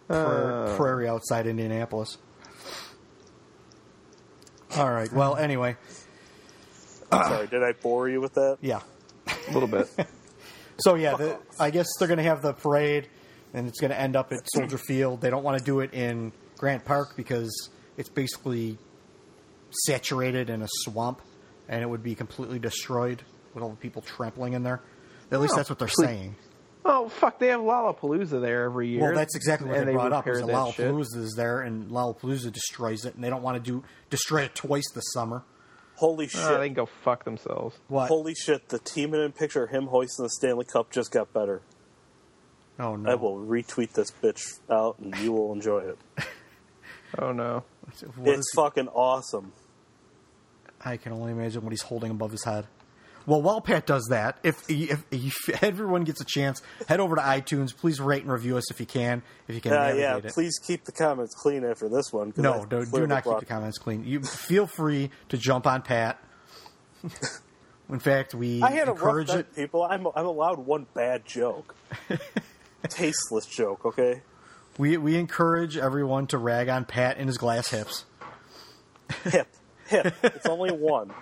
Pra- 0.09 0.17
uh. 0.17 0.77
prairie 0.77 1.09
outside 1.09 1.47
Indianapolis. 1.49 2.19
All 4.77 4.91
right. 4.91 5.13
Well, 5.13 5.37
anyway, 5.37 5.77
Sorry, 7.11 7.47
did 7.49 7.63
I 7.63 7.73
bore 7.73 8.09
you 8.09 8.21
with 8.21 8.35
that? 8.35 8.59
yeah. 8.61 8.81
A 9.49 9.53
little 9.53 9.69
bit. 9.69 9.89
So 10.79 10.95
yeah, 10.95 11.17
the, 11.17 11.39
I 11.59 11.71
guess 11.71 11.87
they're 11.99 12.09
going 12.09 12.19
to 12.19 12.25
have 12.25 12.43
the 12.43 12.53
parade, 12.53 13.09
and 13.55 13.67
it's 13.69 13.81
going 13.81 13.91
to 13.91 13.99
end 14.01 14.17
up 14.17 14.33
at 14.33 14.41
Soldier 14.55 14.79
Field. 14.79 15.21
They 15.21 15.31
don't 15.31 15.43
want 15.45 15.59
to 15.59 15.65
do 15.65 15.81
it 15.81 15.95
in 15.95 16.33
Grant 16.59 16.85
Park 16.85 17.17
because 17.17 17.71
it's 17.97 18.09
basically 18.11 18.77
saturated 19.87 20.51
in 20.51 20.63
a 20.63 20.69
swamp, 20.71 21.21
and 21.69 21.83
it 21.83 21.87
would 21.89 22.03
be 22.03 22.15
completely 22.15 22.59
destroyed 22.59 23.23
with 23.55 23.63
all 23.63 23.71
the 23.71 23.77
people 23.77 24.03
trampling 24.03 24.53
in 24.53 24.63
there. 24.63 24.83
At 25.31 25.41
least 25.41 25.55
Oh, 25.55 25.57
that's 25.57 25.71
what 25.71 25.79
they're 25.79 25.89
please. 25.89 26.07
saying. 26.07 26.37
oh 26.85 27.09
fuck, 27.09 27.39
they 27.39 27.49
have 27.49 27.61
Lollapalooza 27.61 28.41
there 28.41 28.65
every 28.65 28.89
year. 28.89 29.01
Well, 29.03 29.15
that's 29.15 29.35
exactly 29.35 29.69
what 29.69 29.79
And 29.79 29.89
they 29.89 29.93
brought 29.93 30.13
up. 30.13 30.27
Is 30.29 30.41
that 30.41 30.47
shit. 30.75 30.87
Lollapalooza 30.87 31.17
is 31.17 31.35
there, 31.37 31.61
and 31.63 31.91
Lollapalooza 31.91 32.53
destroys 32.53 33.05
it, 33.05 33.15
and 33.15 33.25
they 33.25 33.31
don't 33.31 33.43
want 33.43 33.63
to 33.63 33.71
do 33.71 33.83
destroy 34.11 34.43
it 34.43 34.55
twice 34.55 34.89
this 34.95 35.05
summer. 35.13 35.43
Holy 35.97 36.27
ah, 36.27 36.29
shit! 36.29 36.41
Oh, 36.43 36.59
they 36.59 36.69
can 36.69 36.75
go 36.75 36.87
fuck 36.87 37.25
themselves. 37.25 37.77
What? 37.89 38.09
Holy 38.09 38.35
shit! 38.35 38.69
The 38.69 38.79
team 38.79 39.15
in 39.15 39.33
picture 39.33 39.65
of 39.65 39.71
him 39.71 39.87
hoisting 39.87 40.25
the 40.25 40.31
Stanley 40.31 40.65
Cup 40.65 40.91
just 40.91 41.11
got 41.11 41.33
better. 41.33 41.63
oh 42.79 42.97
no! 42.97 43.11
I 43.11 43.15
will 43.15 43.37
retweet 43.37 43.93
this 43.93 44.11
bitch 44.11 44.61
out, 44.71 44.99
and 44.99 45.17
you 45.19 45.33
will 45.33 45.53
enjoy 45.53 45.81
it. 45.81 45.99
Oh 47.19 47.33
no. 47.33 47.65
What 48.17 48.35
it's 48.35 48.41
is- 48.41 48.53
fucking 48.55 48.89
awesome. 48.89 49.53
I 50.85 50.97
can 50.97 51.13
only 51.13 51.33
imagine 51.33 51.63
what 51.63 51.71
he's 51.71 51.83
holding 51.83 52.11
above 52.11 52.31
his 52.31 52.45
head. 52.45 52.67
Well, 53.27 53.43
while 53.43 53.61
Pat 53.61 53.87
does 53.87 54.07
that, 54.11 54.39
if, 54.45 54.63
if, 54.69 55.05
if 55.11 55.35
everyone 55.63 56.05
gets 56.05 56.21
a 56.21 56.25
chance, 56.25 56.63
head 56.89 57.01
over 57.01 57.17
to 57.17 57.23
iTunes. 57.23 57.77
Please 57.77 58.01
rate 58.01 58.23
and 58.23 58.31
review 58.31 58.57
us 58.57 58.71
if 58.71 58.79
you 58.79 58.87
can. 58.87 59.23
If 59.49 59.55
you 59.57 59.61
can 59.61 59.73
Uh, 59.73 59.95
yeah, 59.97 60.19
it. 60.19 60.27
please 60.29 60.59
keep 60.65 60.85
the 60.85 60.93
comments 60.93 61.35
clean 61.35 61.65
after 61.65 61.89
this 61.89 62.13
one. 62.13 62.33
No, 62.37 62.63
I 62.63 62.85
do, 62.85 63.07
not 63.07 63.25
keep 63.25 63.39
the 63.41 63.45
comments 63.47 63.79
clean. 63.79 64.05
You 64.05 64.23
feel 64.23 64.67
free 64.69 65.11
to 65.31 65.37
jump 65.39 65.67
on 65.67 65.83
Pat. 65.83 66.23
In 67.89 68.01
fact, 68.01 68.35
we 68.35 68.63
I 68.63 68.71
had 68.71 68.89
a 68.89 68.93
rough 68.93 68.99
encourage 68.99 69.31
it. 69.31 69.55
people. 69.55 69.83
I'm 69.85 70.07
I'm 70.17 70.27
allowed 70.27 70.59
one 70.59 70.87
bad 70.95 71.25
joke, 71.25 71.77
tasteless 72.89 73.47
joke. 73.47 73.85
Okay, 73.85 74.23
We 74.79 74.97
we 74.97 75.17
encourage 75.17 75.77
everyone 75.77 76.27
to 76.29 76.39
rag 76.39 76.69
on 76.69 76.85
Pat 76.85 77.17
and 77.19 77.29
his 77.29 77.39
glass 77.39 77.69
hips. 77.71 78.05
hip 79.25 79.47
hip. 79.87 80.15
It's 80.23 80.47
only 80.47 80.73
one. 80.73 81.13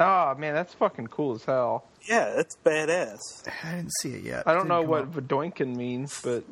Oh 0.00 0.34
man, 0.36 0.54
that's 0.54 0.74
fucking 0.74 1.08
cool 1.08 1.34
as 1.34 1.44
hell. 1.44 1.84
Yeah, 2.08 2.32
that's 2.36 2.56
badass. 2.64 3.18
I 3.64 3.76
didn't 3.76 3.92
see 4.00 4.10
it 4.14 4.22
yet. 4.24 4.44
I 4.46 4.52
don't 4.54 4.62
Didn't 4.62 4.68
know 4.68 4.82
come 4.82 4.90
what 4.90 5.02
up. 5.02 5.12
Vadoinkin 5.14 5.76
means, 5.76 6.20
but 6.22 6.44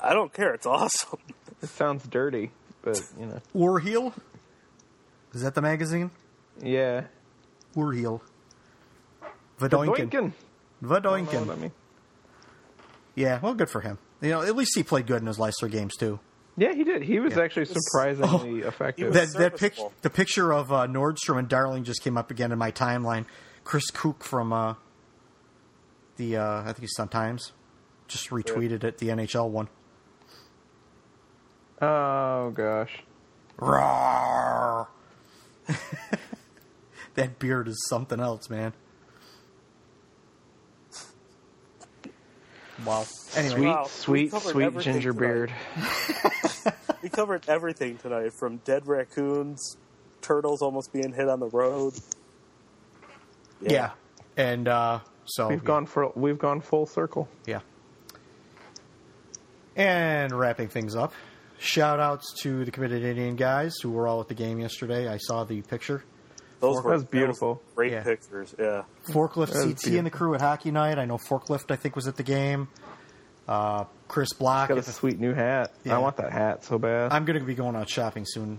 I 0.00 0.14
don't 0.14 0.32
care. 0.32 0.54
It's 0.54 0.66
awesome. 0.66 1.18
it 1.62 1.68
sounds 1.68 2.06
dirty. 2.08 2.50
But 2.82 3.02
you 3.18 3.26
know, 3.26 3.40
Urheel. 3.54 4.12
Is 5.34 5.42
that 5.42 5.54
the 5.54 5.62
magazine? 5.62 6.10
yeah. 6.62 7.04
Urheel. 7.76 8.20
Vadoinkin. 9.60 10.10
Vadoinkin. 10.10 10.32
I 10.82 10.92
don't 11.32 11.46
know 11.46 11.50
Vadoinkin. 11.50 11.50
I 11.52 11.56
mean. 11.56 11.72
Yeah, 13.14 13.40
well, 13.42 13.54
good 13.54 13.68
for 13.68 13.80
him. 13.80 13.98
You 14.20 14.30
know, 14.30 14.42
at 14.42 14.56
least 14.56 14.72
he 14.74 14.82
played 14.82 15.06
good 15.06 15.20
in 15.20 15.26
his 15.26 15.38
last 15.38 15.56
three 15.60 15.70
games 15.70 15.96
too. 15.96 16.20
Yeah, 16.58 16.74
he 16.74 16.82
did. 16.84 17.02
He 17.02 17.20
was 17.20 17.36
Yeah. 17.36 17.42
actually 17.42 17.66
surprisingly 17.66 18.60
effective. 18.66 19.12
That 19.12 19.28
that 19.38 19.56
pic, 19.58 19.74
the 20.02 20.10
picture 20.10 20.52
of 20.52 20.72
uh, 20.72 20.86
Nordstrom 20.86 21.38
and 21.38 21.48
Darling 21.48 21.84
just 21.84 22.02
came 22.02 22.16
up 22.18 22.30
again 22.30 22.50
in 22.52 22.58
my 22.58 22.70
timeline. 22.72 23.26
Chris 23.64 23.90
Kuc 23.90 24.22
from 24.22 24.52
uh, 24.52 24.74
The 26.16 26.36
uh, 26.38 26.60
I 26.62 26.64
think 26.66 26.80
he's 26.80 26.94
Sun 26.96 27.08
Times. 27.08 27.52
Just 28.08 28.30
retweeted 28.30 28.82
it. 28.84 28.98
The 28.98 29.08
NHL 29.08 29.50
one. 29.50 29.68
Oh 31.80 32.50
gosh. 32.50 33.02
Rawr. 33.58 34.86
that 37.14 37.38
beard 37.38 37.68
is 37.68 37.84
something 37.88 38.18
else, 38.20 38.48
man. 38.48 38.72
Wow. 42.84 43.04
Anyway, 43.36 43.54
Sweet, 43.54 43.66
Wow, 43.66 43.84
sweet, 43.86 44.32
sweet 44.32 44.78
ginger 44.78 45.12
tonight. 45.12 45.20
beard. 45.20 45.52
We 47.00 47.08
covered 47.08 47.48
everything 47.48 47.96
tonight, 47.98 48.32
from 48.32 48.56
dead 48.64 48.88
raccoons, 48.88 49.76
turtles 50.20 50.62
almost 50.62 50.92
being 50.92 51.12
hit 51.12 51.28
on 51.28 51.38
the 51.38 51.46
road. 51.48 51.94
yeah. 53.60 53.90
And 54.36 54.66
uh, 54.66 54.98
so 55.24 55.46
We've 55.48 55.62
gone 55.64 55.86
for 55.86 56.10
we've 56.16 56.38
gone 56.40 56.60
full 56.60 56.86
circle. 56.86 57.28
Yeah. 57.46 57.60
And 59.76 60.32
wrapping 60.32 60.68
things 60.68 60.96
up, 60.96 61.12
shout 61.58 62.00
outs 62.00 62.32
to 62.42 62.64
the 62.64 62.70
committed 62.72 63.04
Indian 63.04 63.36
guys 63.36 63.76
who 63.80 63.90
were 63.92 64.08
all 64.08 64.20
at 64.20 64.26
the 64.28 64.34
game 64.34 64.58
yesterday. 64.58 65.08
I 65.08 65.18
saw 65.18 65.44
the 65.44 65.62
picture. 65.62 66.02
Those 66.60 66.82
were 66.82 66.98
beautiful. 67.02 67.54
those 67.54 67.74
great 67.76 67.92
Yeah. 67.92 68.02
pictures. 68.02 68.54
Yeah, 68.58 68.82
Forklift 69.10 69.52
That 69.52 69.66
was 69.66 69.74
CT 69.84 69.96
and 69.98 70.06
the 70.06 70.10
crew 70.10 70.34
at 70.34 70.40
Hockey 70.40 70.70
Night. 70.70 70.98
I 70.98 71.04
know 71.04 71.16
Forklift, 71.18 71.70
I 71.70 71.76
think, 71.76 71.94
was 71.96 72.08
at 72.08 72.16
the 72.16 72.22
game. 72.22 72.68
Uh, 73.46 73.84
Chris 74.08 74.32
Block. 74.32 74.68
Got 74.68 74.78
a 74.78 74.80
the- 74.82 74.90
sweet 74.92 75.18
new 75.18 75.32
hat. 75.34 75.72
Yeah. 75.84 75.96
I 75.96 75.98
want 75.98 76.16
that 76.18 76.32
hat 76.32 76.64
so 76.64 76.78
bad. 76.78 77.12
I'm 77.12 77.24
going 77.24 77.38
to 77.38 77.44
be 77.44 77.54
going 77.54 77.76
out 77.76 77.88
shopping 77.88 78.24
soon. 78.26 78.58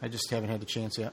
I 0.00 0.08
just 0.08 0.30
haven't 0.30 0.48
had 0.50 0.60
the 0.60 0.66
chance 0.66 0.96
yet. 0.98 1.12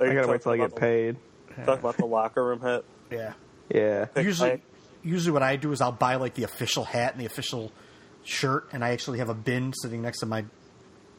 I 0.00 0.12
gotta 0.14 0.28
wait 0.28 0.42
till 0.42 0.52
I 0.52 0.56
get 0.56 0.66
about 0.66 0.80
paid. 0.80 1.16
the- 1.48 1.54
Talking 1.64 1.74
about 1.80 1.96
the 1.96 2.06
locker 2.06 2.44
room 2.44 2.60
hat. 2.60 2.84
Yeah. 3.10 3.32
Yeah. 3.68 4.06
Usually, 4.16 4.62
usually 5.02 5.32
what 5.32 5.42
I 5.42 5.56
do 5.56 5.72
is 5.72 5.80
I'll 5.80 5.92
buy 5.92 6.16
like 6.16 6.34
the 6.34 6.42
official 6.44 6.84
hat 6.84 7.12
and 7.12 7.20
the 7.20 7.26
official 7.26 7.70
shirt, 8.24 8.68
and 8.72 8.84
I 8.84 8.90
actually 8.90 9.18
have 9.18 9.28
a 9.28 9.34
bin 9.34 9.72
sitting 9.72 10.02
next 10.02 10.20
to 10.20 10.26
my 10.26 10.44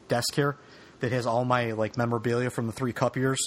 desk 0.08 0.34
here 0.34 0.56
that 1.00 1.10
has 1.12 1.26
all 1.26 1.44
my 1.44 1.72
like 1.72 1.96
memorabilia 1.96 2.50
from 2.50 2.66
the 2.66 2.72
three 2.72 2.92
cup 2.92 3.16
years. 3.16 3.38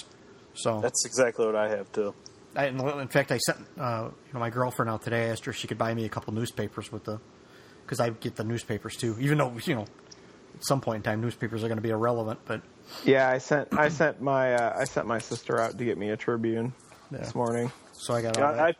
So 0.54 0.80
That's 0.80 1.04
exactly 1.06 1.46
what 1.46 1.56
I 1.56 1.68
have 1.70 1.90
too. 1.92 2.14
I, 2.56 2.66
in 2.66 3.08
fact, 3.08 3.30
I 3.30 3.38
sent 3.38 3.58
uh, 3.78 4.08
you 4.26 4.32
know 4.34 4.40
my 4.40 4.50
girlfriend 4.50 4.90
out 4.90 5.02
today. 5.02 5.26
I 5.26 5.28
asked 5.28 5.44
her 5.44 5.50
if 5.50 5.56
she 5.56 5.68
could 5.68 5.78
buy 5.78 5.94
me 5.94 6.04
a 6.04 6.08
couple 6.08 6.34
newspapers 6.34 6.90
with 6.90 7.04
the 7.04 7.20
because 7.84 8.00
I 8.00 8.10
get 8.10 8.36
the 8.36 8.44
newspapers 8.44 8.96
too. 8.96 9.16
Even 9.20 9.38
though 9.38 9.54
you 9.64 9.74
know 9.76 9.82
at 9.82 10.64
some 10.64 10.80
point 10.80 10.96
in 10.96 11.02
time 11.02 11.20
newspapers 11.20 11.62
are 11.62 11.68
going 11.68 11.78
to 11.78 11.82
be 11.82 11.90
irrelevant, 11.90 12.40
but 12.46 12.62
Yeah, 13.04 13.28
I 13.28 13.38
sent 13.38 13.68
I 13.78 13.88
sent 13.88 14.20
my 14.20 14.54
uh, 14.54 14.76
I 14.80 14.84
sent 14.84 15.06
my 15.06 15.18
sister 15.18 15.60
out 15.60 15.78
to 15.78 15.84
get 15.84 15.96
me 15.96 16.10
a 16.10 16.16
Tribune 16.16 16.72
this 17.10 17.34
morning. 17.34 17.70
so 17.92 18.14
I 18.14 18.22
got 18.22 18.36
Yeah, 18.36 18.50
that. 18.52 18.60
I 18.60 18.74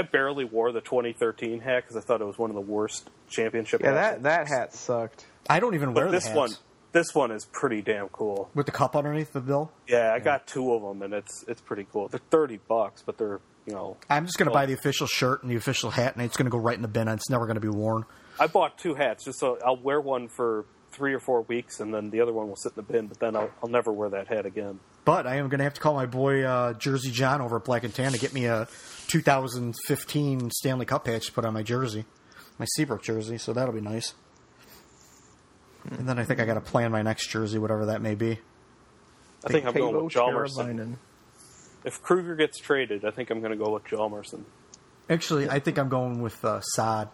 I 0.00 0.02
barely 0.02 0.44
wore 0.44 0.72
the 0.72 0.80
2013 0.80 1.60
hat 1.60 1.84
because 1.84 1.96
I 1.96 2.00
thought 2.00 2.20
it 2.20 2.24
was 2.26 2.36
one 2.36 2.50
of 2.50 2.56
the 2.56 2.60
worst 2.62 3.10
championship. 3.30 3.80
Yeah, 3.80 3.92
hats. 3.92 4.22
that 4.22 4.22
that 4.24 4.48
hat 4.48 4.74
sucked. 4.74 5.24
I 5.48 5.60
don't 5.60 5.74
even 5.76 5.94
wear 5.94 6.06
But 6.06 6.10
the 6.10 6.16
this 6.16 6.24
hats. 6.26 6.36
one, 6.36 6.50
this 6.94 7.14
one 7.14 7.30
is 7.30 7.44
pretty 7.44 7.82
damn 7.82 8.08
cool. 8.08 8.48
with 8.54 8.64
the 8.64 8.72
cup 8.72 8.96
underneath 8.96 9.32
the 9.34 9.40
bill. 9.40 9.70
Yeah, 9.86 10.12
I 10.14 10.20
got 10.20 10.46
two 10.46 10.72
of 10.72 10.80
them, 10.80 11.02
and 11.02 11.12
it's 11.12 11.44
it's 11.46 11.60
pretty 11.60 11.86
cool. 11.92 12.08
They're 12.08 12.20
30 12.30 12.60
bucks, 12.66 13.02
but 13.04 13.18
they're 13.18 13.40
you 13.66 13.74
know. 13.74 13.96
I'm 14.08 14.24
just 14.24 14.38
going 14.38 14.48
to 14.48 14.54
buy 14.54 14.64
the 14.66 14.72
official 14.72 15.06
shirt 15.06 15.42
and 15.42 15.50
the 15.50 15.56
official 15.56 15.90
hat, 15.90 16.14
and 16.14 16.24
it's 16.24 16.36
going 16.36 16.46
to 16.46 16.50
go 16.50 16.58
right 16.58 16.76
in 16.76 16.82
the 16.82 16.88
bin. 16.88 17.08
and 17.08 17.18
It's 17.18 17.28
never 17.28 17.44
going 17.46 17.56
to 17.56 17.60
be 17.60 17.68
worn. 17.68 18.04
I 18.38 18.46
bought 18.46 18.78
two 18.78 18.94
hats 18.94 19.24
just 19.24 19.38
so 19.38 19.58
I'll 19.64 19.76
wear 19.76 20.00
one 20.00 20.28
for 20.28 20.64
three 20.92 21.12
or 21.12 21.18
four 21.20 21.42
weeks, 21.42 21.80
and 21.80 21.92
then 21.92 22.10
the 22.10 22.20
other 22.20 22.32
one 22.32 22.48
will 22.48 22.56
sit 22.56 22.72
in 22.76 22.76
the 22.76 22.92
bin. 22.92 23.08
But 23.08 23.18
then 23.18 23.36
I'll, 23.36 23.50
I'll 23.62 23.68
never 23.68 23.92
wear 23.92 24.10
that 24.10 24.28
hat 24.28 24.46
again. 24.46 24.78
But 25.04 25.26
I 25.26 25.36
am 25.36 25.48
going 25.48 25.58
to 25.58 25.64
have 25.64 25.74
to 25.74 25.80
call 25.80 25.94
my 25.94 26.06
boy 26.06 26.44
uh, 26.44 26.72
Jersey 26.74 27.10
John 27.10 27.40
over 27.40 27.56
at 27.56 27.64
Black 27.64 27.84
and 27.84 27.92
Tan 27.92 28.12
to 28.12 28.18
get 28.18 28.32
me 28.32 28.46
a 28.46 28.68
2015 29.08 30.50
Stanley 30.50 30.86
Cup 30.86 31.04
patch 31.04 31.26
to 31.26 31.32
put 31.32 31.44
on 31.44 31.52
my 31.52 31.62
jersey, 31.62 32.04
my 32.58 32.64
Seabrook 32.76 33.02
jersey. 33.02 33.38
So 33.38 33.52
that'll 33.52 33.74
be 33.74 33.80
nice. 33.80 34.14
And 35.90 36.08
then 36.08 36.18
I 36.18 36.24
think 36.24 36.40
I 36.40 36.46
got 36.46 36.54
to 36.54 36.60
plan 36.60 36.90
my 36.92 37.02
next 37.02 37.28
jersey, 37.28 37.58
whatever 37.58 37.86
that 37.86 38.00
may 38.00 38.14
be. 38.14 38.38
I 39.44 39.48
think 39.52 39.66
I'm 39.66 39.74
going 39.74 39.94
Teuvo 39.94 40.04
with 40.04 40.14
Hjalmarsson. 40.14 40.74
Teravainen. 40.76 40.94
If 41.84 42.02
Kruger 42.02 42.34
gets 42.34 42.58
traded, 42.58 43.04
I 43.04 43.10
think 43.10 43.28
I'm 43.30 43.40
going 43.40 43.52
to 43.56 43.62
go 43.62 43.70
with 43.72 43.84
Hjalmarsson, 43.84 44.44
Actually, 45.10 45.50
I 45.50 45.58
think 45.58 45.78
I'm 45.78 45.90
going 45.90 46.22
with 46.22 46.42
uh, 46.42 46.60
Saad. 46.62 47.10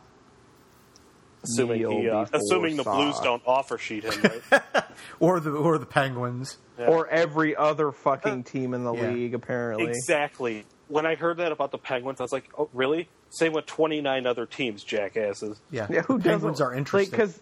assuming 1.42 1.80
he, 2.02 2.08
uh, 2.08 2.24
assuming 2.32 2.76
the 2.76 2.84
Blues 2.84 3.18
don't 3.20 3.42
offer 3.46 3.78
sheet 3.78 4.04
him. 4.04 4.12
Right? 4.52 4.62
or 5.20 5.40
the 5.40 5.50
or 5.50 5.76
the 5.78 5.86
Penguins. 5.86 6.58
Or 6.78 7.08
every 7.08 7.54
other 7.56 7.92
fucking 7.92 8.44
team 8.44 8.72
in 8.72 8.84
the 8.84 8.94
Yeah. 8.94 9.10
league, 9.10 9.34
apparently. 9.34 9.88
exactly. 9.88 10.64
When 10.88 11.04
I 11.04 11.14
heard 11.14 11.36
that 11.38 11.52
about 11.52 11.72
the 11.72 11.78
Penguins, 11.78 12.20
I 12.20 12.24
was 12.24 12.32
like, 12.32 12.48
"Oh, 12.56 12.68
really?" 12.72 13.08
Same 13.30 13.52
with 13.52 13.66
29 13.66 14.26
other 14.26 14.46
teams, 14.46 14.82
jackasses. 14.82 15.60
Yeah, 15.70 15.86
Yeah, 15.90 16.02
who 16.02 16.18
Penguins 16.18 16.58
doesn't- 16.58 16.66
are 16.66 16.74
interested. 16.74 17.10
Because, 17.10 17.38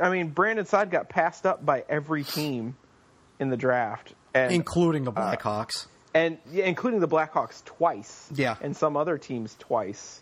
I 0.00 0.10
mean, 0.10 0.28
Brandon 0.28 0.66
Saad 0.66 0.90
got 0.90 1.08
passed 1.08 1.46
up 1.46 1.64
by 1.64 1.84
every 1.88 2.22
team 2.24 2.76
in 3.40 3.48
the 3.50 3.56
draft, 3.56 4.12
and 4.34 4.52
including 4.52 5.04
the 5.04 5.12
Blackhawks. 5.12 5.86
and 6.14 6.38
yeah, 6.50 6.64
including 6.66 7.00
the 7.00 7.08
Blackhawks 7.08 7.64
twice. 7.64 8.28
Yeah. 8.34 8.56
and 8.60 8.76
some 8.76 8.96
other 8.96 9.18
teams 9.18 9.54
twice. 9.58 10.20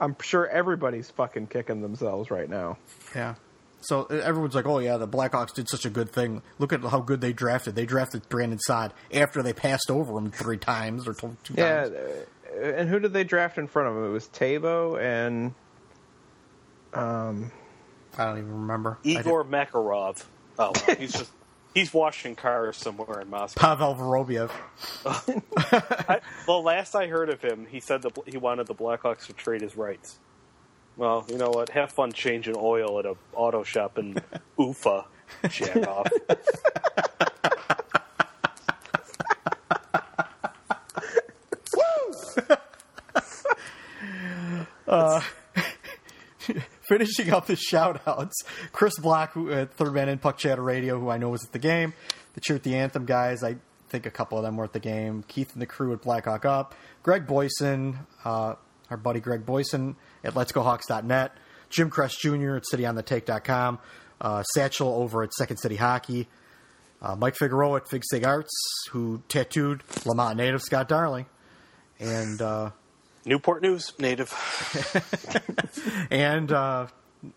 I'm 0.00 0.16
sure 0.22 0.46
everybody's 0.48 1.10
fucking 1.10 1.48
kicking 1.48 1.80
themselves 1.82 2.30
right 2.30 2.48
now. 2.48 2.78
Yeah. 3.14 3.34
So 3.80 4.02
uh, 4.10 4.14
everyone's 4.14 4.54
like, 4.56 4.66
"Oh 4.66 4.78
yeah, 4.80 4.96
the 4.96 5.06
Blackhawks 5.08 5.54
did 5.54 5.68
such 5.68 5.84
a 5.84 5.90
good 5.90 6.10
thing. 6.10 6.42
Look 6.58 6.72
at 6.72 6.82
how 6.82 7.00
good 7.00 7.20
they 7.20 7.32
drafted. 7.32 7.76
They 7.76 7.86
drafted 7.86 8.28
Brandon 8.28 8.58
Saad 8.58 8.92
after 9.14 9.42
they 9.42 9.52
passed 9.52 9.90
over 9.90 10.16
him 10.18 10.30
three 10.32 10.56
times 10.58 11.06
or 11.06 11.14
two 11.14 11.36
Yeah, 11.54 11.82
times." 11.84 11.94
uh, 11.94 12.60
and 12.60 12.88
who 12.88 12.98
did 12.98 13.12
they 13.12 13.22
draft 13.22 13.56
in 13.58 13.68
front 13.68 13.88
of 13.88 13.96
him? 13.96 14.04
It 14.06 14.08
was 14.12 14.26
Tavo 14.28 15.00
and 15.00 15.54
um, 16.94 17.52
I 18.18 18.24
don't 18.26 18.38
even 18.38 18.52
remember. 18.62 18.98
Igor 19.04 19.44
Makarov. 19.44 20.24
Oh, 20.58 20.72
well, 20.86 20.96
he's 20.96 21.12
just 21.12 21.30
he's 21.74 21.94
washing 21.94 22.34
cars 22.34 22.76
somewhere 22.76 23.20
in 23.20 23.30
Moscow. 23.30 23.60
Pavel 23.60 23.94
Vorobiev. 23.94 24.50
I, 26.08 26.20
well, 26.46 26.62
last 26.62 26.94
I 26.96 27.06
heard 27.06 27.30
of 27.30 27.40
him, 27.40 27.66
he 27.70 27.80
said 27.80 28.02
that 28.02 28.18
he 28.26 28.36
wanted 28.36 28.66
the 28.66 28.74
Blackhawks 28.74 29.26
to 29.26 29.32
trade 29.32 29.60
his 29.60 29.76
rights. 29.76 30.18
Well, 30.96 31.24
you 31.28 31.38
know 31.38 31.50
what? 31.50 31.68
Have 31.70 31.92
fun 31.92 32.12
changing 32.12 32.56
oil 32.58 32.98
at 32.98 33.06
a 33.06 33.14
auto 33.32 33.62
shop 33.62 33.98
in 33.98 34.20
Ufa. 34.58 35.04
Jack 35.48 35.86
off. 35.86 36.08
Finishing 46.88 47.32
up 47.32 47.46
the 47.46 47.56
shout 47.56 48.00
outs, 48.06 48.42
Chris 48.72 48.98
Black 48.98 49.36
at 49.36 49.74
Third 49.74 49.92
Man 49.92 50.08
in 50.08 50.18
Puck 50.18 50.38
Chatter 50.38 50.62
Radio, 50.62 50.98
who 50.98 51.10
I 51.10 51.18
know 51.18 51.28
was 51.28 51.44
at 51.44 51.52
the 51.52 51.58
game. 51.58 51.92
The 52.34 52.40
Cheer 52.40 52.56
at 52.56 52.62
the 52.62 52.76
Anthem 52.76 53.04
guys, 53.04 53.44
I 53.44 53.56
think 53.90 54.06
a 54.06 54.10
couple 54.10 54.38
of 54.38 54.44
them 54.44 54.56
were 54.56 54.64
at 54.64 54.72
the 54.72 54.80
game. 54.80 55.22
Keith 55.28 55.52
and 55.52 55.60
the 55.60 55.66
crew 55.66 55.92
at 55.92 56.00
Blackhawk 56.00 56.44
Up. 56.46 56.74
Greg 57.02 57.26
Boyson, 57.26 57.98
uh, 58.24 58.54
our 58.90 58.96
buddy 58.96 59.20
Greg 59.20 59.44
Boyson 59.44 59.96
at 60.24 60.34
letsgohawks.net. 60.34 61.32
Jim 61.68 61.90
Crest 61.90 62.20
Jr. 62.20 62.56
at 62.56 62.64
cityonthetake.com. 62.72 63.78
Uh, 64.20 64.42
Satchel 64.54 64.88
over 64.88 65.22
at 65.22 65.32
Second 65.34 65.58
City 65.58 65.76
Hockey. 65.76 66.26
Uh, 67.00 67.14
Mike 67.14 67.36
Figueroa 67.36 67.76
at 67.76 67.88
Fig 67.88 68.02
Sig 68.10 68.24
Arts, 68.24 68.52
who 68.90 69.22
tattooed 69.28 69.82
Lemont 70.04 70.36
native 70.36 70.62
Scott 70.62 70.88
Darling. 70.88 71.26
And 72.00 72.40
uh, 72.40 72.70
Newport 73.28 73.62
News 73.62 73.92
native. 73.98 74.32
and 76.10 76.50
uh, 76.50 76.86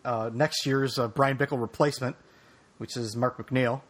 uh, 0.04 0.30
next 0.34 0.66
year's 0.66 0.98
uh, 0.98 1.08
Bryan 1.08 1.38
Bickell 1.38 1.60
replacement, 1.60 2.16
which 2.78 2.98
is 2.98 3.16
Mark 3.16 3.38
McNeill. 3.38 3.82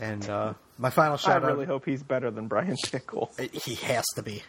And 0.00 0.28
uh, 0.28 0.54
my 0.76 0.90
final 0.90 1.16
shot 1.16 1.30
I 1.30 1.34
shout 1.34 1.44
really 1.44 1.64
out. 1.64 1.68
hope 1.68 1.84
he's 1.86 2.02
better 2.02 2.30
than 2.30 2.48
Brian 2.48 2.76
Pickle. 2.90 3.32
He 3.52 3.74
has 3.76 4.04
to 4.16 4.22
be. 4.22 4.42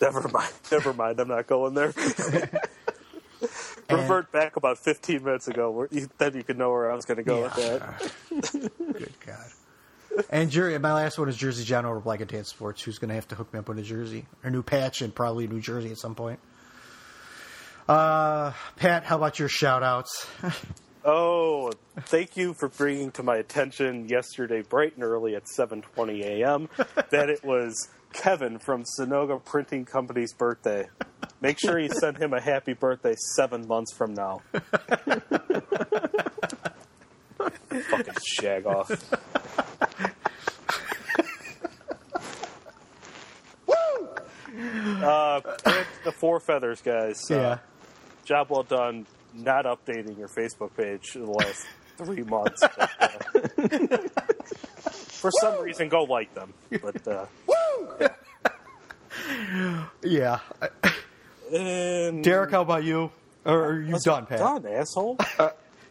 Never 0.00 0.28
mind. 0.28 0.52
Never 0.70 0.92
mind. 0.92 1.20
I'm 1.20 1.28
not 1.28 1.46
going 1.46 1.74
there. 1.74 1.92
Revert 3.90 4.30
back 4.32 4.56
about 4.56 4.78
15 4.78 5.24
minutes 5.24 5.48
ago. 5.48 5.70
Where 5.70 5.88
you, 5.90 6.08
then 6.18 6.34
you 6.34 6.42
could 6.42 6.58
know 6.58 6.70
where 6.70 6.90
I 6.90 6.94
was 6.94 7.04
going 7.04 7.18
to 7.18 7.22
go 7.22 7.42
with 7.42 7.54
that. 7.56 8.12
Good 8.92 9.12
God. 9.26 9.50
And 10.28 10.50
Jerry, 10.50 10.78
my 10.78 10.92
last 10.92 11.18
one 11.18 11.28
is 11.28 11.36
Jersey 11.36 11.64
John 11.64 11.86
over 11.86 12.00
Black 12.00 12.20
and 12.20 12.28
Tan 12.28 12.44
Sports, 12.44 12.82
who's 12.82 12.98
going 12.98 13.08
to 13.08 13.14
have 13.14 13.28
to 13.28 13.34
hook 13.34 13.52
me 13.52 13.58
up 13.58 13.68
with 13.68 13.78
a 13.78 13.82
jersey, 13.82 14.26
a 14.42 14.50
new 14.50 14.62
patch, 14.62 15.02
and 15.02 15.14
probably 15.14 15.46
New 15.46 15.60
Jersey 15.60 15.90
at 15.90 15.98
some 15.98 16.14
point. 16.14 16.40
Uh, 17.88 18.52
Pat, 18.76 19.04
how 19.04 19.16
about 19.16 19.38
your 19.38 19.48
shout 19.48 19.82
outs? 19.82 20.26
Oh, 21.02 21.72
thank 21.96 22.36
you 22.36 22.54
for 22.60 22.68
bringing 22.68 23.10
to 23.12 23.22
my 23.22 23.36
attention 23.36 24.06
yesterday, 24.08 24.60
bright 24.60 24.96
and 24.96 25.02
early 25.02 25.34
at 25.34 25.44
7:20 25.58 26.22
a.m., 26.22 26.68
that 27.10 27.30
it 27.30 27.42
was 27.42 27.88
Kevin 28.12 28.58
from 28.58 28.84
Sonoga 28.98 29.42
Printing 29.42 29.86
Company's 29.86 30.34
birthday. 30.34 30.88
Make 31.40 31.58
sure 31.58 31.78
you 31.78 31.88
send 31.88 32.18
him 32.18 32.34
a 32.34 32.40
happy 32.40 32.74
birthday 32.74 33.14
seven 33.34 33.66
months 33.66 33.94
from 33.94 34.12
now. 34.12 34.42
Fucking 37.70 38.14
shag 38.22 38.66
off. 38.66 38.90
Uh, 45.02 45.40
the 46.04 46.12
four 46.12 46.40
feathers, 46.40 46.80
guys. 46.82 47.30
Uh, 47.30 47.34
Yeah. 47.34 47.58
job 48.24 48.48
well 48.50 48.62
done. 48.64 49.06
Not 49.32 49.64
updating 49.64 50.18
your 50.18 50.28
Facebook 50.28 50.76
page 50.76 51.14
in 51.14 51.24
the 51.24 51.30
last 51.30 51.64
three 51.98 52.24
months. 52.24 52.60
But, 52.60 52.90
uh, 53.00 53.98
for 55.20 55.30
some 55.40 55.62
reason, 55.62 55.88
go 55.88 56.02
like 56.02 56.34
them. 56.34 56.52
But 56.82 57.06
uh, 57.06 57.26
Yeah. 60.02 60.40
and 61.52 62.24
Derek, 62.24 62.50
how 62.50 62.62
about 62.62 62.82
you? 62.84 63.12
Or 63.44 63.66
are 63.66 63.80
you 63.80 63.96
done, 64.04 64.26
Pat? 64.26 64.38
Done, 64.40 64.66
asshole. 64.66 65.16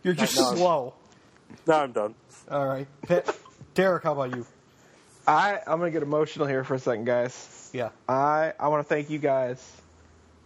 You're 0.04 0.14
just 0.14 0.36
no. 0.36 0.54
slow. 0.56 0.94
no, 1.66 1.74
I'm 1.74 1.92
done. 1.94 2.16
All 2.52 2.68
right. 2.68 2.88
Pat, 3.08 3.26
Derek, 3.80 4.04
how 4.04 4.12
about 4.12 4.36
you? 4.36 4.46
I 5.26 5.60
I'm 5.66 5.80
gonna 5.80 5.90
get 5.90 6.04
emotional 6.04 6.48
here 6.48 6.66
for 6.66 6.74
a 6.74 6.80
second, 6.80 7.06
guys. 7.06 7.70
Yeah. 7.72 7.92
I 8.10 8.52
I 8.60 8.68
want 8.68 8.86
to 8.86 8.94
thank 8.94 9.10
you 9.10 9.20
guys 9.20 9.66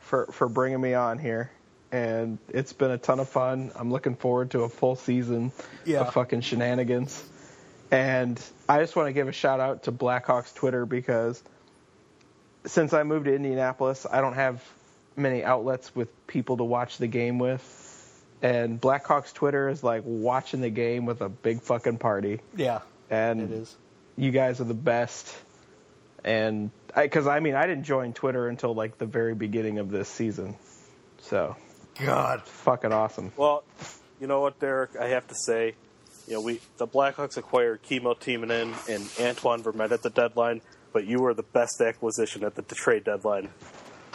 for 0.02 0.28
for 0.28 0.48
bringing 0.48 0.80
me 0.80 0.94
on 0.94 1.18
here, 1.18 1.50
and 1.92 2.38
it's 2.50 2.74
been 2.74 2.92
a 2.92 3.00
ton 3.00 3.20
of 3.20 3.28
fun. 3.28 3.72
I'm 3.76 3.92
looking 3.92 4.16
forward 4.16 4.52
to 4.52 4.62
a 4.62 4.70
full 4.70 4.96
season 4.96 5.52
Yeah. 5.84 6.02
of 6.02 6.14
fucking 6.14 6.42
shenanigans. 6.42 7.24
And 7.90 8.40
I 8.70 8.80
just 8.82 8.96
want 8.96 9.08
to 9.08 9.14
give 9.14 9.28
a 9.28 9.32
shout 9.32 9.60
out 9.60 9.84
to 9.84 9.92
Blackhawks 9.92 10.54
Twitter 10.54 10.86
because 10.86 11.42
since 12.66 12.94
I 12.94 13.02
moved 13.02 13.26
to 13.26 13.34
Indianapolis, 13.34 14.06
I 14.10 14.22
don't 14.22 14.36
have 14.36 14.64
many 15.16 15.44
outlets 15.44 15.96
with 15.96 16.28
people 16.28 16.58
to 16.58 16.64
watch 16.64 17.00
the 17.00 17.08
game 17.08 17.40
with. 17.40 17.64
And 18.44 18.80
Blackhawks 18.80 19.34
Twitter 19.34 19.70
is 19.70 19.84
like 19.84 20.04
watching 20.06 20.62
the 20.62 20.70
game 20.70 21.08
with 21.08 21.22
a 21.22 21.30
big 21.30 21.62
fucking 21.64 21.98
party. 21.98 22.40
Yeah. 22.56 22.82
And 23.14 23.42
It 23.42 23.52
is. 23.52 23.76
you 24.18 24.32
guys 24.32 24.60
are 24.60 24.64
the 24.66 24.74
best. 24.74 25.36
And 26.24 26.72
because 26.96 27.28
I, 27.28 27.40
mean, 27.40 27.54
I 27.56 27.68
didn't 27.68 27.84
join 27.84 28.14
Twitter 28.14 28.48
until 28.48 28.74
like 28.74 28.98
the 28.98 29.06
very 29.06 29.36
beginning 29.36 29.78
of 29.80 29.92
this 29.92 30.08
season, 30.10 30.56
so 31.22 31.56
God. 32.00 32.42
fucking 32.44 32.94
awesome. 32.94 33.32
Well, 33.36 33.64
you 34.22 34.28
know 34.28 34.40
what, 34.40 34.60
Derek? 34.60 34.96
I 35.00 35.08
have 35.10 35.28
to 35.28 35.36
say, 35.36 35.76
you 36.28 36.34
know, 36.36 36.42
we 36.42 36.62
the 36.78 36.88
Blackhawks 36.88 37.36
acquired 37.38 37.82
Kimmo 37.84 38.14
Timonen 38.14 38.74
and 38.90 39.10
Antoine 39.30 39.62
Vermette 39.64 39.92
at 39.92 40.02
the 40.02 40.10
deadline, 40.10 40.62
but 40.94 41.06
you 41.06 41.20
were 41.20 41.34
the 41.34 41.44
best 41.44 41.82
acquisition 41.82 42.44
at 42.46 42.56
the 42.56 42.62
trade 42.62 43.04
deadline. 43.04 43.50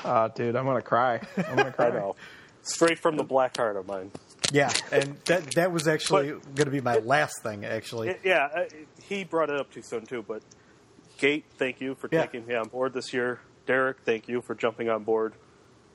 Ah, 0.04 0.28
dude, 0.28 0.56
I'm 0.56 0.64
gonna 0.64 0.80
cry. 0.80 1.20
I'm 1.36 1.56
gonna 1.56 1.72
cry. 1.78 1.88
I 1.88 1.90
know, 1.90 2.16
straight 2.62 2.98
from 2.98 3.16
the 3.16 3.24
black 3.24 3.58
heart 3.58 3.76
of 3.76 3.86
mine. 3.86 4.10
Yeah, 4.52 4.72
and 4.92 5.16
that 5.26 5.50
that 5.56 5.72
was 5.72 5.86
actually 5.86 6.28
going 6.28 6.64
to 6.64 6.70
be 6.70 6.80
my 6.80 6.96
last 6.98 7.42
thing. 7.42 7.64
Actually, 7.64 8.10
It- 8.10 8.20
yeah, 8.24 8.44
uh, 8.54 8.64
he 9.02 9.24
brought 9.24 9.50
it 9.50 9.60
up 9.60 9.70
too 9.72 9.82
soon 9.82 10.06
too. 10.06 10.22
But 10.26 10.42
Gate, 11.18 11.44
thank 11.58 11.80
you 11.80 11.94
for 11.96 12.08
Yeah. 12.10 12.22
taking 12.22 12.46
me 12.46 12.54
on 12.54 12.68
board 12.68 12.92
this 12.94 13.12
year. 13.12 13.40
Derek, 13.66 13.98
thank 14.04 14.28
you 14.28 14.40
for 14.40 14.54
jumping 14.54 14.88
on 14.88 15.04
board 15.04 15.34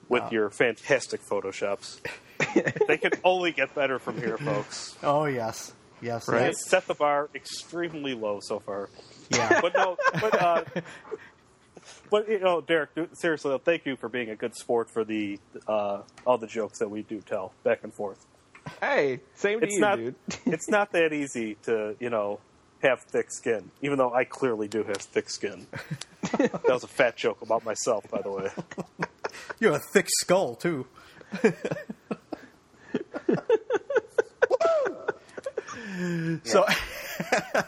with 0.09 0.31
your 0.31 0.49
fantastic 0.51 1.21
photoshops. 1.23 1.99
they 2.87 2.97
can 2.97 3.11
only 3.23 3.51
get 3.51 3.73
better 3.73 3.97
from 3.99 4.17
here, 4.17 4.37
folks. 4.37 4.95
oh 5.01 5.25
yes, 5.25 5.73
yes, 6.01 6.27
Right? 6.27 6.47
yes. 6.47 6.55
Set 6.67 6.85
the 6.87 6.93
bar 6.93 7.29
extremely 7.33 8.13
low 8.13 8.39
so 8.41 8.59
far. 8.59 8.89
yeah. 9.29 9.61
but 9.61 9.73
no, 9.73 9.97
but 10.21 10.41
uh, 10.41 10.63
but 12.11 12.29
you 12.29 12.39
know, 12.39 12.61
Derek, 12.61 12.89
seriously, 13.13 13.57
thank 13.65 13.85
you 13.87 13.95
for 13.95 14.09
being 14.09 14.29
a 14.29 14.35
good 14.35 14.55
sport 14.55 14.89
for 14.93 15.03
the 15.03 15.39
uh, 15.67 16.01
all 16.27 16.37
the 16.37 16.47
jokes 16.47 16.77
that 16.79 16.89
we 16.89 17.01
do 17.01 17.19
tell 17.21 17.53
back 17.63 17.79
and 17.83 17.93
forth. 17.93 18.23
Hey, 18.81 19.19
same 19.35 19.59
to 19.59 19.65
It's 19.65 19.75
you, 19.75 19.81
not 19.81 19.97
dude. 19.97 20.15
it's 20.45 20.69
not 20.69 20.91
that 20.93 21.13
easy 21.13 21.55
to 21.63 21.95
you 21.99 22.09
know 22.09 22.39
have 22.81 23.01
thick 23.11 23.31
skin, 23.31 23.71
even 23.81 23.97
though 23.97 24.13
I 24.13 24.23
clearly 24.25 24.67
do 24.67 24.83
have 24.83 24.97
thick 24.97 25.29
skin. 25.29 25.67
that 26.37 26.63
was 26.67 26.83
a 26.83 26.87
fat 26.87 27.15
joke 27.15 27.41
about 27.41 27.63
myself, 27.63 28.05
by 28.09 28.21
the 28.21 28.29
way. 28.31 28.49
You 29.59 29.71
have 29.71 29.81
a 29.81 29.83
thick 29.93 30.07
skull 30.09 30.55
too. 30.55 30.85
so 36.43 36.65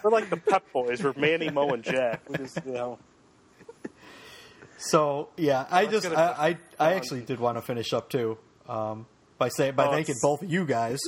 We're 0.04 0.12
like 0.12 0.30
the 0.30 0.38
Pep 0.38 0.64
Boys. 0.74 1.02
We're 1.04 1.14
Manny, 1.16 1.50
Moe, 1.50 1.70
and 1.70 1.84
Jack. 1.84 2.30
We 2.30 2.38
just 2.38 2.60
you 2.66 2.74
know. 2.74 3.00
so 4.78 5.30
yeah, 5.38 5.66
I 5.72 5.86
just 5.86 6.08
I, 6.08 6.58
I 6.80 6.88
I 6.90 6.94
actually 6.94 7.22
did 7.22 7.40
want 7.40 7.58
to 7.58 7.62
finish 7.62 7.94
up 7.94 8.10
too 8.10 8.38
um, 8.68 9.06
by 9.38 9.50
saying 9.50 9.76
by 9.76 9.88
Oh, 9.88 9.92
thanking 9.92 10.16
both 10.22 10.42
of 10.42 10.52
you 10.52 10.66
guys 10.66 11.00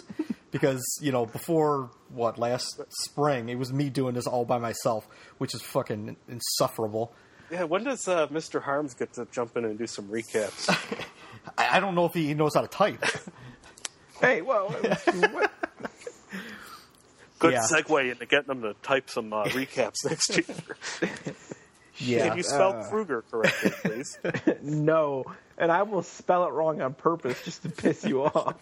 because 0.52 0.84
you 1.02 1.12
know 1.12 1.26
before 1.26 1.90
what 2.10 2.38
last 2.38 2.82
spring 3.04 3.50
it 3.50 3.58
was 3.58 3.72
me 3.74 3.90
doing 3.90 4.14
this 4.16 4.28
all 4.28 4.46
by 4.46 4.58
myself, 4.58 5.08
which 5.38 5.54
is 5.54 5.62
fucking 5.62 6.16
insufferable. 6.28 7.14
Yeah, 7.52 7.64
when 7.64 7.84
does 7.86 8.08
uh, 8.08 8.28
Mr. 8.28 8.62
Harms 8.62 8.94
get 8.94 9.14
to 9.14 9.26
jump 9.32 9.56
in 9.56 9.64
and 9.66 9.78
do 9.78 9.88
some 9.88 10.08
recaps? 10.10 10.68
I, 11.58 11.78
I 11.78 11.80
don't 11.80 11.96
know 11.96 12.06
if 12.06 12.14
he 12.14 12.34
knows 12.34 12.54
how 12.56 12.62
to 12.62 12.68
type. 12.68 13.02
hey, 14.22 14.42
well? 14.42 14.76
Good 17.40 17.54
Yeah. 17.54 17.62
segue 17.72 18.12
into 18.12 18.26
getting 18.26 18.48
them 18.48 18.62
to 18.64 18.74
type 18.82 19.10
some 19.10 19.32
uh, 19.32 19.46
recaps 19.46 20.04
next 20.10 20.36
year. 20.36 20.46
Yeah, 22.00 22.28
Can 22.30 22.38
you 22.38 22.44
spell 22.44 22.74
uh, 22.74 22.90
Kruger 22.90 23.24
correctly, 23.30 23.72
please? 23.84 24.20
no, 24.62 25.26
and 25.58 25.72
I 25.72 25.84
will 25.84 26.04
spell 26.04 26.46
it 26.46 26.52
wrong 26.52 26.82
on 26.82 26.94
purpose 26.94 27.42
just 27.44 27.64
to 27.64 27.70
piss 27.70 28.04
you 28.06 28.24
off. 28.24 28.56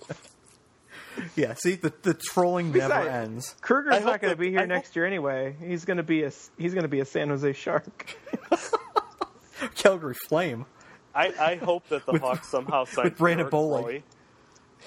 yeah. 1.35 1.53
See, 1.55 1.75
the 1.75 1.93
the 2.01 2.13
trolling 2.13 2.71
never 2.71 2.93
ends. 2.93 3.55
Kruger's 3.61 4.03
not 4.05 4.21
going 4.21 4.21
to 4.21 4.27
that- 4.29 4.39
be 4.39 4.47
I 4.47 4.51
here 4.51 4.59
hope- 4.61 4.69
next 4.69 4.95
year 4.95 5.05
anyway. 5.05 5.55
He's 5.65 5.85
going 5.85 5.97
to 5.97 6.03
be 6.03 6.23
a 6.23 6.31
he's 6.57 6.73
going 6.73 6.83
to 6.83 6.89
be 6.89 6.99
a 6.99 7.05
San 7.05 7.29
Jose 7.29 7.53
Shark. 7.53 8.17
Calgary 9.75 10.15
Flame. 10.27 10.65
I, 11.13 11.33
I 11.39 11.55
hope 11.55 11.87
that 11.89 12.05
the 12.05 12.13
With- 12.13 12.21
Hawks 12.21 12.49
somehow 12.49 12.83
sign 12.85 13.05
with 13.05 13.17
Brandon 13.17 13.45
Derek 13.49 13.53
Bollig. 13.53 13.83
Roy. 13.83 14.03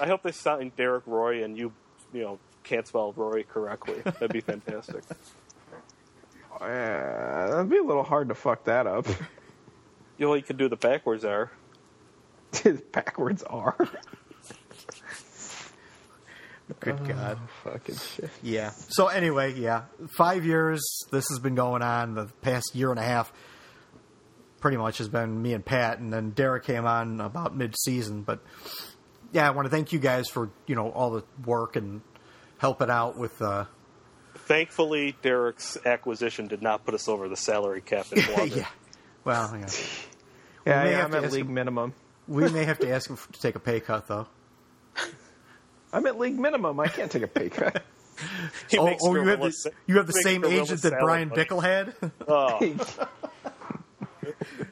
I 0.00 0.06
hope 0.06 0.22
they 0.22 0.32
sign 0.32 0.70
Derek 0.76 1.04
Roy 1.06 1.42
and 1.42 1.56
you, 1.56 1.72
you 2.12 2.22
know, 2.22 2.38
can't 2.64 2.86
spell 2.86 3.12
Roy 3.16 3.42
correctly. 3.44 4.00
That'd 4.04 4.32
be 4.32 4.40
fantastic. 4.42 5.02
Uh, 6.54 7.50
that'd 7.50 7.70
be 7.70 7.78
a 7.78 7.82
little 7.82 8.02
hard 8.02 8.28
to 8.28 8.34
fuck 8.34 8.64
that 8.64 8.86
up. 8.86 9.06
You 10.18 10.26
know, 10.26 10.34
you 10.34 10.42
could 10.42 10.56
do 10.56 10.68
the 10.68 10.74
backwards 10.74 11.24
R. 11.24 11.48
His 12.52 12.80
backwards 12.92 13.44
R. 13.44 13.76
Good 16.80 17.06
God. 17.06 17.38
Fucking 17.62 17.96
shit. 17.96 18.30
Yeah. 18.42 18.70
So 18.88 19.06
anyway, 19.06 19.54
yeah, 19.54 19.84
five 20.16 20.44
years. 20.44 20.82
This 21.12 21.28
has 21.28 21.38
been 21.38 21.54
going 21.54 21.82
on. 21.82 22.14
The 22.14 22.26
past 22.42 22.74
year 22.74 22.90
and 22.90 22.98
a 22.98 23.02
half, 23.02 23.32
pretty 24.60 24.76
much 24.76 24.98
has 24.98 25.08
been 25.08 25.40
me 25.40 25.54
and 25.54 25.64
Pat, 25.64 26.00
and 26.00 26.12
then 26.12 26.30
Derek 26.30 26.64
came 26.64 26.84
on 26.84 27.20
about 27.20 27.56
mid-season. 27.56 28.22
But 28.22 28.40
yeah, 29.32 29.46
I 29.46 29.52
want 29.52 29.66
to 29.66 29.70
thank 29.70 29.92
you 29.92 30.00
guys 30.00 30.28
for 30.28 30.50
you 30.66 30.74
know 30.74 30.90
all 30.90 31.10
the 31.10 31.24
work 31.46 31.76
and 31.76 32.02
helping 32.58 32.90
out 32.90 33.16
with. 33.16 33.40
Uh, 33.40 33.66
Thankfully, 34.48 35.14
Derek's 35.22 35.76
acquisition 35.84 36.48
did 36.48 36.62
not 36.62 36.84
put 36.86 36.94
us 36.94 37.06
over 37.08 37.28
the 37.28 37.36
salary 37.36 37.82
cap 37.82 38.06
any 38.12 38.22
longer. 38.34 38.56
yeah. 38.60 38.66
Well, 39.24 39.54
yeah. 39.58 39.66
Yeah, 40.66 40.84
may 40.84 40.90
yeah 40.90 40.96
have 41.02 41.14
I'm 41.14 41.24
at 41.24 41.32
league 41.32 41.44
him- 41.46 41.54
minimum. 41.54 41.94
we 42.26 42.48
may 42.48 42.64
have 42.64 42.78
to 42.80 42.90
ask 42.90 43.08
him 43.10 43.16
to 43.32 43.40
take 43.40 43.54
a 43.56 43.60
pay 43.60 43.80
cut 43.80 44.08
though. 44.08 44.26
I'm 45.92 46.06
at 46.06 46.18
league 46.18 46.38
minimum. 46.38 46.80
I 46.80 46.88
can't 46.88 47.10
take 47.12 47.22
a 47.22 47.28
pay 47.28 47.50
cut. 47.50 47.82
He 48.68 48.78
Oh, 48.78 48.96
oh 49.02 49.14
you 49.14 49.28
have 49.28 49.40
the 49.40 49.50
sa- 49.52 49.70
you 49.86 49.96
have 49.98 50.06
the 50.06 50.12
same 50.14 50.44
agent 50.44 50.82
that 50.82 50.94
Brian 51.00 51.28
money. 51.28 51.44
Bickle 51.44 51.62
had. 51.62 51.94
Oh, 52.26 52.58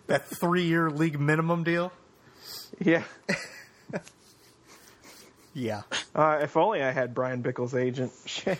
that 0.06 0.26
three-year 0.26 0.90
league 0.90 1.18
minimum 1.20 1.64
deal. 1.64 1.92
yeah. 2.80 3.02
Yeah. 5.54 5.82
Uh, 6.14 6.40
if 6.42 6.56
only 6.56 6.82
I 6.82 6.90
had 6.92 7.14
Bryan 7.14 7.42
Bickell's 7.42 7.74
agent. 7.74 8.12
Shit. 8.26 8.58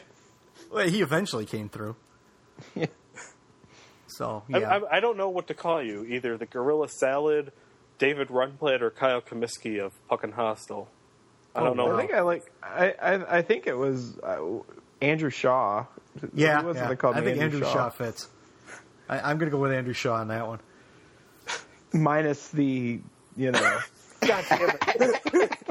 Well, 0.71 0.89
he 0.89 1.03
eventually 1.03 1.47
came 1.47 1.69
through. 1.69 1.97
Yeah. 2.75 2.87
So 4.09 4.45
I, 4.51 4.59
yeah. 4.59 4.71
I, 4.71 4.97
I 4.97 5.01
don't 5.01 5.19
know 5.19 5.29
what 5.29 5.49
to 5.49 5.55
call 5.55 5.83
you. 5.83 6.03
Either 6.05 6.39
the 6.39 6.47
Gorilla 6.47 6.89
Salad, 6.89 7.53
David 7.99 8.29
Rundblad, 8.29 8.81
or 8.81 8.91
Kyle 8.91 9.21
Cumiskey 9.21 9.79
of 9.79 9.93
Puckin 10.09 10.33
Hostile. 10.33 10.89
I 11.55 11.63
don't 11.63 11.77
know. 11.77 11.95
I 11.95 12.01
think 12.01 12.15
I 12.15 12.21
like. 12.23 12.51
I 12.63 12.95
I, 13.03 13.39
I 13.39 13.43
think 13.43 13.67
it 13.67 13.77
was 13.77 14.17
uh, 14.21 14.41
Andrew 15.03 15.29
Shaw. 15.29 15.85
Yeah, 16.33 16.63
Who 16.63 16.69
was 16.69 16.77
it 16.79 16.81
yeah. 16.81 16.95
called 16.95 17.17
I 17.17 17.21
think 17.21 17.39
Andrew, 17.39 17.59
Andrew 17.59 17.61
Shaw. 17.61 17.73
Shaw 17.73 17.91
fits. 17.91 18.29
I, 19.09 19.19
I'm 19.21 19.37
going 19.37 19.51
to 19.51 19.55
go 19.55 19.61
with 19.61 19.73
Andrew 19.73 19.93
Shaw 19.93 20.15
on 20.15 20.29
that 20.29 20.47
one. 20.47 20.61
minus 21.93 22.49
the 22.49 23.01
you 23.37 23.51
know. 23.53 23.79
God 24.21 24.45
damn 24.49 24.71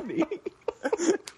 it! 0.10 1.32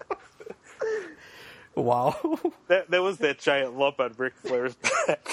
Wow. 1.82 2.16
That, 2.68 2.90
that 2.90 3.02
was 3.02 3.16
that 3.18 3.38
giant 3.38 3.78
lump 3.78 3.98
on 3.98 4.12
Ric 4.18 4.34
Flair's 4.44 4.74
back. 4.74 5.26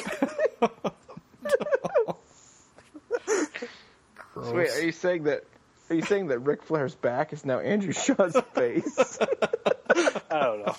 Wait, 4.37 4.69
are 4.69 4.81
you 4.85 4.93
saying 4.93 5.23
that? 5.23 5.43
Are 5.89 5.95
you 5.95 6.01
saying 6.01 6.27
that 6.27 6.39
Ric 6.39 6.63
Flair's 6.63 6.95
back 6.95 7.33
is 7.33 7.43
now 7.45 7.59
Andrew 7.59 7.91
Shaw's 7.91 8.37
face? 8.53 9.19
I 9.19 10.39
don't 10.39 10.65
know. 10.65 10.75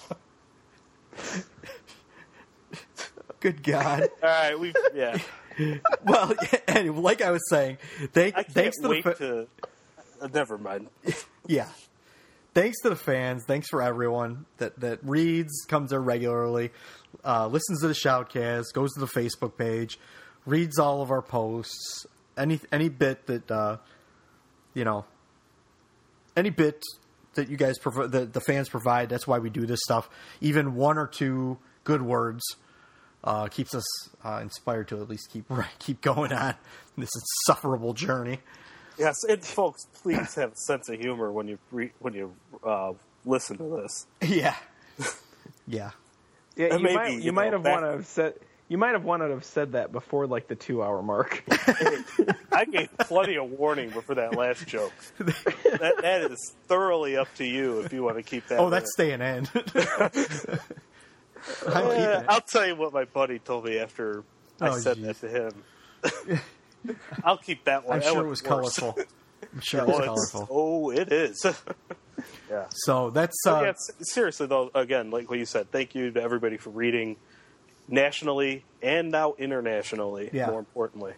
Good 3.41 3.63
God. 3.63 4.09
All 4.23 4.29
right, 4.31 4.59
we 4.59 4.73
yeah. 4.95 5.19
well, 6.05 6.33
anyway, 6.67 6.99
like 6.99 7.21
I 7.21 7.31
was 7.33 7.47
saying, 7.51 7.77
thank, 8.13 8.35
I 8.35 8.43
can't 8.45 8.55
thanks 8.55 8.77
to 8.79 8.89
the 8.89 9.03
fa- 9.03 9.15
to. 9.17 9.47
uh, 10.23 10.29
never 10.33 10.57
mind. 10.57 10.89
yeah. 11.47 11.69
Thanks 12.57 12.81
to 12.81 12.89
the 12.89 12.97
fans. 12.97 13.45
Thanks 13.45 13.69
for 13.69 13.83
everyone 13.83 14.47
that 14.57 14.81
that 14.81 15.01
reads, 15.03 15.67
comes 15.69 15.91
there 15.91 16.01
regularly, 16.01 16.73
uh, 17.23 17.49
listens 17.49 17.83
to 17.83 17.89
the 17.89 17.93
shoutcast, 17.93 18.73
goes 18.73 18.95
to 18.95 19.01
the 19.01 19.07
Facebook 19.07 19.59
page, 19.59 19.99
reads 20.47 20.79
all 20.79 21.03
of 21.03 21.11
our 21.11 21.21
posts. 21.21 22.07
Any 22.35 22.59
any 22.73 22.89
bit 22.89 23.27
that 23.27 23.51
uh, 23.51 23.77
you 24.73 24.85
know, 24.85 25.05
any 26.35 26.49
bit 26.49 26.83
that 27.35 27.51
you 27.51 27.59
guys 27.59 27.79
provide, 27.79 28.11
the, 28.11 28.25
the 28.25 28.41
fans 28.41 28.71
provide. 28.71 29.11
That's 29.11 29.27
why 29.27 29.39
we 29.39 29.51
do 29.51 29.67
this 29.67 29.81
stuff. 29.85 30.09
Even 30.41 30.77
one 30.77 30.97
or 30.97 31.07
two 31.07 31.59
good 31.85 32.01
words 32.01 32.43
uh, 33.23 33.49
keeps 33.49 33.75
us 33.75 33.85
uh, 34.25 34.39
inspired 34.41 34.89
to 34.89 35.03
at 35.03 35.11
least 35.11 35.29
keep 35.31 35.45
keep 35.79 36.01
going 36.01 36.33
on 36.33 36.55
this 36.97 37.11
insufferable 37.15 37.93
journey. 37.93 38.39
Yes, 38.99 39.25
and 39.25 39.43
folks, 39.45 39.87
please 40.03 40.35
have 40.37 40.53
a 40.53 40.57
sense 40.57 40.89
of 40.89 40.99
humor 40.99 41.31
when 41.31 41.49
you 41.49 41.59
re- 41.71 41.93
when 41.99 42.15
you 42.15 42.35
uh, 42.65 42.93
listen 43.25 43.59
to 43.59 43.81
this. 43.83 44.07
Yeah, 44.23 44.57
yeah. 45.67 45.91
Yeah, 46.57 46.75
you 46.77 46.83
maybe, 46.83 46.95
might 46.95 47.13
you 47.13 47.19
you 47.21 47.33
might 47.33 47.47
know, 47.47 47.53
have 47.59 47.63
back- 47.65 47.83
want 47.83 47.85
to 47.85 47.91
have 47.99 48.07
said 48.07 48.35
you 48.69 48.79
might 48.79 48.93
have 48.93 49.05
wanted 49.05 49.29
to 49.29 49.35
have 49.35 49.45
said 49.45 49.73
that 49.73 49.93
before 49.93 50.27
like 50.27 50.49
the 50.49 50.55
two 50.57 50.83
hour 50.83 51.03
mark. 51.03 51.45
I 52.53 52.65
gave 52.65 52.89
plenty 52.99 53.37
of 53.37 53.51
warning 53.51 53.91
before 53.91 54.15
that 54.17 54.35
last 54.35 54.67
joke. 54.67 54.93
that, 55.19 55.99
that 56.01 56.31
is 56.33 56.55
thoroughly 56.67 57.17
up 57.17 57.29
to 57.37 57.45
you 57.45 57.81
if 57.81 57.93
you 57.93 58.03
want 58.03 58.17
to 58.17 58.23
keep 58.23 58.47
that. 58.49 58.59
Oh, 58.59 58.71
that's 58.71 58.91
staying 58.95 59.21
in. 59.21 59.47
I'll, 61.69 61.91
uh, 61.93 62.25
I'll 62.29 62.41
tell 62.41 62.67
you 62.67 62.75
what 62.75 62.93
my 62.93 63.05
buddy 63.05 63.39
told 63.39 63.67
me 63.67 63.79
after 63.79 64.25
I 64.61 64.69
Oh, 64.71 64.79
said 64.79 64.97
jeez. 64.97 65.21
that 65.21 65.21
to 65.21 66.33
him. 66.33 66.41
I'll 67.25 67.39
keep 67.39 67.65
that 67.65 67.85
one. 67.87 67.95
I'm 67.97 68.01
That 68.03 68.13
sure 68.13 68.25
it 68.25 68.29
was 68.29 68.43
worse. 68.43 68.77
colorful. 68.79 68.99
I'm 69.55 69.61
sure 69.61 69.81
it 69.81 69.89
Oh, 69.89 69.99
was 69.99 70.31
colorful. 70.31 70.49
oh, 70.51 70.91
it 70.91 71.13
is. 71.13 71.45
yeah. 72.51 72.67
So 72.71 73.11
that's 73.11 73.37
uh, 73.47 73.61
yeah, 73.65 73.73
seriously 74.01 74.47
though, 74.47 74.71
again, 74.75 75.11
like 75.11 75.29
what 75.31 75.39
you 75.39 75.47
said, 75.47 75.71
thank 75.71 75.95
you 75.95 76.11
to 76.13 76.23
everybody 76.23 76.57
for 76.57 76.71
reading 76.71 77.17
nationally 77.89 78.65
and 78.83 79.11
now 79.11 79.35
internationally. 79.39 80.31
Yeah. 80.33 80.51
More 80.51 80.59
importantly, 80.59 81.13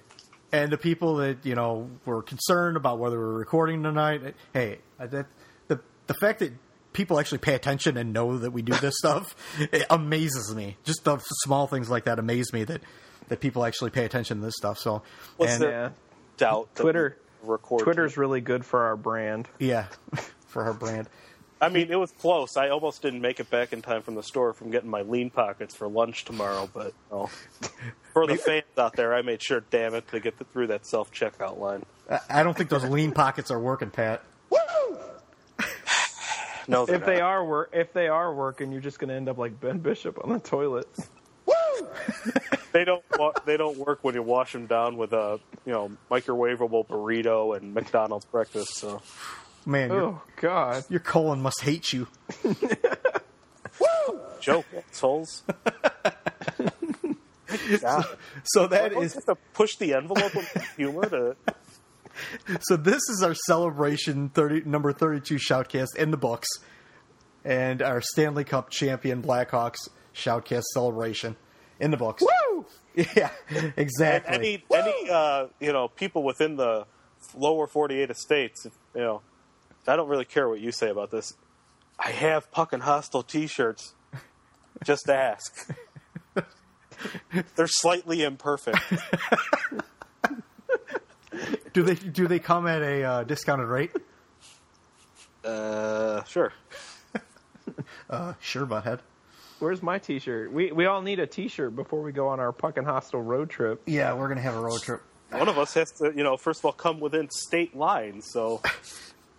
and 0.52 0.70
the 0.72 0.78
people 0.78 1.16
that 1.16 1.44
you 1.44 1.54
know 1.54 1.90
were 2.04 2.22
concerned 2.22 2.76
about 2.76 2.98
whether 2.98 3.18
we're 3.18 3.32
recording 3.32 3.82
tonight. 3.82 4.34
Hey, 4.52 4.78
uh, 5.00 5.06
that 5.06 5.26
the 5.68 5.80
the 6.06 6.14
fact 6.14 6.40
that 6.40 6.52
people 6.92 7.20
actually 7.20 7.38
pay 7.38 7.54
attention 7.54 7.96
and 7.96 8.12
know 8.12 8.38
that 8.38 8.50
we 8.50 8.62
do 8.62 8.72
this 8.74 8.94
stuff 8.98 9.36
it 9.58 9.86
amazes 9.90 10.54
me. 10.54 10.76
Just 10.84 11.04
the 11.04 11.18
small 11.44 11.66
things 11.66 11.88
like 11.88 12.04
that 12.06 12.18
amaze 12.18 12.52
me 12.52 12.64
that 12.64 12.80
that 13.28 13.40
people 13.40 13.64
actually 13.64 13.90
pay 13.90 14.04
attention 14.04 14.38
to 14.40 14.44
this 14.44 14.54
stuff. 14.56 14.78
So, 14.78 15.02
What's 15.36 15.54
and 15.54 15.62
the- 15.62 15.68
yeah. 15.68 15.90
doubt 16.36 16.68
Twitter 16.74 17.16
we 17.42 17.50
record. 17.50 17.82
Twitter's 17.82 18.16
really 18.16 18.40
good 18.40 18.64
for 18.64 18.84
our 18.84 18.96
brand. 18.96 19.48
yeah, 19.58 19.86
for 20.46 20.64
our 20.64 20.74
brand. 20.74 21.08
I 21.60 21.70
mean, 21.70 21.90
it 21.90 21.96
was 21.98 22.12
close. 22.12 22.56
I 22.56 22.68
almost 22.68 23.02
didn't 23.02 23.20
make 23.20 23.40
it 23.40 23.50
back 23.50 23.72
in 23.72 23.82
time 23.82 24.02
from 24.02 24.14
the 24.14 24.22
store 24.22 24.52
from 24.52 24.70
getting 24.70 24.88
my 24.88 25.02
lean 25.02 25.28
pockets 25.28 25.74
for 25.74 25.88
lunch 25.88 26.24
tomorrow. 26.24 26.70
But 26.72 26.92
oh, 27.10 27.26
for 28.12 28.28
the 28.28 28.36
fans 28.36 28.62
out 28.76 28.94
there, 28.94 29.12
I 29.12 29.22
made 29.22 29.42
sure, 29.42 29.64
damn 29.70 29.94
it, 29.94 30.06
to 30.08 30.20
get 30.20 30.38
the, 30.38 30.44
through 30.44 30.68
that 30.68 30.86
self 30.86 31.12
checkout 31.12 31.58
line. 31.58 31.84
I- 32.08 32.20
I 32.30 32.42
don't 32.44 32.56
think 32.56 32.70
those 32.70 32.84
lean 32.84 33.10
pockets 33.12 33.50
are 33.50 33.58
working, 33.58 33.90
Pat. 33.90 34.22
Woo! 34.50 34.58
No, 36.70 36.84
they're 36.84 36.96
If 36.96 37.06
they 37.06 37.20
are 37.22 37.42
wor- 37.44 37.70
if 37.72 37.94
they 37.94 38.08
are 38.08 38.32
working, 38.34 38.70
you're 38.72 38.82
just 38.82 38.98
going 38.98 39.08
to 39.08 39.14
end 39.14 39.26
up 39.30 39.38
like 39.38 39.58
Ben 39.58 39.78
Bishop 39.78 40.22
on 40.22 40.30
the 40.30 40.38
toilet. 40.38 40.86
They 42.72 42.84
don't 42.84 43.04
wa- 43.18 43.32
they 43.46 43.56
don't 43.56 43.76
work 43.78 44.00
when 44.02 44.14
you 44.14 44.22
wash 44.22 44.52
them 44.52 44.66
down 44.66 44.96
with 44.96 45.12
a 45.12 45.40
you 45.64 45.72
know 45.72 45.90
microwavable 46.10 46.86
burrito 46.86 47.56
and 47.56 47.74
McDonald's 47.74 48.26
breakfast. 48.26 48.76
So 48.76 49.02
Man, 49.66 49.90
your, 49.90 50.02
Oh 50.02 50.22
God! 50.40 50.84
your 50.88 51.00
colon 51.00 51.40
must 51.42 51.60
hate 51.62 51.92
you. 51.92 52.06
Woo! 52.44 54.20
joke 54.40 54.66
assholes. 54.76 55.42
God. 57.80 58.04
So 58.44 58.66
that 58.66 58.92
is 58.92 59.14
Don't 59.14 59.26
to 59.26 59.42
push 59.54 59.76
the 59.76 59.94
envelope 59.94 60.36
of 60.36 60.46
humor 60.76 61.08
to 61.08 61.36
so 62.60 62.76
this 62.76 63.00
is 63.08 63.22
our 63.22 63.34
celebration 63.34 64.28
30 64.28 64.62
number 64.68 64.92
32 64.92 65.36
shoutcast 65.36 65.96
in 65.96 66.10
the 66.10 66.16
books 66.16 66.48
and 67.44 67.80
our 67.80 68.00
stanley 68.00 68.44
cup 68.44 68.70
champion 68.70 69.22
blackhawks 69.22 69.88
shoutcast 70.14 70.64
celebration 70.74 71.36
in 71.80 71.90
the 71.90 71.96
books 71.96 72.22
Woo! 72.22 72.28
yeah 73.16 73.30
exactly. 73.76 74.34
any 74.34 74.64
any 74.74 75.10
uh, 75.10 75.46
you 75.60 75.72
know 75.72 75.88
people 75.88 76.22
within 76.24 76.56
the 76.56 76.86
lower 77.36 77.66
48 77.66 78.10
estates 78.10 78.66
you 78.94 79.00
know 79.00 79.22
i 79.86 79.94
don't 79.96 80.08
really 80.08 80.24
care 80.24 80.48
what 80.48 80.60
you 80.60 80.72
say 80.72 80.90
about 80.90 81.10
this. 81.10 81.34
I 81.98 82.10
have 82.10 82.50
Puckin 82.52 82.80
Hostile 82.80 83.24
t-shirts. 83.24 83.94
Just 84.84 85.08
ask. 85.08 85.68
They're 87.56 87.66
slightly 87.66 88.22
imperfect. 88.22 88.78
Do 91.72 91.82
they 91.82 91.94
do 91.94 92.26
they 92.26 92.38
come 92.38 92.66
at 92.66 92.82
a 92.82 93.04
uh, 93.04 93.24
discounted 93.24 93.68
rate? 93.68 93.92
Uh 95.44 96.24
sure. 96.24 96.52
Uh, 98.10 98.32
sure 98.40 98.66
butthead 98.66 99.00
Where's 99.58 99.82
my 99.82 99.98
T-shirt? 99.98 100.52
We 100.52 100.72
we 100.72 100.86
all 100.86 101.02
need 101.02 101.18
a 101.18 101.26
T-shirt 101.26 101.74
before 101.74 102.02
we 102.02 102.12
go 102.12 102.28
on 102.28 102.40
our 102.40 102.52
Puckin 102.52 102.84
Hostile 102.84 103.22
road 103.22 103.50
trip. 103.50 103.82
yeah 103.86 104.12
we're 104.14 104.28
gonna 104.28 104.40
have 104.40 104.54
a 104.56 104.60
road 104.60 104.80
trip 104.82 105.02
one 105.30 105.48
of 105.48 105.58
us 105.58 105.74
has 105.74 105.90
to 105.92 106.12
you 106.16 106.22
know 106.22 106.36
first 106.36 106.60
of 106.60 106.64
all 106.64 106.72
come 106.72 107.00
within 107.00 107.28
state 107.30 107.76
lines 107.76 108.26
so 108.32 108.60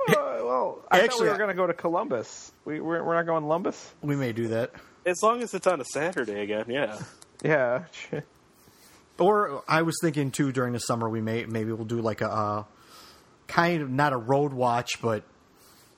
Uh, 0.07 0.13
well, 0.41 0.81
I 0.89 1.05
thought 1.07 1.19
we 1.21 1.27
were 1.27 1.37
going 1.37 1.49
to 1.49 1.53
go 1.53 1.67
to 1.67 1.73
Columbus. 1.73 2.51
We 2.65 2.79
we're, 2.79 3.03
we're 3.03 3.13
not 3.15 3.25
going 3.27 3.41
to 3.41 3.45
Columbus. 3.45 3.93
we 4.01 4.15
may 4.15 4.31
do 4.31 4.47
that 4.47 4.71
as 5.05 5.21
long 5.21 5.43
as 5.43 5.53
it's 5.53 5.67
on 5.67 5.79
a 5.81 5.85
saturday 5.85 6.41
again 6.41 6.65
yeah 6.69 6.97
Yeah. 7.43 7.83
or 9.19 9.63
i 9.67 9.81
was 9.81 9.95
thinking 10.01 10.31
too 10.31 10.51
during 10.51 10.73
the 10.73 10.79
summer 10.79 11.07
we 11.09 11.21
may 11.21 11.45
maybe 11.45 11.71
we'll 11.73 11.85
do 11.85 12.01
like 12.01 12.21
a 12.21 12.29
uh, 12.31 12.63
kind 13.47 13.81
of 13.81 13.89
not 13.89 14.13
a 14.13 14.17
road 14.17 14.53
watch 14.53 15.01
but 15.01 15.23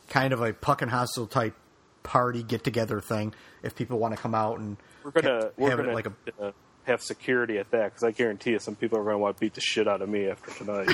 kind 0.10 0.34
of 0.34 0.42
a 0.42 0.52
Puckin 0.52 0.90
Hostile 0.90 1.28
type 1.28 1.56
party 2.04 2.44
get 2.44 2.64
together 2.64 3.00
thing 3.02 3.34
if 3.64 3.76
people 3.76 4.00
want 4.00 4.16
to 4.16 4.22
come 4.22 4.34
out 4.36 4.60
and 4.60 4.78
we're 5.04 5.12
gonna 5.12 5.42
ha- 5.44 5.50
we're 5.58 5.70
have 5.70 5.78
gonna 5.80 5.92
it 5.92 5.94
like 5.94 6.06
a 6.08 6.14
uh, 6.44 6.52
have 6.86 7.02
security 7.02 7.60
at 7.60 7.70
that 7.72 7.86
because 7.92 8.04
I 8.04 8.10
guarantee 8.12 8.52
you 8.52 8.60
some 8.60 8.76
people 8.76 8.98
are 8.98 9.04
going 9.04 9.14
to 9.14 9.20
want 9.20 9.38
to 9.38 9.40
beat 9.40 9.54
the 9.54 9.62
shit 9.62 9.88
out 9.88 10.02
of 10.02 10.10
me 10.10 10.28
after 10.28 10.52
tonight. 10.52 10.90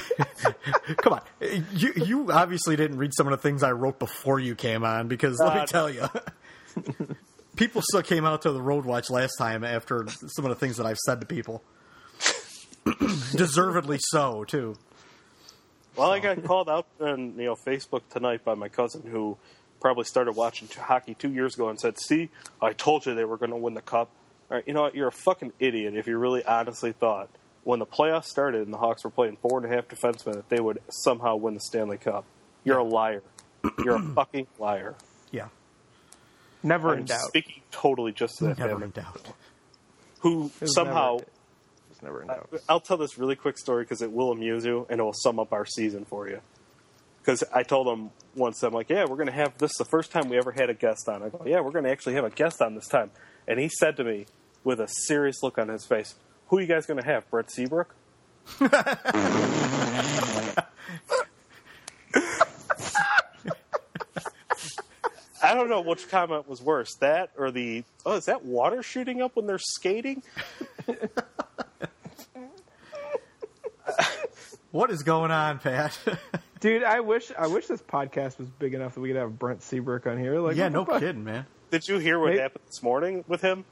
Come 0.97 1.13
on, 1.13 1.21
you 1.73 1.93
you 1.95 2.31
obviously 2.31 2.75
didn't 2.75 2.97
read 2.97 3.13
some 3.15 3.25
of 3.27 3.31
the 3.31 3.37
things 3.37 3.63
I 3.63 3.71
wrote 3.71 3.97
before 3.99 4.39
you 4.39 4.53
came 4.53 4.83
on 4.83 5.07
because 5.07 5.39
let 5.39 5.55
Uh, 5.55 5.59
me 5.61 5.65
tell 5.65 5.89
you, 5.89 6.05
people 7.55 7.81
still 7.81 8.01
came 8.03 8.25
out 8.25 8.41
to 8.41 8.51
the 8.51 8.61
road 8.61 8.83
watch 8.85 9.09
last 9.09 9.35
time 9.37 9.63
after 9.63 10.05
some 10.27 10.43
of 10.43 10.49
the 10.49 10.55
things 10.55 10.75
that 10.77 10.85
I've 10.85 10.97
said 10.97 11.21
to 11.21 11.25
people. 11.25 11.63
Deservedly 13.35 13.97
so 13.99 14.43
too. 14.43 14.75
well, 15.95 16.11
I 16.11 16.19
got 16.19 16.43
called 16.43 16.69
out 16.69 16.87
on 16.99 17.37
you 17.37 17.45
know 17.45 17.55
Facebook 17.55 18.01
tonight 18.09 18.43
by 18.45 18.55
my 18.55 18.69
cousin 18.69 19.03
who 19.09 19.37
probably 19.79 20.03
started 20.05 20.33
watching 20.33 20.67
hockey 20.77 21.13
two 21.13 21.31
years 21.31 21.55
ago 21.55 21.69
and 21.69 21.79
said, 21.79 21.99
"See, 21.99 22.29
I 22.61 22.73
told 22.73 23.05
you 23.05 23.13
they 23.15 23.25
were 23.25 23.37
going 23.37 23.51
to 23.51 23.57
win 23.57 23.73
the 23.73 23.81
cup." 23.81 24.09
All 24.49 24.55
right, 24.57 24.63
you 24.67 24.73
know 24.73 24.83
what? 24.83 24.95
You're 24.95 25.07
a 25.09 25.11
fucking 25.11 25.53
idiot 25.59 25.95
if 25.95 26.07
you 26.07 26.17
really 26.17 26.43
honestly 26.43 26.91
thought 26.93 27.29
when 27.63 27.79
the 27.79 27.85
playoffs 27.85 28.25
started 28.25 28.61
and 28.61 28.73
the 28.73 28.77
Hawks 28.77 29.03
were 29.03 29.09
playing 29.09 29.37
four 29.41 29.61
and 29.61 29.71
a 29.71 29.75
half 29.75 29.87
defensemen 29.89 30.33
that 30.33 30.47
they 30.49 30.59
would 30.61 30.81
somehow 30.89 31.35
win 31.35 31.53
the 31.53 31.59
Stanley 31.59 31.97
Cup. 31.97 32.23
You're 32.63 32.77
a 32.77 32.83
liar. 32.83 33.23
You're 33.83 33.95
a 33.97 34.01
fucking 34.15 34.47
liar. 34.57 34.95
Yeah, 35.31 35.47
Never 36.63 36.93
in 36.93 36.99
I'm 36.99 37.05
doubt. 37.05 37.19
speaking 37.27 37.61
totally 37.71 38.13
just 38.13 38.37
to 38.37 38.45
that 38.45 38.57
never 38.57 38.71
family 38.71 38.85
in 38.85 38.91
doubt. 38.91 39.21
who 40.19 40.49
somehow. 40.65 41.17
never, 42.01 42.19
never 42.19 42.21
in 42.21 42.27
doubt. 42.29 42.49
I'll 42.69 42.79
tell 42.79 42.97
this 42.97 43.17
really 43.17 43.35
quick 43.35 43.57
story 43.57 43.83
because 43.83 44.01
it 44.01 44.11
will 44.11 44.31
amuse 44.31 44.65
you 44.65 44.85
and 44.89 44.99
it 44.99 45.03
will 45.03 45.13
sum 45.13 45.37
up 45.39 45.51
our 45.51 45.65
season 45.65 46.05
for 46.05 46.29
you. 46.29 46.39
Because 47.27 47.43
I 47.53 47.63
told 47.63 47.87
him 47.89 48.11
once, 48.35 48.63
I'm 48.63 48.71
like, 48.71 48.89
yeah, 48.89 49.03
we're 49.03 49.17
going 49.17 49.27
to 49.27 49.33
have 49.33 49.57
this 49.57 49.75
the 49.77 49.83
first 49.83 50.13
time 50.13 50.29
we 50.29 50.37
ever 50.37 50.53
had 50.53 50.69
a 50.69 50.73
guest 50.73 51.09
on. 51.09 51.21
I 51.21 51.27
go, 51.27 51.43
yeah, 51.45 51.59
we're 51.59 51.71
going 51.71 51.83
to 51.83 51.91
actually 51.91 52.13
have 52.13 52.23
a 52.23 52.29
guest 52.29 52.61
on 52.61 52.73
this 52.73 52.87
time. 52.87 53.11
And 53.49 53.59
he 53.59 53.67
said 53.67 53.97
to 53.97 54.05
me 54.05 54.27
with 54.63 54.79
a 54.79 54.87
serious 54.87 55.43
look 55.43 55.57
on 55.57 55.67
his 55.67 55.85
face, 55.85 56.15
who 56.47 56.57
are 56.57 56.61
you 56.61 56.67
guys 56.67 56.85
going 56.85 57.01
to 57.01 57.05
have, 57.05 57.29
Brett 57.29 57.51
Seabrook? 57.51 57.93
I 65.43 65.53
don't 65.53 65.67
know 65.67 65.81
which 65.81 66.07
comment 66.07 66.47
was 66.47 66.61
worse, 66.61 66.95
that 67.01 67.31
or 67.37 67.51
the, 67.51 67.83
oh, 68.05 68.15
is 68.15 68.23
that 68.27 68.45
water 68.45 68.81
shooting 68.81 69.21
up 69.21 69.35
when 69.35 69.47
they're 69.47 69.59
skating? 69.59 70.23
What 74.77 74.91
is 74.91 75.01
going 75.01 75.31
on, 75.31 75.57
Pat? 75.57 75.97
Dude, 76.59 76.83
I 76.83 76.99
wish 76.99 77.31
I 77.35 77.47
wish 77.47 77.65
this 77.65 77.81
podcast 77.81 78.37
was 78.37 78.47
big 78.47 78.75
enough 78.75 78.93
that 78.93 79.01
we 79.01 79.07
could 79.07 79.17
have 79.17 79.39
Brent 79.39 79.63
Seabrook 79.63 80.05
on 80.05 80.19
here. 80.19 80.39
Like, 80.39 80.55
yeah, 80.55 80.69
no 80.69 80.85
fuck? 80.85 80.99
kidding, 80.99 81.23
man. 81.23 81.47
Did 81.71 81.87
you 81.87 81.97
hear 81.97 82.19
what 82.19 82.33
Wait. 82.33 82.39
happened 82.39 82.63
this 82.67 82.83
morning 82.83 83.25
with 83.27 83.41
him? 83.41 83.65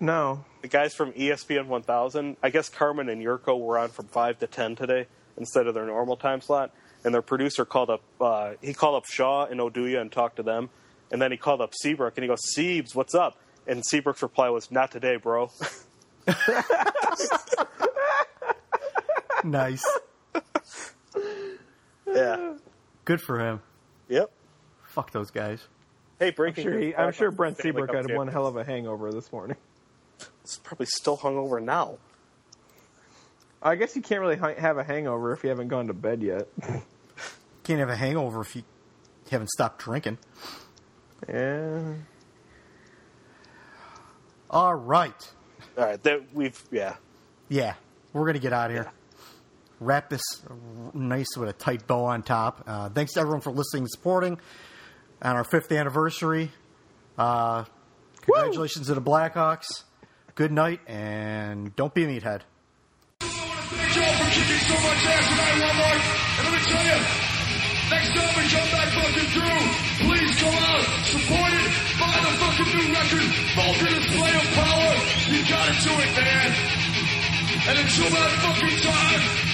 No. 0.00 0.44
The 0.60 0.68
guys 0.68 0.92
from 0.92 1.14
ESPN 1.14 1.68
1000, 1.68 2.36
I 2.42 2.50
guess 2.50 2.68
Carmen 2.68 3.08
and 3.08 3.22
Jurko 3.22 3.58
were 3.58 3.78
on 3.78 3.88
from 3.88 4.06
5 4.08 4.40
to 4.40 4.46
10 4.46 4.76
today 4.76 5.06
instead 5.38 5.66
of 5.66 5.72
their 5.72 5.86
normal 5.86 6.18
time 6.18 6.42
slot. 6.42 6.74
and 7.04 7.14
their 7.14 7.22
producer 7.22 7.64
called 7.64 7.88
up. 7.88 8.02
Uh, 8.20 8.52
he 8.60 8.74
called 8.74 8.96
up 8.96 9.06
Shaw 9.06 9.46
and 9.46 9.60
Oduya 9.60 9.98
and 9.98 10.12
talked 10.12 10.36
to 10.36 10.42
them, 10.42 10.68
and 11.10 11.22
then 11.22 11.30
he 11.30 11.38
called 11.38 11.62
up 11.62 11.72
Seabrook 11.72 12.18
and 12.18 12.22
he 12.22 12.28
goes, 12.28 12.42
"Siebes, 12.54 12.94
what's 12.94 13.14
up?" 13.14 13.38
And 13.66 13.82
Seabrook's 13.82 14.20
reply 14.20 14.50
was, 14.50 14.70
"Not 14.70 14.90
today, 14.90 15.16
bro." 15.16 15.50
nice. 19.42 19.82
Yeah. 22.14 22.54
Good 23.04 23.20
for 23.20 23.38
him. 23.38 23.60
Yep. 24.08 24.30
Fuck 24.86 25.10
those 25.10 25.30
guys. 25.30 25.66
Hey, 26.18 26.28
I'm 26.28 26.34
breaking. 26.34 26.64
sure, 26.64 26.78
he, 26.78 26.94
I'm 26.94 27.12
sure 27.12 27.30
Brent 27.30 27.56
Family 27.58 27.72
Seabrook 27.72 27.86
Cup 27.88 27.96
had 27.96 28.04
one 28.16 28.26
champion. 28.28 28.28
hell 28.32 28.46
of 28.46 28.56
a 28.56 28.64
hangover 28.64 29.10
this 29.12 29.32
morning. 29.32 29.56
He's 30.42 30.58
probably 30.58 30.86
still 30.86 31.16
hungover 31.16 31.62
now. 31.62 31.98
I 33.62 33.74
guess 33.76 33.96
you 33.96 34.02
can't 34.02 34.20
really 34.20 34.36
hi- 34.36 34.54
have 34.58 34.78
a 34.78 34.84
hangover 34.84 35.32
if 35.32 35.42
you 35.42 35.48
haven't 35.48 35.68
gone 35.68 35.86
to 35.88 35.94
bed 35.94 36.22
yet. 36.22 36.46
Can't 37.64 37.80
have 37.80 37.88
a 37.88 37.96
hangover 37.96 38.42
if 38.42 38.54
you 38.54 38.62
haven't 39.30 39.48
stopped 39.50 39.80
drinking. 39.82 40.18
yeah. 41.28 41.94
All 44.50 44.74
right. 44.74 45.30
All 45.76 45.84
right, 45.84 46.02
that 46.04 46.22
we've 46.34 46.62
yeah. 46.70 46.96
Yeah, 47.48 47.74
we're 48.12 48.26
gonna 48.26 48.38
get 48.38 48.52
out 48.52 48.70
of 48.70 48.76
here. 48.76 48.92
Wrap 49.80 50.08
this 50.08 50.22
nice 50.94 51.36
with 51.36 51.48
a 51.48 51.52
tight 51.52 51.86
bow 51.86 52.04
on 52.04 52.22
top. 52.22 52.64
Uh, 52.66 52.88
thanks 52.88 53.12
to 53.14 53.20
everyone 53.20 53.40
for 53.40 53.50
listening 53.50 53.82
and 53.82 53.90
supporting 53.90 54.38
on 55.20 55.36
our 55.36 55.44
fifth 55.44 55.72
anniversary. 55.72 56.50
Uh, 57.18 57.64
congratulations 58.22 58.86
to 58.86 58.94
the 58.94 59.02
Blackhawks. 59.02 59.82
Good 60.34 60.52
night, 60.52 60.80
and 60.86 61.74
don't 61.76 61.94
be 61.94 62.04
a 62.04 62.08
meathead. 62.08 62.42
Fucking 73.54 73.86
display 73.86 74.34
of 74.34 74.42
power. 74.58 74.94
You 75.30 75.40
gotta 75.48 75.74
do 75.78 75.90
it, 75.94 76.10
man. 76.18 76.50
And 77.68 77.78
until 77.78 78.10
that 78.10 78.30
fucking 78.42 78.78
time, 78.82 79.53